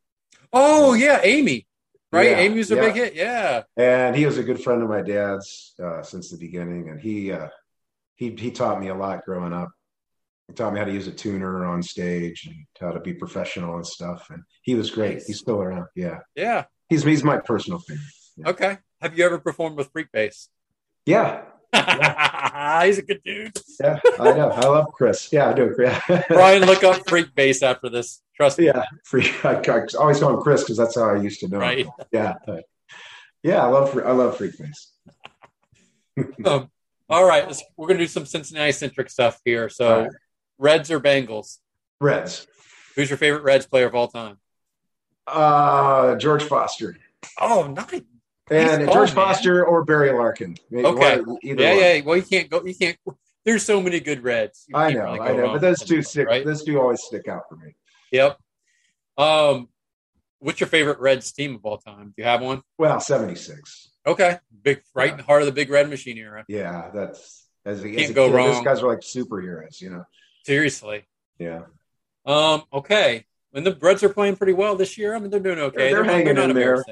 Oh 0.52 0.94
yeah, 0.94 1.20
Amie. 1.24 1.68
Right, 2.12 2.32
Yeah, 2.32 2.38
Amie 2.38 2.58
was 2.58 2.72
a 2.72 2.76
yeah. 2.76 2.82
big 2.82 2.96
hit. 2.96 3.16
Yeah. 3.16 3.64
and 3.76 4.16
he 4.16 4.26
was 4.26 4.38
a 4.38 4.44
good 4.44 4.64
friend 4.64 4.82
of 4.82 4.90
my 4.90 5.02
dad's 5.02 5.74
uh, 5.84 6.02
since 6.02 6.32
the 6.32 6.38
beginning 6.38 6.90
and 6.90 7.00
he 7.02 7.32
uh, 7.34 7.50
he 8.16 8.32
he 8.32 8.50
taught 8.50 8.80
me 8.80 8.88
a 8.88 8.96
lot 8.96 9.26
growing 9.26 9.52
up 9.54 9.70
he 9.76 9.77
taught 10.56 10.74
me 10.74 10.80
how 10.80 10.86
to 10.86 10.94
use 10.94 11.07
a 11.07 11.11
tuner 11.11 11.65
on 11.65 11.84
stage 11.84 12.45
and 12.48 12.56
how 12.80 12.91
to 12.91 12.99
be 12.99 13.14
professional 13.14 13.76
and 13.76 13.86
stuff 13.86 14.28
and 14.30 14.44
he 14.61 14.76
was 14.76 14.90
great 14.91 15.15
Nice. 15.15 15.28
he's 15.28 15.40
still 15.40 15.61
around 15.61 15.88
yeah 15.95 16.19
Yeah. 16.36 16.65
he's 16.90 17.03
he's 17.03 17.24
my 17.24 17.38
personal 17.38 17.80
favorite 17.80 18.03
Okay. 18.45 18.78
Have 19.02 19.18
you 19.18 19.26
ever 19.26 19.40
performed 19.40 19.78
with 19.78 19.91
Freekbass? 19.94 20.48
yeah 21.06 21.44
He's 22.86 22.98
a 22.98 23.02
good 23.02 23.22
dude. 23.26 23.57
yeah 23.82 23.99
i 24.19 24.32
know 24.34 24.49
i 24.49 24.65
love 24.65 24.86
chris 24.94 25.30
yeah 25.34 25.49
i 25.49 25.53
do 25.53 25.76
yeah 25.78 25.99
Brian, 26.30 26.64
look 26.65 26.84
up 26.84 27.06
Freekbass 27.06 27.61
after 27.61 27.90
this. 27.90 28.22
Trust 28.36 28.60
me. 28.60 28.65
yeah 28.68 28.84
free 29.03 29.30
I, 29.44 29.56
I 29.56 29.86
always 29.99 30.19
call 30.19 30.34
him 30.36 30.41
chris 30.41 30.64
because 30.64 30.78
that's 30.78 30.95
how 30.95 31.10
i 31.10 31.18
used 31.22 31.41
to 31.41 31.48
know 31.49 31.57
him. 31.57 31.61
Right. 31.61 31.88
yeah 32.11 32.36
but- 32.45 32.64
yeah 33.44 33.64
i 33.64 33.68
love 33.68 33.95
i 33.98 34.11
love 34.11 34.38
freak 34.38 34.57
bass 34.57 34.94
Um, 36.45 36.72
all 37.10 37.26
right. 37.26 37.45
We're 37.78 37.88
gonna 37.88 37.99
do 37.99 38.07
some 38.07 38.26
Cincinnati 38.26 38.72
centric 38.72 39.10
stuff 39.10 39.40
here. 39.45 39.69
So. 39.69 40.10
Reds 40.58 40.92
or 40.92 41.00
Bengals? 41.00 41.58
reds 42.00 42.46
Who's 42.96 43.10
your 43.10 43.18
favorite 43.18 43.44
Reds 43.44 43.66
player 43.66 43.88
of 43.88 43.96
all 43.96 44.08
time? 44.08 44.38
uh 45.26 46.16
george 46.16 46.44
foster 46.44 46.96
Oh, 47.42 47.68
nice. 47.76 48.02
And 48.50 48.86
Nice 48.86 48.94
George 48.94 49.10
man. 49.10 49.16
Foster 49.16 49.66
or 49.66 49.84
Barry 49.84 50.14
Larkin. 50.14 50.56
Maybe 50.70 50.86
Okay. 50.88 51.20
one- 51.20 51.38
either 51.44 51.62
Yeah, 51.64 51.70
one. 51.72 51.80
yeah. 51.80 52.02
Well, 52.06 52.16
you 52.18 52.24
can't 52.24 52.50
go. 52.50 52.64
You 52.64 52.74
can't. 52.76 52.98
There's 53.44 53.64
so 53.66 53.82
many 53.82 54.00
good 54.00 54.24
Reds. 54.24 54.64
You 54.70 54.78
I 54.78 54.94
know, 54.94 55.04
really 55.04 55.20
I 55.20 55.34
know. 55.36 55.52
But 55.54 55.62
those 55.62 55.80
two 55.80 56.02
stick 56.02 56.28
right? 56.28 56.46
those 56.46 56.64
two 56.64 56.80
always 56.80 57.02
stick 57.04 57.28
out 57.28 57.44
for 57.50 57.56
me. 57.58 57.76
Yep. 58.12 58.38
Um, 59.18 59.68
What's 60.40 60.60
your 60.60 60.68
favorite 60.68 61.00
Reds 61.00 61.32
team 61.32 61.56
of 61.56 61.66
all 61.66 61.80
time? 61.80 62.14
Do 62.16 62.22
you 62.22 62.24
have 62.26 62.42
one? 62.42 62.62
Well, 62.78 63.00
76. 63.00 63.90
Okay, 64.06 64.38
big 64.62 64.82
right 64.94 65.10
in 65.12 65.18
the 65.18 65.24
heart 65.24 65.42
of 65.42 65.48
the 65.48 65.52
Big 65.52 65.70
Red 65.72 65.90
Machine 65.90 66.18
era. 66.20 66.46
Yeah, 66.48 66.92
that's 66.94 67.48
as 67.66 67.84
a, 67.84 67.90
as 67.90 67.96
Can't 67.98 68.12
a 68.12 68.14
go 68.14 68.28
kid, 68.28 68.34
Those 68.38 68.56
wrong. 68.56 68.64
guys 68.64 68.84
are 68.84 68.88
like 68.88 69.00
superheroes, 69.00 69.82
you 69.82 69.90
know. 69.90 70.06
Seriously. 70.48 71.06
Yeah, 71.40 71.64
Um. 72.26 72.64
Okay. 72.74 73.26
And 73.53 73.65
the 73.65 73.76
Reds 73.80 74.02
are 74.03 74.10
playing 74.10 74.36
pretty 74.38 74.53
well 74.53 74.76
this 74.76 74.98
year. 74.98 75.15
I 75.15 75.19
mean, 75.19 75.30
they're 75.30 75.40
doing 75.40 75.60
okay. 75.60 75.78
They're- 75.78 76.03
they're 76.03 76.03
hanging 76.03 76.36
not 76.36 76.49
in 76.49 76.56
there. 76.56 76.84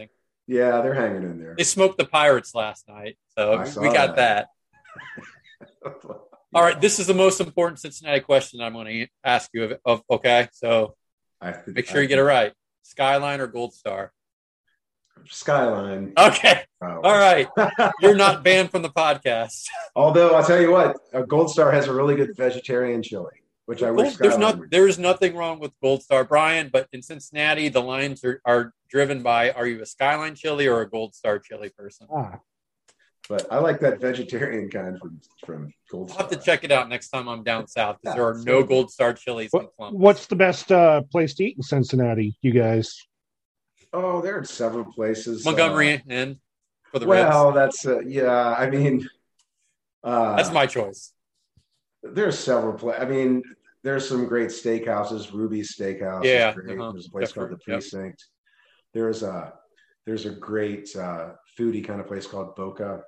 yeah, 0.47 0.81
they're 0.81 0.93
hanging 0.93 1.23
in 1.23 1.39
there. 1.39 1.55
They 1.57 1.63
smoked 1.63 1.97
the 1.97 2.05
Pirates 2.05 2.53
last 2.53 2.87
night, 2.87 3.17
so 3.37 3.63
we 3.79 3.91
got 3.93 4.15
that. 4.17 4.49
that. 5.83 5.95
All 6.53 6.61
right, 6.63 6.79
this 6.79 6.99
is 6.99 7.07
the 7.07 7.13
most 7.13 7.39
important 7.41 7.79
Cincinnati 7.79 8.19
question 8.21 8.61
I'm 8.61 8.73
going 8.73 8.87
to 8.87 9.07
ask 9.23 9.49
you. 9.53 9.63
Of, 9.65 9.79
of 9.85 10.03
okay, 10.09 10.47
so 10.53 10.95
I, 11.41 11.55
make 11.67 11.85
sure 11.87 12.01
you 12.01 12.07
get 12.07 12.19
it 12.19 12.23
right. 12.23 12.53
Skyline 12.83 13.41
or 13.41 13.47
Gold 13.47 13.73
Star? 13.73 14.13
Skyline. 15.29 16.13
Okay, 16.17 16.63
Oh. 16.81 17.01
all 17.03 17.17
right. 17.17 17.47
You're 17.99 18.15
not 18.15 18.43
banned 18.43 18.69
from 18.71 18.81
the 18.83 18.89
podcast. 18.89 19.65
Although 19.95 20.35
I'll 20.35 20.43
tell 20.45 20.61
you 20.61 20.71
what, 20.71 20.97
a 21.13 21.23
Gold 21.23 21.49
Star 21.51 21.71
has 21.71 21.87
a 21.87 21.93
really 21.93 22.15
good 22.15 22.35
vegetarian 22.37 23.01
chili, 23.01 23.33
which 23.65 23.81
I 23.83 23.91
wish 23.91 24.15
there's 24.17 24.33
Skyline 24.33 24.39
not 24.39 24.59
would- 24.59 24.71
there's 24.71 24.97
nothing 24.99 25.35
wrong 25.35 25.59
with 25.59 25.71
Gold 25.81 26.03
Star, 26.03 26.23
Brian. 26.23 26.69
But 26.71 26.87
in 26.93 27.01
Cincinnati, 27.01 27.69
the 27.69 27.81
lines 27.81 28.23
are, 28.23 28.41
are 28.45 28.73
driven 28.89 29.23
by: 29.23 29.51
Are 29.51 29.67
you 29.67 29.81
a 29.81 29.85
Skyline 29.85 30.35
chili 30.35 30.67
or 30.67 30.81
a 30.81 30.89
Gold 30.89 31.15
Star 31.15 31.39
chili 31.39 31.69
person? 31.69 32.07
Ah, 32.15 32.39
But 33.27 33.51
I 33.51 33.57
like 33.57 33.79
that 33.79 33.99
vegetarian 33.99 34.69
kind 34.69 34.99
from 34.99 35.19
from 35.45 35.73
Gold 35.89 36.09
I'll 36.11 36.15
Star. 36.15 36.27
have 36.29 36.37
to 36.39 36.45
check 36.45 36.63
it 36.63 36.71
out 36.71 36.89
next 36.89 37.09
time 37.09 37.27
I'm 37.27 37.43
down 37.43 37.67
south 37.67 37.97
because 38.01 38.13
Yeah, 38.13 38.21
there 38.21 38.27
are 38.27 38.35
it's 38.35 38.45
no 38.45 38.61
good. 38.61 38.69
Gold 38.69 38.91
Star 38.91 39.13
chilies 39.13 39.51
in 39.53 39.67
Columbus. 39.75 39.99
what's 39.99 40.25
the 40.27 40.35
best 40.35 40.71
uh, 40.71 41.01
place 41.11 41.33
to 41.35 41.43
eat 41.45 41.57
in 41.57 41.63
Cincinnati? 41.63 42.37
You 42.41 42.51
guys? 42.51 42.95
Oh, 43.93 44.21
there 44.21 44.37
are 44.39 44.43
several 44.43 44.85
places. 44.85 45.43
Montgomery 45.45 45.93
Uh, 45.95 45.99
Inn 46.09 46.39
for 46.91 46.99
the 46.99 47.07
Reds. 47.07 47.29
well, 47.29 47.51
that's 47.51 47.85
uh, 47.87 48.01
yeah. 48.01 48.53
I 48.53 48.69
mean, 48.69 49.07
uh, 50.03 50.35
That's 50.35 50.51
my 50.51 50.67
choice. 50.67 51.13
There's 52.13 52.37
several 52.37 52.73
places. 52.73 53.01
I 53.03 53.05
mean, 53.09 53.43
there's 53.83 54.07
some 54.07 54.25
great 54.27 54.49
steakhouses. 54.49 55.31
Ruby's 55.33 55.75
Steakhouse. 55.75 56.23
is 56.25 56.31
Yeah, 56.31 56.53
great. 56.53 56.77
uh-huh. 56.79 56.91
There's 56.93 57.07
a 57.07 57.11
place 57.11 57.31
called 57.31 57.49
the 57.51 57.55
Definitely, 57.57 57.73
yep. 57.73 57.79
Precinct. 57.91 58.25
There's 58.93 59.23
a 59.23 59.53
there's 60.05 60.25
a 60.25 60.31
great 60.31 60.95
uh, 60.95 61.33
foodie 61.57 61.83
kind 61.85 61.99
of 61.99 62.07
place 62.07 62.27
called 62.27 62.55
Boca, 62.55 63.03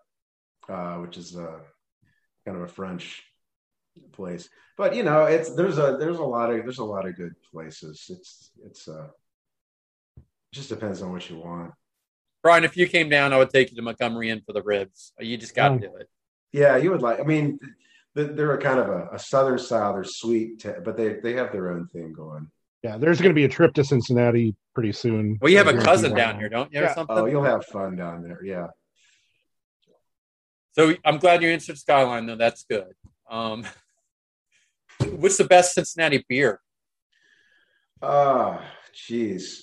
uh, 0.69 0.95
which 0.95 1.17
is 1.17 1.35
a 1.35 1.61
kind 2.45 2.57
of 2.57 2.63
a 2.63 2.67
French 2.67 3.23
place. 4.11 4.49
But 4.77 4.95
you 4.95 5.03
know, 5.03 5.25
it's 5.25 5.53
there's 5.55 5.77
a 5.77 5.97
there's 5.99 6.17
a 6.17 6.23
lot 6.23 6.49
of 6.51 6.57
there's 6.63 6.79
a 6.79 6.83
lot 6.83 7.07
of 7.07 7.15
good 7.15 7.33
places. 7.51 8.05
It's 8.09 8.51
it's 8.65 8.87
uh, 8.87 9.07
it 10.17 10.23
just 10.53 10.69
depends 10.69 11.01
on 11.01 11.11
what 11.11 11.29
you 11.29 11.37
want. 11.37 11.71
Brian, 12.43 12.63
if 12.63 12.77
you 12.77 12.87
came 12.87 13.09
down, 13.09 13.33
I 13.33 13.37
would 13.37 13.49
take 13.49 13.71
you 13.71 13.75
to 13.77 13.81
Montgomery 13.81 14.29
Inn 14.29 14.41
for 14.45 14.53
the 14.53 14.61
ribs. 14.61 15.11
You 15.19 15.37
just 15.37 15.55
got 15.55 15.69
to 15.69 15.75
Oh. 15.75 15.79
do 15.79 15.95
it. 15.97 16.07
Yeah, 16.53 16.77
you 16.77 16.91
would 16.91 17.01
like. 17.01 17.19
I 17.19 17.23
mean, 17.23 17.59
th- 17.59 17.71
they're 18.23 18.53
a 18.53 18.61
kind 18.61 18.79
of 18.79 18.89
a, 18.89 19.09
a 19.13 19.19
southern 19.19 19.59
style. 19.59 19.93
They're 19.93 20.03
sweet, 20.03 20.59
t- 20.59 20.69
but 20.83 20.97
they 20.97 21.19
they 21.21 21.33
have 21.33 21.51
their 21.51 21.71
own 21.71 21.87
thing 21.87 22.13
going. 22.13 22.49
Yeah, 22.83 22.97
there's 22.97 23.19
going 23.19 23.31
to 23.31 23.35
be 23.35 23.43
a 23.45 23.49
trip 23.49 23.73
to 23.75 23.83
Cincinnati 23.83 24.55
pretty 24.73 24.91
soon. 24.91 25.37
Well, 25.41 25.51
you 25.51 25.57
have 25.57 25.67
a 25.67 25.77
cousin 25.81 26.13
down 26.15 26.39
here, 26.39 26.47
don't 26.49 26.71
you, 26.71 26.79
or 26.79 26.83
Yeah. 26.83 26.93
something? 26.95 27.17
Oh, 27.17 27.25
you'll 27.25 27.43
have 27.43 27.65
fun 27.65 27.95
down 27.95 28.21
there. 28.23 28.43
Yeah. 28.43 28.67
So 30.73 30.93
I'm 31.03 31.17
glad 31.17 31.41
you 31.41 31.49
answered 31.49 31.77
Skyline, 31.77 32.27
though. 32.27 32.35
That's 32.35 32.63
good. 32.69 32.93
Um, 33.29 33.65
what's 35.15 35.37
the 35.37 35.43
best 35.45 35.73
Cincinnati 35.73 36.23
beer? 36.29 36.59
Ah, 38.01 38.63
jeez. 38.93 39.61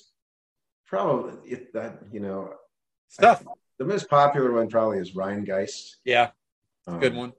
Probably 0.87 1.33
if 1.49 1.71
that. 1.71 1.99
You 2.11 2.19
know, 2.19 2.53
Stuff. 3.07 3.43
the 3.79 3.85
most 3.85 4.09
popular 4.09 4.51
one 4.51 4.67
probably 4.67 4.99
is 4.99 5.13
Rhinegeist. 5.15 5.95
Yeah, 6.03 6.31
Um, 6.85 6.99
good 6.99 7.15
one. 7.15 7.31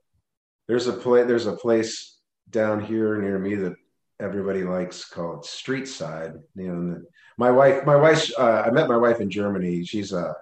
There's 0.68 0.86
a 0.86 0.92
place. 0.92 1.26
There's 1.26 1.46
a 1.46 1.52
place 1.56 2.16
down 2.50 2.80
here 2.84 3.20
near 3.20 3.38
me 3.38 3.54
that 3.56 3.74
everybody 4.20 4.62
likes 4.64 5.04
called 5.04 5.44
Street 5.44 5.86
Side. 5.88 6.34
You 6.54 6.72
know, 6.74 7.00
my 7.38 7.50
wife. 7.50 7.84
My 7.84 7.96
wife. 7.96 8.30
Uh, 8.38 8.62
I 8.66 8.70
met 8.70 8.88
my 8.88 8.96
wife 8.96 9.20
in 9.20 9.30
Germany. 9.30 9.84
She's 9.84 10.12
uh 10.12 10.32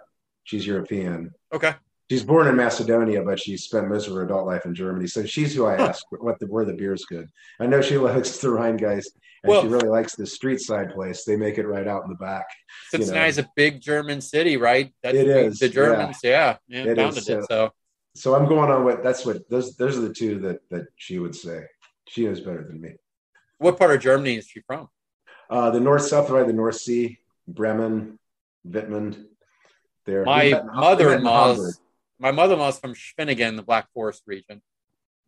she's 0.44 0.66
European. 0.66 1.32
Okay. 1.52 1.74
She's 2.10 2.22
born 2.22 2.46
in 2.48 2.56
Macedonia, 2.56 3.22
but 3.22 3.40
she 3.40 3.56
spent 3.56 3.88
most 3.88 4.06
of 4.08 4.14
her 4.14 4.22
adult 4.24 4.46
life 4.46 4.66
in 4.66 4.74
Germany. 4.74 5.06
So 5.06 5.24
she's 5.24 5.54
who 5.54 5.64
I 5.64 5.76
ask 5.76 6.04
what 6.10 6.38
the 6.38 6.46
where 6.46 6.66
the 6.66 6.74
beer's 6.74 7.04
good. 7.06 7.28
I 7.58 7.66
know 7.66 7.80
she 7.80 7.96
likes 8.10 8.38
the 8.38 8.48
Rhinegeist, 8.48 9.08
and 9.42 9.50
Well- 9.50 9.62
she 9.62 9.68
really 9.68 9.88
likes 9.88 10.14
the 10.14 10.26
street 10.26 10.60
side 10.60 10.92
place. 10.94 11.24
They 11.24 11.36
make 11.36 11.56
it 11.58 11.66
right 11.66 11.88
out 11.88 12.04
in 12.04 12.10
the 12.10 12.16
back. 12.16 12.44
you 12.92 12.98
know. 12.98 13.04
Cincinnati's 13.04 13.38
a 13.38 13.48
big 13.56 13.80
German 13.80 14.20
city, 14.20 14.56
right? 14.58 14.92
That's 15.02 15.16
It 15.16 15.26
the- 15.26 15.44
is, 15.46 15.58
The 15.58 15.68
Germans, 15.70 16.18
yeah, 16.22 16.56
yeah, 16.68 16.84
It 16.84 16.96
founded 16.96 17.18
is, 17.18 17.28
it. 17.30 17.38
uh, 17.38 17.46
So 17.48 17.70
So 18.14 18.34
I'm 18.34 18.46
going 18.46 18.70
on 18.70 18.84
with 18.84 19.02
that's 19.02 19.26
what 19.26 19.48
those 19.50 19.76
those 19.76 19.98
are 19.98 20.02
the 20.02 20.14
two 20.14 20.38
that 20.40 20.60
that 20.70 20.86
she 20.96 21.18
would 21.18 21.34
say. 21.34 21.64
She 22.08 22.24
knows 22.26 22.40
better 22.40 22.62
than 22.64 22.80
me. 22.80 22.94
what 23.58 23.78
part 23.78 23.94
of 23.94 24.00
Germany 24.00 24.36
is 24.36 24.46
she 24.46 24.60
from? 24.60 24.88
Uh, 25.50 25.70
the 25.70 25.80
north 25.80 26.02
south 26.02 26.30
right, 26.30 26.46
the 26.46 26.52
North 26.52 26.76
Sea, 26.76 27.18
Bremen, 27.48 28.18
Wittmund. 28.66 29.24
There. 30.06 30.24
My 30.24 30.44
We 30.44 30.50
met 30.52 30.60
in- 30.62 30.66
we 30.66 30.72
met 30.72 30.74
in 30.74 30.80
mother-in-law's 30.80 31.80
my 32.18 32.30
mother-in-law's 32.30 32.78
from 32.78 32.94
Schwenningen, 32.94 33.56
the 33.56 33.62
Black 33.62 33.90
Forest 33.92 34.22
region. 34.26 34.62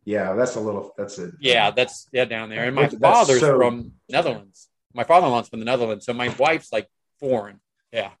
Yeah, 0.05 0.33
that's 0.33 0.55
a 0.55 0.59
little. 0.61 0.93
That's 0.97 1.17
it. 1.19 1.33
Yeah, 1.41 1.71
that's 1.71 2.07
yeah 2.13 2.25
down 2.25 2.49
there. 2.49 2.63
And 2.63 2.75
my 2.75 2.83
That's 2.83 2.95
father's 2.97 3.41
so- 3.41 3.57
from 3.57 3.91
Netherlands. 4.07 4.69
My 4.93 5.03
father-in-law's 5.03 5.49
from 5.49 5.59
the 5.59 5.65
Netherlands, 5.65 6.05
so 6.05 6.13
my 6.13 6.29
wife's 6.39 6.71
like 6.71 6.87
foreign. 7.19 7.59
Yeah. 7.91 8.11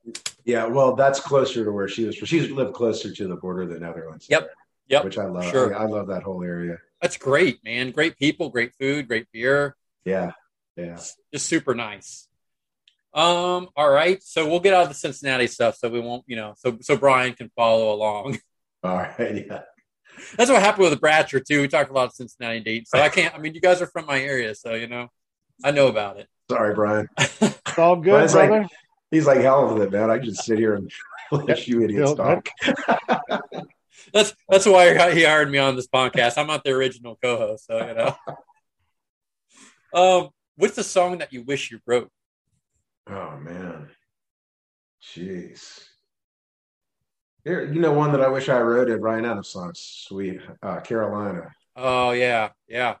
Yeah, 0.45 0.65
well, 0.65 0.95
that's 0.95 1.19
closer 1.19 1.63
to 1.65 1.71
where 1.71 1.87
she 1.87 2.05
was. 2.05 2.15
She's 2.15 2.49
lived 2.51 2.73
closer 2.73 3.13
to 3.13 3.27
the 3.27 3.35
border 3.35 3.63
of 3.63 3.69
the 3.69 3.79
Netherlands. 3.79 4.27
Yep. 4.29 4.49
Yep. 4.89 5.03
Which 5.03 5.17
I 5.17 5.25
love. 5.25 5.45
Sure. 5.45 5.75
I, 5.77 5.83
I 5.83 5.85
love 5.85 6.07
that 6.07 6.23
whole 6.23 6.43
area. 6.43 6.77
That's 7.01 7.17
great, 7.17 7.63
man. 7.63 7.91
Great 7.91 8.17
people, 8.17 8.49
great 8.49 8.73
food, 8.79 9.07
great 9.07 9.27
beer. 9.31 9.75
Yeah. 10.05 10.31
Yeah. 10.75 10.95
Just 11.33 11.45
super 11.47 11.75
nice. 11.75 12.27
Um, 13.13 13.69
all 13.75 13.89
right. 13.89 14.21
So 14.23 14.47
we'll 14.47 14.59
get 14.59 14.73
out 14.73 14.83
of 14.83 14.89
the 14.89 14.95
Cincinnati 14.95 15.47
stuff 15.47 15.75
so 15.77 15.89
we 15.89 15.99
won't, 15.99 16.23
you 16.27 16.35
know, 16.35 16.53
so 16.57 16.77
so 16.81 16.95
Brian 16.97 17.33
can 17.33 17.49
follow 17.55 17.93
along. 17.93 18.37
All 18.83 18.95
right. 18.95 19.45
Yeah. 19.47 19.61
That's 20.35 20.49
what 20.51 20.61
happened 20.61 20.83
with 20.89 20.93
the 20.99 20.99
Bratcher 21.07 21.43
too. 21.43 21.61
We 21.61 21.67
talked 21.67 21.89
a 21.89 21.93
lot 21.93 22.05
of 22.05 22.13
Cincinnati 22.13 22.59
dates. 22.59 22.91
So 22.91 22.99
I 22.99 23.09
can't 23.09 23.33
I 23.33 23.39
mean 23.39 23.55
you 23.55 23.61
guys 23.61 23.81
are 23.81 23.87
from 23.87 24.05
my 24.05 24.19
area, 24.19 24.53
so 24.53 24.73
you 24.75 24.87
know, 24.87 25.07
I 25.63 25.71
know 25.71 25.87
about 25.87 26.17
it. 26.17 26.27
Sorry, 26.49 26.73
Brian. 26.75 27.07
It's 27.19 27.83
all 27.83 27.95
good, 27.95 28.11
Brian's 28.11 28.33
like- 28.35 28.67
He's 29.11 29.25
like 29.27 29.39
hell 29.39 29.73
with 29.73 29.83
it, 29.83 29.91
man. 29.91 30.09
I 30.09 30.17
just 30.17 30.43
sit 30.43 30.57
here 30.59 30.73
and 30.75 30.91
let 31.31 31.67
you 31.67 31.81
idiots 31.83 32.13
Bill, 32.13 32.41
talk. 32.41 32.49
That's 34.13 34.33
that's 34.49 34.65
why 34.65 35.11
he 35.13 35.23
hired 35.23 35.51
me 35.51 35.57
on 35.57 35.75
this 35.75 35.87
podcast. 35.87 36.37
I'm 36.37 36.47
not 36.47 36.63
the 36.63 36.71
original 36.71 37.17
co-host, 37.21 37.67
so 37.67 37.85
you 37.85 37.93
know. 37.93 38.15
Um, 39.93 40.29
what's 40.57 40.75
the 40.75 40.83
song 40.83 41.19
that 41.19 41.31
you 41.31 41.43
wish 41.43 41.71
you 41.71 41.79
wrote? 41.85 42.11
Oh 43.09 43.37
man. 43.37 43.89
Jeez. 45.01 45.85
Here, 47.43 47.71
you 47.71 47.79
know 47.79 47.93
one 47.93 48.11
that 48.11 48.21
I 48.21 48.27
wish 48.27 48.49
I 48.49 48.59
wrote 48.59 48.89
a 48.89 48.97
Ryan 48.97 49.25
Adams 49.25 49.47
song, 49.47 49.71
Sweet 49.75 50.41
uh, 50.61 50.81
Carolina. 50.81 51.51
Oh 51.75 52.11
yeah, 52.11 52.49
yeah. 52.67 52.95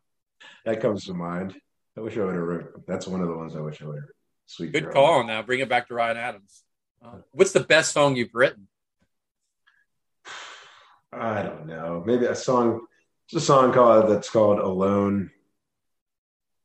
That 0.65 0.79
comes 0.79 1.05
to 1.05 1.13
mind. 1.13 1.59
I 1.97 2.01
wish 2.01 2.17
I 2.17 2.23
would 2.23 2.35
have 2.35 2.43
wrote. 2.43 2.87
That's 2.87 3.07
one 3.07 3.21
of 3.21 3.27
the 3.27 3.35
ones 3.35 3.55
I 3.55 3.59
wish 3.59 3.81
I 3.81 3.85
would 3.85 3.95
have. 3.95 4.09
Sweet. 4.45 4.71
Good 4.71 4.83
Carolina. 4.83 5.07
call 5.07 5.19
on 5.19 5.27
that. 5.27 5.45
Bring 5.45 5.59
it 5.59 5.67
back 5.67 5.87
to 5.89 5.93
Ryan 5.93 6.17
Adams. 6.17 6.63
Uh, 7.03 7.17
what's 7.31 7.51
the 7.51 7.59
best 7.59 7.91
song 7.91 8.15
you've 8.15 8.33
written? 8.33 8.67
I 11.11 11.41
don't 11.41 11.67
know. 11.67 12.03
Maybe 12.05 12.25
a 12.25 12.35
song. 12.35 12.81
It's 13.27 13.35
a 13.35 13.45
song 13.45 13.73
called 13.73 14.09
that's 14.09 14.29
called 14.29 14.59
"Alone" 14.59 15.31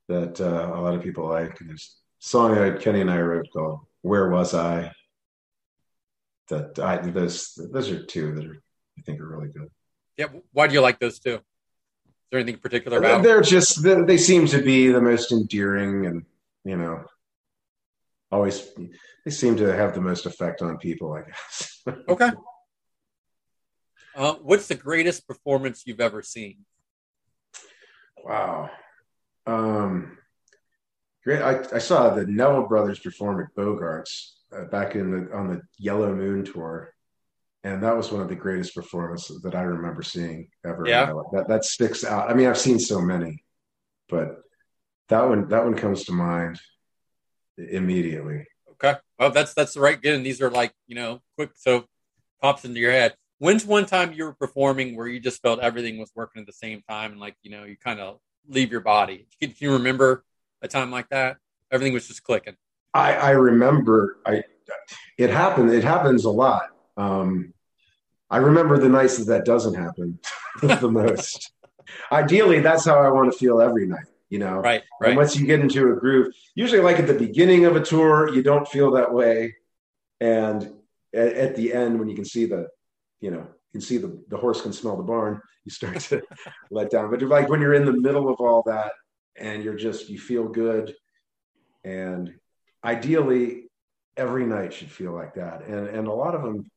that 0.08 0.40
uh, 0.40 0.72
a 0.74 0.80
lot 0.80 0.94
of 0.94 1.02
people 1.02 1.28
like. 1.28 1.60
And 1.60 1.70
there's 1.70 1.96
a 2.22 2.26
song 2.26 2.54
that 2.54 2.80
Kenny 2.80 3.00
and 3.00 3.10
I 3.10 3.20
wrote 3.20 3.48
called 3.52 3.80
"Where 4.02 4.30
Was 4.30 4.54
I." 4.54 4.92
That 6.48 6.78
I 6.78 6.98
those 6.98 7.58
those 7.72 7.90
are 7.90 8.04
two 8.04 8.34
that 8.34 8.44
are 8.44 8.62
I 8.98 9.02
think 9.02 9.20
are 9.20 9.28
really 9.28 9.52
good. 9.52 9.70
Yeah. 10.16 10.26
Why 10.52 10.66
do 10.66 10.74
you 10.74 10.80
like 10.80 10.98
those 10.98 11.18
two? 11.18 11.34
Is 11.34 11.40
there 12.30 12.40
anything 12.40 12.60
particular 12.60 12.98
about? 12.98 13.12
them? 13.14 13.22
They're 13.22 13.42
just 13.42 13.82
they, 13.82 14.02
they 14.02 14.18
seem 14.18 14.46
to 14.46 14.60
be 14.60 14.88
the 14.88 15.00
most 15.00 15.32
endearing, 15.32 16.06
and 16.06 16.24
you 16.64 16.76
know, 16.76 17.04
always 18.30 18.68
they 19.24 19.30
seem 19.30 19.56
to 19.56 19.72
have 19.74 19.94
the 19.94 20.00
most 20.00 20.26
effect 20.26 20.62
on 20.62 20.78
people. 20.78 21.12
I 21.12 21.22
guess. 21.22 21.68
Okay. 22.08 22.30
Uh, 24.14 24.34
what's 24.42 24.68
the 24.68 24.74
greatest 24.74 25.26
performance 25.26 25.82
you've 25.86 26.00
ever 26.00 26.22
seen? 26.22 26.58
Wow. 28.24 28.70
Um, 29.46 30.18
great. 31.24 31.42
I, 31.42 31.64
I 31.74 31.78
saw 31.78 32.10
the 32.10 32.26
Neville 32.26 32.66
brothers 32.68 32.98
perform 33.00 33.40
at 33.40 33.54
Bogarts 33.56 34.32
uh, 34.54 34.64
back 34.64 34.94
in 34.94 35.10
the 35.10 35.34
on 35.34 35.48
the 35.48 35.62
Yellow 35.78 36.14
Moon 36.14 36.44
tour, 36.44 36.92
and 37.64 37.82
that 37.82 37.96
was 37.96 38.12
one 38.12 38.22
of 38.22 38.28
the 38.28 38.36
greatest 38.36 38.74
performances 38.74 39.42
that 39.42 39.54
I 39.54 39.62
remember 39.62 40.02
seeing 40.02 40.48
ever. 40.64 40.84
Yeah. 40.86 41.12
That 41.32 41.48
that 41.48 41.64
sticks 41.64 42.04
out. 42.04 42.30
I 42.30 42.34
mean, 42.34 42.46
I've 42.46 42.58
seen 42.58 42.78
so 42.78 43.00
many, 43.00 43.42
but 44.08 44.36
that 45.08 45.28
one 45.28 45.48
that 45.48 45.64
one 45.64 45.74
comes 45.74 46.04
to 46.04 46.12
mind 46.12 46.60
immediately. 47.56 48.46
Okay. 48.72 48.98
Well, 49.18 49.30
that's 49.30 49.54
that's 49.54 49.74
the 49.74 49.80
right. 49.80 49.98
Again, 49.98 50.22
these 50.22 50.40
are 50.40 50.50
like 50.50 50.72
you 50.86 50.94
know 50.94 51.20
quick 51.36 51.50
so 51.56 51.86
pops 52.40 52.64
into 52.64 52.80
your 52.80 52.92
head. 52.92 53.14
When's 53.42 53.66
one 53.66 53.86
time 53.86 54.12
you 54.12 54.22
were 54.22 54.34
performing 54.34 54.94
where 54.94 55.08
you 55.08 55.18
just 55.18 55.42
felt 55.42 55.58
everything 55.58 55.98
was 55.98 56.12
working 56.14 56.38
at 56.38 56.46
the 56.46 56.52
same 56.52 56.80
time 56.88 57.10
and 57.10 57.20
like 57.20 57.34
you 57.42 57.50
know 57.50 57.64
you 57.64 57.76
kind 57.76 57.98
of 57.98 58.20
leave 58.48 58.70
your 58.70 58.82
body? 58.82 59.26
Can, 59.40 59.52
you 59.58 59.72
remember 59.72 60.24
a 60.62 60.68
time 60.68 60.92
like 60.92 61.08
that? 61.08 61.38
Everything 61.72 61.92
was 61.92 62.06
just 62.06 62.22
clicking. 62.22 62.54
I, 62.94 63.14
I 63.14 63.30
remember 63.30 64.18
I 64.24 64.44
it 65.18 65.30
happened. 65.30 65.72
It 65.72 65.82
happens 65.82 66.24
a 66.24 66.30
lot. 66.30 66.68
Um, 66.96 67.52
I 68.30 68.36
remember 68.36 68.78
the 68.78 68.88
nights 68.88 69.18
that 69.18 69.24
that 69.24 69.44
doesn't 69.44 69.74
happen 69.74 70.20
the 70.62 70.88
most. 70.88 71.50
Ideally, 72.12 72.60
that's 72.60 72.84
how 72.84 73.00
I 73.00 73.08
want 73.08 73.32
to 73.32 73.36
feel 73.36 73.60
every 73.60 73.88
night. 73.88 74.06
You 74.28 74.38
know, 74.38 74.58
Right, 74.58 74.84
And 75.00 75.08
right. 75.08 75.16
once 75.16 75.34
you 75.34 75.46
get 75.46 75.58
into 75.58 75.90
a 75.90 75.96
groove, 75.96 76.32
usually 76.54 76.80
like 76.80 77.00
at 77.00 77.08
the 77.08 77.14
beginning 77.14 77.64
of 77.64 77.74
a 77.74 77.80
tour, 77.80 78.32
you 78.32 78.44
don't 78.44 78.68
feel 78.68 78.92
that 78.92 79.12
way, 79.12 79.56
and 80.20 80.62
at, 81.12 81.32
at 81.32 81.56
the 81.56 81.74
end, 81.74 81.98
when 81.98 82.08
you 82.08 82.14
can 82.14 82.24
see 82.24 82.46
the, 82.46 82.68
you 83.22 83.30
know, 83.30 83.38
you 83.38 83.72
can 83.72 83.80
see 83.80 83.96
the 83.96 84.22
the 84.28 84.36
horse 84.36 84.60
can 84.60 84.72
smell 84.74 84.96
the 84.96 85.02
barn, 85.02 85.40
you 85.64 85.70
start 85.70 85.98
to 86.00 86.20
let 86.70 86.90
down. 86.90 87.10
But 87.10 87.22
like 87.22 87.48
when 87.48 87.62
you're 87.62 87.72
in 87.72 87.86
the 87.86 87.98
middle 87.98 88.28
of 88.28 88.40
all 88.40 88.62
that, 88.66 88.92
and 89.36 89.64
you're 89.64 89.76
just 89.76 90.10
you 90.10 90.18
feel 90.18 90.48
good, 90.48 90.94
and 91.84 92.34
ideally, 92.84 93.70
every 94.16 94.44
night 94.44 94.74
should 94.74 94.90
feel 94.90 95.12
like 95.12 95.34
that, 95.34 95.64
and 95.64 95.86
and 95.88 96.08
a 96.08 96.12
lot 96.12 96.34
of 96.34 96.42
them, 96.42 96.70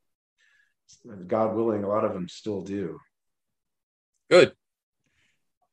God 1.27 1.55
willing, 1.55 1.83
a 1.83 1.89
lot 1.89 2.05
of 2.05 2.13
them 2.13 2.29
still 2.29 2.61
do. 2.61 2.99
Good. 4.29 4.53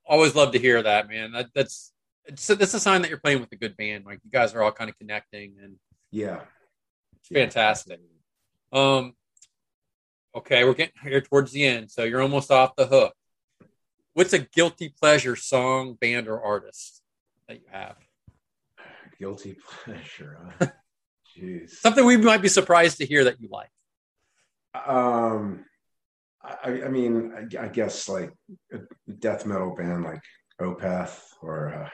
Always 0.05 0.35
love 0.35 0.53
to 0.53 0.59
hear 0.59 0.83
that, 0.83 1.09
man. 1.09 1.33
That, 1.33 1.47
that's 1.55 1.93
it's 2.25 2.47
that's 2.47 2.75
a 2.75 2.81
sign 2.81 3.03
that 3.03 3.09
you're 3.09 3.21
playing 3.21 3.41
with 3.41 3.53
a 3.53 3.57
good 3.57 3.77
band. 3.77 4.05
Like 4.05 4.21
you 4.25 4.31
guys 4.31 4.55
are 4.55 4.63
all 4.63 4.73
kind 4.73 4.91
of 4.91 4.99
connecting, 4.99 5.57
and 5.63 5.77
Yeah. 6.11 6.41
it's 7.19 7.29
fantastic. 7.29 8.01
Um, 8.73 9.15
okay, 10.35 10.65
we're 10.65 10.75
getting 10.75 10.95
here 11.03 11.21
towards 11.21 11.53
the 11.53 11.65
end, 11.65 11.91
so 11.91 12.05
you're 12.05 12.23
almost 12.23 12.51
off 12.51 12.77
the 12.77 12.87
hook. 12.87 13.15
What's 14.15 14.33
a 14.33 14.41
guilty 14.41 14.91
pleasure 14.91 15.37
song, 15.37 15.95
band, 15.95 16.29
or 16.29 16.43
artist 16.43 17.03
that 17.49 17.57
you 17.57 17.67
have? 17.71 17.97
Guilty 19.19 19.57
pleasure. 19.85 20.39
Huh? 20.59 20.67
Jeez. 21.39 21.71
Something 21.71 22.05
we 22.05 22.17
might 22.19 22.43
be 22.43 22.49
surprised 22.49 22.99
to 22.99 23.07
hear 23.07 23.25
that 23.25 23.41
you 23.41 23.49
like. 23.51 23.71
Um, 24.75 25.65
I, 26.43 26.83
I 26.85 26.89
mean, 26.89 27.33
I, 27.35 27.65
I 27.65 27.69
guess 27.69 28.09
like 28.09 28.33
a 28.73 28.79
death 29.19 29.47
metal 29.47 29.75
band 29.75 30.05
like 30.05 30.23
Opeth 30.61 31.19
or 31.41 31.75
uh, 31.75 31.89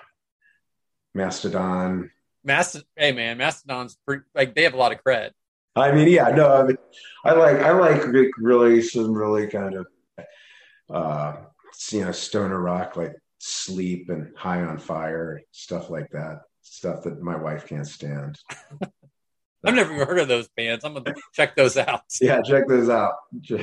Mastodon. 1.15 2.11
Mastodon, 2.45 2.87
hey 2.97 3.13
man, 3.13 3.39
Mastodon's 3.39 3.97
pretty, 4.07 4.25
like 4.35 4.55
they 4.55 4.63
have 4.63 4.75
a 4.75 4.79
lot 4.79 4.93
of 4.93 5.03
cred. 5.05 5.31
I 5.79 5.93
mean, 5.93 6.09
yeah, 6.09 6.29
no, 6.31 6.53
I, 6.53 6.65
mean, 6.65 6.77
I 7.25 7.33
like 7.33 7.57
I 7.59 7.73
like 7.73 8.03
really 8.39 8.83
some 8.83 9.13
really 9.13 9.47
kind 9.47 9.75
of 9.75 9.87
uh, 10.91 11.37
you 11.91 12.05
know 12.05 12.13
stoner 12.13 12.61
rock 12.61 12.97
like 12.97 13.15
Sleep 13.39 14.09
and 14.11 14.37
High 14.37 14.63
on 14.63 14.79
Fire 14.79 15.43
stuff 15.53 15.91
like 15.91 16.11
that. 16.11 16.43
Stuff 16.63 17.05
that 17.05 17.23
my 17.23 17.37
wife 17.37 17.67
can't 17.67 17.87
stand. 17.87 18.39
I've 19.65 19.75
never 19.75 19.93
even 19.93 20.07
heard 20.07 20.21
of 20.21 20.29
those 20.29 20.49
bands. 20.49 20.85
I'm 20.85 20.95
gonna 20.95 21.15
check 21.33 21.57
those 21.57 21.77
out. 21.77 22.03
Yeah, 22.21 22.41
check 22.43 22.69
those 22.69 22.89
out. 22.89 23.15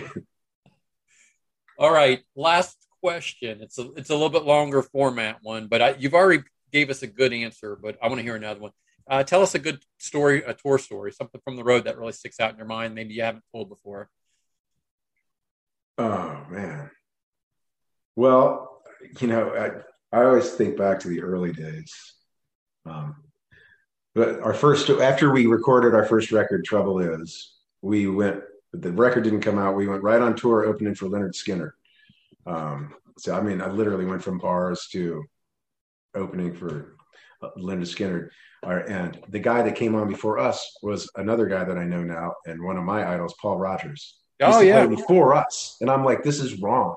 All 1.77 1.91
right, 1.91 2.21
last 2.35 2.77
question. 3.01 3.61
It's 3.61 3.77
a 3.77 3.91
it's 3.93 4.09
a 4.09 4.13
little 4.13 4.29
bit 4.29 4.43
longer 4.43 4.81
format 4.81 5.39
one, 5.41 5.67
but 5.67 5.81
I, 5.81 5.95
you've 5.97 6.13
already 6.13 6.43
gave 6.71 6.89
us 6.89 7.01
a 7.03 7.07
good 7.07 7.33
answer. 7.33 7.77
But 7.81 7.97
I 8.01 8.07
want 8.07 8.19
to 8.19 8.23
hear 8.23 8.35
another 8.35 8.59
one. 8.59 8.71
Uh, 9.07 9.23
tell 9.23 9.43
us 9.43 9.53
a 9.53 9.59
good 9.59 9.79
story, 9.99 10.43
a 10.43 10.53
tour 10.53 10.79
story, 10.79 11.11
something 11.11 11.41
from 11.43 11.55
the 11.55 11.63
road 11.63 11.85
that 11.85 11.97
really 11.97 12.11
sticks 12.11 12.39
out 12.39 12.51
in 12.51 12.57
your 12.57 12.65
mind. 12.65 12.95
Maybe 12.95 13.13
you 13.13 13.21
haven't 13.21 13.43
told 13.51 13.69
before. 13.69 14.09
Oh 15.97 16.45
man. 16.49 16.89
Well, 18.15 18.81
you 19.19 19.27
know, 19.27 19.83
I, 20.11 20.17
I 20.17 20.23
always 20.23 20.51
think 20.51 20.77
back 20.77 20.99
to 21.01 21.07
the 21.07 21.21
early 21.21 21.51
days. 21.51 21.93
Um, 22.85 23.15
but 24.13 24.39
our 24.39 24.53
first, 24.53 24.89
after 24.89 25.31
we 25.31 25.45
recorded 25.45 25.93
our 25.93 26.05
first 26.05 26.31
record, 26.31 26.63
Trouble 26.63 26.99
Is, 26.99 27.53
we 27.81 28.07
went, 28.07 28.41
the 28.73 28.91
record 28.91 29.23
didn't 29.23 29.41
come 29.41 29.59
out. 29.59 29.75
We 29.75 29.87
went 29.87 30.03
right 30.03 30.21
on 30.21 30.35
tour 30.35 30.65
opening 30.65 30.95
for 30.95 31.07
Lynyrd 31.07 31.35
Skynyrd. 31.35 31.71
Um, 32.45 32.93
so, 33.17 33.35
I 33.35 33.41
mean, 33.41 33.61
I 33.61 33.69
literally 33.69 34.05
went 34.05 34.23
from 34.23 34.37
bars 34.37 34.87
to 34.91 35.23
opening 36.15 36.53
for 36.53 36.95
Lynyrd 37.57 37.93
Skynyrd. 37.93 38.29
Our, 38.65 38.79
and 38.79 39.19
the 39.29 39.39
guy 39.39 39.61
that 39.61 39.75
came 39.75 39.93
on 39.95 40.07
before 40.07 40.39
us 40.39 40.75
was 40.81 41.09
another 41.15 41.45
guy 41.45 41.63
that 41.63 41.77
I 41.77 41.85
know 41.85 42.03
now, 42.03 42.33
and 42.47 42.61
one 42.63 42.77
of 42.77 42.83
my 42.83 43.07
idols, 43.13 43.35
Paul 43.39 43.57
Rodgers. 43.57 44.17
Oh 44.41 44.59
yeah, 44.59 44.87
before 44.87 45.35
us, 45.35 45.77
and 45.81 45.89
I'm 45.89 46.03
like, 46.03 46.23
this 46.23 46.39
is 46.39 46.59
wrong. 46.59 46.95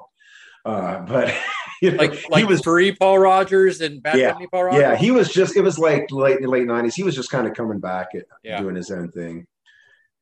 Uh, 0.65 1.01
but 1.13 1.35
you 1.83 1.91
know, 1.93 1.99
like 1.99 2.29
like 2.31 2.41
he 2.41 2.45
was, 2.47 2.63
pre 2.63 2.93
Paul 2.93 3.19
Rodgers 3.19 3.81
and 3.83 4.03
Bad 4.03 4.19
Yeah, 4.19 4.35
Paul 4.51 4.65
Rodgers. 4.65 4.81
yeah, 4.81 4.97
he 4.97 5.11
was 5.11 5.33
just. 5.33 5.57
It 5.57 5.61
was 5.61 5.79
like 5.79 6.11
late 6.11 6.41
late 6.47 6.67
'90s. 6.67 6.95
He 6.95 7.03
was 7.05 7.15
just 7.15 7.31
kind 7.31 7.47
of 7.47 7.55
coming 7.55 7.81
back 7.81 8.09
at 8.15 8.25
Yeah. 8.43 8.61
doing 8.61 8.75
his 8.75 8.91
own 8.91 9.11
thing, 9.13 9.47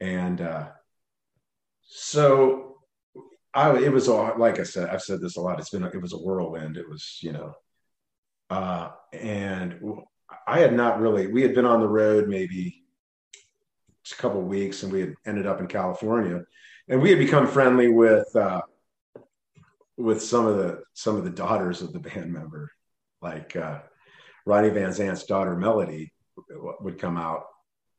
and 0.01 0.41
uh, 0.41 0.69
so 1.83 2.79
I. 3.55 3.77
It 3.79 3.93
was 3.93 4.09
all 4.09 4.33
like 4.37 4.59
I 4.59 4.65
said. 4.65 4.89
I've 4.89 5.03
said 5.03 5.21
this 5.21 5.37
a 5.37 5.41
lot. 5.41 5.59
It's 5.61 5.71
been. 5.71 5.85
It 5.85 6.03
was 6.03 6.13
a 6.13 6.19
whirlwind. 6.19 6.77
It 6.77 6.89
was 6.89 7.19
you 7.23 7.33
know, 7.33 7.55
uh, 8.51 8.91
and 9.13 9.79
I 10.47 10.61
had 10.61 10.75
not 10.75 11.01
really. 11.01 11.27
We 11.27 11.43
had 11.43 11.55
been 11.55 11.65
on 11.67 11.81
the 11.81 11.89
road 11.89 12.29
maybe 12.29 12.83
a 14.13 14.15
couple 14.23 14.41
of 14.41 14.47
weeks, 14.47 14.83
and 14.83 14.93
we 14.93 15.01
had 15.01 15.15
ended 15.27 15.47
up 15.47 15.61
in 15.61 15.67
California, 15.67 16.45
and 16.89 17.03
we 17.03 17.11
had 17.11 17.19
become 17.19 17.47
friendly 17.47 17.89
with. 17.89 18.35
Uh, 18.35 18.63
with 19.99 20.23
some 20.23 20.47
of 20.47 20.59
the 20.59 20.83
some 20.93 21.17
of 21.17 21.25
the 21.25 21.31
daughters 21.31 21.81
of 21.81 21.91
the 21.95 21.99
band 21.99 22.31
member, 22.31 22.71
like 23.23 23.57
uh, 23.57 23.79
Ronnie 24.45 24.69
Van 24.69 24.93
Zant's 24.93 25.25
daughter 25.25 25.57
Melody 25.57 26.13
would 26.83 26.99
come 26.99 27.17
out, 27.17 27.45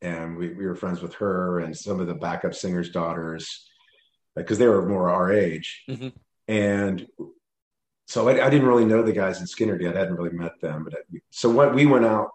and 0.03 0.37
we, 0.37 0.49
we 0.53 0.67
were 0.67 0.75
friends 0.75 1.01
with 1.01 1.15
her 1.15 1.59
and 1.61 1.75
some 1.75 1.99
of 1.99 2.05
the 2.05 2.13
backup 2.13 2.53
singers' 2.53 2.91
daughters, 2.91 3.67
because 4.35 4.59
they 4.59 4.67
were 4.67 4.87
more 4.87 5.09
our 5.09 5.31
age, 5.33 5.85
Mhm. 5.89 6.13
and 6.47 7.07
so 8.05 8.29
I, 8.29 8.45
I 8.45 8.49
didn't 8.51 8.67
really 8.67 8.85
know 8.85 9.01
the 9.01 9.11
guys 9.11 9.39
in 9.39 9.47
Skynyrd 9.47 9.81
yet. 9.81 9.95
I 9.97 10.01
hadn't 10.01 10.17
really 10.17 10.37
met 10.37 10.61
them, 10.61 10.83
but 10.83 10.93
I, 10.93 10.97
so 11.31 11.49
what 11.49 11.73
we 11.73 11.87
went 11.87 12.05
out 12.05 12.29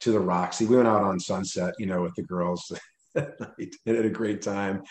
to 0.00 0.12
the 0.12 0.20
Roxy. 0.20 0.66
We 0.66 0.76
went 0.76 0.88
out 0.88 1.02
on 1.02 1.20
Sunset, 1.20 1.74
you 1.78 1.86
know, 1.86 2.02
with 2.02 2.14
the 2.14 2.22
girls 2.22 2.72
that 3.14 3.34
had 3.86 4.04
a 4.04 4.10
great 4.10 4.42
time, 4.42 4.82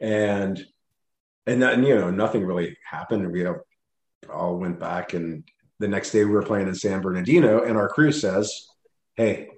and 0.00 0.64
and 1.46 1.62
then 1.62 1.84
you 1.84 1.94
know 1.94 2.10
nothing 2.10 2.44
really 2.44 2.76
happened. 2.88 3.30
We 3.30 3.46
all, 3.46 3.60
all 4.32 4.56
went 4.58 4.80
back, 4.80 5.14
and 5.14 5.44
the 5.78 5.88
next 5.88 6.10
day 6.10 6.24
we 6.24 6.32
were 6.32 6.42
playing 6.42 6.68
in 6.68 6.74
San 6.74 7.00
Bernardino, 7.00 7.62
and 7.62 7.76
our 7.76 7.88
crew 7.88 8.12
says, 8.12 8.66
"Hey, 9.14 9.50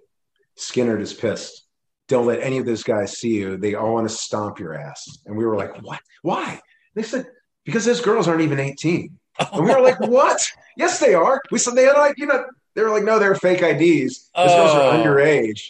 Skynyrd 0.58 1.00
is 1.00 1.14
pissed. 1.14 1.64
Don't 2.08 2.26
let 2.26 2.42
any 2.42 2.58
of 2.58 2.66
those 2.66 2.82
guys 2.82 3.18
see 3.18 3.34
you. 3.34 3.56
They 3.56 3.74
all 3.74 3.94
want 3.94 4.08
to 4.08 4.14
stomp 4.14 4.58
your 4.58 4.74
ass." 4.74 5.06
And 5.26 5.36
we 5.36 5.46
were 5.46 5.56
like, 5.56 5.82
"What? 5.82 6.00
Why?" 6.22 6.60
They 6.94 7.02
said, 7.02 7.26
"Because 7.64 7.84
those 7.84 8.00
girls 8.00 8.28
aren't 8.28 8.42
even 8.42 8.60
18." 8.60 9.18
And 9.52 9.64
we 9.64 9.72
were 9.72 9.80
like, 9.80 10.00
"What? 10.00 10.44
Yes, 10.76 11.00
they 11.00 11.12
are." 11.12 11.42
We 11.50 11.58
said 11.58 11.74
they 11.74 11.86
had 11.86 11.96
like 11.96 12.18
you 12.18 12.26
know 12.26 12.44
they 12.78 12.84
were 12.84 12.90
like, 12.90 13.02
"No, 13.02 13.18
they're 13.18 13.34
fake 13.34 13.60
IDs. 13.60 14.30
Those 14.36 14.54
girls 14.54 14.70
are 14.72 14.82
Oh. 14.82 14.92
underage, 14.92 15.62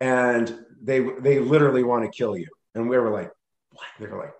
and 0.00 0.66
they 0.82 0.98
they 0.98 1.38
literally 1.38 1.84
want 1.84 2.04
to 2.04 2.10
kill 2.10 2.36
you." 2.36 2.48
And 2.74 2.88
we 2.88 2.98
were 2.98 3.08
like, 3.10 3.30
"What?" 3.72 3.86
They 4.00 4.06
were 4.08 4.18
like, 4.18 4.34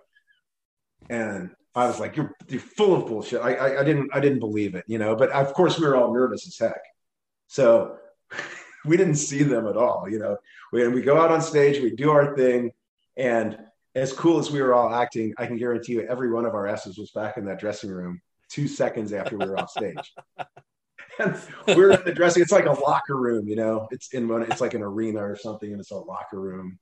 and 1.09 1.55
I 1.73 1.87
was 1.87 2.01
like, 2.01 2.17
"You're 2.17 2.35
you're 2.49 2.59
full 2.59 2.93
of 2.95 3.07
bullshit." 3.07 3.41
I, 3.41 3.53
I 3.55 3.79
I 3.79 3.83
didn't 3.85 4.09
I 4.13 4.19
didn't 4.19 4.39
believe 4.39 4.75
it, 4.75 4.83
you 4.87 4.97
know. 4.97 5.15
But 5.15 5.29
of 5.29 5.53
course, 5.53 5.79
we 5.79 5.87
were 5.87 5.95
all 5.95 6.13
nervous 6.13 6.45
as 6.45 6.57
heck, 6.57 6.81
so 7.47 7.97
we 8.85 8.97
didn't 8.97 9.15
see 9.15 9.43
them 9.43 9.65
at 9.65 9.77
all, 9.77 10.09
you 10.09 10.19
know. 10.19 10.35
We 10.73 10.85
we 10.89 11.01
go 11.01 11.17
out 11.17 11.31
on 11.31 11.41
stage, 11.41 11.81
we 11.81 11.91
do 11.91 12.11
our 12.11 12.35
thing, 12.35 12.71
and 13.15 13.57
as 13.95 14.11
cool 14.11 14.37
as 14.37 14.51
we 14.51 14.61
were 14.61 14.73
all 14.73 14.93
acting, 14.93 15.33
I 15.37 15.45
can 15.45 15.55
guarantee 15.57 15.93
you, 15.93 16.01
every 16.09 16.29
one 16.29 16.45
of 16.45 16.55
our 16.55 16.67
asses 16.67 16.97
was 16.97 17.11
back 17.11 17.37
in 17.37 17.45
that 17.45 17.59
dressing 17.59 17.89
room 17.89 18.21
two 18.49 18.67
seconds 18.67 19.13
after 19.13 19.37
we 19.37 19.45
were 19.45 19.57
off 19.57 19.69
stage. 19.69 20.13
We're 21.67 21.91
in 21.91 22.03
the 22.03 22.13
dressing. 22.13 22.41
It's 22.41 22.51
like 22.51 22.65
a 22.65 22.79
locker 22.79 23.17
room, 23.17 23.47
you 23.47 23.55
know. 23.55 23.87
It's 23.91 24.13
in 24.13 24.27
one. 24.27 24.43
It's 24.43 24.61
like 24.61 24.73
an 24.73 24.81
arena 24.81 25.19
or 25.19 25.35
something, 25.35 25.71
and 25.71 25.79
it's 25.79 25.91
a 25.91 25.97
locker 25.97 26.39
room. 26.39 26.79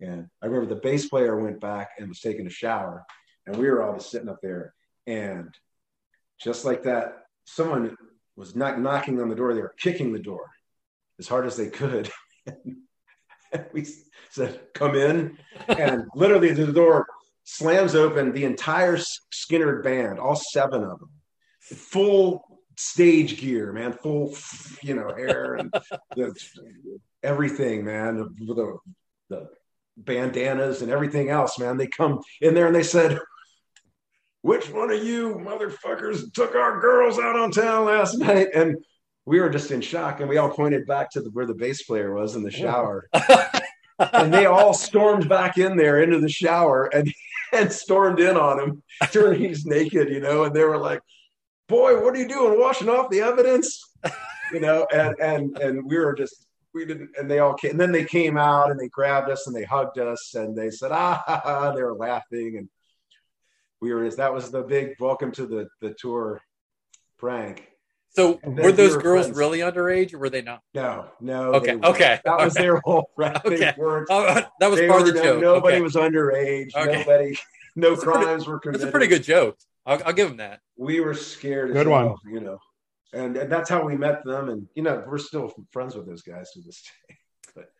And 0.00 0.28
I 0.42 0.46
remember 0.46 0.66
the 0.66 0.80
bass 0.80 1.08
player 1.08 1.38
went 1.38 1.60
back 1.60 1.90
and 1.98 2.08
was 2.08 2.20
taking 2.20 2.46
a 2.46 2.50
shower, 2.50 3.04
and 3.46 3.56
we 3.56 3.70
were 3.70 3.82
all 3.82 3.94
just 3.94 4.10
sitting 4.10 4.28
up 4.28 4.38
there. 4.42 4.74
And 5.06 5.54
just 6.40 6.64
like 6.64 6.84
that, 6.84 7.24
someone 7.44 7.96
was 8.36 8.56
not 8.56 8.80
knocking 8.80 9.20
on 9.20 9.28
the 9.28 9.34
door; 9.34 9.54
they 9.54 9.62
were 9.62 9.74
kicking 9.78 10.12
the 10.12 10.18
door 10.18 10.48
as 11.18 11.28
hard 11.28 11.46
as 11.46 11.56
they 11.56 11.68
could. 11.68 12.10
we 13.72 13.86
said, 14.30 14.60
"Come 14.74 14.94
in," 14.94 15.38
and 15.68 16.04
literally 16.14 16.52
the 16.52 16.72
door 16.72 17.06
slams 17.44 17.94
open. 17.94 18.32
The 18.32 18.44
entire 18.44 18.98
Skynyrd 19.32 19.82
band, 19.82 20.18
all 20.18 20.36
seven 20.36 20.82
of 20.82 20.98
them, 20.98 21.10
full 21.60 22.51
stage 22.76 23.40
gear, 23.40 23.72
man, 23.72 23.92
full, 23.92 24.34
you 24.82 24.94
know, 24.94 25.08
hair 25.14 25.54
and 25.54 25.72
the, 26.16 26.34
everything, 27.22 27.84
man. 27.84 28.16
The, 28.16 28.54
the, 28.54 28.78
the 29.28 29.48
bandanas 29.96 30.82
and 30.82 30.90
everything 30.90 31.28
else, 31.28 31.58
man. 31.58 31.76
They 31.76 31.86
come 31.86 32.20
in 32.40 32.54
there 32.54 32.66
and 32.66 32.74
they 32.74 32.82
said, 32.82 33.18
which 34.42 34.70
one 34.70 34.90
of 34.90 35.04
you 35.04 35.34
motherfuckers 35.34 36.32
took 36.32 36.54
our 36.54 36.80
girls 36.80 37.18
out 37.18 37.36
on 37.36 37.50
town 37.50 37.86
last 37.86 38.18
night? 38.18 38.48
And 38.54 38.76
we 39.24 39.40
were 39.40 39.50
just 39.50 39.70
in 39.70 39.80
shock 39.80 40.20
and 40.20 40.28
we 40.28 40.38
all 40.38 40.50
pointed 40.50 40.86
back 40.86 41.10
to 41.10 41.20
the, 41.20 41.30
where 41.30 41.46
the 41.46 41.54
bass 41.54 41.82
player 41.84 42.12
was 42.12 42.34
in 42.34 42.42
the 42.42 42.50
shower. 42.50 43.08
and 43.98 44.34
they 44.34 44.46
all 44.46 44.74
stormed 44.74 45.28
back 45.28 45.58
in 45.58 45.76
there 45.76 46.02
into 46.02 46.18
the 46.18 46.28
shower 46.28 46.86
and, 46.86 47.12
and 47.52 47.72
stormed 47.72 48.18
in 48.18 48.36
on 48.36 48.58
him, 48.58 48.82
turning 49.12 49.40
he's 49.40 49.64
naked, 49.64 50.08
you 50.08 50.20
know, 50.20 50.44
and 50.44 50.54
they 50.54 50.64
were 50.64 50.78
like, 50.78 51.00
boy, 51.72 52.02
what 52.04 52.14
are 52.14 52.18
you 52.18 52.28
doing? 52.28 52.60
Washing 52.60 52.88
off 52.90 53.08
the 53.10 53.22
evidence? 53.22 53.82
You 54.52 54.60
know, 54.60 54.86
and 54.94 55.18
and 55.18 55.58
and 55.58 55.84
we 55.88 55.96
were 55.98 56.12
just 56.14 56.46
we 56.74 56.84
didn't 56.84 57.10
and 57.18 57.30
they 57.30 57.38
all 57.38 57.54
came 57.54 57.70
and 57.72 57.80
then 57.80 57.90
they 57.92 58.04
came 58.04 58.36
out 58.36 58.70
and 58.70 58.78
they 58.78 58.88
grabbed 58.88 59.30
us 59.30 59.46
and 59.46 59.56
they 59.56 59.64
hugged 59.64 59.98
us 59.98 60.34
and 60.34 60.54
they 60.56 60.68
said, 60.70 60.92
ah 60.92 61.22
ha, 61.26 61.40
ha. 61.42 61.72
they 61.74 61.82
were 61.82 61.94
laughing 61.96 62.56
and 62.58 62.68
we 63.80 63.92
were 63.94 64.08
that 64.10 64.32
was 64.34 64.50
the 64.50 64.62
big 64.62 64.94
welcome 65.00 65.32
to 65.32 65.46
the 65.46 65.68
the 65.80 65.94
tour 65.98 66.42
prank. 67.18 67.66
So 68.10 68.38
were 68.44 68.72
those 68.72 68.90
we 68.90 68.96
were 68.96 69.02
girls 69.02 69.26
friends. 69.26 69.38
really 69.38 69.60
underage 69.60 70.12
or 70.12 70.18
were 70.18 70.28
they 70.28 70.42
not? 70.42 70.60
No, 70.74 71.06
no. 71.20 71.54
Okay, 71.54 71.78
okay, 71.82 72.20
That 72.26 72.36
was 72.38 72.52
their 72.52 72.76
whole. 72.84 73.08
They 73.16 73.30
Okay. 73.54 73.72
weren't. 73.78 74.08
Oh, 74.10 74.24
that 74.60 74.70
was 74.70 74.80
they 74.80 74.86
part 74.88 75.00
of 75.00 75.06
the 75.06 75.14
no- 75.14 75.22
joke. 75.22 75.40
Nobody 75.40 75.76
Okay. 75.76 75.82
was 75.82 75.94
underage. 75.94 76.74
Okay. 76.76 76.98
Nobody, 76.98 77.38
no 77.74 77.92
a 77.94 77.96
pretty- 77.96 78.24
crimes 78.24 78.46
were 78.46 78.58
committed. 78.58 78.82
That's 78.82 78.88
a 78.90 78.92
pretty 78.92 79.06
good 79.06 79.22
joke. 79.22 79.56
I'll, 79.86 80.00
I'll 80.06 80.12
give 80.12 80.28
them 80.28 80.36
that. 80.38 80.60
We 80.76 81.00
were 81.00 81.14
scared. 81.14 81.70
as 81.70 81.74
Good 81.76 81.88
one. 81.88 82.06
hell, 82.06 82.20
You 82.30 82.40
know, 82.40 82.58
and, 83.12 83.36
and 83.36 83.50
that's 83.50 83.68
how 83.68 83.84
we 83.84 83.96
met 83.96 84.24
them. 84.24 84.48
And 84.48 84.68
you 84.74 84.82
know, 84.82 85.04
we're 85.06 85.18
still 85.18 85.52
friends 85.72 85.94
with 85.94 86.06
those 86.06 86.22
guys 86.22 86.50
to 86.52 86.60
this 86.60 86.82
day. 87.08 87.16
But 87.54 87.70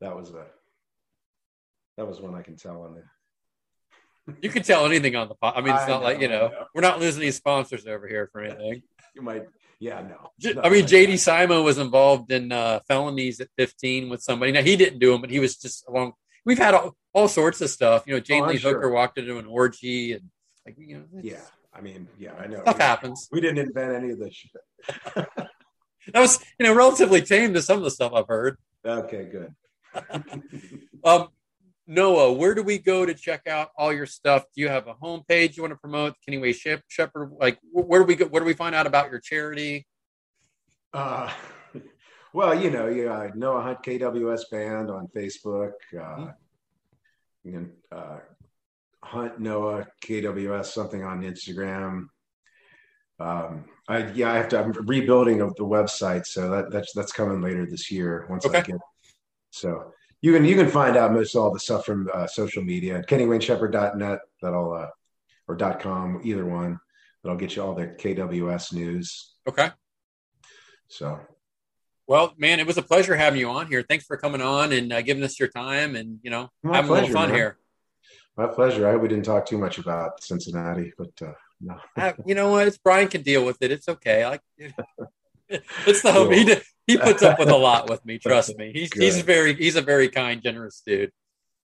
that 0.00 0.16
was 0.16 0.30
a 0.30 0.46
that 1.96 2.06
was 2.06 2.20
one 2.20 2.34
I 2.34 2.42
can 2.42 2.56
tell 2.56 2.82
on 2.82 2.94
the. 2.94 3.02
You 4.42 4.50
can 4.50 4.62
tell 4.62 4.84
anything 4.84 5.16
on 5.16 5.28
the 5.28 5.34
pot. 5.34 5.56
I 5.56 5.62
mean, 5.62 5.74
it's 5.74 5.84
I 5.84 5.88
not 5.88 6.02
like 6.02 6.20
you 6.20 6.28
know, 6.28 6.48
know, 6.48 6.64
we're 6.74 6.82
not 6.82 7.00
losing 7.00 7.22
any 7.22 7.30
sponsors 7.30 7.86
over 7.86 8.06
here 8.06 8.28
for 8.32 8.42
anything. 8.42 8.82
You 9.14 9.22
might, 9.22 9.46
yeah, 9.80 10.00
no. 10.02 10.30
J- 10.38 10.50
I 10.62 10.68
mean, 10.68 10.82
like 10.82 10.90
JD 10.90 11.12
that. 11.12 11.18
Simon 11.18 11.64
was 11.64 11.78
involved 11.78 12.30
in 12.30 12.52
uh, 12.52 12.78
felonies 12.86 13.40
at 13.40 13.48
15 13.56 14.10
with 14.10 14.22
somebody. 14.22 14.52
Now 14.52 14.60
he 14.62 14.76
didn't 14.76 15.00
do 15.00 15.10
them, 15.10 15.20
but 15.22 15.30
he 15.30 15.40
was 15.40 15.56
just 15.56 15.88
along. 15.88 16.12
We've 16.44 16.58
had 16.58 16.74
all, 16.74 16.94
all 17.14 17.26
sorts 17.26 17.60
of 17.62 17.70
stuff. 17.70 18.04
You 18.06 18.14
know, 18.14 18.20
Jane 18.20 18.44
Oh, 18.44 18.48
Lee 18.48 18.58
sure. 18.58 18.74
Hooker 18.74 18.90
walked 18.90 19.18
into 19.18 19.38
an 19.38 19.46
orgy, 19.46 20.12
and 20.12 20.22
like 20.68 20.76
you 20.88 20.98
know, 20.98 21.04
Yeah, 21.22 21.40
I 21.74 21.80
mean, 21.80 22.08
yeah, 22.18 22.34
I 22.38 22.46
know. 22.46 22.60
stuff 22.62 22.78
happens. 22.78 23.28
We 23.32 23.40
didn't 23.40 23.58
invent 23.58 23.92
any 23.94 24.10
of 24.10 24.18
this 24.18 24.34
shit. 24.34 25.26
That 26.14 26.20
was 26.20 26.38
you 26.58 26.64
know 26.64 26.74
relatively 26.74 27.20
tame 27.20 27.52
to 27.52 27.60
some 27.60 27.76
of 27.76 27.84
the 27.84 27.90
stuff 27.90 28.12
I've 28.14 28.28
heard. 28.28 28.56
Okay, 28.84 29.24
good. 29.24 29.54
Um, 31.04 31.28
Noah, 31.86 32.32
where 32.32 32.54
do 32.54 32.62
we 32.62 32.78
go 32.78 33.06
to 33.06 33.14
check 33.14 33.46
out 33.46 33.68
all 33.78 33.92
your 33.92 34.04
stuff? 34.06 34.44
Do 34.54 34.60
you 34.62 34.68
have 34.68 34.88
a 34.88 34.94
homepage 34.94 35.56
you 35.56 35.62
want 35.62 35.72
to 35.72 35.78
promote? 35.78 36.14
Kenny 36.24 36.38
Wayne 36.38 36.52
Shep- 36.54 36.82
Shepherd, 36.88 37.32
like 37.38 37.58
where 37.72 38.00
do 38.00 38.06
we 38.06 38.14
go? 38.16 38.26
Where 38.26 38.40
do 38.40 38.46
we 38.46 38.54
find 38.54 38.74
out 38.74 38.86
about 38.86 39.10
your 39.10 39.20
charity? 39.20 39.86
Uh, 40.92 41.30
well, 42.32 42.58
you 42.58 42.70
know, 42.70 42.88
you 42.88 43.10
uh, 43.10 43.30
Noah 43.34 43.62
Hunt 43.62 43.82
KWS 43.82 44.42
Band 44.50 44.90
on 44.90 45.08
Facebook. 45.14 45.72
Uh, 45.98 46.32
you 47.44 47.52
can 47.52 47.72
uh, 47.92 48.18
Hunt 49.02 49.38
Noah 49.40 49.86
KWS 50.04 50.66
something 50.66 51.04
on 51.04 51.22
Instagram. 51.22 52.06
Um, 53.20 53.64
I 53.88 54.06
yeah, 54.12 54.32
I 54.32 54.36
have 54.36 54.48
to. 54.50 54.60
I'm 54.60 54.72
rebuilding 54.86 55.40
of 55.40 55.54
the 55.56 55.64
website, 55.64 56.26
so 56.26 56.50
that 56.50 56.70
that's 56.70 56.92
that's 56.92 57.12
coming 57.12 57.40
later 57.40 57.66
this 57.66 57.90
year. 57.90 58.26
Once 58.28 58.46
I 58.46 58.60
get 58.60 58.76
so 59.50 59.92
you 60.20 60.32
can 60.32 60.44
you 60.44 60.54
can 60.56 60.68
find 60.68 60.96
out 60.96 61.12
most 61.12 61.34
all 61.34 61.52
the 61.52 61.58
stuff 61.60 61.84
from 61.84 62.08
uh, 62.12 62.26
social 62.26 62.62
media. 62.62 63.02
KennyWayneShepherd.net. 63.08 64.20
That'll 64.42 64.72
uh, 64.72 64.88
or 65.46 65.56
dot 65.56 65.80
com 65.80 66.20
either 66.24 66.44
one. 66.44 66.78
That'll 67.22 67.38
get 67.38 67.56
you 67.56 67.62
all 67.62 67.74
the 67.74 67.86
KWS 67.86 68.72
news. 68.72 69.34
Okay. 69.48 69.70
So 70.88 71.18
Well, 72.06 72.34
man, 72.38 72.60
it 72.60 72.66
was 72.66 72.78
a 72.78 72.82
pleasure 72.82 73.16
having 73.16 73.40
you 73.40 73.48
on 73.50 73.66
here. 73.66 73.84
Thanks 73.86 74.04
for 74.04 74.16
coming 74.16 74.40
on 74.40 74.72
and 74.72 74.92
uh, 74.92 75.02
giving 75.02 75.22
us 75.22 75.38
your 75.38 75.48
time 75.48 75.96
and 75.96 76.18
you 76.22 76.30
know 76.30 76.50
My 76.62 76.76
having 76.76 76.90
a 76.90 76.94
little 76.94 77.10
fun 77.10 77.30
man. 77.30 77.38
here. 77.38 77.58
My 78.38 78.46
pleasure. 78.46 78.86
I 78.86 78.92
hope 78.92 79.02
we 79.02 79.08
didn't 79.08 79.24
talk 79.24 79.46
too 79.46 79.58
much 79.58 79.78
about 79.78 80.22
Cincinnati, 80.22 80.92
but 80.96 81.10
uh, 81.20 81.32
no. 81.60 81.74
Uh, 81.96 82.12
you 82.24 82.36
know 82.36 82.52
what? 82.52 82.68
It's 82.68 82.78
Brian 82.78 83.08
can 83.08 83.22
deal 83.22 83.44
with 83.44 83.60
it. 83.60 83.72
It's 83.72 83.88
okay. 83.88 84.22
I, 84.22 84.38
it's 85.48 86.02
the 86.02 86.12
home. 86.12 86.30
He 86.30 86.54
he 86.86 86.96
puts 86.96 87.24
up 87.24 87.40
with 87.40 87.48
a 87.48 87.56
lot 87.56 87.90
with 87.90 88.04
me. 88.06 88.18
Trust 88.22 88.56
me. 88.56 88.70
He's 88.72 88.92
he's 88.92 89.20
very 89.22 89.54
he's 89.54 89.74
a 89.74 89.82
very 89.82 90.08
kind, 90.08 90.40
generous 90.40 90.80
dude. 90.86 91.10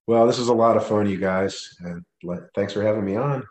Well, 0.08 0.26
this 0.26 0.36
was 0.36 0.48
a 0.48 0.52
lot 0.52 0.76
of 0.76 0.84
fun, 0.84 1.08
you 1.08 1.16
guys, 1.16 1.76
and 1.78 2.04
thanks 2.56 2.72
for 2.72 2.82
having 2.82 3.04
me 3.04 3.14
on. 3.14 3.44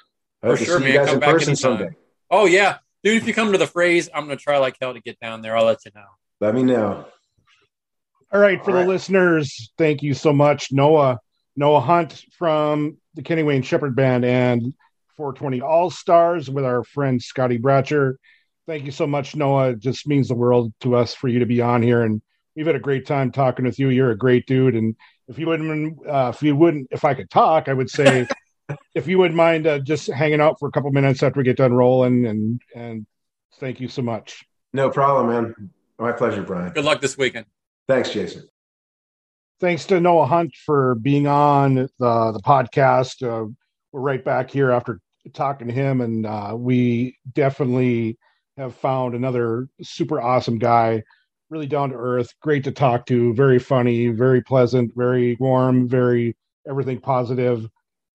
I 0.44 0.48
hope 0.48 0.58
For 0.58 0.66
to 0.66 0.66
sure, 0.66 0.78
see 0.80 0.84
man. 0.84 0.94
you 0.94 1.00
guys 1.00 1.08
Come 1.08 1.16
in 1.16 1.20
back 1.22 1.30
person 1.32 1.50
anytime. 1.52 1.78
someday. 1.78 1.96
Oh 2.30 2.46
yeah, 2.46 2.80
dude. 3.06 3.22
If 3.22 3.26
you 3.26 3.34
come 3.34 3.54
to 3.54 3.58
the 3.58 3.68
Fraze, 3.68 4.10
I'm 4.14 4.26
gonna 4.26 4.36
try 4.36 4.58
like 4.58 4.76
hell 4.82 4.94
to 4.94 5.00
get 5.00 5.18
down 5.22 5.42
there. 5.42 5.56
I'll 5.56 5.66
let 5.66 5.86
you 5.86 5.92
know. 5.96 6.08
Let 6.42 6.56
me 6.56 6.64
know. 6.64 7.06
All 8.34 8.40
right, 8.42 8.62
for 8.66 8.72
All 8.72 8.84
the 8.84 8.90
listeners, 8.90 9.72
thank 9.78 10.02
you 10.04 10.14
so 10.14 10.34
much, 10.34 10.74
Noah. 10.74 11.20
Noah 11.56 11.82
Hunt 11.82 12.24
from 12.32 12.98
the 13.14 13.22
Kenny 13.22 13.44
Wayne 13.44 13.62
Shepherd 13.62 13.96
Band 13.96 14.26
and 14.26 14.74
420 15.18 15.62
All 15.62 15.90
Stars 15.90 16.50
with 16.50 16.66
our 16.66 16.84
friend 16.84 17.22
Scotty 17.22 17.58
Bratcher. 17.58 18.16
Thank 18.66 18.86
you 18.86 18.92
so 18.92 19.06
much, 19.06 19.36
Noah. 19.36 19.72
It 19.72 19.80
just 19.80 20.08
means 20.08 20.28
the 20.28 20.36
world 20.36 20.74
to 20.82 20.96
us 20.96 21.14
for 21.14 21.28
you 21.28 21.40
to 21.40 21.46
be 21.46 21.62
on 21.62 21.82
here, 21.82 22.02
and 22.04 22.22
we've 22.56 22.66
had 22.66 22.76
a 22.76 22.80
great 22.80 23.06
time 23.06 23.32
talking 23.32 23.66
with 23.66 23.78
you. 23.78 23.90
You're 23.90 24.12
a 24.12 24.18
great 24.18 24.48
dude, 24.48 24.76
and 24.76 24.96
if 25.28 25.38
you 25.38 25.48
wouldn't, 25.48 26.08
uh, 26.08 26.32
if 26.34 26.42
you 26.42 26.56
wouldn't, 26.56 26.88
if 26.92 27.06
I 27.06 27.14
could 27.14 27.30
talk, 27.30 27.68
I 27.68 27.74
would 27.74 27.90
say, 27.90 28.28
if 28.96 29.08
you 29.08 29.18
wouldn't 29.18 29.36
mind 29.36 29.68
uh, 29.68 29.80
just 29.80 30.08
hanging 30.08 30.42
out 30.42 30.60
for 30.60 30.68
a 30.68 30.72
couple 30.72 30.92
minutes 30.92 31.22
after 31.22 31.40
we 31.40 31.44
get 31.44 31.58
done 31.58 31.74
rolling, 31.74 32.26
and 32.26 32.62
and 32.74 33.06
thank 33.60 33.80
you 33.80 33.90
so 33.90 34.02
much. 34.02 34.46
No 34.72 34.90
problem, 34.90 35.28
man. 35.28 35.70
My 36.00 36.12
pleasure, 36.12 36.42
Brian. 36.42 36.74
Good 36.74 36.86
luck 36.86 37.02
this 37.02 37.18
weekend. 37.18 37.46
Thanks, 37.88 38.10
Jason. 38.10 38.48
Thanks 39.64 39.86
to 39.86 40.02
Noah 40.02 40.26
Hunt 40.26 40.54
for 40.66 40.96
being 40.96 41.26
on 41.26 41.76
the 41.76 42.32
the 42.34 42.42
podcast. 42.46 43.24
Uh, 43.24 43.50
we're 43.94 44.02
right 44.02 44.24
back 44.24 44.52
here 44.52 44.72
after 44.72 45.00
talking 45.34 45.70
to 45.70 45.74
him, 45.74 46.02
and 46.02 46.26
uh, 46.26 46.54
we 46.54 47.18
definitely 47.32 48.18
have 48.58 48.76
found 48.76 49.16
another 49.16 49.70
super 49.82 50.20
awesome 50.20 50.60
guy. 50.60 51.02
Really 51.50 51.66
down 51.66 51.92
to 51.92 51.96
earth, 51.96 52.34
great 52.42 52.66
to 52.66 52.72
talk 52.74 53.06
to, 53.06 53.34
very 53.36 53.58
funny, 53.58 54.10
very 54.10 54.42
pleasant, 54.42 54.92
very 54.98 55.38
warm, 55.40 55.88
very 55.88 56.36
everything 56.68 57.00
positive. 57.00 57.66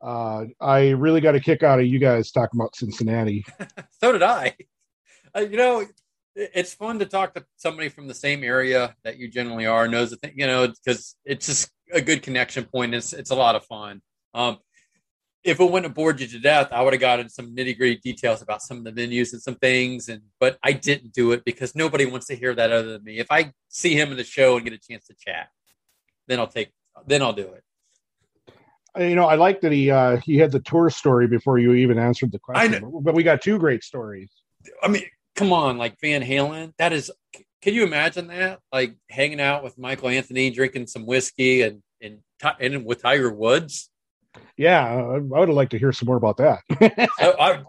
Uh, 0.03 0.45
I 0.61 0.91
really 0.91 1.23
got 1.23 1.35
a 1.35 1.41
kick 1.41 1.63
out 1.63 1.81
of 1.81 1.87
you 1.87 1.99
guys 1.99 2.31
talking 2.31 2.61
about 2.61 2.77
Cincinnati. 2.77 3.45
So 4.01 4.13
did 4.13 4.23
I. 4.23 4.55
Uh, 5.35 5.41
you 5.41 5.57
know, 5.57 5.85
it's 6.39 6.73
fun 6.73 7.01
to 7.01 7.07
talk 7.07 7.35
to 7.35 7.45
somebody 7.57 7.89
from 7.89 8.07
the 8.07 8.15
same 8.15 8.45
area 8.45 8.95
that 9.03 9.19
you 9.19 9.29
generally 9.29 9.67
are, 9.67 9.89
knows 9.89 10.11
the 10.11 10.17
thing, 10.17 10.35
you 10.37 10.47
know, 10.47 10.69
because 10.69 11.17
it's 11.25 11.47
just 11.47 11.71
a 11.93 12.01
good 12.01 12.23
connection 12.23 12.65
point. 12.65 12.95
It's 12.95 13.13
it's 13.13 13.31
a 13.31 13.35
lot 13.35 13.57
of 13.57 13.65
fun. 13.65 14.01
Um, 14.35 14.59
if 15.43 15.59
it 15.61 15.65
wouldn't 15.65 15.85
have 15.85 15.95
bored 15.95 16.21
you 16.21 16.27
to 16.29 16.39
death, 16.39 16.69
I 16.71 16.83
would 16.83 16.93
have 16.93 17.01
gotten 17.01 17.29
some 17.29 17.57
nitty 17.57 17.77
gritty 17.77 17.97
details 17.97 18.43
about 18.43 18.63
some 18.63 18.79
of 18.79 18.85
the 18.85 18.93
venues 18.93 19.33
and 19.33 19.43
some 19.43 19.57
things, 19.57 20.09
and 20.09 20.23
but 20.39 20.59
I 20.63 20.73
didn't 20.73 21.13
do 21.13 21.33
it 21.33 21.45
because 21.45 21.75
nobody 21.75 22.07
wants 22.07 22.27
to 22.27 22.37
hear 22.37 22.55
that 22.55 22.71
other 22.71 22.93
than 22.93 23.05
me. 23.05 23.19
If 23.19 23.31
I 23.31 23.53
see 23.69 23.95
him 23.95 24.11
in 24.11 24.17
the 24.17 24.25
show 24.25 24.57
and 24.57 24.65
get 24.65 24.75
a 24.75 24.79
chance 24.79 25.07
to 25.07 25.15
chat, 25.15 25.49
then 26.29 26.39
I'll 26.39 26.47
take, 26.47 26.71
then 27.07 27.23
I'll 27.23 27.33
do 27.33 27.53
it. 27.53 27.65
Uh, 28.97 29.05
You 29.05 29.17
know, 29.17 29.27
I 29.27 29.35
like 29.35 29.61
that 29.63 29.73
he 29.73 29.91
uh, 29.91 30.19
he 30.19 30.39
had 30.39 30.53
the 30.53 30.61
tour 30.61 30.89
story 30.91 31.27
before 31.27 31.59
you 31.59 31.73
even 31.73 31.99
answered 31.99 32.31
the 32.31 32.41
I 32.55 32.69
question. 32.69 33.01
But 33.03 33.15
we 33.15 33.25
got 33.25 33.43
two 33.43 33.59
great 33.59 33.83
stories. 33.83 34.31
I 34.83 34.89
mean, 34.89 35.05
come 35.39 35.53
on, 35.53 35.79
like 35.79 35.97
Van 36.01 36.23
Halen. 36.23 36.73
That 36.79 36.93
is, 36.93 37.11
can 37.63 37.75
you 37.75 37.85
imagine 37.85 38.27
that? 38.29 38.61
Like 38.73 38.97
hanging 39.09 39.41
out 39.41 39.63
with 39.63 39.79
Michael 39.79 40.09
Anthony, 40.09 40.51
drinking 40.51 40.89
some 40.89 41.07
whiskey, 41.07 41.63
and 41.63 41.83
and 42.03 42.19
and 42.61 42.85
with 42.85 43.03
Tiger 43.03 43.33
Woods. 43.33 43.91
Yeah, 44.57 44.85
I 44.85 45.19
would 45.19 45.49
have 45.49 45.57
liked 45.57 45.71
to 45.73 45.79
hear 45.79 45.93
some 45.93 46.07
more 46.07 46.17
about 46.17 46.37
that. 46.39 46.61
I, 47.21 47.63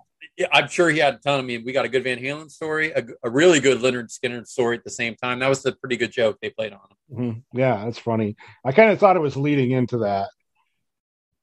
I'm 0.52 0.68
sure 0.68 0.90
he 0.90 1.00
had 1.00 1.16
a 1.16 1.18
ton. 1.18 1.40
I 1.40 1.44
mean, 1.44 1.64
we 1.66 1.72
got 1.72 1.86
a 1.86 1.90
good 1.90 2.04
Van 2.04 2.18
Halen 2.18 2.50
story, 2.50 2.92
a, 2.92 3.04
a 3.24 3.30
really 3.30 3.60
good 3.60 3.80
Lynyrd 3.80 4.08
Skynyrd 4.10 4.48
story 4.48 4.78
at 4.78 4.84
the 4.84 4.90
same 4.90 5.16
time. 5.16 5.40
That 5.40 5.50
was 5.50 5.66
a 5.66 5.72
pretty 5.74 5.98
good 5.98 6.12
joke 6.12 6.38
they 6.42 6.50
played 6.50 6.74
on 6.74 6.80
him. 6.80 7.18
Mhm. 7.18 7.44
Yeah, 7.54 7.84
that's 7.86 7.98
funny. 7.98 8.36
I 8.64 8.72
kind 8.72 8.92
of 8.92 9.00
thought 9.00 9.16
it 9.16 9.22
was 9.22 9.36
leading 9.36 9.72
into 9.72 10.00
that. 10.00 10.30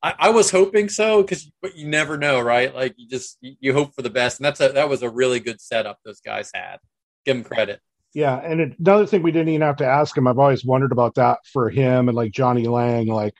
I, 0.06 0.14
I 0.18 0.30
was 0.30 0.52
hoping 0.52 0.88
so 0.88 1.20
because, 1.20 1.50
but 1.60 1.76
you 1.76 1.88
never 1.88 2.16
know, 2.16 2.40
right? 2.40 2.72
Like 2.72 2.94
you 2.96 3.08
just 3.08 3.38
you, 3.40 3.72
hope 3.72 3.92
for 3.92 4.02
the 4.02 4.10
best, 4.10 4.38
and 4.38 4.44
that's 4.44 4.60
a 4.60 4.68
that 4.68 4.88
was 4.88 5.02
a 5.02 5.10
really 5.10 5.40
good 5.40 5.60
setup 5.60 5.98
those 6.04 6.20
guys 6.20 6.48
had. 6.54 6.76
Give 7.24 7.36
them 7.36 7.44
credit. 7.44 7.80
Yeah, 8.14 8.36
and 8.36 8.76
another 8.78 9.04
thing 9.04 9.22
we 9.22 9.32
didn't 9.32 9.48
even 9.48 9.66
have 9.66 9.78
to 9.78 9.86
ask 9.86 10.16
him. 10.16 10.28
I've 10.28 10.38
always 10.38 10.64
wondered 10.64 10.92
about 10.92 11.16
that 11.16 11.40
for 11.52 11.68
him 11.70 12.08
and 12.08 12.14
like 12.14 12.30
Jonny 12.30 12.68
Lang, 12.68 13.08
like 13.08 13.34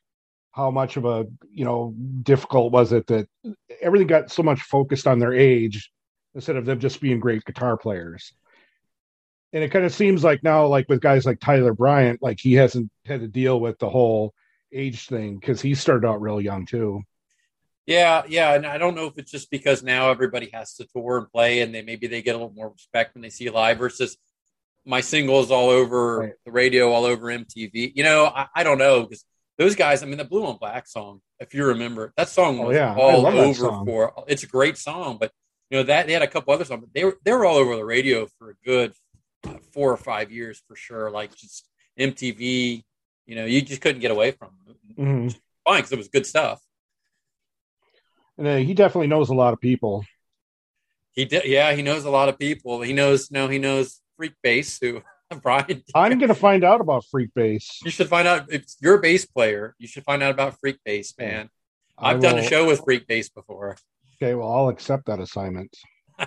how 0.50 0.72
much 0.72 0.96
of 0.96 1.04
a 1.04 1.28
you 1.48 1.64
know 1.64 1.94
difficult 2.24 2.72
was 2.72 2.92
it 2.92 3.06
that 3.06 3.28
everything 3.80 4.08
got 4.08 4.32
so 4.32 4.42
much 4.42 4.60
focused 4.62 5.06
on 5.06 5.20
their 5.20 5.34
age 5.34 5.92
instead 6.34 6.56
of 6.56 6.64
them 6.64 6.80
just 6.80 7.00
being 7.00 7.20
great 7.20 7.44
guitar 7.44 7.76
players. 7.76 8.32
And 9.52 9.62
it 9.62 9.70
kind 9.70 9.84
of 9.84 9.94
seems 9.94 10.24
like 10.24 10.42
now, 10.42 10.66
like 10.66 10.88
with 10.88 11.00
guys 11.00 11.26
like 11.26 11.38
Tyler 11.38 11.74
Bryant, 11.74 12.20
like 12.20 12.40
he 12.40 12.54
hasn't 12.54 12.90
had 13.04 13.20
to 13.20 13.28
deal 13.28 13.60
with 13.60 13.78
the 13.78 13.88
whole 13.88 14.34
age 14.72 15.06
thing 15.08 15.38
because 15.38 15.60
he 15.60 15.74
started 15.74 16.06
out 16.06 16.20
real 16.20 16.40
young 16.40 16.66
too. 16.66 17.02
Yeah, 17.86 18.24
yeah, 18.28 18.54
and 18.54 18.66
I 18.66 18.78
don't 18.78 18.96
know 18.96 19.06
if 19.06 19.16
it's 19.16 19.30
just 19.30 19.48
because 19.50 19.82
now 19.84 20.10
everybody 20.10 20.50
has 20.52 20.74
to 20.74 20.86
tour 20.92 21.18
and 21.18 21.30
play, 21.30 21.60
and 21.60 21.72
they 21.72 21.82
maybe 21.82 22.08
they 22.08 22.20
get 22.20 22.34
a 22.34 22.38
little 22.38 22.52
more 22.52 22.70
respect 22.70 23.14
when 23.14 23.22
they 23.22 23.30
see 23.30 23.48
live 23.48 23.78
versus 23.78 24.16
my 24.84 25.00
singles 25.00 25.50
all 25.52 25.68
over 25.70 26.18
Right. 26.18 26.32
the 26.44 26.50
radio, 26.50 26.90
all 26.90 27.04
over 27.04 27.26
MTV. 27.26 27.92
You 27.94 28.02
know, 28.02 28.26
I, 28.26 28.46
I 28.56 28.62
don't 28.64 28.78
know 28.78 29.02
because 29.04 29.24
those 29.56 29.76
guys. 29.76 30.02
I 30.02 30.06
mean, 30.06 30.18
the 30.18 30.24
Blue 30.24 30.44
on 30.46 30.56
Black 30.58 30.88
song, 30.88 31.20
if 31.38 31.54
you 31.54 31.64
remember, 31.66 32.12
that 32.16 32.28
song 32.28 32.58
Oh, 32.60 32.66
was 32.68 32.76
yeah. 32.76 32.94
All 32.96 33.24
over 33.26 33.70
for. 33.84 34.24
It's 34.26 34.42
a 34.42 34.48
great 34.48 34.76
song, 34.78 35.18
but 35.20 35.30
you 35.70 35.78
know 35.78 35.84
that 35.84 36.08
they 36.08 36.12
had 36.12 36.22
a 36.22 36.26
couple 36.28 36.52
other 36.54 36.64
songs, 36.64 36.80
but 36.80 36.92
they 36.92 37.04
were 37.04 37.16
they 37.24 37.32
were 37.32 37.46
all 37.46 37.56
over 37.56 37.76
the 37.76 37.84
radio 37.84 38.26
for 38.38 38.50
a 38.50 38.54
good 38.64 38.94
uh, 39.46 39.58
four 39.72 39.92
or 39.92 39.96
five 39.96 40.32
years 40.32 40.60
for 40.66 40.74
sure. 40.74 41.08
Like 41.10 41.34
just 41.36 41.68
MTV, 42.00 42.82
you 43.26 43.34
know, 43.34 43.44
you 43.44 43.62
just 43.62 43.80
couldn't 43.80 44.00
get 44.00 44.10
away 44.10 44.30
from 44.30 44.50
it. 44.68 45.00
Mhm. 45.00 45.38
Fine, 45.64 45.78
because 45.78 45.92
it 45.92 45.98
was 45.98 46.08
good 46.08 46.26
stuff. 46.26 46.60
And 48.38 48.46
uh, 48.46 48.56
he 48.56 48.74
definitely 48.74 49.08
knows 49.08 49.30
a 49.30 49.34
lot 49.34 49.52
of 49.52 49.60
people. 49.60 50.04
He 51.12 51.24
did, 51.24 51.44
yeah. 51.46 51.72
He 51.72 51.82
knows 51.82 52.04
a 52.04 52.10
lot 52.10 52.28
of 52.28 52.38
people. 52.38 52.82
He 52.82 52.92
knows 52.92 53.30
no. 53.30 53.48
He 53.48 53.58
knows 53.58 54.00
Freekbass, 54.20 54.78
who 54.80 55.02
Brian. 55.42 55.82
I'm 55.94 56.18
gonna 56.18 56.34
find 56.34 56.62
out 56.62 56.80
about 56.80 57.04
Freekbass. 57.12 57.66
You 57.84 57.90
should 57.90 58.08
find 58.08 58.28
out 58.28 58.52
if 58.52 58.66
you're 58.80 58.98
a 58.98 59.00
bass 59.00 59.24
player. 59.24 59.74
You 59.78 59.88
should 59.88 60.04
find 60.04 60.22
out 60.22 60.30
about 60.30 60.56
Freekbass, 60.60 61.18
man. 61.18 61.48
I 61.98 62.10
I've 62.10 62.20
done 62.20 62.38
a 62.38 62.42
show 62.42 62.66
with 62.66 62.84
Freekbass 62.84 63.32
before. 63.32 63.76
Okay, 64.22 64.34
well, 64.34 64.50
I'll 64.52 64.68
accept 64.68 65.06
that 65.06 65.20
assignment. 65.20 65.76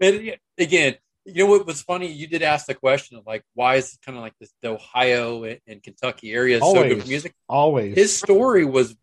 But 0.00 0.20
again, 0.58 0.96
you 1.24 1.44
know 1.44 1.50
what 1.50 1.66
was 1.66 1.82
funny? 1.82 2.10
You 2.10 2.26
did 2.26 2.42
ask 2.42 2.66
the 2.66 2.74
question 2.74 3.16
of 3.16 3.26
like, 3.26 3.44
why 3.54 3.76
is 3.76 3.92
it 3.94 4.00
kind 4.04 4.16
of 4.18 4.22
like 4.22 4.34
this 4.40 4.52
the 4.62 4.70
Ohio 4.70 5.44
and, 5.44 5.60
and 5.66 5.82
Kentucky 5.82 6.32
area 6.32 6.60
so 6.60 6.82
good 6.82 7.06
music? 7.08 7.34
Always. 7.48 7.94
His 7.94 8.16
story 8.16 8.64
was 8.64 8.96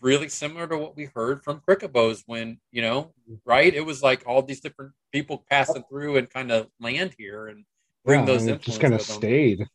really 0.00 0.28
similar 0.28 0.66
to 0.66 0.76
what 0.78 0.96
we 0.96 1.04
heard 1.14 1.44
from 1.44 1.60
Crickabos 1.68 2.22
when 2.26 2.58
you 2.72 2.82
know, 2.82 3.12
right? 3.44 3.72
It 3.72 3.84
was 3.84 4.02
like 4.02 4.24
all 4.26 4.42
these 4.42 4.60
different 4.60 4.92
people 5.12 5.44
passing 5.50 5.84
through 5.88 6.16
and 6.16 6.30
kind 6.30 6.50
of 6.50 6.68
land 6.80 7.14
here 7.18 7.46
and 7.46 7.64
bring 8.04 8.20
Yeah, 8.20 8.26
those 8.26 8.46
just 8.58 8.80
kind 8.80 8.94
of 8.94 9.06
them. 9.06 9.18
stayed. 9.18 9.66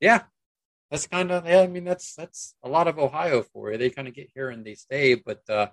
Yeah, 0.00 0.22
that's 0.90 1.06
kind 1.06 1.30
of 1.30 1.46
yeah. 1.46 1.60
I 1.60 1.66
mean, 1.66 1.84
that's 1.84 2.14
that's 2.14 2.54
a 2.62 2.68
lot 2.68 2.88
of 2.88 2.98
Ohio 2.98 3.42
for 3.42 3.72
you. 3.72 3.78
They 3.78 3.90
kind 3.90 4.08
of 4.08 4.14
get 4.14 4.30
here 4.34 4.50
and 4.50 4.64
they 4.64 4.74
stay, 4.74 5.14
but 5.14 5.42
uh, 5.50 5.68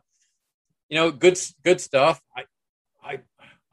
you 0.89 0.95
know, 0.95 1.11
good 1.11 1.39
good 1.63 1.79
stuff. 1.81 2.21
I 2.35 2.45
I 3.03 3.19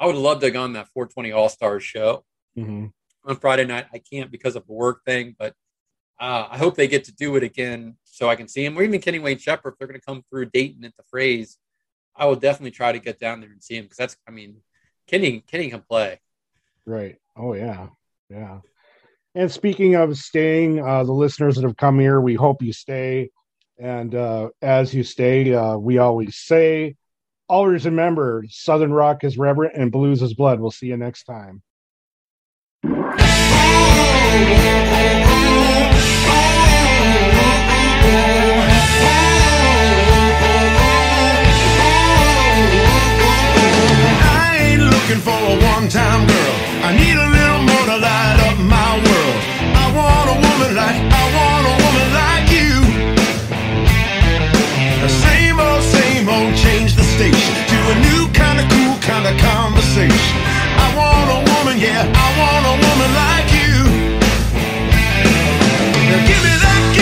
I 0.02 0.06
would 0.06 0.16
love 0.16 0.40
to 0.40 0.46
have 0.46 0.52
gone 0.52 0.72
that 0.72 0.88
420 0.88 1.30
All 1.30 1.48
Stars 1.48 1.84
show 1.84 2.24
hmm 2.56 2.86
on 3.24 3.36
Friday 3.36 3.64
night. 3.64 3.86
I 3.94 3.98
can't 3.98 4.32
because 4.32 4.56
of 4.56 4.64
a 4.68 4.72
work 4.72 5.04
thing, 5.06 5.36
but 5.38 5.54
uh, 6.20 6.48
I 6.50 6.58
hope 6.58 6.74
they 6.74 6.88
get 6.88 7.04
to 7.04 7.14
do 7.14 7.36
it 7.36 7.44
again 7.44 7.94
so 8.02 8.28
I 8.28 8.34
can 8.34 8.48
see 8.48 8.64
him. 8.64 8.76
Or 8.76 8.82
even 8.82 9.00
Kenny 9.00 9.20
Wayne 9.20 9.38
Shepherd, 9.38 9.74
if 9.74 9.78
they're 9.78 9.86
going 9.86 10.00
to 10.00 10.04
come 10.04 10.24
through 10.28 10.46
Dayton 10.46 10.84
at 10.84 10.96
the 10.96 11.04
Fraze, 11.04 11.56
I 12.16 12.26
will 12.26 12.34
definitely 12.34 12.72
try 12.72 12.90
to 12.90 12.98
get 12.98 13.20
down 13.20 13.40
there 13.40 13.50
and 13.50 13.62
see 13.62 13.76
him 13.76 13.84
because 13.84 13.96
that's, 13.96 14.16
I 14.26 14.32
mean, 14.32 14.56
Kenny 15.06 15.38
Kenny 15.40 15.70
can 15.70 15.82
play. 15.82 16.18
Right. 16.84 17.18
Oh 17.36 17.54
yeah. 17.54 17.90
Yeah. 18.28 18.58
And 19.36 19.52
speaking 19.52 19.94
of 19.94 20.18
staying, 20.18 20.80
uh, 20.80 21.04
the 21.04 21.12
listeners 21.12 21.54
that 21.54 21.62
have 21.62 21.76
come 21.76 22.00
here, 22.00 22.20
we 22.20 22.34
hope 22.34 22.60
you 22.60 22.72
stay. 22.72 23.30
And 23.78 24.16
uh, 24.16 24.48
as 24.60 24.92
you 24.92 25.04
stay, 25.04 25.54
uh, 25.54 25.76
we 25.76 25.98
always 25.98 26.38
say, 26.38 26.96
always 27.52 27.84
remember, 27.84 28.44
Southern 28.48 28.94
rock 28.94 29.24
is 29.24 29.36
reverent 29.36 29.74
and 29.76 29.92
blues 29.92 30.22
is 30.22 30.32
blood. 30.32 30.58
We'll 30.58 30.70
see 30.70 30.86
you 30.86 30.96
next 30.96 31.24
time. 31.24 31.62
Looking 44.72 45.20
for 45.20 45.30
a 45.30 45.56
one-time 45.74 46.26
girl. 46.26 46.54
I 46.88 46.96
need 46.96 47.16
a 47.16 47.28
little 47.36 47.62
more 47.68 47.86
to 47.90 47.98
light 48.00 48.38
up 48.48 48.56
my 48.64 48.96
world. 49.04 49.38
I 49.76 49.86
want 49.96 50.26
a 50.30 50.36
woman 50.40 50.70
like 50.74 51.00
I 51.12 51.34
want 51.36 51.51
station 57.22 57.54
to 57.70 57.78
a 57.92 57.96
new 58.06 58.22
kind 58.32 58.58
of 58.58 58.66
cool 58.68 58.96
kind 58.98 59.26
of 59.30 59.34
conversation. 59.38 60.36
I 60.84 60.88
want 60.98 61.28
a 61.30 61.40
woman, 61.52 61.78
yeah, 61.78 62.02
I 62.02 62.28
want 62.40 62.64
a 62.66 62.76
woman 62.86 63.10
like 63.22 63.48
you. 63.58 63.74
Now 66.10 66.26
give 66.26 66.42
me 66.42 66.54
that. 66.64 67.01